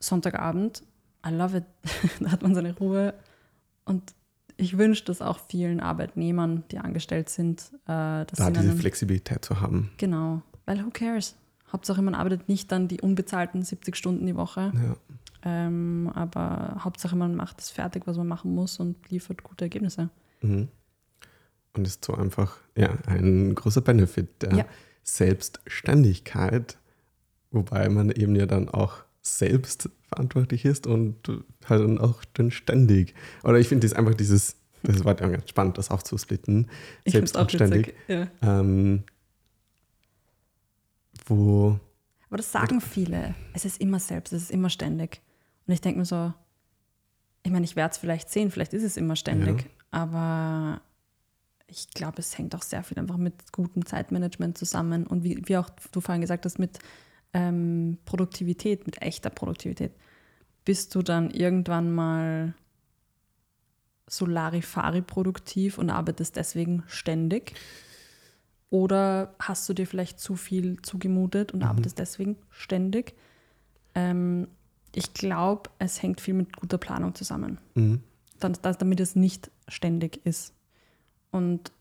Sonntagabend, 0.00 0.82
I 1.26 1.30
love 1.30 1.58
it. 1.58 1.64
da 2.20 2.30
hat 2.30 2.42
man 2.42 2.54
seine 2.54 2.76
Ruhe. 2.76 3.14
Und 3.84 4.14
ich 4.56 4.76
wünsche 4.76 5.04
das 5.04 5.22
auch 5.22 5.38
vielen 5.48 5.80
Arbeitnehmern, 5.80 6.64
die 6.70 6.78
angestellt 6.78 7.28
sind. 7.28 7.70
Äh, 7.84 8.26
dass 8.26 8.34
da 8.34 8.50
diese 8.50 8.74
Flexibilität 8.74 9.44
zu 9.44 9.60
haben. 9.60 9.90
Genau, 9.98 10.42
weil 10.66 10.84
who 10.84 10.90
cares? 10.90 11.36
Hauptsache, 11.72 12.02
man 12.02 12.14
arbeitet 12.14 12.48
nicht 12.48 12.72
dann 12.72 12.88
die 12.88 13.00
unbezahlten 13.00 13.62
70 13.62 13.94
Stunden 13.94 14.26
die 14.26 14.36
Woche. 14.36 14.72
Ja. 14.74 14.96
Ähm, 15.44 16.10
aber 16.14 16.78
Hauptsache, 16.80 17.14
man 17.14 17.36
macht 17.36 17.60
es 17.60 17.70
fertig, 17.70 18.06
was 18.06 18.16
man 18.16 18.26
machen 18.26 18.54
muss 18.54 18.80
und 18.80 19.08
liefert 19.10 19.42
gute 19.44 19.66
Ergebnisse. 19.66 20.10
Mhm. 20.40 20.68
Und 21.74 21.86
ist 21.86 22.04
so 22.04 22.14
einfach 22.14 22.56
ja, 22.76 22.96
ein 23.06 23.54
großer 23.54 23.82
Benefit 23.82 24.42
der 24.42 24.54
ja. 24.54 24.64
Selbstständigkeit, 25.08 26.78
wobei 27.50 27.88
man 27.88 28.10
eben 28.10 28.36
ja 28.36 28.46
dann 28.46 28.68
auch 28.68 29.04
selbst 29.22 29.90
verantwortlich 30.08 30.64
ist 30.64 30.86
und 30.86 31.16
halt 31.66 31.82
dann 31.82 31.98
auch 31.98 32.24
dann 32.34 32.50
ständig. 32.50 33.14
Oder 33.42 33.58
ich 33.58 33.68
finde 33.68 33.86
das 33.86 33.96
einfach 33.96 34.14
dieses, 34.14 34.56
das 34.82 35.04
war 35.04 35.14
ganz 35.14 35.48
spannend, 35.48 35.78
das 35.78 35.90
aufzusplitten. 35.90 36.68
Ich 37.04 37.12
selbst 37.12 37.36
und 37.36 37.50
ständig. 37.50 37.94
Ja. 38.06 38.28
Ähm, 38.42 39.04
wo. 41.26 41.78
Aber 42.28 42.36
das 42.36 42.52
sagen 42.52 42.80
viele. 42.80 43.34
Es 43.54 43.64
ist 43.64 43.80
immer 43.80 43.98
selbst, 43.98 44.32
es 44.32 44.44
ist 44.44 44.50
immer 44.50 44.70
ständig. 44.70 45.20
Und 45.66 45.74
ich 45.74 45.80
denke 45.80 45.98
mir 45.98 46.04
so, 46.04 46.32
ich 47.42 47.50
meine, 47.50 47.64
ich 47.64 47.76
werde 47.76 47.92
es 47.92 47.98
vielleicht 47.98 48.30
sehen, 48.30 48.50
vielleicht 48.50 48.74
ist 48.74 48.82
es 48.82 48.96
immer 48.96 49.16
ständig, 49.16 49.62
ja. 49.62 49.68
aber 49.90 50.80
ich 51.68 51.90
glaube, 51.90 52.18
es 52.18 52.36
hängt 52.36 52.54
auch 52.54 52.62
sehr 52.62 52.82
viel 52.82 52.98
einfach 52.98 53.18
mit 53.18 53.52
gutem 53.52 53.84
Zeitmanagement 53.84 54.56
zusammen 54.56 55.06
und 55.06 55.22
wie, 55.22 55.40
wie 55.46 55.56
auch 55.58 55.68
du 55.92 56.00
vorhin 56.00 56.22
gesagt 56.22 56.44
hast, 56.46 56.58
mit 56.58 56.78
ähm, 57.34 57.98
Produktivität, 58.06 58.86
mit 58.86 59.02
echter 59.02 59.30
Produktivität. 59.30 59.92
Bist 60.64 60.94
du 60.94 61.02
dann 61.02 61.30
irgendwann 61.30 61.94
mal 61.94 62.54
Solarifari 64.06 65.02
produktiv 65.02 65.76
und 65.78 65.90
arbeitest 65.90 66.36
deswegen 66.36 66.84
ständig? 66.86 67.54
Oder 68.70 69.34
hast 69.38 69.68
du 69.68 69.74
dir 69.74 69.86
vielleicht 69.86 70.20
zu 70.20 70.36
viel 70.36 70.80
zugemutet 70.82 71.52
und 71.52 71.60
mhm. 71.60 71.66
arbeitest 71.66 71.98
deswegen 71.98 72.36
ständig? 72.50 73.14
Ähm, 73.94 74.48
ich 74.94 75.12
glaube, 75.12 75.70
es 75.78 76.02
hängt 76.02 76.20
viel 76.22 76.34
mit 76.34 76.56
guter 76.56 76.78
Planung 76.78 77.14
zusammen. 77.14 77.58
Mhm. 77.74 78.02
Dann, 78.40 78.56
damit 78.62 79.00
es 79.00 79.16
nicht 79.16 79.50
ständig 79.68 80.24
ist. 80.24 80.54
Und 81.30 81.72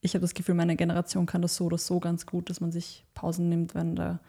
ich 0.00 0.14
habe 0.14 0.22
das 0.22 0.34
Gefühl, 0.34 0.54
meine 0.54 0.76
Generation 0.76 1.26
kann 1.26 1.42
das 1.42 1.56
so 1.56 1.66
oder 1.66 1.78
so 1.78 2.00
ganz 2.00 2.26
gut, 2.26 2.50
dass 2.50 2.60
man 2.60 2.72
sich 2.72 3.06
Pausen 3.14 3.48
nimmt, 3.48 3.74
wenn 3.74 3.96
der 3.96 4.20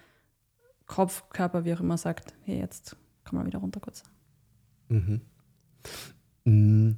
Kopf, 0.86 1.30
Körper, 1.30 1.66
wie 1.66 1.74
auch 1.74 1.80
immer 1.80 1.97
sagt, 1.97 2.34
hey, 2.43 2.59
jetzt 2.59 2.95
komm 3.24 3.39
mal 3.39 3.45
wieder 3.45 3.59
runter 3.59 3.80
kurz. 3.80 4.03
Mhm. 4.89 5.22
mhm. 6.45 6.97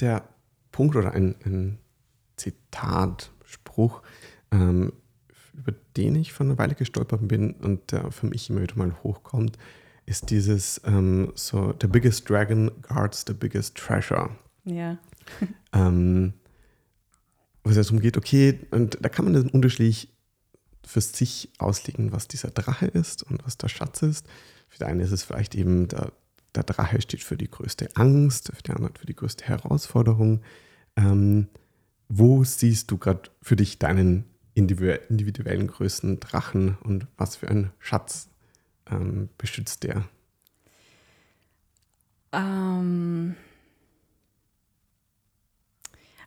Der 0.00 0.28
Punkt 0.72 0.96
oder 0.96 1.12
ein, 1.12 1.36
ein 1.44 1.78
Zitat, 2.36 3.32
Spruch, 3.44 4.02
ähm, 4.50 4.92
über 5.52 5.72
den 5.96 6.16
ich 6.16 6.32
vor 6.32 6.44
einer 6.44 6.58
Weile 6.58 6.74
gestolpert 6.74 7.28
bin 7.28 7.52
und 7.54 7.92
der 7.92 8.10
für 8.10 8.26
mich 8.26 8.50
immer 8.50 8.60
wieder 8.60 8.76
mal 8.76 8.92
hochkommt, 9.04 9.56
ist 10.04 10.30
dieses 10.30 10.80
ähm, 10.84 11.32
so, 11.34 11.72
the 11.80 11.86
biggest 11.86 12.28
dragon 12.28 12.70
guards 12.82 13.24
the 13.26 13.32
biggest 13.32 13.76
treasure. 13.76 14.30
Ja. 14.64 14.98
ähm, 15.72 16.34
wo 17.62 17.70
es 17.70 17.76
darum 17.76 18.00
geht, 18.00 18.16
okay, 18.16 18.60
und 18.70 18.98
da 19.00 19.08
kann 19.08 19.24
man 19.24 19.34
das 19.34 19.44
unterschiedlich 19.44 20.08
für 20.86 21.00
sich 21.00 21.50
auslegen, 21.58 22.12
was 22.12 22.28
dieser 22.28 22.50
Drache 22.50 22.86
ist 22.86 23.22
und 23.22 23.44
was 23.44 23.56
der 23.56 23.68
Schatz 23.68 24.02
ist. 24.02 24.26
Für 24.68 24.78
den 24.78 24.88
einen 24.88 25.00
ist 25.00 25.12
es 25.12 25.22
vielleicht 25.22 25.54
eben, 25.54 25.88
der, 25.88 26.12
der 26.54 26.64
Drache 26.64 27.00
steht 27.00 27.22
für 27.22 27.36
die 27.36 27.50
größte 27.50 27.88
Angst, 27.94 28.52
für 28.54 28.62
den 28.62 28.76
anderen 28.76 28.94
für 28.96 29.06
die 29.06 29.16
größte 29.16 29.46
Herausforderung. 29.46 30.42
Ähm, 30.96 31.48
wo 32.08 32.44
siehst 32.44 32.90
du 32.90 32.98
gerade 32.98 33.30
für 33.40 33.56
dich 33.56 33.78
deinen 33.78 34.24
individuellen 34.54 35.66
größten 35.66 36.20
Drachen 36.20 36.76
und 36.82 37.06
was 37.16 37.36
für 37.36 37.48
einen 37.48 37.72
Schatz 37.78 38.28
ähm, 38.90 39.30
beschützt 39.38 39.82
der? 39.82 40.04
Ähm, 42.32 43.34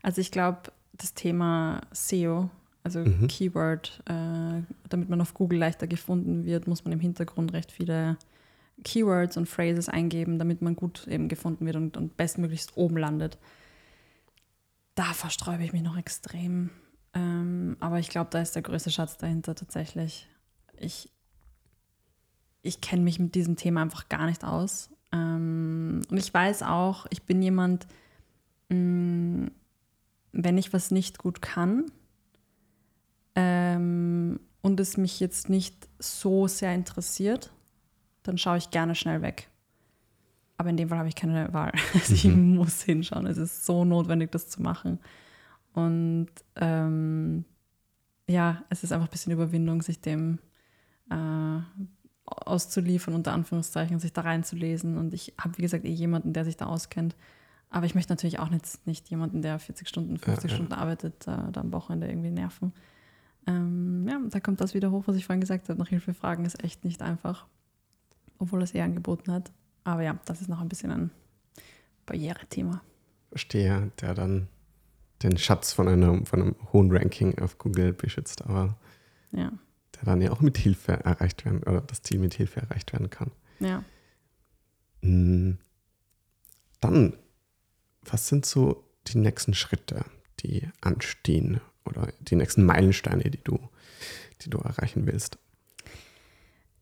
also 0.02 0.22
ich 0.22 0.32
glaube, 0.32 0.72
das 0.94 1.14
Thema 1.14 1.82
SEO, 1.92 2.50
also 2.84 3.00
mhm. 3.00 3.28
Keyword, 3.28 4.02
äh, 4.06 4.62
damit 4.90 5.10
man 5.10 5.22
auf 5.22 5.34
Google 5.34 5.60
leichter 5.60 5.88
gefunden 5.88 6.46
wird, 6.46 6.68
muss 6.68 6.86
man 6.86 6.94
im 6.94 7.00
Hintergrund 7.00 7.54
recht 7.54 7.72
viele 7.72 8.18
Keywords 8.84 9.38
und 9.38 9.48
Phrases 9.48 9.90
eingeben, 9.90 10.40
damit 10.40 10.62
man 10.62 10.76
gut 10.76 11.08
eben 11.08 11.28
gefunden 11.28 11.66
wird 11.66 11.76
und, 11.76 11.98
und 11.98 12.16
bestmöglichst 12.18 12.78
oben 12.78 12.98
landet. 12.98 13.38
Da 14.96 15.14
versträube 15.14 15.64
ich 15.64 15.74
mich 15.74 15.82
noch 15.82 15.98
extrem. 15.98 16.70
Ähm, 17.14 17.78
aber 17.80 18.00
ich 18.00 18.10
glaube, 18.10 18.30
da 18.32 18.42
ist 18.42 18.56
der 18.56 18.62
größte 18.62 18.92
Schatz 18.92 19.18
dahinter 19.18 19.56
tatsächlich. 19.56 20.28
Ich, 20.80 21.12
ich 22.62 22.82
kenne 22.82 23.04
mich 23.04 23.20
mit 23.20 23.36
diesem 23.36 23.56
Thema 23.56 23.82
einfach 23.82 24.10
gar 24.10 24.28
nicht 24.28 24.44
aus. 24.44 24.90
Ähm, 25.12 26.02
und 26.10 26.18
ich 26.18 26.34
weiß 26.34 26.64
auch, 26.64 27.06
ich 27.10 27.24
bin 27.24 27.42
jemand, 27.42 27.88
mh, 28.70 28.78
mm, 28.78 29.52
wenn 30.32 30.58
ich 30.58 30.74
was 30.74 30.92
nicht 30.92 31.18
gut 31.18 31.42
kann 31.42 31.92
ähm, 33.36 34.40
und 34.62 34.80
es 34.80 34.98
mich 34.98 35.20
jetzt 35.20 35.50
nicht 35.50 35.88
so 36.00 36.48
sehr 36.48 36.74
interessiert, 36.74 37.52
dann 38.24 38.38
schaue 38.38 38.58
ich 38.58 38.72
gerne 38.72 38.96
schnell 38.96 39.22
weg. 39.22 39.50
Aber 40.58 40.70
in 40.70 40.78
dem 40.78 40.90
Fall 40.90 40.98
habe 40.98 41.08
ich 41.08 41.16
keine 41.16 41.54
Wahl. 41.54 41.72
Also 41.94 42.14
ich 42.14 42.26
mhm. 42.26 42.56
muss 42.56 42.82
hinschauen. 42.82 43.28
Es 43.28 43.38
ist 43.38 43.66
so 43.66 43.86
notwendig, 43.86 44.32
das 44.32 44.50
zu 44.50 44.62
machen. 44.62 45.00
Und 45.74 46.30
ähm, 46.56 47.46
ja, 48.28 48.64
es 48.70 48.84
ist 48.84 48.92
einfach 48.92 49.08
ein 49.08 49.12
bisschen 49.12 49.34
Überwindung, 49.34 49.82
sich 49.82 50.02
dem 50.02 50.40
äh, 51.12 51.60
auszuliefern, 52.26 53.14
unter 53.14 53.34
Anführungszeichen, 53.34 54.00
sich 54.00 54.14
da 54.14 54.22
reinzulesen. 54.22 54.98
Und 54.98 55.14
ich 55.14 55.34
habe, 55.40 55.58
wie 55.58 55.62
gesagt, 55.62 55.86
eh 55.86 55.92
jemanden, 55.92 56.34
der 56.34 56.44
sich 56.44 56.58
da 56.58 56.66
auskennt. 56.66 57.16
Aber 57.70 57.86
ich 57.86 57.96
möchte 57.96 58.12
natürlich 58.14 58.40
auch 58.40 58.50
nicht, 58.50 58.66
nicht 58.86 59.10
jemanden, 59.10 59.42
der 59.42 59.60
40 59.60 59.88
Stunden, 59.88 60.18
50 60.18 60.44
ja, 60.44 60.50
ja. 60.50 60.56
Stunden 60.56 60.74
arbeitet, 60.74 61.28
äh, 61.28 61.52
da 61.52 61.62
am 61.62 61.74
Wochenende 61.74 62.08
irgendwie 62.08 62.32
nerven. 62.32 62.74
Ähm, 63.46 64.08
ja, 64.08 64.20
da 64.30 64.40
kommt 64.40 64.62
das 64.62 64.74
wieder 64.74 64.92
hoch, 64.92 65.04
was 65.06 65.16
ich 65.16 65.26
vorhin 65.26 65.42
gesagt 65.42 65.70
habe. 65.70 65.80
Nach 65.80 65.88
Hilfe 65.88 66.14
fragen 66.14 66.46
ist 66.46 66.64
echt 66.64 66.86
nicht 66.86 67.02
einfach, 67.02 67.46
obwohl 68.38 68.62
es 68.62 68.72
eher 68.72 68.86
angeboten 68.86 69.32
hat. 69.32 69.52
Aber 69.84 70.02
ja, 70.02 70.18
das 70.26 70.42
ist 70.42 70.50
noch 70.50 70.62
ein 70.62 70.70
bisschen 70.70 70.92
ein 70.92 71.12
Barriere-Thema. 72.06 72.82
Verstehe, 73.30 73.92
der 74.02 74.14
dann 74.14 74.48
den 75.24 75.38
Schatz 75.38 75.74
von 75.74 75.88
einem, 75.88 76.26
von 76.26 76.42
einem 76.42 76.56
hohen 76.72 76.92
Ranking 76.92 77.40
auf 77.40 77.58
Google 77.58 77.94
beschützt, 77.94 78.44
aber 78.44 78.78
ja. 79.32 79.52
der 79.96 80.04
dann 80.04 80.22
ja 80.22 80.32
auch 80.32 80.42
mit 80.42 80.58
Hilfe 80.58 80.94
erreicht 80.94 81.46
werden, 81.46 81.64
oder 81.64 81.82
das 81.82 82.02
Ziel 82.02 82.20
mit 82.20 82.34
Hilfe 82.34 82.62
erreicht 82.62 82.94
werden 82.94 83.10
kann. 83.10 83.32
Ja. 83.60 83.84
Hm. 85.02 85.58
Dann 86.80 87.14
was 88.12 88.28
sind 88.28 88.46
so 88.46 88.84
die 89.08 89.18
nächsten 89.18 89.54
Schritte, 89.54 90.06
die 90.40 90.70
anstehen 90.82 91.62
oder 91.86 92.12
die 92.20 92.36
nächsten 92.36 92.66
Meilensteine, 92.66 93.30
die 93.30 93.44
du, 93.44 93.60
die 94.42 94.50
du 94.50 94.58
erreichen 94.60 95.06
willst? 95.06 95.38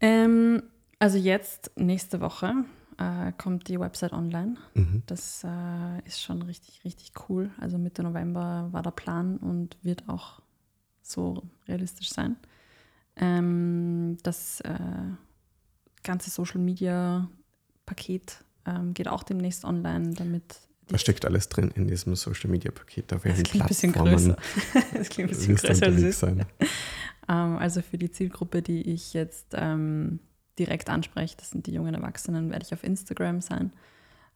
Ähm, 0.02 0.64
also 1.00 1.18
jetzt, 1.18 1.72
nächste 1.76 2.22
Woche, 2.22 2.66
äh, 2.98 3.32
kommt 3.38 3.68
die 3.68 3.80
Website 3.80 4.14
online. 4.14 4.56
Mhm. 4.74 5.04
Das 5.06 5.44
äh, 5.44 6.00
ist 6.06 6.22
schon 6.22 6.42
richtig, 6.42 6.84
richtig 6.84 7.12
cool. 7.30 7.52
Also 7.60 7.78
Mitte 7.78 8.04
November 8.04 8.70
war 8.72 8.82
der 8.82 8.92
Plan 8.92 9.38
und 9.38 9.78
wird 9.84 10.08
auch 10.08 10.42
so 11.02 11.44
realistisch 11.68 12.10
sein. 12.10 12.38
Ähm, 13.16 14.18
das 14.24 14.62
äh, 14.62 14.80
ganze 16.04 16.30
Social 16.30 16.60
Media 16.60 17.30
Paket 17.86 18.44
ähm, 18.66 18.94
geht 18.94 19.08
auch 19.08 19.24
demnächst 19.24 19.64
online, 19.64 20.14
damit 20.14 20.60
was 20.90 21.02
steckt 21.02 21.26
alles 21.26 21.50
drin 21.50 21.72
in 21.76 21.88
diesem 21.88 22.16
Social 22.16 22.50
Media 22.50 22.72
Paket? 22.72 23.12
Auf 23.14 23.26
welchen 23.26 23.44
das 23.44 23.52
klingt 23.52 23.96
Plattformen? 23.96 24.10
Ein 24.10 24.16
bisschen 24.16 24.36
größer. 24.74 24.98
das 24.98 25.10
klingt 25.10 25.30
ein 25.30 25.36
bisschen 25.36 25.56
größer 25.56 25.86
als 25.88 26.02
es 26.02 26.20
sein. 26.20 26.46
um, 27.28 27.58
also 27.58 27.82
für 27.82 27.98
die 27.98 28.12
Zielgruppe, 28.12 28.62
die 28.62 28.82
ich 28.94 29.14
jetzt 29.14 29.48
ähm, 29.54 30.20
direkt 30.60 30.90
anspreche, 30.90 31.36
das 31.38 31.50
sind 31.50 31.66
die 31.68 31.74
jungen 31.74 31.96
Erwachsenen, 31.96 32.52
werde 32.52 32.66
ich 32.66 32.74
auf 32.74 32.84
Instagram 32.84 33.42
sein. 33.42 33.72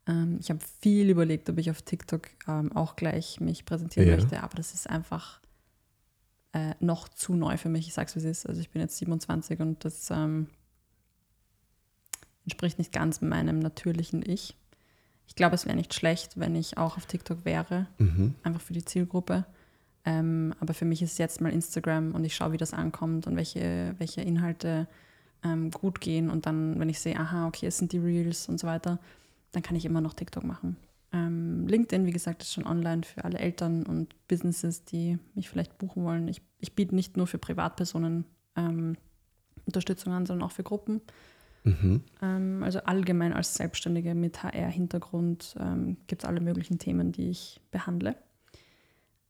Ähm, 0.08 0.38
ich 0.39 0.50
habe 0.50 0.60
viel 0.82 1.10
überlegt, 1.10 1.50
ob 1.50 1.58
ich 1.60 1.70
auf 1.70 1.82
TikTok 1.82 2.28
ähm, 2.47 2.72
auch 2.74 2.95
gleich 2.95 3.39
mich 3.39 3.66
präsentieren 3.66 4.10
ja. 4.10 4.16
möchte, 4.16 4.41
aber 4.41 4.56
das 4.56 4.74
ist 4.74 4.89
einfach 4.89 5.39
äh, 6.54 6.74
noch 6.80 7.08
zu 7.10 7.36
neu 7.36 7.58
für 7.58 7.70
mich. 7.70 7.88
Ich 7.88 7.93
sage 7.93 8.08
es, 8.08 8.16
wie 8.16 8.20
es 8.20 8.26
ist. 8.26 8.47
Also 8.47 8.60
ich 8.60 8.72
bin 8.72 8.82
jetzt 8.82 8.97
27 8.97 9.60
und 9.60 9.86
das 9.86 10.10
ähm, 10.10 10.47
entspricht 12.43 12.80
nicht 12.80 12.91
ganz 12.91 13.22
meinem 13.22 13.60
natürlichen 13.60 14.24
Ich. 14.28 14.56
Ich 15.30 15.36
glaube, 15.36 15.53
es 15.53 15.67
wäre 15.67 15.75
nicht 15.75 15.93
schlecht, 15.93 16.39
wenn 16.39 16.55
ich 16.55 16.80
auch 16.80 16.97
auf 16.97 17.05
TikTok 17.05 17.45
wäre, 17.45 17.86
mhm. 17.99 18.34
einfach 18.41 18.61
für 18.61 18.73
die 18.73 18.84
Zielgruppe. 18.84 19.45
Ähm, 20.03 20.55
aber 20.59 20.73
für 20.73 20.86
mich 20.86 21.03
ist 21.03 21.13
es 21.13 21.17
jetzt 21.19 21.39
mal 21.39 21.53
Instagram 21.53 22.15
und 22.15 22.23
ich 22.23 22.36
schaue, 22.36 22.51
wie 22.51 22.57
das 22.57 22.73
ankommt 22.73 23.27
und 23.27 23.36
welche, 23.36 23.93
welche 23.99 24.21
Inhalte 24.21 24.88
ähm, 25.43 25.69
gut 25.69 26.01
gehen. 26.01 26.32
Und 26.32 26.47
dann, 26.47 26.80
wenn 26.80 26.89
ich 26.89 26.99
sehe, 26.99 27.15
aha, 27.17 27.47
okay, 27.47 27.67
es 27.67 27.77
sind 27.77 27.91
die 27.91 27.99
Reels 27.99 28.49
und 28.49 28.59
so 28.59 28.65
weiter, 28.65 28.97
dann 29.51 29.61
kann 29.61 29.75
ich 29.75 29.86
immer 29.86 30.01
noch 30.01 30.15
TikTok 30.15 30.43
machen. 30.43 30.77
Ähm, 31.13 31.67
LinkedIn, 31.67 32.07
wie 32.07 32.11
gesagt, 32.11 32.41
ist 32.41 32.53
schon 32.53 32.65
online 32.65 33.03
für 33.03 33.23
alle 33.23 33.38
Eltern 33.38 33.86
und 33.86 34.15
Businesses, 34.27 34.84
die 34.84 35.19
mich 35.36 35.47
vielleicht 35.47 35.77
buchen 35.77 36.03
wollen. 36.03 36.27
Ich, 36.27 36.41
ich 36.59 36.73
biete 36.73 36.95
nicht 36.95 37.17
nur 37.17 37.27
für 37.27 37.38
Privatpersonen 37.38 38.25
ähm, 38.55 38.97
Unterstützung 39.67 40.11
an, 40.11 40.25
sondern 40.25 40.47
auch 40.47 40.53
für 40.53 40.63
Gruppen. 40.63 41.01
Mhm. 41.64 42.01
Ähm, 42.22 42.64
also 42.64 42.80
allgemein 42.80 43.34
als 43.34 43.55
Selbstständige 43.55 44.16
mit 44.16 44.43
HR-Hintergrund 44.43 45.55
ähm, 45.60 45.97
gibt 46.07 46.24
es 46.24 46.30
alle 46.30 46.41
möglichen 46.41 46.80
Themen, 46.80 47.12
die 47.12 47.30
ich 47.30 47.62
behandle. 47.72 48.16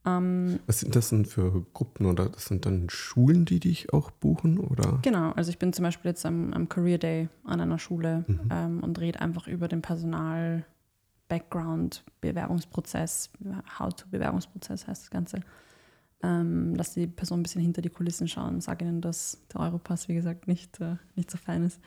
Ähm, 0.05 0.59
Was 0.65 0.80
sind 0.80 0.95
das 0.95 1.09
denn 1.09 1.25
für 1.25 1.65
Gruppen 1.73 2.05
oder 2.05 2.30
das 2.30 2.45
sind 2.45 2.65
dann 2.65 2.89
Schulen, 2.89 3.45
die 3.45 3.59
dich 3.59 3.93
auch 3.93 4.11
buchen? 4.11 4.57
Oder? 4.57 4.99
Genau, 5.01 5.32
also 5.32 5.49
ich 5.49 5.59
bin 5.59 5.73
zum 5.73 5.84
Beispiel 5.84 6.09
jetzt 6.09 6.25
am, 6.25 6.53
am 6.53 6.69
Career 6.69 6.97
Day 6.97 7.30
an 7.43 7.59
einer 7.59 7.80
Schule 7.80 8.23
mhm. 8.27 8.39
ähm, 8.51 8.80
und 8.82 8.99
rede 8.99 9.19
einfach 9.21 9.47
über 9.47 9.68
den 9.68 9.81
Personal, 9.81 10.65
Background, 11.27 12.03
Bewerbungsprozess, 12.22 13.30
How-to-Bewerbungsprozess 13.77 14.88
heißt 14.88 15.03
das 15.03 15.10
Ganze. 15.11 15.41
Ähm, 16.21 16.75
lass 16.75 16.93
die 16.93 17.07
Person 17.07 17.39
ein 17.39 17.43
bisschen 17.43 17.61
hinter 17.61 17.81
die 17.81 17.89
Kulissen 17.89 18.27
schauen, 18.27 18.59
sage 18.59 18.85
ihnen, 18.85 18.99
dass 19.01 19.41
der 19.53 19.61
Europass, 19.61 20.09
wie 20.09 20.15
gesagt, 20.15 20.47
nicht, 20.47 20.81
äh, 20.81 20.97
nicht 21.15 21.31
so 21.31 21.37
fein 21.37 21.63
ist 21.63 21.79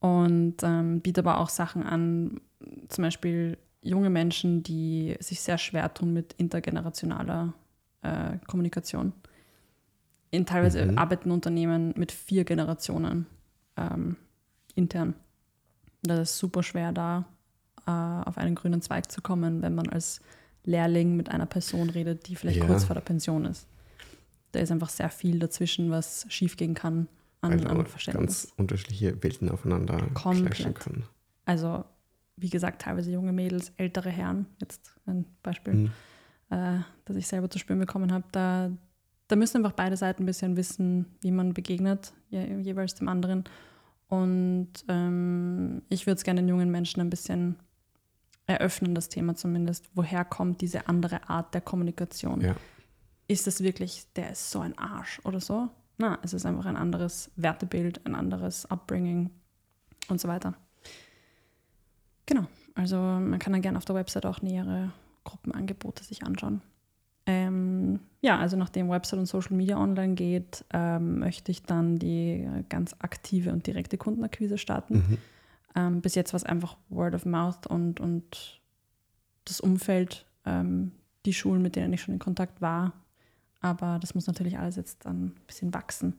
und 0.00 0.56
ähm, 0.62 1.00
biete 1.00 1.20
aber 1.20 1.38
auch 1.38 1.50
Sachen 1.50 1.82
an, 1.82 2.40
zum 2.88 3.02
Beispiel 3.02 3.58
junge 3.82 4.10
Menschen, 4.10 4.62
die 4.62 5.16
sich 5.20 5.40
sehr 5.40 5.58
schwer 5.58 5.92
tun 5.94 6.12
mit 6.12 6.32
intergenerationaler 6.34 7.54
äh, 8.02 8.38
Kommunikation. 8.46 9.12
In 10.30 10.46
teilweise 10.46 10.86
mhm. 10.86 10.98
arbeiten 10.98 11.30
Unternehmen 11.30 11.92
mit 11.96 12.12
vier 12.12 12.44
Generationen 12.44 13.26
ähm, 13.76 14.16
intern. 14.74 15.14
Das 16.02 16.20
ist 16.20 16.38
super 16.38 16.62
schwer, 16.62 16.92
da 16.92 17.26
äh, 17.86 17.90
auf 17.90 18.38
einen 18.38 18.54
grünen 18.54 18.80
Zweig 18.80 19.10
zu 19.10 19.20
kommen, 19.20 19.60
wenn 19.60 19.74
man 19.74 19.88
als 19.88 20.20
Lehrling 20.70 21.16
mit 21.16 21.28
einer 21.30 21.46
Person 21.46 21.90
redet, 21.90 22.28
die 22.28 22.36
vielleicht 22.36 22.58
ja. 22.58 22.66
kurz 22.66 22.84
vor 22.84 22.94
der 22.94 23.02
Pension 23.02 23.44
ist. 23.44 23.66
Da 24.52 24.60
ist 24.60 24.70
einfach 24.70 24.88
sehr 24.88 25.10
viel 25.10 25.38
dazwischen, 25.38 25.90
was 25.90 26.26
schiefgehen 26.28 26.74
kann 26.74 27.08
an, 27.40 27.52
Weil 27.52 27.66
an 27.66 27.86
Verständnis. 27.86 28.42
ganz 28.42 28.52
unterschiedliche 28.56 29.22
Welten 29.22 29.48
aufeinander 29.48 29.98
clashen 30.14 30.74
können. 30.74 31.04
Also, 31.44 31.84
wie 32.36 32.50
gesagt, 32.50 32.82
teilweise 32.82 33.10
junge 33.10 33.32
Mädels, 33.32 33.72
ältere 33.76 34.10
Herren, 34.10 34.46
jetzt 34.60 34.94
ein 35.06 35.24
Beispiel, 35.42 35.74
mhm. 35.74 35.90
äh, 36.50 36.80
das 37.04 37.16
ich 37.16 37.26
selber 37.26 37.50
zu 37.50 37.58
spüren 37.58 37.78
bekommen 37.78 38.12
habe, 38.12 38.24
da, 38.32 38.70
da 39.28 39.36
müssen 39.36 39.58
einfach 39.58 39.72
beide 39.72 39.96
Seiten 39.96 40.24
ein 40.24 40.26
bisschen 40.26 40.56
wissen, 40.56 41.06
wie 41.22 41.30
man 41.30 41.54
begegnet, 41.54 42.12
je, 42.28 42.60
jeweils 42.60 42.94
dem 42.94 43.08
anderen. 43.08 43.44
Und 44.08 44.72
ähm, 44.88 45.82
ich 45.88 46.06
würde 46.06 46.16
es 46.16 46.24
gerne 46.24 46.40
den 46.40 46.48
jungen 46.48 46.70
Menschen 46.70 47.00
ein 47.00 47.10
bisschen 47.10 47.56
eröffnen, 48.50 48.94
das 48.94 49.08
Thema 49.08 49.34
zumindest. 49.34 49.88
Woher 49.94 50.24
kommt 50.24 50.60
diese 50.60 50.88
andere 50.88 51.28
Art 51.28 51.54
der 51.54 51.60
Kommunikation? 51.60 52.40
Ja. 52.40 52.54
ist 53.28 53.46
es 53.46 53.62
wirklich, 53.62 54.06
der 54.16 54.32
ist 54.32 54.50
so 54.50 54.60
ein 54.60 54.76
Arsch 54.76 55.20
oder 55.24 55.40
so. 55.40 55.68
Na, 55.98 56.18
es 56.22 56.32
ist 56.32 56.46
einfach 56.46 56.66
ein 56.66 56.76
anderes 56.76 57.30
Wertebild, 57.36 58.04
ein 58.06 58.14
anderes 58.14 58.66
Upbringing 58.70 59.30
und 60.08 60.20
so 60.20 60.28
weiter. 60.28 60.54
Genau, 62.26 62.46
also 62.74 62.96
man 62.96 63.38
kann 63.38 63.52
dann 63.52 63.62
gerne 63.62 63.78
auf 63.78 63.84
der 63.84 63.94
Website 63.94 64.26
auch 64.26 64.42
nähere 64.42 64.92
Gruppenangebote 65.24 66.02
sich 66.02 66.24
anschauen. 66.24 66.62
Ähm, 67.26 68.00
ja, 68.22 68.38
also 68.38 68.56
nachdem 68.56 68.88
Website 68.88 69.20
und 69.20 69.26
Social 69.26 69.56
Media 69.56 69.78
online 69.78 70.14
geht, 70.14 70.64
ähm, 70.72 71.20
möchte 71.20 71.52
ich 71.52 71.62
dann 71.62 71.98
die 71.98 72.48
ganz 72.68 72.96
aktive 72.98 73.52
und 73.52 73.66
direkte 73.66 73.98
Kundenakquise 73.98 74.58
starten. 74.58 74.94
Mhm. 74.94 75.18
Ähm, 75.74 76.00
bis 76.00 76.14
jetzt 76.14 76.32
war 76.32 76.38
es 76.38 76.44
einfach 76.44 76.76
Word 76.88 77.14
of 77.14 77.26
Mouth 77.26 77.66
und, 77.66 78.00
und 78.00 78.60
das 79.44 79.60
Umfeld, 79.60 80.26
ähm, 80.44 80.92
die 81.24 81.34
Schulen, 81.34 81.62
mit 81.62 81.76
denen 81.76 81.92
ich 81.92 82.02
schon 82.02 82.14
in 82.14 82.20
Kontakt 82.20 82.60
war. 82.60 82.92
Aber 83.60 83.98
das 84.00 84.14
muss 84.14 84.26
natürlich 84.26 84.58
alles 84.58 84.76
jetzt 84.76 85.04
dann 85.04 85.26
ein 85.26 85.34
bisschen 85.46 85.72
wachsen. 85.74 86.14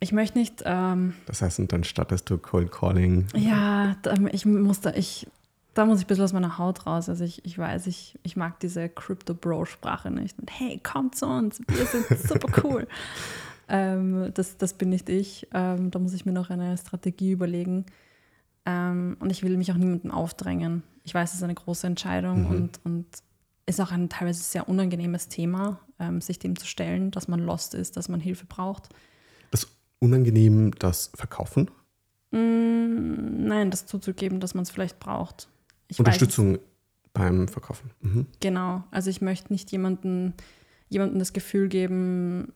Ich 0.00 0.12
möchte 0.12 0.38
nicht. 0.38 0.62
Ähm, 0.64 1.14
das 1.26 1.42
heißt, 1.42 1.58
und 1.58 1.72
dann 1.72 1.84
startest 1.84 2.28
du 2.30 2.38
Cold 2.38 2.70
Calling. 2.70 3.26
Ja, 3.34 3.96
ich 4.32 4.44
muss 4.46 4.80
da, 4.80 4.92
ich, 4.94 5.26
da 5.74 5.84
muss 5.84 5.98
ich 5.98 6.04
ein 6.04 6.08
bisschen 6.08 6.24
aus 6.24 6.32
meiner 6.32 6.58
Haut 6.58 6.86
raus. 6.86 7.08
Also 7.08 7.24
ich, 7.24 7.44
ich 7.44 7.58
weiß, 7.58 7.86
ich, 7.86 8.18
ich 8.22 8.36
mag 8.36 8.60
diese 8.60 8.88
Crypto-Bro-Sprache 8.88 10.10
nicht. 10.10 10.38
Und 10.38 10.50
hey, 10.50 10.80
komm 10.82 11.12
zu 11.12 11.26
uns, 11.26 11.60
wir 11.66 11.86
sind 11.86 12.06
super 12.18 12.62
cool. 12.64 12.86
Ähm, 13.68 14.30
das, 14.34 14.56
das 14.56 14.74
bin 14.74 14.88
nicht 14.90 15.08
ich. 15.08 15.48
Ähm, 15.52 15.90
da 15.90 15.98
muss 15.98 16.14
ich 16.14 16.26
mir 16.26 16.32
noch 16.32 16.50
eine 16.50 16.76
Strategie 16.76 17.32
überlegen. 17.32 17.86
Ähm, 18.66 19.16
und 19.20 19.30
ich 19.30 19.42
will 19.42 19.56
mich 19.56 19.72
auch 19.72 19.76
niemandem 19.76 20.10
aufdrängen. 20.10 20.82
Ich 21.04 21.14
weiß, 21.14 21.30
es 21.30 21.36
ist 21.36 21.42
eine 21.42 21.54
große 21.54 21.86
Entscheidung 21.86 22.42
mhm. 22.42 22.46
und, 22.46 22.80
und 22.84 23.06
ist 23.66 23.80
auch 23.80 23.92
ein 23.92 24.08
teilweise 24.08 24.42
sehr 24.42 24.68
unangenehmes 24.68 25.28
Thema, 25.28 25.80
ähm, 25.98 26.20
sich 26.20 26.38
dem 26.38 26.56
zu 26.56 26.66
stellen, 26.66 27.10
dass 27.10 27.28
man 27.28 27.40
lost 27.40 27.74
ist, 27.74 27.96
dass 27.96 28.08
man 28.08 28.20
Hilfe 28.20 28.46
braucht. 28.46 28.88
Das 29.50 29.66
unangenehm, 30.00 30.72
das 30.78 31.10
Verkaufen? 31.14 31.70
Mm, 32.30 33.46
nein, 33.46 33.70
das 33.70 33.86
zuzugeben, 33.86 34.40
dass 34.40 34.54
man 34.54 34.62
es 34.62 34.70
vielleicht 34.70 34.98
braucht. 34.98 35.48
Ich 35.88 35.98
Unterstützung 35.98 36.54
weiß, 36.54 36.60
beim 37.12 37.48
Verkaufen. 37.48 37.90
Mhm. 38.00 38.26
Genau. 38.40 38.84
Also 38.90 39.10
ich 39.10 39.20
möchte 39.20 39.52
nicht 39.52 39.70
jemanden, 39.72 40.34
jemandem 40.88 41.18
das 41.18 41.32
Gefühl 41.32 41.68
geben, 41.68 42.52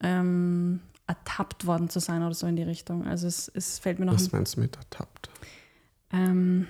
ähm, 0.00 0.80
ertappt 1.06 1.66
worden 1.66 1.88
zu 1.88 2.00
sein 2.00 2.22
oder 2.22 2.34
so 2.34 2.46
in 2.46 2.56
die 2.56 2.62
Richtung. 2.62 3.06
Also 3.06 3.26
es, 3.26 3.50
es 3.54 3.78
fällt 3.78 3.98
mir 3.98 4.06
noch. 4.06 4.14
Was 4.14 4.32
meinst 4.32 4.56
du 4.56 4.60
mit 4.60 4.76
ertappt? 4.76 5.30
Ähm, 6.12 6.66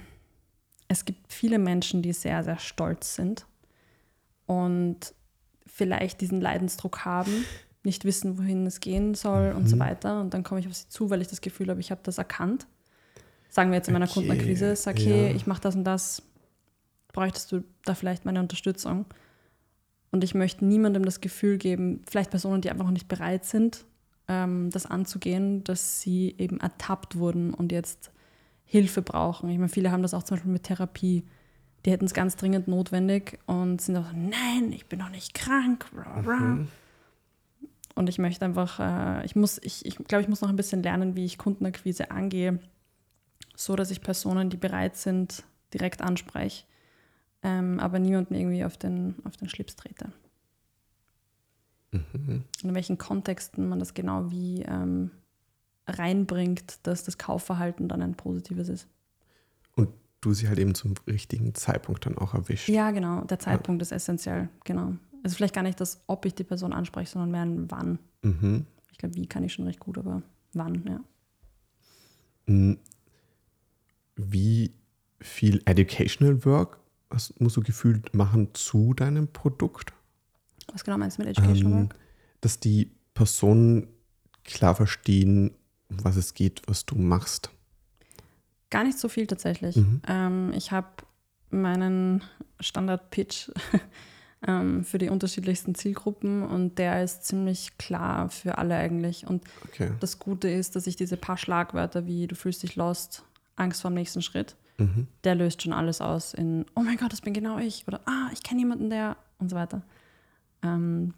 es 0.86 1.04
gibt 1.04 1.32
viele 1.32 1.58
Menschen, 1.58 2.02
die 2.02 2.12
sehr, 2.12 2.42
sehr 2.44 2.58
stolz 2.58 3.14
sind 3.14 3.46
und 4.46 5.14
vielleicht 5.66 6.20
diesen 6.20 6.40
Leidensdruck 6.40 7.04
haben, 7.04 7.44
nicht 7.84 8.04
wissen, 8.04 8.38
wohin 8.38 8.66
es 8.66 8.80
gehen 8.80 9.14
soll 9.14 9.50
mhm. 9.50 9.56
und 9.58 9.68
so 9.68 9.76
mhm. 9.76 9.80
weiter. 9.80 10.20
Und 10.20 10.34
dann 10.34 10.42
komme 10.42 10.60
ich 10.60 10.66
auf 10.66 10.74
sie 10.74 10.88
zu, 10.88 11.10
weil 11.10 11.20
ich 11.20 11.28
das 11.28 11.40
Gefühl 11.40 11.68
habe, 11.68 11.80
ich 11.80 11.90
habe 11.90 12.00
das 12.02 12.18
erkannt. 12.18 12.66
Sagen 13.50 13.70
wir 13.70 13.76
jetzt 13.76 13.88
in 13.88 13.92
meiner 13.92 14.06
okay. 14.06 14.14
Kundenakquise, 14.14 14.76
sag, 14.76 14.98
hey, 14.98 15.30
ja. 15.30 15.34
ich 15.34 15.46
mache 15.46 15.60
das 15.60 15.74
und 15.74 15.84
das, 15.84 16.22
bräuchtest 17.12 17.50
du 17.52 17.64
da 17.84 17.94
vielleicht 17.94 18.24
meine 18.24 18.40
Unterstützung? 18.40 19.06
Und 20.10 20.24
ich 20.24 20.34
möchte 20.34 20.64
niemandem 20.64 21.04
das 21.04 21.20
Gefühl 21.20 21.58
geben, 21.58 22.02
vielleicht 22.08 22.30
Personen, 22.30 22.62
die 22.62 22.70
einfach 22.70 22.84
noch 22.84 22.92
nicht 22.92 23.08
bereit 23.08 23.44
sind, 23.44 23.84
ähm, 24.26 24.70
das 24.70 24.86
anzugehen, 24.86 25.64
dass 25.64 26.00
sie 26.00 26.34
eben 26.38 26.60
ertappt 26.60 27.18
wurden 27.18 27.52
und 27.52 27.72
jetzt 27.72 28.10
Hilfe 28.64 29.02
brauchen. 29.02 29.48
Ich 29.48 29.58
meine, 29.58 29.68
viele 29.68 29.90
haben 29.90 30.02
das 30.02 30.14
auch 30.14 30.22
zum 30.22 30.36
Beispiel 30.36 30.52
mit 30.52 30.64
Therapie. 30.64 31.24
Die 31.84 31.90
hätten 31.90 32.04
es 32.04 32.14
ganz 32.14 32.36
dringend 32.36 32.68
notwendig 32.68 33.38
und 33.46 33.80
sind 33.80 33.96
auch 33.96 34.10
so, 34.10 34.16
nein, 34.16 34.72
ich 34.72 34.86
bin 34.86 34.98
noch 34.98 35.10
nicht 35.10 35.34
krank. 35.34 35.86
Mhm. 35.92 36.68
Und 37.94 38.08
ich 38.08 38.18
möchte 38.18 38.44
einfach, 38.44 38.78
äh, 38.78 39.24
ich 39.24 39.36
muss, 39.36 39.58
ich, 39.62 39.84
ich 39.86 39.96
glaube, 39.96 40.22
ich 40.22 40.28
muss 40.28 40.40
noch 40.40 40.50
ein 40.50 40.56
bisschen 40.56 40.82
lernen, 40.82 41.16
wie 41.16 41.24
ich 41.24 41.38
Kundenakquise 41.38 42.10
angehe, 42.10 42.58
so 43.56 43.74
dass 43.74 43.90
ich 43.90 44.02
Personen, 44.02 44.50
die 44.50 44.56
bereit 44.56 44.96
sind, 44.96 45.44
direkt 45.74 46.02
anspreche, 46.02 46.64
ähm, 47.42 47.78
aber 47.80 47.98
niemanden 47.98 48.34
irgendwie 48.34 48.64
auf 48.64 48.76
den, 48.76 49.14
auf 49.24 49.36
den 49.36 49.48
Schlips 49.48 49.76
trete. 49.76 50.12
Mhm. 51.92 52.44
In 52.62 52.74
welchen 52.74 52.98
Kontexten 52.98 53.68
man 53.68 53.78
das 53.78 53.94
genau 53.94 54.30
wie 54.30 54.62
ähm, 54.62 55.10
reinbringt, 55.86 56.86
dass 56.86 57.04
das 57.04 57.18
Kaufverhalten 57.18 57.88
dann 57.88 58.02
ein 58.02 58.14
positives 58.14 58.68
ist. 58.68 58.88
Und 59.74 59.88
du 60.20 60.34
sie 60.34 60.48
halt 60.48 60.58
eben 60.58 60.74
zum 60.74 60.94
richtigen 61.06 61.54
Zeitpunkt 61.54 62.04
dann 62.06 62.18
auch 62.18 62.34
erwischt. 62.34 62.68
Ja, 62.68 62.90
genau. 62.90 63.22
Der 63.22 63.38
Zeitpunkt 63.38 63.80
ja. 63.80 63.84
ist 63.84 63.92
essentiell, 63.92 64.48
genau. 64.64 64.94
Also 65.22 65.36
vielleicht 65.36 65.54
gar 65.54 65.62
nicht 65.62 65.80
das, 65.80 66.02
ob 66.06 66.24
ich 66.26 66.34
die 66.34 66.44
Person 66.44 66.72
anspreche, 66.72 67.10
sondern 67.10 67.30
mehr 67.30 67.42
ein 67.42 67.70
Wann. 67.70 67.98
Mhm. 68.22 68.66
Ich 68.92 68.98
glaube, 68.98 69.14
wie 69.14 69.26
kann 69.26 69.44
ich 69.44 69.52
schon 69.52 69.64
recht 69.64 69.80
gut, 69.80 69.96
aber 69.98 70.22
wann, 70.52 70.84
ja. 70.86 71.00
Hm. 72.46 72.78
Wie 74.16 74.72
viel 75.20 75.62
Educational 75.64 76.44
Work 76.44 76.80
was 77.10 77.34
musst 77.38 77.56
du 77.56 77.62
gefühlt 77.62 78.14
machen 78.14 78.54
zu 78.54 78.94
deinem 78.94 79.28
Produkt? 79.28 79.92
Was 80.72 80.84
genau 80.84 80.98
meinst 80.98 81.18
du 81.18 81.22
mit 81.22 81.30
Educational 81.30 81.72
ähm, 81.72 81.82
Work? 81.88 81.94
Dass 82.40 82.60
die 82.60 82.90
Personen 83.14 83.88
klar 84.44 84.74
verstehen, 84.74 85.52
um 85.88 86.04
was 86.04 86.16
es 86.16 86.34
geht, 86.34 86.62
was 86.66 86.86
du 86.86 86.96
machst? 86.96 87.50
Gar 88.70 88.84
nicht 88.84 88.98
so 88.98 89.08
viel 89.08 89.26
tatsächlich. 89.26 89.76
Mhm. 89.76 90.02
Ähm, 90.06 90.52
ich 90.54 90.72
habe 90.72 90.88
meinen 91.50 92.22
Standard-Pitch 92.60 93.50
ähm, 94.46 94.84
für 94.84 94.98
die 94.98 95.08
unterschiedlichsten 95.08 95.74
Zielgruppen 95.74 96.42
und 96.42 96.78
der 96.78 97.02
ist 97.02 97.24
ziemlich 97.24 97.78
klar 97.78 98.28
für 98.28 98.58
alle 98.58 98.76
eigentlich. 98.76 99.26
Und 99.26 99.44
okay. 99.64 99.92
das 100.00 100.18
Gute 100.18 100.48
ist, 100.48 100.76
dass 100.76 100.86
ich 100.86 100.96
diese 100.96 101.16
paar 101.16 101.38
Schlagwörter 101.38 102.06
wie 102.06 102.26
du 102.26 102.34
fühlst 102.34 102.62
dich 102.62 102.76
lost, 102.76 103.24
Angst 103.56 103.80
vor 103.80 103.90
dem 103.90 103.94
nächsten 103.94 104.22
Schritt, 104.22 104.56
mhm. 104.78 105.06
der 105.24 105.34
löst 105.34 105.62
schon 105.62 105.72
alles 105.72 106.00
aus 106.00 106.34
in, 106.34 106.64
oh 106.74 106.80
mein 106.80 106.96
Gott, 106.96 107.12
das 107.12 107.20
bin 107.20 107.34
genau 107.34 107.58
ich 107.58 107.86
oder 107.86 108.00
ah, 108.06 108.30
ich 108.32 108.42
kenne 108.42 108.60
jemanden, 108.60 108.90
der 108.90 109.16
und 109.38 109.50
so 109.50 109.56
weiter. 109.56 109.82
Ähm, 110.62 111.14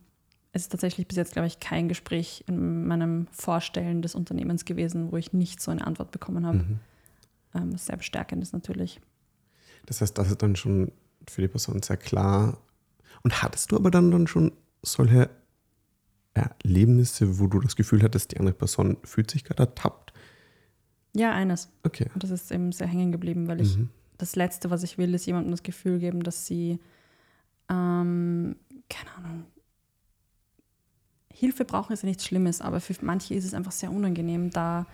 es 0.53 0.62
ist 0.62 0.73
tatsächlich 0.73 1.07
bis 1.07 1.16
jetzt, 1.16 1.32
glaube 1.32 1.47
ich, 1.47 1.61
kein 1.61 1.89
Gespräch 1.89 2.45
in 2.49 2.87
meinem 2.87 3.28
Vorstellen 3.31 4.03
des 4.03 4.15
Unternehmens 4.15 4.65
gewesen, 4.65 5.12
wo 5.12 5.16
ich 5.16 5.32
nicht 5.32 5.62
so 5.62 5.70
eine 5.70 5.87
Antwort 5.87 6.11
bekommen 6.11 6.45
habe. 6.45 6.59
Mhm. 6.59 6.81
Ähm, 7.55 7.73
was 7.73 7.87
sehr 7.87 7.97
bestärkend 7.97 8.43
ist 8.43 8.53
natürlich. 8.53 9.01
Das 9.87 10.01
heißt, 10.01 10.16
das 10.19 10.28
ist 10.28 10.43
dann 10.43 10.57
schon 10.57 10.93
für 11.28 11.43
die 11.43 11.49
Person 11.49 11.82
sehr 11.82 11.97
klar. 11.97 12.59
Und 13.23 13.43
hattest 13.43 13.70
du 13.70 13.77
aber 13.77 13.91
dann, 13.91 14.11
dann 14.11 14.27
schon 14.27 14.53
solche 14.82 15.31
Erlebnisse, 16.35 17.39
wo 17.39 17.47
du 17.47 17.61
das 17.61 17.77
Gefühl 17.77 18.03
hattest, 18.03 18.32
die 18.32 18.39
andere 18.39 18.55
Person 18.55 18.97
fühlt 19.05 19.31
sich 19.31 19.45
gerade 19.45 19.65
ertappt? 19.65 20.10
Ja, 21.15 21.32
eines. 21.32 21.69
Okay. 21.82 22.07
Und 22.15 22.23
das 22.23 22.31
ist 22.31 22.53
eben 22.53 22.73
sehr 22.73 22.87
hängen 22.87 23.12
geblieben, 23.12 23.49
weil 23.49 23.61
ich 23.61 23.77
mhm. 23.77 23.89
das 24.19 24.37
Letzte, 24.37 24.70
was 24.70 24.82
ich 24.82 24.99
will, 24.99 25.12
ist 25.15 25.27
jemandem 25.27 25.51
das 25.51 25.62
Gefühl 25.62 25.99
geben, 25.99 26.23
dass 26.23 26.47
sie, 26.47 26.78
ähm, 27.69 28.57
keine 28.89 29.15
Ahnung, 29.16 29.45
Hilfe 31.32 31.65
brauchen 31.65 31.93
ist 31.95 32.03
ja 32.03 32.09
nichts 32.09 32.27
Schlimmes, 32.27 32.61
aber 32.61 32.81
für 32.81 32.95
manche 33.01 33.35
ist 33.35 33.47
es 33.47 33.55
einfach 33.55 33.73
sehr 33.73 33.91
unangenehm, 33.91 34.51
da 34.51 34.87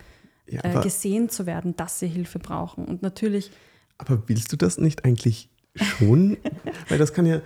ja, 0.47 0.63
äh, 0.63 0.81
gesehen 0.81 1.29
zu 1.29 1.45
werden, 1.45 1.75
dass 1.75 1.99
sie 1.99 2.07
Hilfe 2.07 2.39
brauchen. 2.39 2.85
Und 2.85 3.01
natürlich. 3.01 3.51
Aber 3.97 4.23
willst 4.27 4.51
du 4.53 4.55
das 4.55 4.77
nicht 4.77 5.03
eigentlich 5.03 5.49
schon? 5.75 6.37
Weil 6.87 6.97
das 6.97 7.13
kann 7.13 7.25
ja, 7.25 7.41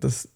das, 0.00 0.30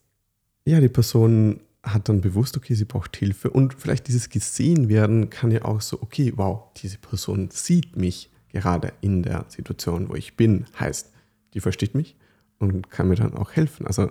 ja, 0.67 0.81
die 0.81 0.91
Person 0.91 1.61
hat 1.93 2.09
dann 2.09 2.21
bewusst, 2.21 2.57
okay, 2.57 2.75
sie 2.75 2.85
braucht 2.85 3.17
Hilfe 3.17 3.51
und 3.51 3.75
vielleicht 3.75 4.09
dieses 4.09 4.29
gesehen 4.29 4.89
werden 4.89 5.31
kann 5.31 5.51
ja 5.51 5.65
auch 5.65 5.81
so, 5.81 6.01
okay, 6.03 6.33
wow, 6.37 6.65
diese 6.77 6.99
Person 6.99 7.51
sieht 7.51 7.97
mich 7.97 8.31
gerade 8.51 8.93
in 9.01 9.23
der 9.23 9.45
Situation, 9.49 10.09
wo 10.09 10.15
ich 10.15 10.37
bin, 10.37 10.67
heißt, 10.79 11.13
die 11.55 11.61
versteht 11.61 11.95
mich 11.95 12.17
und 12.59 12.91
kann 12.91 13.09
mir 13.09 13.17
dann 13.17 13.35
auch 13.35 13.53
helfen. 13.53 13.87
Also 13.87 14.11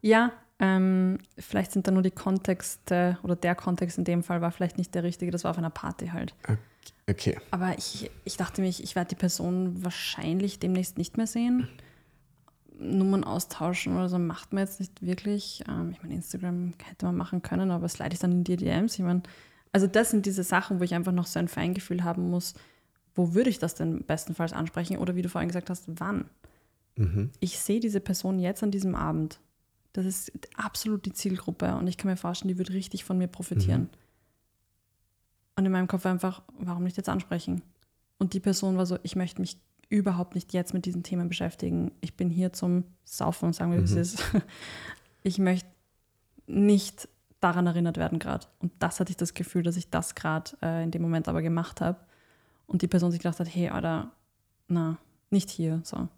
ja, 0.00 0.32
ähm, 0.60 1.18
vielleicht 1.38 1.72
sind 1.72 1.86
da 1.86 1.90
nur 1.90 2.02
die 2.02 2.10
Kontexte 2.10 3.18
oder 3.22 3.36
der 3.36 3.54
Kontext 3.54 3.98
in 3.98 4.04
dem 4.04 4.22
Fall 4.22 4.40
war 4.40 4.50
vielleicht 4.50 4.78
nicht 4.78 4.94
der 4.94 5.02
richtige, 5.02 5.30
das 5.30 5.44
war 5.44 5.52
auf 5.52 5.58
einer 5.58 5.70
Party 5.70 6.08
halt. 6.08 6.34
Okay. 7.08 7.38
Aber 7.50 7.76
ich, 7.78 8.10
ich 8.24 8.36
dachte 8.36 8.60
mir, 8.60 8.68
ich 8.68 8.94
werde 8.94 9.10
die 9.10 9.14
Person 9.14 9.82
wahrscheinlich 9.82 10.58
demnächst 10.58 10.98
nicht 10.98 11.16
mehr 11.16 11.26
sehen. 11.26 11.68
Nummern 12.78 13.24
austauschen 13.24 13.96
oder 13.96 14.08
so 14.08 14.18
macht 14.18 14.52
man 14.52 14.64
jetzt 14.64 14.80
nicht 14.80 15.02
wirklich. 15.02 15.64
Ähm, 15.68 15.90
ich 15.90 16.02
meine, 16.02 16.14
Instagram 16.14 16.74
hätte 16.84 17.06
man 17.06 17.16
machen 17.16 17.42
können, 17.42 17.70
aber 17.70 17.86
es 17.86 17.98
leite 17.98 18.14
ich 18.14 18.20
dann 18.20 18.32
in 18.32 18.44
die 18.44 18.56
DMs. 18.56 18.94
Ich 18.94 19.04
meine, 19.04 19.22
also 19.72 19.86
das 19.86 20.10
sind 20.10 20.26
diese 20.26 20.42
Sachen, 20.42 20.80
wo 20.80 20.84
ich 20.84 20.94
einfach 20.94 21.12
noch 21.12 21.26
so 21.26 21.38
ein 21.38 21.48
Feingefühl 21.48 22.04
haben 22.04 22.30
muss, 22.30 22.54
wo 23.14 23.34
würde 23.34 23.50
ich 23.50 23.58
das 23.58 23.74
denn 23.74 24.04
bestenfalls 24.04 24.52
ansprechen 24.52 24.98
oder 24.98 25.16
wie 25.16 25.22
du 25.22 25.28
vorhin 25.28 25.48
gesagt 25.48 25.70
hast, 25.70 25.84
wann. 26.00 26.26
Mhm. 26.96 27.30
Ich 27.40 27.58
sehe 27.58 27.80
diese 27.80 28.00
Person 28.00 28.38
jetzt 28.38 28.62
an 28.62 28.70
diesem 28.70 28.94
Abend 28.94 29.40
das 29.92 30.06
ist 30.06 30.32
absolut 30.56 31.04
die 31.06 31.12
Zielgruppe 31.12 31.74
und 31.74 31.88
ich 31.88 31.96
kann 31.96 32.10
mir 32.10 32.16
vorstellen, 32.16 32.48
die 32.48 32.58
wird 32.58 32.70
richtig 32.70 33.04
von 33.04 33.18
mir 33.18 33.26
profitieren. 33.26 33.82
Mhm. 33.82 33.88
Und 35.56 35.66
in 35.66 35.72
meinem 35.72 35.88
Kopf 35.88 36.06
einfach, 36.06 36.42
warum 36.58 36.84
nicht 36.84 36.96
jetzt 36.96 37.08
ansprechen? 37.08 37.62
Und 38.18 38.32
die 38.32 38.40
Person 38.40 38.76
war 38.76 38.86
so, 38.86 38.98
ich 39.02 39.16
möchte 39.16 39.40
mich 39.40 39.58
überhaupt 39.88 40.34
nicht 40.34 40.52
jetzt 40.52 40.74
mit 40.74 40.84
diesen 40.84 41.02
Themen 41.02 41.28
beschäftigen. 41.28 41.92
Ich 42.00 42.16
bin 42.16 42.30
hier 42.30 42.52
zum 42.52 42.84
Saufen 43.04 43.46
und 43.46 43.52
sagen, 43.54 43.72
wie 43.72 43.78
mhm. 43.78 43.84
es 43.84 43.92
ist. 43.92 44.22
ich 45.22 45.38
möchte 45.38 45.68
nicht 46.46 47.08
daran 47.40 47.66
erinnert 47.66 47.96
werden 47.96 48.18
gerade. 48.18 48.46
Und 48.58 48.72
das 48.78 49.00
hatte 49.00 49.10
ich 49.10 49.16
das 49.16 49.34
Gefühl, 49.34 49.62
dass 49.62 49.76
ich 49.76 49.90
das 49.90 50.14
gerade 50.14 50.50
äh, 50.62 50.82
in 50.82 50.90
dem 50.90 51.02
Moment 51.02 51.28
aber 51.28 51.42
gemacht 51.42 51.80
habe. 51.80 51.98
Und 52.66 52.82
die 52.82 52.88
Person 52.88 53.10
sich 53.10 53.20
gedacht 53.20 53.40
hat, 53.40 53.54
hey, 53.54 53.70
Alter, 53.70 54.12
na, 54.66 54.98
nicht 55.30 55.48
hier. 55.48 55.80
So. 55.84 56.08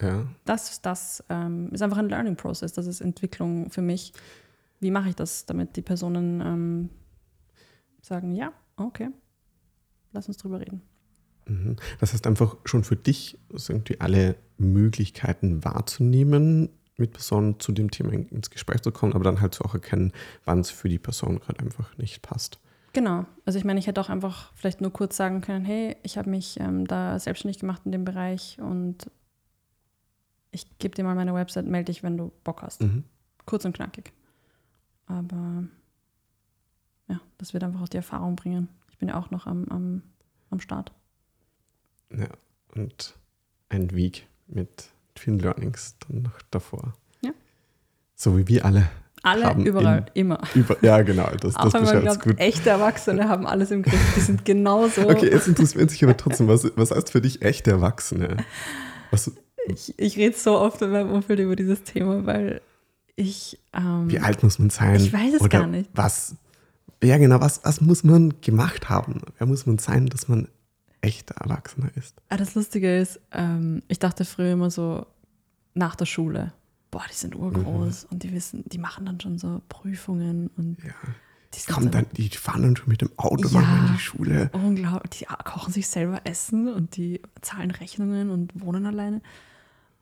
Ja. 0.00 0.26
Das, 0.44 0.80
das 0.82 1.24
ähm, 1.28 1.70
ist 1.72 1.82
einfach 1.82 1.98
ein 1.98 2.08
Learning 2.08 2.36
Process. 2.36 2.72
Das 2.72 2.86
ist 2.86 3.00
Entwicklung 3.00 3.70
für 3.70 3.82
mich. 3.82 4.12
Wie 4.80 4.90
mache 4.90 5.10
ich 5.10 5.16
das, 5.16 5.46
damit 5.46 5.76
die 5.76 5.82
Personen 5.82 6.40
ähm, 6.40 6.90
sagen, 8.02 8.32
ja, 8.32 8.52
okay, 8.76 9.10
lass 10.12 10.28
uns 10.28 10.38
drüber 10.38 10.60
reden. 10.60 10.82
Mhm. 11.50 11.76
Das 11.98 12.12
heißt 12.12 12.26
einfach 12.26 12.56
schon 12.64 12.84
für 12.84 12.96
dich 12.96 13.38
irgendwie 13.68 14.00
alle 14.00 14.36
Möglichkeiten 14.56 15.64
wahrzunehmen, 15.64 16.70
mit 16.96 17.12
Personen 17.12 17.58
zu 17.58 17.72
dem 17.72 17.90
Thema 17.90 18.12
ins 18.12 18.50
Gespräch 18.50 18.82
zu 18.82 18.92
kommen, 18.92 19.14
aber 19.14 19.24
dann 19.24 19.40
halt 19.40 19.54
so 19.54 19.64
auch 19.64 19.74
erkennen, 19.74 20.12
wann 20.44 20.60
es 20.60 20.70
für 20.70 20.88
die 20.88 20.98
Person 20.98 21.40
gerade 21.40 21.60
einfach 21.60 21.96
nicht 21.98 22.22
passt. 22.22 22.60
Genau. 22.92 23.24
Also 23.44 23.58
ich 23.58 23.64
meine, 23.64 23.80
ich 23.80 23.86
hätte 23.86 24.00
auch 24.00 24.10
einfach 24.10 24.52
vielleicht 24.54 24.80
nur 24.80 24.92
kurz 24.92 25.16
sagen 25.16 25.40
können, 25.40 25.64
hey, 25.64 25.96
ich 26.02 26.18
habe 26.18 26.30
mich 26.30 26.58
ähm, 26.60 26.86
da 26.86 27.18
selbstständig 27.18 27.58
gemacht 27.58 27.82
in 27.84 27.92
dem 27.92 28.04
Bereich 28.04 28.58
und 28.60 29.10
ich 30.50 30.66
gebe 30.78 30.94
dir 30.94 31.04
mal 31.04 31.14
meine 31.14 31.34
Website, 31.34 31.66
melde 31.66 31.92
dich, 31.92 32.02
wenn 32.02 32.16
du 32.16 32.32
Bock 32.44 32.62
hast. 32.62 32.82
Mhm. 32.82 33.04
Kurz 33.46 33.64
und 33.64 33.74
knackig. 33.74 34.12
Aber 35.06 35.64
ja, 37.08 37.20
das 37.38 37.54
wird 37.54 37.64
einfach 37.64 37.80
auch 37.80 37.88
die 37.88 37.96
Erfahrung 37.96 38.36
bringen. 38.36 38.68
Ich 38.90 38.98
bin 38.98 39.08
ja 39.08 39.18
auch 39.18 39.30
noch 39.30 39.46
am, 39.46 39.64
am, 39.68 40.02
am 40.50 40.60
Start. 40.60 40.92
Ja, 42.16 42.28
und 42.74 43.14
ein 43.68 43.90
Weg 43.92 44.26
mit 44.48 44.86
vielen 45.16 45.38
Learnings 45.38 45.94
dann 46.08 46.22
noch 46.22 46.40
davor. 46.50 46.94
Ja. 47.22 47.30
So 48.16 48.36
wie 48.38 48.48
wir 48.48 48.64
alle. 48.64 48.88
Alle, 49.22 49.52
überall, 49.62 50.06
in- 50.14 50.22
immer. 50.22 50.40
Über, 50.54 50.82
ja, 50.82 51.02
genau, 51.02 51.28
das, 51.40 51.54
Auch 51.56 51.64
das 51.64 51.74
wenn 51.74 51.82
man 51.84 52.02
glaubt, 52.02 52.22
gut. 52.22 52.38
echte 52.38 52.70
Erwachsene 52.70 53.28
haben 53.28 53.46
alles 53.46 53.70
im 53.70 53.82
Griff. 53.82 54.00
Die 54.16 54.20
sind 54.20 54.46
genauso. 54.46 55.02
Okay, 55.08 55.30
jetzt 55.30 55.46
interessiert 55.46 55.90
sich 55.90 56.02
aber 56.02 56.16
trotzdem, 56.16 56.48
was, 56.48 56.64
was 56.76 56.90
heißt 56.90 57.10
für 57.12 57.20
dich 57.20 57.42
echte 57.42 57.70
Erwachsene? 57.70 58.38
Was, 59.10 59.30
Ich, 59.66 59.92
ich 59.98 60.16
rede 60.16 60.36
so 60.36 60.58
oft 60.58 60.80
in 60.80 60.90
meinem 60.90 61.10
Umfeld 61.10 61.38
über 61.40 61.54
dieses 61.54 61.82
Thema, 61.82 62.24
weil 62.24 62.62
ich. 63.14 63.58
Ähm, 63.74 64.10
wie 64.10 64.20
alt 64.20 64.42
muss 64.42 64.58
man 64.58 64.70
sein? 64.70 64.96
Ich 64.96 65.12
weiß 65.12 65.34
es 65.38 65.48
gar 65.50 65.66
nicht. 65.66 65.90
Was, 65.92 66.34
ja, 67.04 67.18
genau, 67.18 67.40
was, 67.42 67.60
was 67.62 67.82
muss 67.82 68.02
man 68.04 68.40
gemacht 68.40 68.88
haben? 68.88 69.20
Wer 69.36 69.46
muss 69.46 69.66
man 69.66 69.76
sein, 69.76 70.06
dass 70.06 70.28
man 70.28 70.48
echter 71.00 71.34
Erwachsener 71.36 71.90
ist? 71.96 72.20
Ah, 72.28 72.36
das 72.36 72.54
Lustige 72.54 72.98
ist, 72.98 73.20
ähm, 73.32 73.82
ich 73.88 73.98
dachte 73.98 74.24
früher 74.24 74.52
immer 74.52 74.70
so 74.70 75.06
nach 75.74 75.94
der 75.96 76.06
Schule, 76.06 76.52
boah, 76.90 77.04
die 77.10 77.14
sind 77.14 77.34
urgroß 77.36 78.06
und 78.10 78.22
die 78.22 78.32
wissen, 78.32 78.64
die 78.66 78.78
machen 78.78 79.06
dann 79.06 79.20
schon 79.20 79.38
so 79.38 79.62
Prüfungen 79.68 80.50
und 80.56 80.76
Ja. 80.84 80.92
die 81.54 81.58
sind 81.60 81.74
Komm, 81.74 81.84
so 81.84 81.88
dann, 81.90 82.06
die 82.16 82.28
fahren 82.28 82.62
dann 82.62 82.76
schon 82.76 82.88
mit 82.88 83.00
dem 83.00 83.10
Auto 83.16 83.48
Ja. 83.48 83.60
in 83.86 83.92
die 83.94 83.98
Schule. 84.00 84.50
unglaublich, 84.52 85.20
die 85.20 85.26
kochen 85.44 85.72
sich 85.72 85.88
selber 85.88 86.20
Essen 86.24 86.68
und 86.72 86.96
die 86.96 87.22
zahlen 87.40 87.70
Rechnungen 87.70 88.30
und 88.30 88.60
wohnen 88.60 88.86
alleine. 88.86 89.22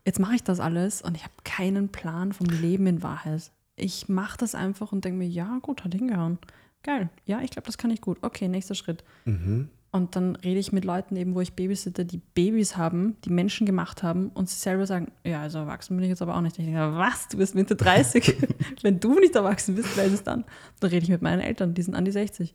Jetzt 0.06 0.18
mache 0.20 0.34
ich 0.36 0.42
das 0.42 0.58
alles 0.60 1.02
und 1.02 1.16
ich 1.16 1.22
habe 1.24 1.34
keinen 1.44 1.90
Plan 1.90 2.32
vom 2.32 2.46
Leben 2.46 2.86
in 2.86 3.02
Wahrheit. 3.02 3.52
Ich 3.76 4.08
mache 4.08 4.38
das 4.38 4.54
einfach 4.54 4.90
und 4.90 5.04
denke 5.04 5.18
mir, 5.18 5.28
ja, 5.28 5.58
gut, 5.60 5.84
hat 5.84 5.94
hingehauen. 5.94 6.38
Geil, 6.82 7.10
ja, 7.26 7.40
ich 7.42 7.50
glaube, 7.50 7.66
das 7.66 7.76
kann 7.76 7.90
ich 7.90 8.00
gut. 8.00 8.18
Okay, 8.22 8.48
nächster 8.48 8.74
Schritt. 8.74 9.04
Mhm. 9.26 9.68
Und 9.90 10.16
dann 10.16 10.36
rede 10.36 10.60
ich 10.60 10.70
mit 10.70 10.84
Leuten 10.84 11.16
eben, 11.16 11.34
wo 11.34 11.40
ich 11.40 11.54
babysitte, 11.54 12.04
die 12.04 12.18
Babys 12.18 12.76
haben, 12.76 13.16
die 13.24 13.30
Menschen 13.30 13.66
gemacht 13.66 14.02
haben 14.02 14.28
und 14.28 14.48
sie 14.50 14.58
selber 14.58 14.86
sagen, 14.86 15.10
ja, 15.24 15.40
also 15.40 15.58
erwachsen 15.58 15.96
bin 15.96 16.04
ich 16.04 16.10
jetzt 16.10 16.20
aber 16.20 16.36
auch 16.36 16.42
nicht. 16.42 16.58
Ich 16.58 16.66
denke, 16.66 16.94
was, 16.94 17.28
du 17.28 17.38
bist 17.38 17.54
Mitte 17.54 17.74
30? 17.74 18.36
Wenn 18.82 19.00
du 19.00 19.18
nicht 19.18 19.34
erwachsen 19.34 19.76
bist, 19.76 19.96
wer 19.96 20.04
ist 20.04 20.12
es 20.12 20.22
dann? 20.22 20.44
Dann 20.80 20.90
rede 20.90 21.04
ich 21.04 21.10
mit 21.10 21.22
meinen 21.22 21.40
Eltern, 21.40 21.72
die 21.72 21.80
sind 21.82 21.94
an 21.94 22.04
die 22.04 22.10
60. 22.10 22.54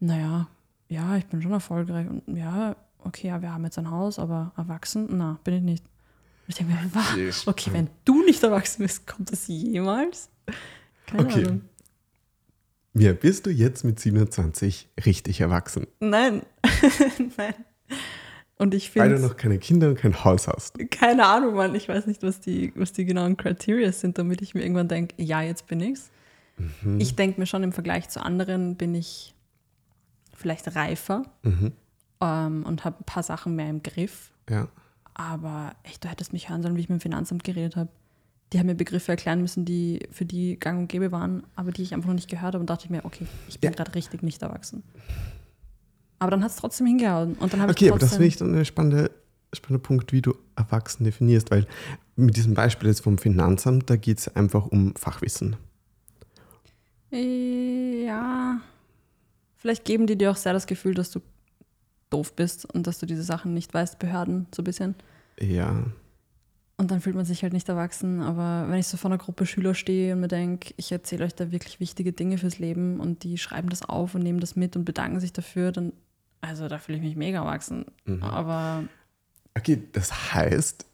Naja, 0.00 0.48
ja, 0.88 1.16
ich 1.16 1.26
bin 1.26 1.42
schon 1.42 1.52
erfolgreich 1.52 2.08
und 2.08 2.22
ja, 2.36 2.74
okay, 3.00 3.28
ja, 3.28 3.42
wir 3.42 3.52
haben 3.52 3.64
jetzt 3.64 3.78
ein 3.78 3.90
Haus, 3.90 4.18
aber 4.18 4.52
erwachsen, 4.56 5.08
na, 5.10 5.38
bin 5.44 5.54
ich 5.54 5.62
nicht. 5.62 5.84
Und 5.84 6.48
ich 6.48 6.54
denke 6.56 6.72
mir, 6.72 6.90
was? 6.94 7.46
Okay, 7.46 7.70
wenn 7.72 7.88
du 8.06 8.24
nicht 8.24 8.42
erwachsen 8.42 8.82
bist, 8.82 9.06
kommt 9.06 9.30
das 9.30 9.46
jemals? 9.46 10.30
Keine 11.06 11.24
Okay. 11.24 11.44
Ahnung. 11.44 11.60
Ja, 12.94 13.12
bist 13.14 13.46
du 13.46 13.50
jetzt 13.50 13.84
mit 13.84 13.98
27 14.00 14.88
richtig 15.06 15.40
erwachsen? 15.40 15.86
Nein, 16.00 16.42
nein. 17.38 17.54
Und 18.58 18.74
ich 18.74 18.94
Weil 18.94 19.08
du 19.08 19.14
finde, 19.16 19.28
noch 19.28 19.36
keine 19.36 19.58
Kinder 19.58 19.88
und 19.88 19.96
kein 19.98 20.24
Haus 20.24 20.46
hast. 20.46 20.78
keine 20.90 21.26
Ahnung, 21.26 21.54
Mann, 21.54 21.74
ich 21.74 21.88
weiß 21.88 22.06
nicht, 22.06 22.22
was 22.22 22.40
die, 22.40 22.72
was 22.76 22.92
die 22.92 23.04
genauen 23.04 23.36
Criteria 23.36 23.90
sind, 23.92 24.18
damit 24.18 24.40
ich 24.42 24.54
mir 24.54 24.62
irgendwann 24.62 24.88
denke, 24.88 25.14
ja, 25.22 25.42
jetzt 25.42 25.66
bin 25.66 25.80
ich's. 25.80 26.10
Mhm. 26.82 27.00
Ich 27.00 27.16
denke 27.16 27.40
mir 27.40 27.46
schon, 27.46 27.62
im 27.62 27.72
Vergleich 27.72 28.08
zu 28.10 28.22
anderen 28.22 28.76
bin 28.76 28.94
ich 28.94 29.34
vielleicht 30.36 30.76
reifer 30.76 31.22
Mhm. 31.42 31.72
ähm, 32.20 32.64
und 32.64 32.84
habe 32.84 33.00
ein 33.00 33.04
paar 33.04 33.22
Sachen 33.22 33.56
mehr 33.56 33.70
im 33.70 33.82
Griff. 33.82 34.30
Ja. 34.50 34.68
Aber 35.14 35.74
echt, 35.82 36.04
du 36.04 36.08
hättest 36.08 36.32
mich 36.32 36.48
hören 36.50 36.62
sollen, 36.62 36.76
wie 36.76 36.80
ich 36.80 36.88
mit 36.88 37.00
dem 37.00 37.02
Finanzamt 37.02 37.42
geredet 37.44 37.76
habe. 37.76 37.90
Die 38.52 38.58
haben 38.58 38.66
mir 38.66 38.74
Begriffe 38.74 39.12
erklären 39.12 39.40
müssen, 39.40 39.64
die 39.64 40.00
für 40.10 40.24
die 40.24 40.58
gang 40.58 40.78
und 40.80 40.88
gäbe 40.88 41.10
waren, 41.10 41.42
aber 41.56 41.72
die 41.72 41.82
ich 41.82 41.94
einfach 41.94 42.08
noch 42.08 42.14
nicht 42.14 42.28
gehört 42.28 42.54
habe 42.54 42.60
und 42.60 42.68
dachte 42.68 42.84
ich 42.84 42.90
mir, 42.90 43.04
okay, 43.04 43.26
ich 43.48 43.58
bin 43.60 43.70
Ja. 43.70 43.76
gerade 43.76 43.94
richtig 43.94 44.22
nicht 44.22 44.42
erwachsen. 44.42 44.82
Aber 46.18 46.30
dann 46.30 46.42
hat 46.44 46.50
es 46.50 46.56
trotzdem 46.56 46.86
hingehauen. 46.86 47.34
Und 47.34 47.52
dann 47.52 47.60
habe 47.62 47.72
Okay, 47.72 47.86
ich 47.86 47.90
aber 47.90 47.98
das 47.98 48.10
finde 48.10 48.26
ich 48.26 48.36
dann 48.36 48.54
ein 48.54 48.64
spannender, 48.64 49.10
spannender 49.52 49.82
Punkt, 49.82 50.12
wie 50.12 50.22
du 50.22 50.34
erwachsen 50.54 51.04
definierst, 51.04 51.50
weil 51.50 51.66
mit 52.14 52.36
diesem 52.36 52.54
Beispiel 52.54 52.88
jetzt 52.88 53.00
vom 53.00 53.18
Finanzamt, 53.18 53.88
da 53.88 53.96
geht 53.96 54.18
es 54.18 54.28
einfach 54.36 54.66
um 54.66 54.94
Fachwissen. 54.96 55.56
Ja, 57.10 58.60
vielleicht 59.56 59.84
geben 59.84 60.06
die 60.06 60.16
dir 60.16 60.30
auch 60.30 60.36
sehr 60.36 60.52
das 60.52 60.66
Gefühl, 60.66 60.94
dass 60.94 61.10
du 61.10 61.20
doof 62.10 62.34
bist 62.36 62.66
und 62.72 62.86
dass 62.86 62.98
du 62.98 63.06
diese 63.06 63.22
Sachen 63.22 63.54
nicht 63.54 63.72
weißt, 63.72 63.98
Behörden 63.98 64.46
so 64.54 64.62
ein 64.62 64.64
bisschen. 64.64 64.94
Ja. 65.40 65.84
Und 66.78 66.90
dann 66.90 67.00
fühlt 67.00 67.14
man 67.14 67.24
sich 67.24 67.42
halt 67.42 67.52
nicht 67.52 67.68
erwachsen. 67.68 68.20
Aber 68.22 68.68
wenn 68.68 68.78
ich 68.78 68.86
so 68.88 68.96
vor 68.96 69.10
einer 69.10 69.18
Gruppe 69.18 69.46
Schüler 69.46 69.74
stehe 69.74 70.14
und 70.14 70.20
mir 70.20 70.28
denke, 70.28 70.74
ich 70.76 70.90
erzähle 70.90 71.24
euch 71.24 71.34
da 71.34 71.52
wirklich 71.52 71.78
wichtige 71.80 72.12
Dinge 72.12 72.38
fürs 72.38 72.58
Leben 72.58 72.98
und 72.98 73.22
die 73.24 73.38
schreiben 73.38 73.68
das 73.68 73.82
auf 73.82 74.14
und 74.14 74.22
nehmen 74.22 74.40
das 74.40 74.56
mit 74.56 74.74
und 74.74 74.84
bedanken 74.84 75.20
sich 75.20 75.32
dafür, 75.32 75.70
dann, 75.70 75.92
also 76.40 76.68
da 76.68 76.78
fühle 76.78 76.98
ich 76.98 77.04
mich 77.04 77.14
mega 77.16 77.38
erwachsen. 77.40 77.84
Mhm. 78.06 78.22
Aber 78.22 78.84
Okay, 79.56 79.82
das 79.92 80.32
heißt, 80.34 80.86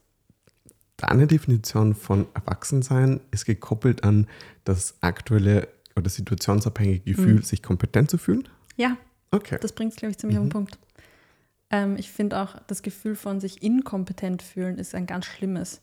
deine 0.97 1.27
Definition 1.29 1.95
von 1.95 2.27
Erwachsensein 2.35 3.21
ist 3.31 3.45
gekoppelt 3.45 4.03
an 4.03 4.27
das 4.65 4.97
aktuelle 5.01 5.69
oder 5.97 6.11
situationsabhängige 6.11 7.13
Gefühl, 7.13 7.35
Mhm. 7.35 7.43
sich 7.43 7.63
kompetent 7.63 8.11
zu 8.11 8.19
fühlen? 8.19 8.49
ja, 8.77 8.97
Okay. 9.31 9.59
Das 9.61 9.73
bringt 9.73 9.93
es, 9.93 9.99
glaube 9.99 10.11
ich, 10.13 10.19
ziemlich 10.19 10.39
auf 10.39 10.45
Mhm. 10.45 10.49
den 10.49 10.53
Punkt. 10.53 10.79
Ähm, 11.71 11.97
ich 11.99 12.11
finde 12.11 12.41
auch, 12.41 12.57
das 12.67 12.83
Gefühl 12.83 13.15
von 13.15 13.41
sich 13.41 13.63
inkompetent 13.63 14.43
fühlen 14.43 14.79
ist 14.79 14.95
ein 14.95 15.07
ganz 15.07 15.27
schlimmes. 15.27 15.81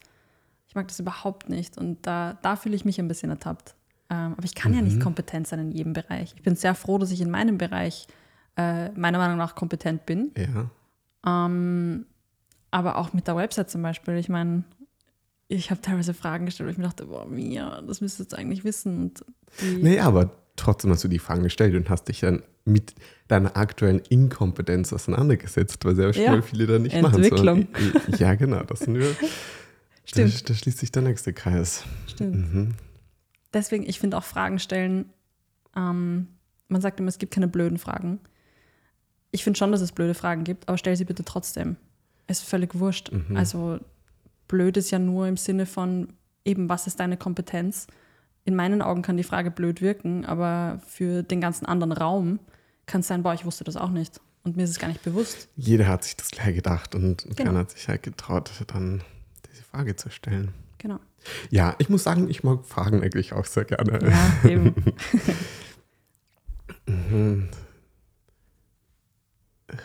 Ich 0.67 0.75
mag 0.75 0.87
das 0.87 0.99
überhaupt 0.99 1.47
nicht 1.49 1.77
und 1.77 2.05
da, 2.07 2.37
da 2.41 2.55
fühle 2.55 2.75
ich 2.75 2.85
mich 2.85 2.99
ein 2.99 3.07
bisschen 3.07 3.29
ertappt. 3.29 3.75
Ähm, 4.09 4.33
aber 4.33 4.43
ich 4.43 4.55
kann 4.55 4.73
ja 4.73 4.81
nicht 4.81 4.97
Mhm. 4.97 5.01
kompetent 5.01 5.47
sein 5.47 5.59
in 5.59 5.71
jedem 5.71 5.93
Bereich. 5.93 6.33
Ich 6.35 6.43
bin 6.43 6.55
sehr 6.55 6.75
froh, 6.75 6.97
dass 6.97 7.11
ich 7.11 7.21
in 7.21 7.29
meinem 7.31 7.57
Bereich 7.57 8.07
äh, 8.57 8.89
meiner 8.91 9.17
Meinung 9.17 9.37
nach 9.37 9.55
kompetent 9.55 10.05
bin. 10.05 10.31
Ja. 10.37 10.69
Ähm, 11.25 12.05
aber 12.71 12.97
auch 12.97 13.13
mit 13.13 13.27
der 13.27 13.35
Website 13.35 13.69
zum 13.69 13.81
Beispiel. 13.81 14.15
Ich 14.17 14.29
meine, 14.29 14.63
ich 15.47 15.71
habe 15.71 15.81
teilweise 15.81 16.13
Fragen 16.13 16.45
gestellt, 16.45 16.67
wo 16.67 16.71
ich 16.71 16.77
mir 16.77 16.83
dachte, 16.85 17.05
boah, 17.05 17.25
Mia, 17.25 17.81
das 17.81 18.01
müsstest 18.01 18.33
du 18.33 18.37
eigentlich 18.37 18.63
wissen. 18.63 18.97
Und 18.97 19.25
Nee, 19.81 19.99
aber 19.99 20.31
trotzdem 20.55 20.91
hast 20.91 21.03
du 21.03 21.07
die 21.07 21.19
Fragen 21.19 21.43
gestellt 21.43 21.75
und 21.75 21.89
hast 21.89 22.07
dich 22.07 22.19
dann 22.21 22.43
mit 22.65 22.93
deiner 23.27 23.55
aktuellen 23.55 23.99
Inkompetenz 24.09 24.91
auseinandergesetzt, 24.91 25.85
weil 25.85 25.95
sehr 25.95 26.07
Ja. 26.07 26.13
schnell 26.13 26.41
viele 26.41 26.67
da 26.67 26.79
nicht 26.79 26.93
Entwicklung. 26.93 27.67
machen. 27.71 27.91
Sondern, 27.93 28.19
ja, 28.19 28.35
genau, 28.35 28.63
das 28.63 28.79
sind 28.79 28.95
wir. 28.95 29.15
Stimmt. 30.05 30.41
Da, 30.41 30.47
da 30.47 30.53
schließt 30.53 30.77
sich 30.79 30.91
der 30.91 31.01
nächste 31.03 31.33
Kreis. 31.33 31.83
Stimmt. 32.07 32.53
Mhm. 32.53 32.75
deswegen, 33.53 33.87
ich 33.87 33.99
finde 33.99 34.17
auch 34.17 34.23
Fragen 34.23 34.59
stellen, 34.59 35.05
ähm, 35.75 36.27
man 36.67 36.81
sagt 36.81 36.99
immer, 36.99 37.09
es 37.09 37.17
gibt 37.19 37.33
keine 37.33 37.47
blöden 37.47 37.77
Fragen. 37.77 38.19
Ich 39.31 39.43
finde 39.43 39.57
schon, 39.57 39.71
dass 39.71 39.81
es 39.81 39.91
blöde 39.91 40.13
Fragen 40.13 40.43
gibt, 40.43 40.67
aber 40.67 40.77
stell 40.77 40.95
sie 40.95 41.05
bitte 41.05 41.23
trotzdem. 41.23 41.75
Ist 42.27 42.43
völlig 42.43 42.75
wurscht. 42.75 43.11
Mhm. 43.11 43.35
Also 43.37 43.79
blöd 44.47 44.77
ist 44.77 44.91
ja 44.91 44.99
nur 44.99 45.27
im 45.27 45.37
Sinne 45.37 45.65
von 45.65 46.13
eben, 46.43 46.69
was 46.69 46.87
ist 46.87 46.99
deine 46.99 47.17
Kompetenz? 47.17 47.87
In 48.45 48.55
meinen 48.55 48.81
Augen 48.81 49.01
kann 49.01 49.17
die 49.17 49.23
Frage 49.23 49.49
blöd 49.51 49.81
wirken, 49.81 50.25
aber 50.25 50.79
für 50.87 51.23
den 51.23 51.41
ganzen 51.41 51.65
anderen 51.65 51.91
Raum 51.91 52.39
kann 52.85 53.01
es 53.01 53.07
sein, 53.07 53.23
boah, 53.23 53.33
ich 53.33 53.45
wusste 53.45 53.63
das 53.63 53.75
auch 53.77 53.89
nicht. 53.89 54.19
Und 54.43 54.57
mir 54.57 54.63
ist 54.63 54.69
es 54.71 54.79
gar 54.79 54.87
nicht 54.87 55.03
bewusst. 55.03 55.47
Jeder 55.55 55.87
hat 55.87 56.03
sich 56.03 56.15
das 56.15 56.29
gleich 56.29 56.55
gedacht 56.55 56.93
und 56.93 57.23
Genau. 57.23 57.35
keiner 57.35 57.59
hat 57.59 57.71
sich 57.71 57.87
halt 57.87 58.03
getraut, 58.03 58.51
dann 58.67 59.03
diese 59.51 59.63
Frage 59.63 59.95
zu 59.95 60.09
stellen. 60.11 60.53
Genau. 60.77 60.99
Ja, 61.49 61.75
ich 61.79 61.89
muss 61.89 62.03
sagen, 62.03 62.29
ich 62.29 62.43
mag 62.43 62.65
Fragen 62.65 63.01
eigentlich 63.01 63.33
auch 63.33 63.45
sehr 63.45 63.65
gerne. 63.65 63.99
Ja, 64.07 64.49
eben. 64.49 64.75
Mhm. 66.87 67.49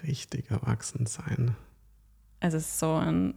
Richtig 0.03 0.51
erwachsen 0.51 1.07
sein. 1.07 1.57
Also 2.41 2.59
es 2.59 2.67
ist 2.67 2.79
so 2.79 2.95
ein 2.97 3.35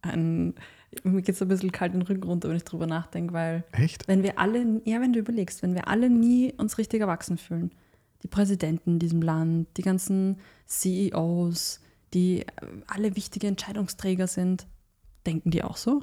ein, 0.00 0.54
mir 1.02 1.22
geht 1.22 1.34
es 1.34 1.42
ein 1.42 1.48
bisschen 1.48 1.72
kalt 1.72 1.92
den 1.92 2.02
Rücken 2.02 2.22
runter, 2.22 2.48
wenn 2.48 2.56
ich 2.56 2.64
drüber 2.64 2.86
nachdenke, 2.86 3.34
weil 3.34 3.64
Echt? 3.72 4.06
wenn 4.06 4.22
wir 4.22 4.38
alle, 4.38 4.80
ja, 4.84 5.00
wenn 5.00 5.12
du 5.12 5.18
überlegst, 5.18 5.62
wenn 5.62 5.74
wir 5.74 5.88
alle 5.88 6.08
nie 6.08 6.52
uns 6.56 6.78
richtig 6.78 7.00
erwachsen 7.00 7.36
fühlen, 7.36 7.72
die 8.22 8.28
Präsidenten 8.28 8.94
in 8.94 8.98
diesem 8.98 9.22
Land, 9.22 9.68
die 9.76 9.82
ganzen 9.82 10.38
CEOs, 10.66 11.80
die 12.14 12.40
äh, 12.40 12.46
alle 12.86 13.16
wichtige 13.16 13.46
Entscheidungsträger 13.46 14.26
sind, 14.26 14.66
denken 15.26 15.50
die 15.50 15.62
auch 15.62 15.76
so? 15.76 16.02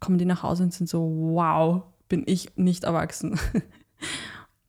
Kommen 0.00 0.18
die 0.18 0.24
nach 0.24 0.42
Hause 0.42 0.64
und 0.64 0.74
sind 0.74 0.88
so, 0.88 1.00
wow, 1.00 1.82
bin 2.08 2.24
ich 2.26 2.56
nicht 2.56 2.84
erwachsen. 2.84 3.38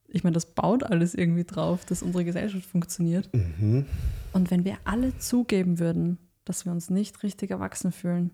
Ich 0.08 0.24
meine, 0.24 0.36
das 0.36 0.46
baut 0.46 0.84
alles 0.84 1.14
irgendwie 1.14 1.44
drauf, 1.44 1.84
dass 1.84 2.02
unsere 2.02 2.24
Gesellschaft 2.24 2.66
funktioniert. 2.66 3.30
Mhm. 3.34 3.86
Und 4.32 4.50
wenn 4.50 4.64
wir 4.64 4.78
alle 4.86 5.18
zugeben 5.18 5.78
würden, 5.78 6.20
dass 6.46 6.64
wir 6.64 6.72
uns 6.72 6.90
nicht 6.90 7.22
richtig 7.22 7.52
erwachsen 7.52 7.92
fühlen, 7.92 8.32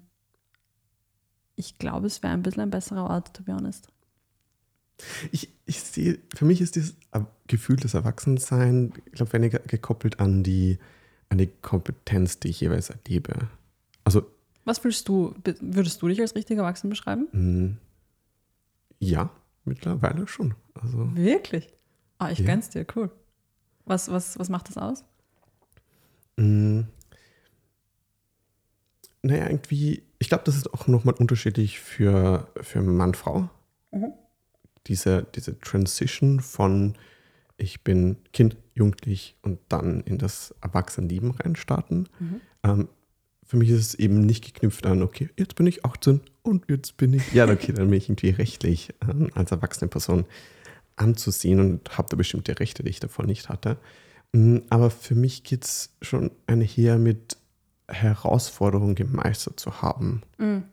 ich 1.55 1.79
glaube, 1.79 2.05
es 2.05 2.21
wäre 2.21 2.33
ein 2.33 2.43
bisschen 2.43 2.61
ein 2.61 2.69
besserer 2.69 3.09
Ort, 3.09 3.33
to 3.33 3.41
be 3.41 3.51
honest. 3.51 3.87
Ich, 5.31 5.49
ich 5.65 5.81
sehe, 5.81 6.19
für 6.35 6.45
mich 6.45 6.61
ist 6.61 6.75
dieses 6.75 6.95
Gefühl 7.47 7.75
des 7.77 7.93
Erwachsenseins, 7.93 8.93
ich 9.05 9.11
glaube, 9.13 9.33
weniger 9.33 9.59
gekoppelt 9.59 10.19
an 10.19 10.43
die, 10.43 10.77
an 11.29 11.37
die 11.37 11.47
Kompetenz, 11.61 12.39
die 12.39 12.49
ich 12.49 12.61
jeweils 12.61 12.89
erlebe. 12.89 13.49
Also, 14.03 14.23
Was 14.65 14.79
fühlst 14.79 15.07
du? 15.09 15.35
Würdest 15.59 16.01
du 16.01 16.07
dich 16.07 16.21
als 16.21 16.35
richtig 16.35 16.57
erwachsen 16.57 16.89
beschreiben? 16.89 17.27
mh, 17.31 17.77
ja, 18.99 19.29
mittlerweile 19.65 20.27
schon. 20.27 20.53
Also, 20.75 21.15
Wirklich? 21.15 21.67
Ah, 22.19 22.29
ich 22.31 22.39
Ja. 22.39 22.45
gönn's 22.45 22.69
dir, 22.69 22.85
cool. 22.95 23.11
Was, 23.85 24.09
was, 24.11 24.37
was 24.37 24.49
macht 24.49 24.69
das 24.69 24.77
aus? 24.77 25.03
mh, 26.37 26.85
naja, 29.23 29.47
irgendwie, 29.49 30.03
ich 30.19 30.29
glaube, 30.29 30.43
das 30.45 30.55
ist 30.55 30.73
auch 30.73 30.87
nochmal 30.87 31.15
unterschiedlich 31.15 31.79
für, 31.79 32.47
für 32.61 32.81
Mann, 32.81 33.13
Frau. 33.13 33.49
Mhm. 33.91 34.13
Diese, 34.87 35.27
diese 35.35 35.59
Transition 35.59 36.39
von 36.39 36.95
ich 37.57 37.83
bin 37.83 38.17
Kind, 38.33 38.57
Jugendlich 38.73 39.35
und 39.41 39.59
dann 39.69 40.01
in 40.01 40.17
das 40.17 40.55
Erwachsenenleben 40.61 41.31
reinstarten. 41.31 42.09
Mhm. 42.19 42.41
Ähm, 42.63 42.87
für 43.45 43.57
mich 43.57 43.69
ist 43.69 43.79
es 43.79 43.95
eben 43.95 44.21
nicht 44.21 44.45
geknüpft 44.45 44.85
an, 44.85 45.01
okay, 45.01 45.29
jetzt 45.37 45.55
bin 45.55 45.67
ich 45.67 45.83
18 45.83 46.21
und 46.41 46.69
jetzt 46.69 46.95
bin 46.95 47.13
ich, 47.13 47.33
ja, 47.33 47.47
okay, 47.49 47.73
dann 47.73 47.89
bin 47.89 47.97
ich 47.97 48.07
irgendwie 48.07 48.29
rechtlich 48.29 48.93
ähm, 49.07 49.29
als 49.35 49.51
erwachsene 49.51 49.89
Person 49.89 50.25
anzusehen 50.95 51.59
und 51.59 51.97
habe 51.97 52.07
da 52.09 52.15
bestimmte 52.15 52.59
Rechte, 52.59 52.83
die 52.83 52.89
ich 52.89 53.01
davor 53.01 53.25
nicht 53.25 53.49
hatte. 53.49 53.77
Mm, 54.31 54.59
Aber 54.69 54.89
für 54.89 55.15
mich 55.15 55.43
geht 55.43 55.65
es 55.65 55.93
schon 56.01 56.31
einher 56.47 56.97
mit 56.97 57.37
Herausforderungen 57.89 58.95
gemeistert 58.95 59.59
zu 59.59 59.81
haben. 59.81 60.21
Mhm. 60.37 60.63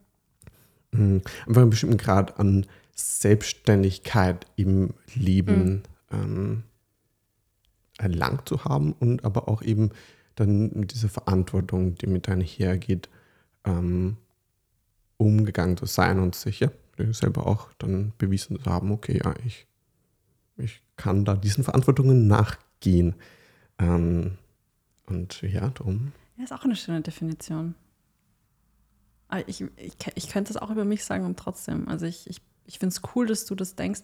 Mm, 0.93 1.17
Einfach 1.47 1.63
einen 1.63 1.71
bestimmten 1.71 1.99
Grad 1.99 2.39
an 2.39 2.65
Selbstständigkeit 2.99 4.47
im 4.57 4.95
Leben 5.15 5.83
ähm, 6.11 6.65
erlangt 7.97 8.49
zu 8.49 8.65
haben 8.65 8.93
und 8.93 9.25
aber 9.25 9.49
auch 9.49 9.63
eben 9.63 9.91
dann 10.35 10.71
mit 10.75 10.93
dieser 10.93 11.09
Verantwortung, 11.09 11.95
die 11.95 12.07
mit 12.07 12.29
einhergeht, 12.29 13.09
ähm, 13.65 14.17
umgegangen 15.17 15.77
zu 15.77 15.87
sein 15.87 16.19
und 16.19 16.35
sich 16.35 16.61
ja 16.61 16.71
selber 17.11 17.47
auch 17.47 17.73
dann 17.79 18.13
bewiesen 18.19 18.61
zu 18.61 18.71
haben, 18.71 18.91
okay, 18.91 19.21
ja, 19.23 19.35
ich, 19.45 19.67
ich 20.57 20.83
kann 20.97 21.25
da 21.25 21.35
diesen 21.37 21.65
Verantwortungen 21.65 22.27
nachgehen. 22.27 23.15
Ähm, 23.79 24.39
und 25.07 25.41
ja, 25.43 25.69
darum. 25.71 26.13
Ja, 26.37 26.45
ist 26.45 26.53
auch 26.53 26.65
eine 26.65 26.77
schöne 26.77 27.01
Definition. 27.01 27.75
Aber 29.29 29.47
ich, 29.49 29.65
ich, 29.77 29.95
ich 30.15 30.29
könnte 30.29 30.53
das 30.53 30.61
auch 30.61 30.71
über 30.71 30.85
mich 30.85 31.05
sagen 31.05 31.25
und 31.25 31.39
trotzdem. 31.39 31.89
Also 31.89 32.07
ich, 32.07 32.29
ich, 32.29 32.41
ich 32.69 32.79
finde 32.79 32.95
es 32.95 33.03
cool, 33.15 33.27
dass 33.27 33.47
du 33.47 33.55
das 33.55 33.75
denkst. 33.75 34.03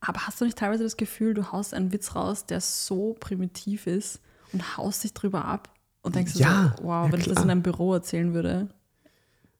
Aber 0.00 0.26
hast 0.26 0.40
du 0.40 0.44
nicht 0.44 0.56
teilweise 0.56 0.84
das 0.84 0.96
Gefühl, 0.96 1.34
du 1.34 1.50
haust 1.52 1.74
einen 1.74 1.92
Witz 1.92 2.14
raus, 2.14 2.46
der 2.46 2.60
so 2.60 3.14
primitiv 3.18 3.86
ist 3.86 4.20
und 4.52 4.76
haust 4.76 5.02
dich 5.02 5.12
drüber 5.12 5.44
ab 5.44 5.68
und 6.02 6.14
denkst 6.14 6.36
Ja, 6.36 6.74
so, 6.78 6.84
wow, 6.84 7.06
ja, 7.06 7.12
wenn 7.12 7.20
ich 7.20 7.26
das 7.28 7.42
in 7.42 7.50
einem 7.50 7.62
Büro 7.62 7.92
erzählen 7.92 8.32
würde. 8.32 8.68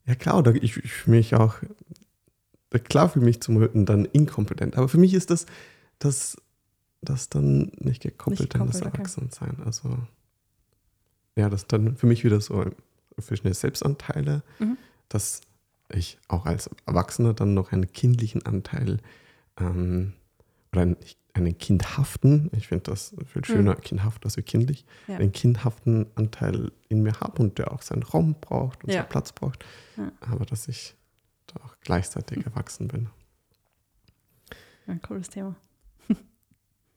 Ja, 0.06 0.14
klar, 0.14 0.42
da, 0.42 0.52
ich, 0.52 0.76
ich 0.76 0.92
fühle 0.92 1.16
mich 1.16 1.34
auch, 1.34 1.56
klar 2.84 3.08
fühle 3.08 3.24
mich 3.24 3.40
zum 3.42 3.58
Hüten 3.60 3.86
dann 3.86 4.04
inkompetent. 4.04 4.76
Aber 4.76 4.88
für 4.88 4.98
mich 4.98 5.14
ist 5.14 5.30
das, 5.30 5.46
das, 5.98 6.36
das 7.02 7.28
dann 7.28 7.72
nicht 7.78 8.02
gekoppelt 8.02 8.54
an 8.54 8.66
das 8.66 8.76
gekoppelt, 8.78 8.86
okay. 8.86 8.98
Erwachsensein. 8.98 9.56
Also, 9.64 9.98
ja, 11.36 11.48
das 11.50 11.62
ist 11.62 11.72
dann 11.72 11.96
für 11.96 12.06
mich 12.06 12.22
wieder 12.22 12.40
so 12.40 12.64
verschiedene 13.18 13.54
Selbstanteile, 13.54 14.42
Mhm. 14.60 14.76
dass 15.08 15.40
ich 15.90 16.18
auch 16.28 16.46
als 16.46 16.70
Erwachsener 16.86 17.34
dann 17.34 17.54
noch 17.54 17.72
einen 17.72 17.92
kindlichen 17.92 18.44
Anteil 18.46 18.98
ähm, 19.58 20.14
oder 20.72 20.82
einen, 20.82 20.96
einen 21.34 21.58
kindhaften, 21.58 22.50
ich 22.56 22.68
finde 22.68 22.90
das 22.90 23.14
viel 23.26 23.44
schöner, 23.44 23.74
kindhaft 23.76 24.24
als 24.24 24.36
kindlich, 24.44 24.84
Mhm. 25.06 25.12
Ja. 25.12 25.18
einen 25.18 25.32
kindhaften 25.32 26.06
Anteil 26.14 26.70
in 26.88 27.02
mir 27.02 27.18
habe 27.20 27.42
und 27.42 27.58
der 27.58 27.72
auch 27.72 27.82
seinen 27.82 28.02
Raum 28.02 28.34
braucht 28.40 28.84
und 28.84 28.92
Ja. 28.92 29.00
seinen 29.00 29.08
Platz 29.08 29.32
braucht, 29.32 29.64
Ja. 29.96 30.12
aber 30.20 30.46
dass 30.46 30.68
ich 30.68 30.94
da 31.46 31.60
auch 31.64 31.76
gleichzeitig 31.80 32.44
erwachsen 32.44 32.88
bin. 32.88 33.08
Ein 34.86 35.00
cooles 35.02 35.28
Thema. 35.28 35.56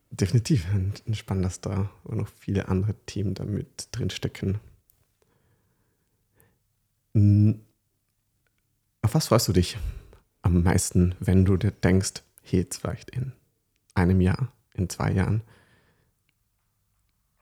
Definitiv 0.10 0.66
ein, 0.74 0.94
spannendes 1.14 1.60
da 1.62 1.90
und 2.06 2.18
noch 2.18 2.30
viele 2.30 2.70
andere 2.70 2.96
Themen 3.06 3.34
damit 3.34 3.90
drin 3.92 4.10
stecken. 4.10 4.60
Auf 9.08 9.16
was 9.16 9.28
freust 9.28 9.48
du 9.48 9.54
dich 9.54 9.78
am 10.42 10.64
meisten, 10.64 11.16
wenn 11.22 11.46
du 11.46 11.56
dir 11.56 11.72
denkst, 11.72 12.24
hey, 12.44 12.60
jetzt 12.60 12.82
vielleicht 12.82 13.10
in 13.12 13.32
einem 13.94 14.20
Jahr, 14.20 14.52
in 14.74 14.90
zwei 14.90 15.14
Jahren? 15.14 15.44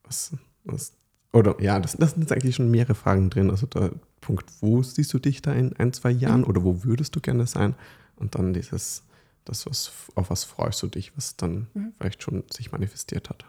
Was, 0.04 0.34
was, 0.64 0.94
oder 1.34 1.60
ja, 1.60 1.80
das, 1.80 1.98
das 1.98 2.12
sind 2.12 2.22
jetzt 2.22 2.32
eigentlich 2.32 2.56
schon 2.56 2.70
mehrere 2.70 2.94
Fragen 2.94 3.32
drin. 3.32 3.50
Also 3.50 3.66
der 3.66 3.94
Punkt, 4.22 4.46
wo 4.62 4.84
siehst 4.84 5.12
du 5.12 5.18
dich 5.18 5.42
da 5.42 5.54
in 5.54 5.76
ein, 5.78 5.92
zwei 5.92 6.12
Jahren 6.12 6.44
oder 6.44 6.64
wo 6.64 6.84
würdest 6.84 7.16
du 7.16 7.20
gerne 7.20 7.48
sein? 7.48 7.74
Und 8.16 8.36
dann 8.36 8.54
dieses, 8.54 9.02
das, 9.44 9.66
was, 9.66 9.92
auf 10.14 10.30
was 10.30 10.44
freust 10.44 10.84
du 10.84 10.88
dich, 10.88 11.18
was 11.18 11.36
dann 11.36 11.66
Mhm. 11.74 11.94
vielleicht 11.98 12.22
schon 12.22 12.44
sich 12.52 12.72
manifestiert 12.72 13.32
hat. 13.32 13.44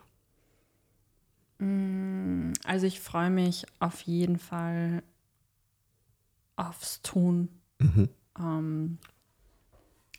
Mm, 1.59 2.53
Also 2.65 2.87
ich 2.87 2.99
freue 2.99 3.29
mich 3.29 3.67
auf 3.79 4.01
jeden 4.01 4.39
Fall 4.39 5.03
aufs 6.57 7.03
Tun. 7.03 7.51
Mhm. 7.79 8.09
Ähm, 8.39 8.99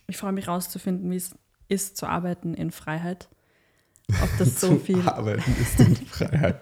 ich 0.07 0.17
freue 0.17 0.31
mich 0.31 0.47
rauszufinden, 0.47 1.11
wie 1.11 1.17
es 1.17 1.35
ist 1.67 1.97
zu 1.97 2.07
arbeiten 2.07 2.53
in 2.53 2.71
Freiheit. 2.71 3.27
Ob 4.21 4.29
das 4.39 4.59
so 4.61 4.75
viel, 4.79 5.01
Arbeiten 5.07 5.55
ist 5.61 5.79
in 5.79 5.95
Freiheit. 5.95 6.61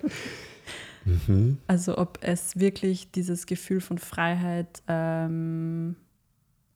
mhm. 1.05 1.59
also 1.67 1.97
ob 1.97 2.19
es 2.21 2.59
wirklich 2.59 3.11
dieses 3.11 3.45
Gefühl 3.45 3.81
von 3.81 3.99
Freiheit, 3.99 4.81
ähm, 4.87 5.95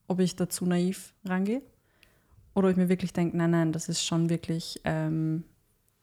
ob 0.07 0.19
ich 0.19 0.35
dazu 0.35 0.65
naiv 0.65 1.13
rangehe 1.25 1.61
oder 2.53 2.67
ob 2.67 2.71
ich 2.71 2.77
mir 2.77 2.89
wirklich 2.89 3.13
denke, 3.13 3.37
nein, 3.37 3.51
nein, 3.51 3.71
das 3.71 3.89
ist 3.89 4.05
schon 4.05 4.29
wirklich 4.29 4.79
ähm, 4.83 5.43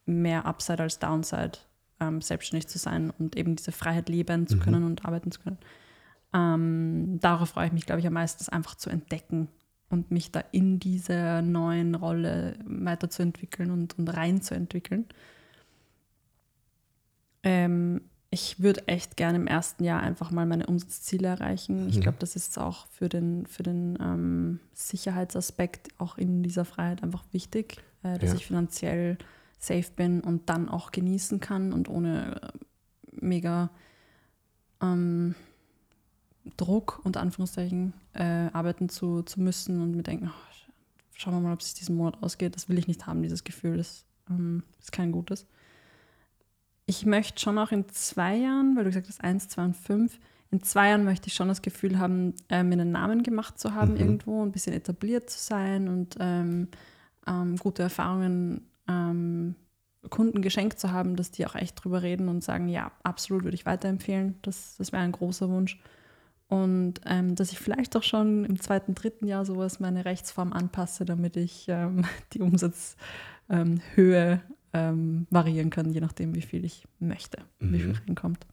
mehr 0.04 0.46
Upside 0.46 0.82
als 0.82 0.98
Downside, 0.98 1.58
ähm, 2.00 2.20
selbstständig 2.20 2.66
zu 2.68 2.78
sein 2.78 3.10
und 3.10 3.36
eben 3.36 3.56
diese 3.56 3.72
Freiheit 3.72 4.08
leben 4.08 4.46
zu 4.46 4.56
Mhm. 4.56 4.60
können 4.60 4.84
und 4.84 5.04
arbeiten 5.04 5.30
zu 5.30 5.40
können. 5.40 5.58
Ähm, 6.36 7.18
darauf 7.20 7.50
freue 7.50 7.68
ich 7.68 7.72
mich, 7.72 7.86
glaube 7.86 8.00
ich, 8.00 8.06
am 8.06 8.12
meisten, 8.12 8.40
das 8.40 8.50
einfach 8.50 8.74
zu 8.74 8.90
entdecken 8.90 9.48
und 9.88 10.10
mich 10.10 10.30
da 10.32 10.44
in 10.52 10.78
diese 10.78 11.40
neuen 11.42 11.94
Rolle 11.94 12.58
weiterzuentwickeln 12.66 13.70
und, 13.70 13.98
und 13.98 14.08
reinzuentwickeln. 14.08 15.06
Ähm, 17.42 18.02
ich 18.30 18.60
würde 18.60 18.86
echt 18.88 19.16
gerne 19.16 19.38
im 19.38 19.46
ersten 19.46 19.84
Jahr 19.84 20.02
einfach 20.02 20.30
mal 20.30 20.44
meine 20.44 20.66
Umsatzziele 20.66 21.28
erreichen. 21.28 21.88
Ich 21.88 21.96
Mhm. 21.96 22.00
glaube, 22.02 22.18
das 22.18 22.36
ist 22.36 22.58
auch 22.58 22.86
für 22.88 23.08
den, 23.08 23.46
für 23.46 23.62
den 23.62 23.96
ähm, 24.00 24.60
Sicherheitsaspekt 24.74 25.88
auch 25.98 26.18
in 26.18 26.42
dieser 26.42 26.66
Freiheit 26.66 27.02
einfach 27.02 27.24
wichtig, 27.32 27.78
äh, 28.02 28.18
dass 28.18 28.30
Ja. 28.30 28.36
ich 28.36 28.46
finanziell 28.46 29.16
safe 29.58 29.90
bin 29.94 30.20
und 30.20 30.50
dann 30.50 30.68
auch 30.68 30.90
genießen 30.90 31.40
kann 31.40 31.72
und 31.72 31.88
ohne 31.88 32.40
mega 33.12 33.70
ähm, 34.82 35.34
Druck, 36.56 37.00
unter 37.04 37.20
Anführungszeichen, 37.20 37.92
äh, 38.14 38.48
arbeiten 38.52 38.88
zu, 38.88 39.22
zu 39.22 39.40
müssen 39.40 39.80
und 39.82 39.92
mir 39.92 40.02
denken, 40.02 40.30
oh, 40.30 40.66
schauen 41.14 41.34
wir 41.34 41.40
mal, 41.40 41.52
ob 41.52 41.60
es 41.60 41.66
sich 41.66 41.74
diesen 41.74 41.96
Monat 41.96 42.22
ausgeht. 42.22 42.54
Das 42.54 42.68
will 42.68 42.78
ich 42.78 42.88
nicht 42.88 43.06
haben, 43.06 43.22
dieses 43.22 43.44
Gefühl. 43.44 43.78
Das 43.78 44.04
ähm, 44.30 44.62
ist 44.80 44.92
kein 44.92 45.12
gutes. 45.12 45.46
Ich 46.86 47.04
möchte 47.04 47.40
schon 47.40 47.58
auch 47.58 47.72
in 47.72 47.88
zwei 47.88 48.36
Jahren, 48.36 48.76
weil 48.76 48.84
du 48.84 48.90
gesagt 48.90 49.08
hast, 49.08 49.22
eins, 49.22 49.48
zwei 49.48 49.64
und 49.64 49.76
fünf, 49.76 50.18
in 50.50 50.62
zwei 50.62 50.90
Jahren 50.90 51.04
möchte 51.04 51.26
ich 51.26 51.34
schon 51.34 51.48
das 51.48 51.62
Gefühl 51.62 51.98
haben, 51.98 52.34
äh, 52.48 52.62
mir 52.62 52.74
einen 52.74 52.92
Namen 52.92 53.22
gemacht 53.24 53.58
zu 53.58 53.74
haben 53.74 53.94
Mhm. 53.94 54.00
irgendwo, 54.00 54.42
ein 54.44 54.52
bisschen 54.52 54.72
etabliert 54.72 55.28
zu 55.28 55.38
sein 55.38 55.88
und 55.88 56.16
ähm, 56.20 56.68
ähm, 57.26 57.56
gute 57.56 57.82
Erfahrungen 57.82 58.68
ähm, 58.88 59.56
Kunden 60.08 60.42
geschenkt 60.42 60.78
zu 60.78 60.92
haben, 60.92 61.16
dass 61.16 61.32
die 61.32 61.46
auch 61.46 61.56
echt 61.56 61.82
drüber 61.82 62.02
reden 62.02 62.28
und 62.28 62.44
sagen, 62.44 62.68
ja, 62.68 62.92
absolut 63.02 63.42
würde 63.42 63.56
ich 63.56 63.66
weiterempfehlen. 63.66 64.36
Das, 64.42 64.76
das 64.76 64.92
wäre 64.92 65.02
ein 65.02 65.10
großer 65.12 65.48
Wunsch. 65.48 65.80
Und 66.48 67.00
ähm, 67.06 67.34
dass 67.34 67.50
ich 67.50 67.58
vielleicht 67.58 67.96
auch 67.96 68.04
schon 68.04 68.44
im 68.44 68.60
zweiten, 68.60 68.94
dritten 68.94 69.26
Jahr 69.26 69.44
sowas 69.44 69.80
meine 69.80 70.04
Rechtsform 70.04 70.52
anpasse, 70.52 71.04
damit 71.04 71.36
ich 71.36 71.66
ähm, 71.68 72.04
die 72.32 72.40
Umsatzhöhe 72.40 72.96
ähm, 73.48 74.40
ähm, 74.72 75.26
variieren 75.30 75.70
kann, 75.70 75.90
je 75.90 76.00
nachdem, 76.00 76.34
wie 76.34 76.42
viel 76.42 76.64
ich 76.64 76.84
möchte, 76.98 77.38
mhm. 77.58 77.72
wie 77.72 77.78
viel 77.78 77.88
mhm. 77.88 77.98
reinkommt. 78.06 78.46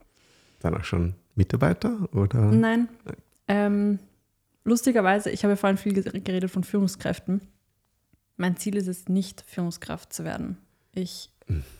Dann 0.60 0.74
auch 0.74 0.84
schon 0.84 1.14
Mitarbeiter 1.34 2.08
oder? 2.14 2.50
Nein. 2.50 2.88
Ähm, 3.46 3.98
lustigerweise, 4.64 5.30
ich 5.30 5.44
habe 5.44 5.56
vorhin 5.56 5.76
viel 5.76 5.92
geredet 5.92 6.50
von 6.50 6.64
Führungskräften. 6.64 7.42
Mein 8.36 8.56
Ziel 8.56 8.76
ist 8.76 8.88
es 8.88 9.08
nicht, 9.08 9.42
Führungskraft 9.42 10.12
zu 10.12 10.24
werden. 10.24 10.56
Ich, 10.92 11.30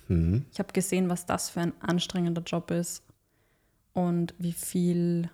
mhm. 0.08 0.44
ich 0.52 0.58
habe 0.58 0.72
gesehen, 0.72 1.08
was 1.08 1.26
das 1.26 1.50
für 1.50 1.60
ein 1.60 1.72
anstrengender 1.80 2.42
Job 2.42 2.70
ist 2.70 3.02
und 3.92 4.34
wie 4.38 4.52
viel 4.52 5.30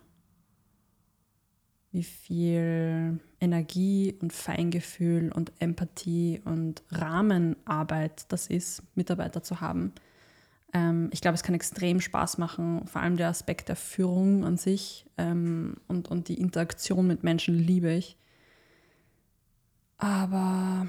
wie 1.92 2.04
viel 2.04 3.18
Energie 3.40 4.16
und 4.20 4.32
Feingefühl 4.32 5.32
und 5.32 5.52
Empathie 5.58 6.40
und 6.44 6.82
Rahmenarbeit 6.90 8.30
das 8.32 8.46
ist, 8.46 8.82
Mitarbeiter 8.94 9.42
zu 9.42 9.60
haben. 9.60 9.92
Ähm, 10.72 11.10
ich 11.12 11.20
glaube, 11.20 11.34
es 11.34 11.42
kann 11.42 11.54
extrem 11.54 12.00
Spaß 12.00 12.38
machen, 12.38 12.86
vor 12.86 13.02
allem 13.02 13.16
der 13.16 13.28
Aspekt 13.28 13.68
der 13.68 13.76
Führung 13.76 14.44
an 14.44 14.56
sich 14.56 15.06
ähm, 15.18 15.76
und, 15.88 16.08
und 16.08 16.28
die 16.28 16.40
Interaktion 16.40 17.06
mit 17.06 17.24
Menschen 17.24 17.54
liebe 17.56 17.92
ich. 17.92 18.16
Aber 19.98 20.88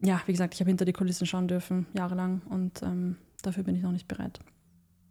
ja, 0.00 0.20
wie 0.26 0.32
gesagt, 0.32 0.54
ich 0.54 0.60
habe 0.60 0.70
hinter 0.70 0.84
die 0.84 0.92
Kulissen 0.92 1.26
schauen 1.26 1.48
dürfen, 1.48 1.86
jahrelang, 1.94 2.42
und 2.48 2.82
ähm, 2.82 3.16
dafür 3.42 3.64
bin 3.64 3.74
ich 3.74 3.82
noch 3.82 3.92
nicht 3.92 4.06
bereit. 4.06 4.38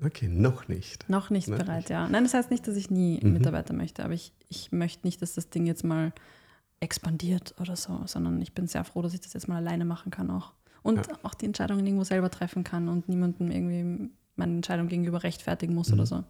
Okay, 0.04 0.28
noch 0.28 0.68
nicht. 0.68 1.10
Noch 1.10 1.30
nicht 1.30 1.48
noch 1.48 1.58
bereit, 1.58 1.78
nicht. 1.78 1.90
ja. 1.90 2.08
Nein, 2.08 2.24
das 2.24 2.34
heißt 2.34 2.52
nicht, 2.52 2.68
dass 2.68 2.76
ich 2.76 2.92
nie 2.92 3.20
mhm. 3.22 3.34
Mitarbeiter 3.34 3.74
möchte, 3.74 4.04
aber 4.04 4.14
ich, 4.14 4.32
ich 4.50 4.72
möchte 4.72 5.06
nicht, 5.08 5.22
dass 5.22 5.34
das 5.34 5.50
Ding 5.50 5.66
jetzt 5.66 5.84
mal 5.84 6.14
expandiert 6.80 7.56
oder 7.60 7.76
so, 7.76 8.02
sondern 8.06 8.40
ich 8.42 8.54
bin 8.54 8.68
sehr 8.68 8.84
froh, 8.84 9.02
dass 9.02 9.14
ich 9.14 9.22
das 9.22 9.34
jetzt 9.34 9.48
mal 9.48 9.58
alleine 9.58 9.86
machen 9.86 10.12
kann 10.12 10.30
auch. 10.30 10.54
Und 10.84 11.08
ja. 11.08 11.14
auch 11.24 11.34
die 11.34 11.46
Entscheidungen 11.46 11.86
irgendwo 11.86 12.04
selber 12.04 12.30
treffen 12.30 12.64
kann 12.64 12.88
und 12.88 13.10
niemandem 13.10 13.50
irgendwie 13.50 14.10
meine 14.36 14.54
Entscheidung 14.54 14.88
gegenüber 14.88 15.24
rechtfertigen 15.24 15.74
muss 15.74 15.90
mhm. 15.90 15.94
oder 15.96 16.06
so. 16.06 16.24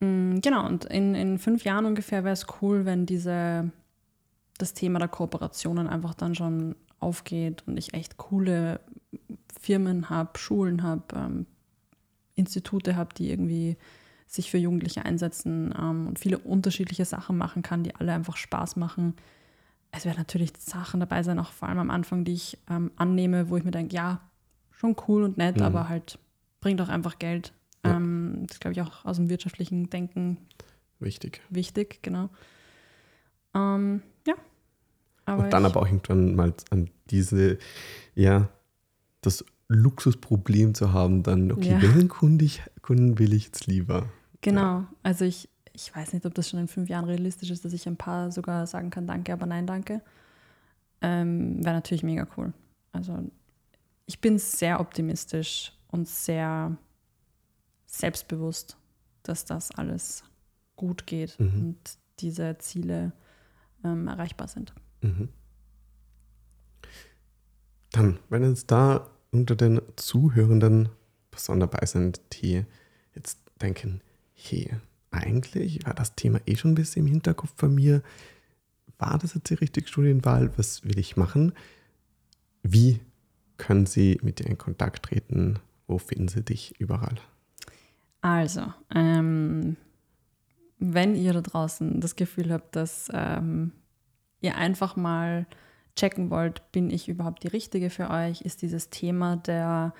Mhm, 0.00 0.40
genau, 0.40 0.66
und 0.66 0.86
in, 0.86 1.14
in 1.14 1.38
fünf 1.38 1.64
Jahren 1.64 1.86
ungefähr 1.86 2.24
wäre 2.24 2.32
es 2.32 2.46
cool, 2.60 2.84
wenn 2.84 3.06
diese, 3.06 3.70
das 4.58 4.74
Thema 4.74 4.98
der 4.98 5.08
Kooperationen 5.08 5.86
einfach 5.86 6.14
dann 6.14 6.34
schon 6.34 6.74
aufgeht 6.98 7.62
und 7.66 7.76
ich 7.76 7.94
echt 7.94 8.16
coole 8.16 8.80
Firmen 9.60 10.10
habe, 10.10 10.38
Schulen 10.38 10.82
habe, 10.82 11.04
ähm, 11.14 11.46
Institute 12.40 12.96
habe, 12.96 13.14
die 13.14 13.30
irgendwie 13.30 13.76
sich 14.26 14.50
für 14.50 14.58
Jugendliche 14.58 15.04
einsetzen 15.04 15.74
ähm, 15.78 16.06
und 16.08 16.18
viele 16.18 16.38
unterschiedliche 16.38 17.04
Sachen 17.04 17.36
machen 17.36 17.62
kann, 17.62 17.82
die 17.82 17.94
alle 17.94 18.12
einfach 18.12 18.36
Spaß 18.36 18.76
machen. 18.76 19.14
Es 19.92 20.04
werden 20.04 20.18
natürlich 20.18 20.52
Sachen 20.58 21.00
dabei 21.00 21.22
sein, 21.22 21.38
auch 21.38 21.50
vor 21.50 21.68
allem 21.68 21.78
am 21.78 21.90
Anfang, 21.90 22.24
die 22.24 22.34
ich 22.34 22.58
ähm, 22.68 22.92
annehme, 22.96 23.50
wo 23.50 23.56
ich 23.56 23.64
mir 23.64 23.72
denke, 23.72 23.94
ja, 23.94 24.20
schon 24.70 24.94
cool 25.08 25.24
und 25.24 25.36
nett, 25.36 25.56
mhm. 25.56 25.62
aber 25.62 25.88
halt 25.88 26.18
bringt 26.60 26.80
auch 26.80 26.88
einfach 26.88 27.18
Geld. 27.18 27.52
Ja. 27.84 27.96
Ähm, 27.96 28.44
das 28.46 28.60
glaube 28.60 28.72
ich 28.72 28.82
auch 28.82 29.04
aus 29.04 29.16
dem 29.16 29.28
wirtschaftlichen 29.28 29.90
Denken 29.90 30.38
wichtig. 31.00 31.40
Wichtig, 31.50 32.02
genau. 32.02 32.30
Ähm, 33.54 34.02
ja. 34.26 34.34
Aber 35.24 35.44
und 35.44 35.52
dann 35.52 35.64
aber 35.64 35.80
auch 35.80 35.86
irgendwann 35.86 36.36
mal 36.36 36.54
an 36.70 36.88
diese, 37.10 37.58
ja, 38.14 38.48
das 39.22 39.44
Luxusproblem 39.70 40.74
zu 40.74 40.92
haben, 40.92 41.22
dann, 41.22 41.52
okay, 41.52 41.70
ja. 41.70 41.82
welchen 41.82 42.08
Kunden, 42.08 43.18
will 43.18 43.32
ich 43.32 43.44
jetzt 43.46 43.68
lieber? 43.68 44.08
Genau, 44.40 44.80
ja. 44.80 44.88
also 45.04 45.24
ich, 45.24 45.48
ich 45.72 45.94
weiß 45.94 46.12
nicht, 46.12 46.26
ob 46.26 46.34
das 46.34 46.50
schon 46.50 46.58
in 46.58 46.66
fünf 46.66 46.88
Jahren 46.88 47.04
realistisch 47.04 47.50
ist, 47.50 47.64
dass 47.64 47.72
ich 47.72 47.86
ein 47.86 47.96
paar 47.96 48.32
sogar 48.32 48.66
sagen 48.66 48.90
kann, 48.90 49.06
danke, 49.06 49.32
aber 49.32 49.46
nein, 49.46 49.68
danke. 49.68 50.02
Ähm, 51.00 51.64
Wäre 51.64 51.76
natürlich 51.76 52.02
mega 52.02 52.26
cool. 52.36 52.52
Also 52.92 53.30
ich 54.06 54.20
bin 54.20 54.38
sehr 54.38 54.80
optimistisch 54.80 55.72
und 55.88 56.08
sehr 56.08 56.76
selbstbewusst, 57.86 58.76
dass 59.22 59.44
das 59.44 59.70
alles 59.70 60.24
gut 60.74 61.06
geht 61.06 61.38
mhm. 61.38 61.60
und 61.60 61.76
diese 62.18 62.58
Ziele 62.58 63.12
ähm, 63.84 64.08
erreichbar 64.08 64.48
sind. 64.48 64.74
Mhm. 65.00 65.28
Dann, 67.92 68.18
wenn 68.28 68.42
es 68.42 68.66
da 68.66 69.08
unter 69.30 69.56
den 69.56 69.80
Zuhörenden 69.96 70.88
Personen 71.30 71.60
dabei 71.60 71.86
sind, 71.86 72.20
die 72.32 72.64
jetzt 73.14 73.38
denken, 73.60 74.00
hey, 74.34 74.70
eigentlich 75.10 75.84
war 75.86 75.94
das 75.94 76.14
Thema 76.14 76.40
eh 76.46 76.56
schon 76.56 76.72
ein 76.72 76.76
bisschen 76.76 77.06
im 77.06 77.12
Hinterkopf 77.12 77.52
von 77.56 77.74
mir. 77.74 78.02
War 78.98 79.18
das 79.18 79.34
jetzt 79.34 79.50
die 79.50 79.54
richtige 79.54 79.88
Studienwahl? 79.88 80.50
Was 80.56 80.84
will 80.84 80.98
ich 80.98 81.16
machen? 81.16 81.52
Wie 82.62 83.00
können 83.56 83.86
sie 83.86 84.18
mit 84.22 84.38
dir 84.38 84.46
in 84.46 84.58
Kontakt 84.58 85.04
treten? 85.06 85.58
Wo 85.86 85.98
finden 85.98 86.28
sie 86.28 86.42
dich 86.42 86.78
überall? 86.80 87.16
Also, 88.20 88.72
ähm, 88.94 89.76
wenn 90.78 91.14
ihr 91.14 91.32
da 91.32 91.40
draußen 91.40 92.00
das 92.00 92.16
Gefühl 92.16 92.52
habt, 92.52 92.76
dass 92.76 93.08
ähm, 93.12 93.72
ihr 94.40 94.56
einfach 94.56 94.96
mal 94.96 95.46
checken 96.00 96.30
wollt, 96.30 96.72
bin 96.72 96.90
ich 96.90 97.08
überhaupt 97.08 97.42
die 97.42 97.48
Richtige 97.48 97.90
für 97.90 98.10
euch? 98.10 98.40
Ist 98.40 98.62
dieses 98.62 98.88
Thema 98.88 99.36
der 99.36 99.92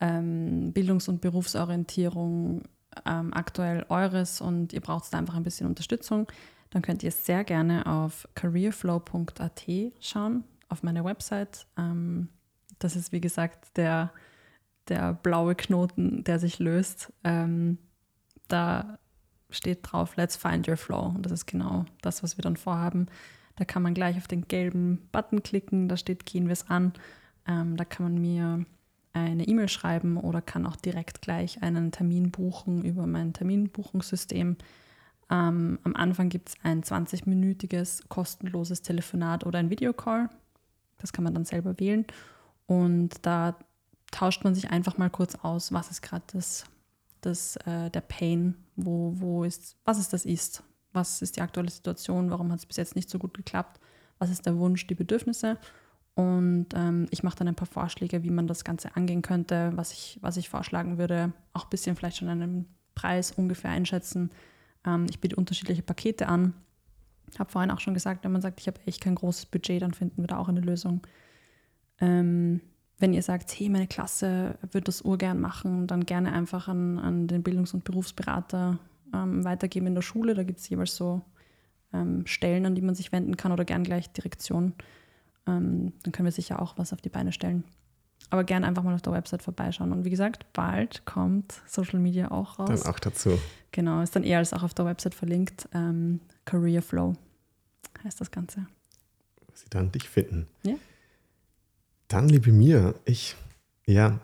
ähm, 0.00 0.72
Bildungs- 0.72 1.08
und 1.08 1.20
Berufsorientierung 1.20 2.62
ähm, 3.04 3.34
aktuell 3.34 3.84
eures 3.88 4.40
und 4.40 4.72
ihr 4.72 4.80
braucht 4.80 5.12
da 5.12 5.18
einfach 5.18 5.34
ein 5.34 5.42
bisschen 5.42 5.66
Unterstützung, 5.66 6.28
dann 6.70 6.82
könnt 6.82 7.02
ihr 7.02 7.10
sehr 7.10 7.44
gerne 7.44 7.86
auf 7.86 8.28
careerflow.at 8.34 9.62
schauen, 10.00 10.44
auf 10.68 10.82
meine 10.82 11.04
Website. 11.04 11.66
Ähm, 11.76 12.28
das 12.78 12.96
ist 12.96 13.12
wie 13.12 13.20
gesagt 13.20 13.76
der, 13.76 14.12
der 14.88 15.12
blaue 15.12 15.54
Knoten, 15.54 16.24
der 16.24 16.38
sich 16.38 16.58
löst. 16.58 17.12
Ähm, 17.24 17.78
da 18.48 18.98
steht 19.50 19.80
drauf, 19.82 20.16
let's 20.16 20.36
find 20.36 20.68
your 20.68 20.76
flow. 20.76 21.12
Und 21.14 21.26
das 21.26 21.32
ist 21.32 21.46
genau 21.46 21.84
das, 22.00 22.22
was 22.22 22.38
wir 22.38 22.42
dann 22.42 22.56
vorhaben. 22.56 23.06
Da 23.62 23.66
kann 23.66 23.82
man 23.82 23.94
gleich 23.94 24.16
auf 24.16 24.26
den 24.26 24.48
gelben 24.48 25.08
Button 25.12 25.44
klicken, 25.44 25.88
da 25.88 25.96
steht 25.96 26.26
Gehen 26.26 26.46
wir 26.46 26.52
es 26.52 26.68
an. 26.68 26.94
Ähm, 27.46 27.76
da 27.76 27.84
kann 27.84 28.02
man 28.02 28.20
mir 28.20 28.66
eine 29.12 29.46
E-Mail 29.46 29.68
schreiben 29.68 30.16
oder 30.16 30.42
kann 30.42 30.66
auch 30.66 30.74
direkt 30.74 31.22
gleich 31.22 31.62
einen 31.62 31.92
Termin 31.92 32.32
buchen 32.32 32.84
über 32.84 33.06
mein 33.06 33.32
Terminbuchungssystem. 33.32 34.56
Ähm, 35.30 35.78
am 35.84 35.94
Anfang 35.94 36.28
gibt 36.28 36.48
es 36.48 36.54
ein 36.64 36.82
20-minütiges 36.82 38.08
kostenloses 38.08 38.82
Telefonat 38.82 39.46
oder 39.46 39.60
ein 39.60 39.70
Videocall. 39.70 40.28
Das 40.98 41.12
kann 41.12 41.22
man 41.22 41.32
dann 41.32 41.44
selber 41.44 41.78
wählen. 41.78 42.04
Und 42.66 43.10
da 43.22 43.54
tauscht 44.10 44.42
man 44.42 44.56
sich 44.56 44.72
einfach 44.72 44.98
mal 44.98 45.08
kurz 45.08 45.36
aus, 45.36 45.72
was 45.72 45.88
ist 45.88 46.02
gerade 46.02 46.24
das, 46.32 46.64
das, 47.20 47.54
äh, 47.58 47.90
der 47.90 48.00
Pain, 48.00 48.56
wo, 48.74 49.12
wo 49.18 49.44
ist, 49.44 49.76
was 49.84 50.00
ist 50.00 50.12
das 50.12 50.24
ist, 50.24 50.64
was 50.92 51.22
ist 51.22 51.36
die 51.36 51.40
aktuelle 51.40 51.70
Situation, 51.70 52.30
warum 52.30 52.50
hat 52.52 52.58
es 52.58 52.66
bis 52.66 52.76
jetzt 52.76 52.96
nicht 52.96 53.10
so 53.10 53.18
gut 53.18 53.34
geklappt, 53.34 53.80
was 54.18 54.30
ist 54.30 54.46
der 54.46 54.56
Wunsch, 54.58 54.86
die 54.86 54.94
Bedürfnisse. 54.94 55.58
Und 56.14 56.68
ähm, 56.74 57.06
ich 57.10 57.22
mache 57.22 57.36
dann 57.36 57.48
ein 57.48 57.54
paar 57.54 57.66
Vorschläge, 57.66 58.22
wie 58.22 58.30
man 58.30 58.46
das 58.46 58.64
Ganze 58.64 58.94
angehen 58.96 59.22
könnte, 59.22 59.72
was 59.74 59.92
ich, 59.92 60.18
was 60.20 60.36
ich 60.36 60.48
vorschlagen 60.48 60.98
würde, 60.98 61.32
auch 61.54 61.64
ein 61.64 61.70
bisschen 61.70 61.96
vielleicht 61.96 62.18
schon 62.18 62.28
einen 62.28 62.66
Preis 62.94 63.32
ungefähr 63.32 63.70
einschätzen. 63.70 64.30
Ähm, 64.84 65.06
ich 65.08 65.20
biete 65.20 65.36
unterschiedliche 65.36 65.82
Pakete 65.82 66.28
an. 66.28 66.52
Ich 67.30 67.40
Habe 67.40 67.50
vorhin 67.50 67.70
auch 67.70 67.80
schon 67.80 67.94
gesagt, 67.94 68.24
wenn 68.24 68.32
man 68.32 68.42
sagt, 68.42 68.60
ich 68.60 68.66
habe 68.66 68.80
echt 68.84 69.00
kein 69.00 69.14
großes 69.14 69.46
Budget, 69.46 69.80
dann 69.80 69.94
finden 69.94 70.22
wir 70.22 70.26
da 70.26 70.36
auch 70.36 70.48
eine 70.48 70.60
Lösung. 70.60 71.00
Ähm, 71.98 72.60
wenn 72.98 73.14
ihr 73.14 73.22
sagt, 73.22 73.58
hey, 73.58 73.70
meine 73.70 73.86
Klasse 73.86 74.58
würde 74.60 74.84
das 74.84 75.02
urgern 75.02 75.40
machen, 75.40 75.86
dann 75.86 76.04
gerne 76.04 76.32
einfach 76.32 76.68
an, 76.68 76.98
an 76.98 77.26
den 77.26 77.42
Bildungs- 77.42 77.74
und 77.74 77.84
Berufsberater 77.84 78.78
ähm, 79.12 79.44
weitergeben 79.44 79.86
in 79.88 79.94
der 79.94 80.02
Schule. 80.02 80.34
Da 80.34 80.42
gibt 80.42 80.60
es 80.60 80.68
jeweils 80.68 80.96
so 80.96 81.22
ähm, 81.92 82.26
Stellen, 82.26 82.66
an 82.66 82.74
die 82.74 82.82
man 82.82 82.94
sich 82.94 83.12
wenden 83.12 83.36
kann 83.36 83.52
oder 83.52 83.64
gern 83.64 83.84
gleich 83.84 84.10
Direktion. 84.12 84.74
Ähm, 85.46 85.92
dann 86.02 86.12
können 86.12 86.26
wir 86.26 86.32
sicher 86.32 86.60
auch 86.60 86.78
was 86.78 86.92
auf 86.92 87.00
die 87.00 87.08
Beine 87.08 87.32
stellen. 87.32 87.64
Aber 88.30 88.44
gern 88.44 88.64
einfach 88.64 88.82
mal 88.82 88.94
auf 88.94 89.02
der 89.02 89.12
Website 89.12 89.42
vorbeischauen. 89.42 89.92
Und 89.92 90.04
wie 90.04 90.10
gesagt, 90.10 90.46
bald 90.52 91.04
kommt 91.04 91.60
Social 91.66 91.98
Media 91.98 92.30
auch 92.30 92.58
raus. 92.58 92.82
Dann 92.82 92.94
auch 92.94 92.98
dazu. 92.98 93.38
Genau, 93.72 94.00
ist 94.00 94.16
dann 94.16 94.24
eher 94.24 94.38
als 94.38 94.52
auch 94.52 94.62
auf 94.62 94.74
der 94.74 94.86
Website 94.86 95.14
verlinkt. 95.14 95.68
Ähm, 95.74 96.20
Career 96.44 96.82
Flow 96.82 97.14
heißt 98.04 98.20
das 98.20 98.30
Ganze. 98.30 98.66
Sie 99.52 99.68
dann 99.68 99.92
dich 99.92 100.08
finden. 100.08 100.46
Ja. 100.62 100.74
Dann, 102.08 102.28
liebe 102.28 102.52
mir, 102.52 102.94
ich, 103.04 103.36
ja, 103.86 104.18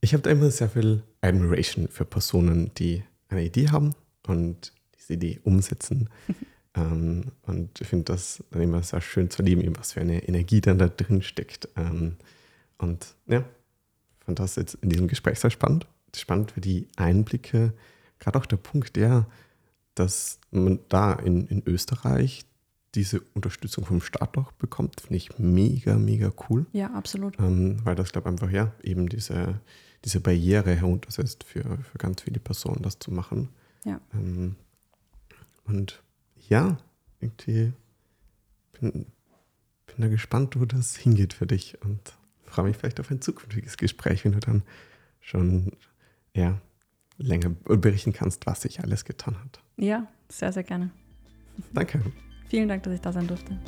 ich 0.00 0.14
habe 0.14 0.22
da 0.22 0.30
immer 0.30 0.50
sehr 0.50 0.68
viel 0.68 1.02
Admiration 1.20 1.88
für 1.88 2.04
Personen, 2.04 2.72
die 2.74 3.04
eine 3.28 3.44
Idee 3.44 3.68
haben 3.70 3.94
und 4.28 4.72
diese 4.98 5.14
Idee 5.14 5.40
umsetzen. 5.44 6.08
ähm, 6.74 7.32
und 7.42 7.80
ich 7.80 7.88
finde 7.88 8.04
das 8.04 8.42
dann 8.50 8.62
immer 8.62 8.82
sehr 8.82 9.00
schön 9.00 9.30
zu 9.30 9.42
erleben, 9.42 9.74
was 9.76 9.92
für 9.92 10.00
eine 10.00 10.26
Energie 10.26 10.60
dann 10.60 10.78
da 10.78 10.88
drin 10.88 11.22
steckt. 11.22 11.68
Ähm, 11.76 12.16
und 12.78 13.14
ja, 13.26 13.44
fand 14.20 14.38
das 14.38 14.56
jetzt 14.56 14.74
in 14.82 14.90
diesem 14.90 15.08
Gespräch 15.08 15.40
sehr 15.40 15.50
spannend. 15.50 15.86
Spannend 16.14 16.52
für 16.52 16.60
die 16.60 16.88
Einblicke, 16.96 17.74
gerade 18.18 18.38
auch 18.38 18.46
der 18.46 18.56
Punkt, 18.56 18.96
ja, 18.96 19.26
dass 19.94 20.38
man 20.50 20.78
da 20.88 21.12
in, 21.12 21.46
in 21.48 21.62
Österreich 21.66 22.44
diese 22.94 23.20
Unterstützung 23.34 23.84
vom 23.84 24.00
Staat 24.00 24.38
auch 24.38 24.52
bekommt, 24.52 25.00
finde 25.00 25.16
ich 25.16 25.38
mega, 25.38 25.96
mega 25.96 26.32
cool. 26.48 26.66
Ja, 26.72 26.90
absolut. 26.94 27.38
Ähm, 27.38 27.78
weil 27.84 27.94
das, 27.94 28.12
glaube 28.12 28.28
ich, 28.28 28.32
einfach, 28.32 28.50
ja, 28.50 28.72
eben 28.82 29.08
diese, 29.08 29.60
diese 30.04 30.20
Barriere 30.20 30.74
heruntersetzt 30.74 31.44
für, 31.44 31.62
für 31.62 31.98
ganz 31.98 32.22
viele 32.22 32.40
Personen, 32.40 32.82
das 32.82 32.98
zu 32.98 33.12
machen. 33.12 33.50
Ja. 33.88 34.00
Ähm, 34.12 34.56
und 35.64 36.02
ja, 36.48 36.76
irgendwie 37.20 37.72
bin, 38.78 39.06
bin 39.86 39.96
da 39.96 40.08
gespannt, 40.08 40.60
wo 40.60 40.64
das 40.66 40.96
hingeht 40.96 41.32
für 41.32 41.46
dich 41.46 41.82
und 41.82 42.14
freue 42.44 42.66
mich 42.66 42.76
vielleicht 42.76 43.00
auf 43.00 43.10
ein 43.10 43.20
zukünftiges 43.20 43.76
Gespräch, 43.76 44.24
wenn 44.24 44.32
du 44.32 44.40
dann 44.40 44.62
schon 45.20 45.72
ja, 46.34 46.60
länger 47.16 47.50
berichten 47.50 48.12
kannst, 48.12 48.46
was 48.46 48.62
sich 48.62 48.80
alles 48.80 49.04
getan 49.04 49.36
hat. 49.42 49.60
Ja, 49.76 50.06
sehr, 50.28 50.52
sehr 50.52 50.64
gerne. 50.64 50.90
Danke. 51.72 52.02
Vielen 52.48 52.68
Dank, 52.68 52.82
dass 52.82 52.94
ich 52.94 53.00
da 53.00 53.12
sein 53.12 53.26
durfte. 53.26 53.58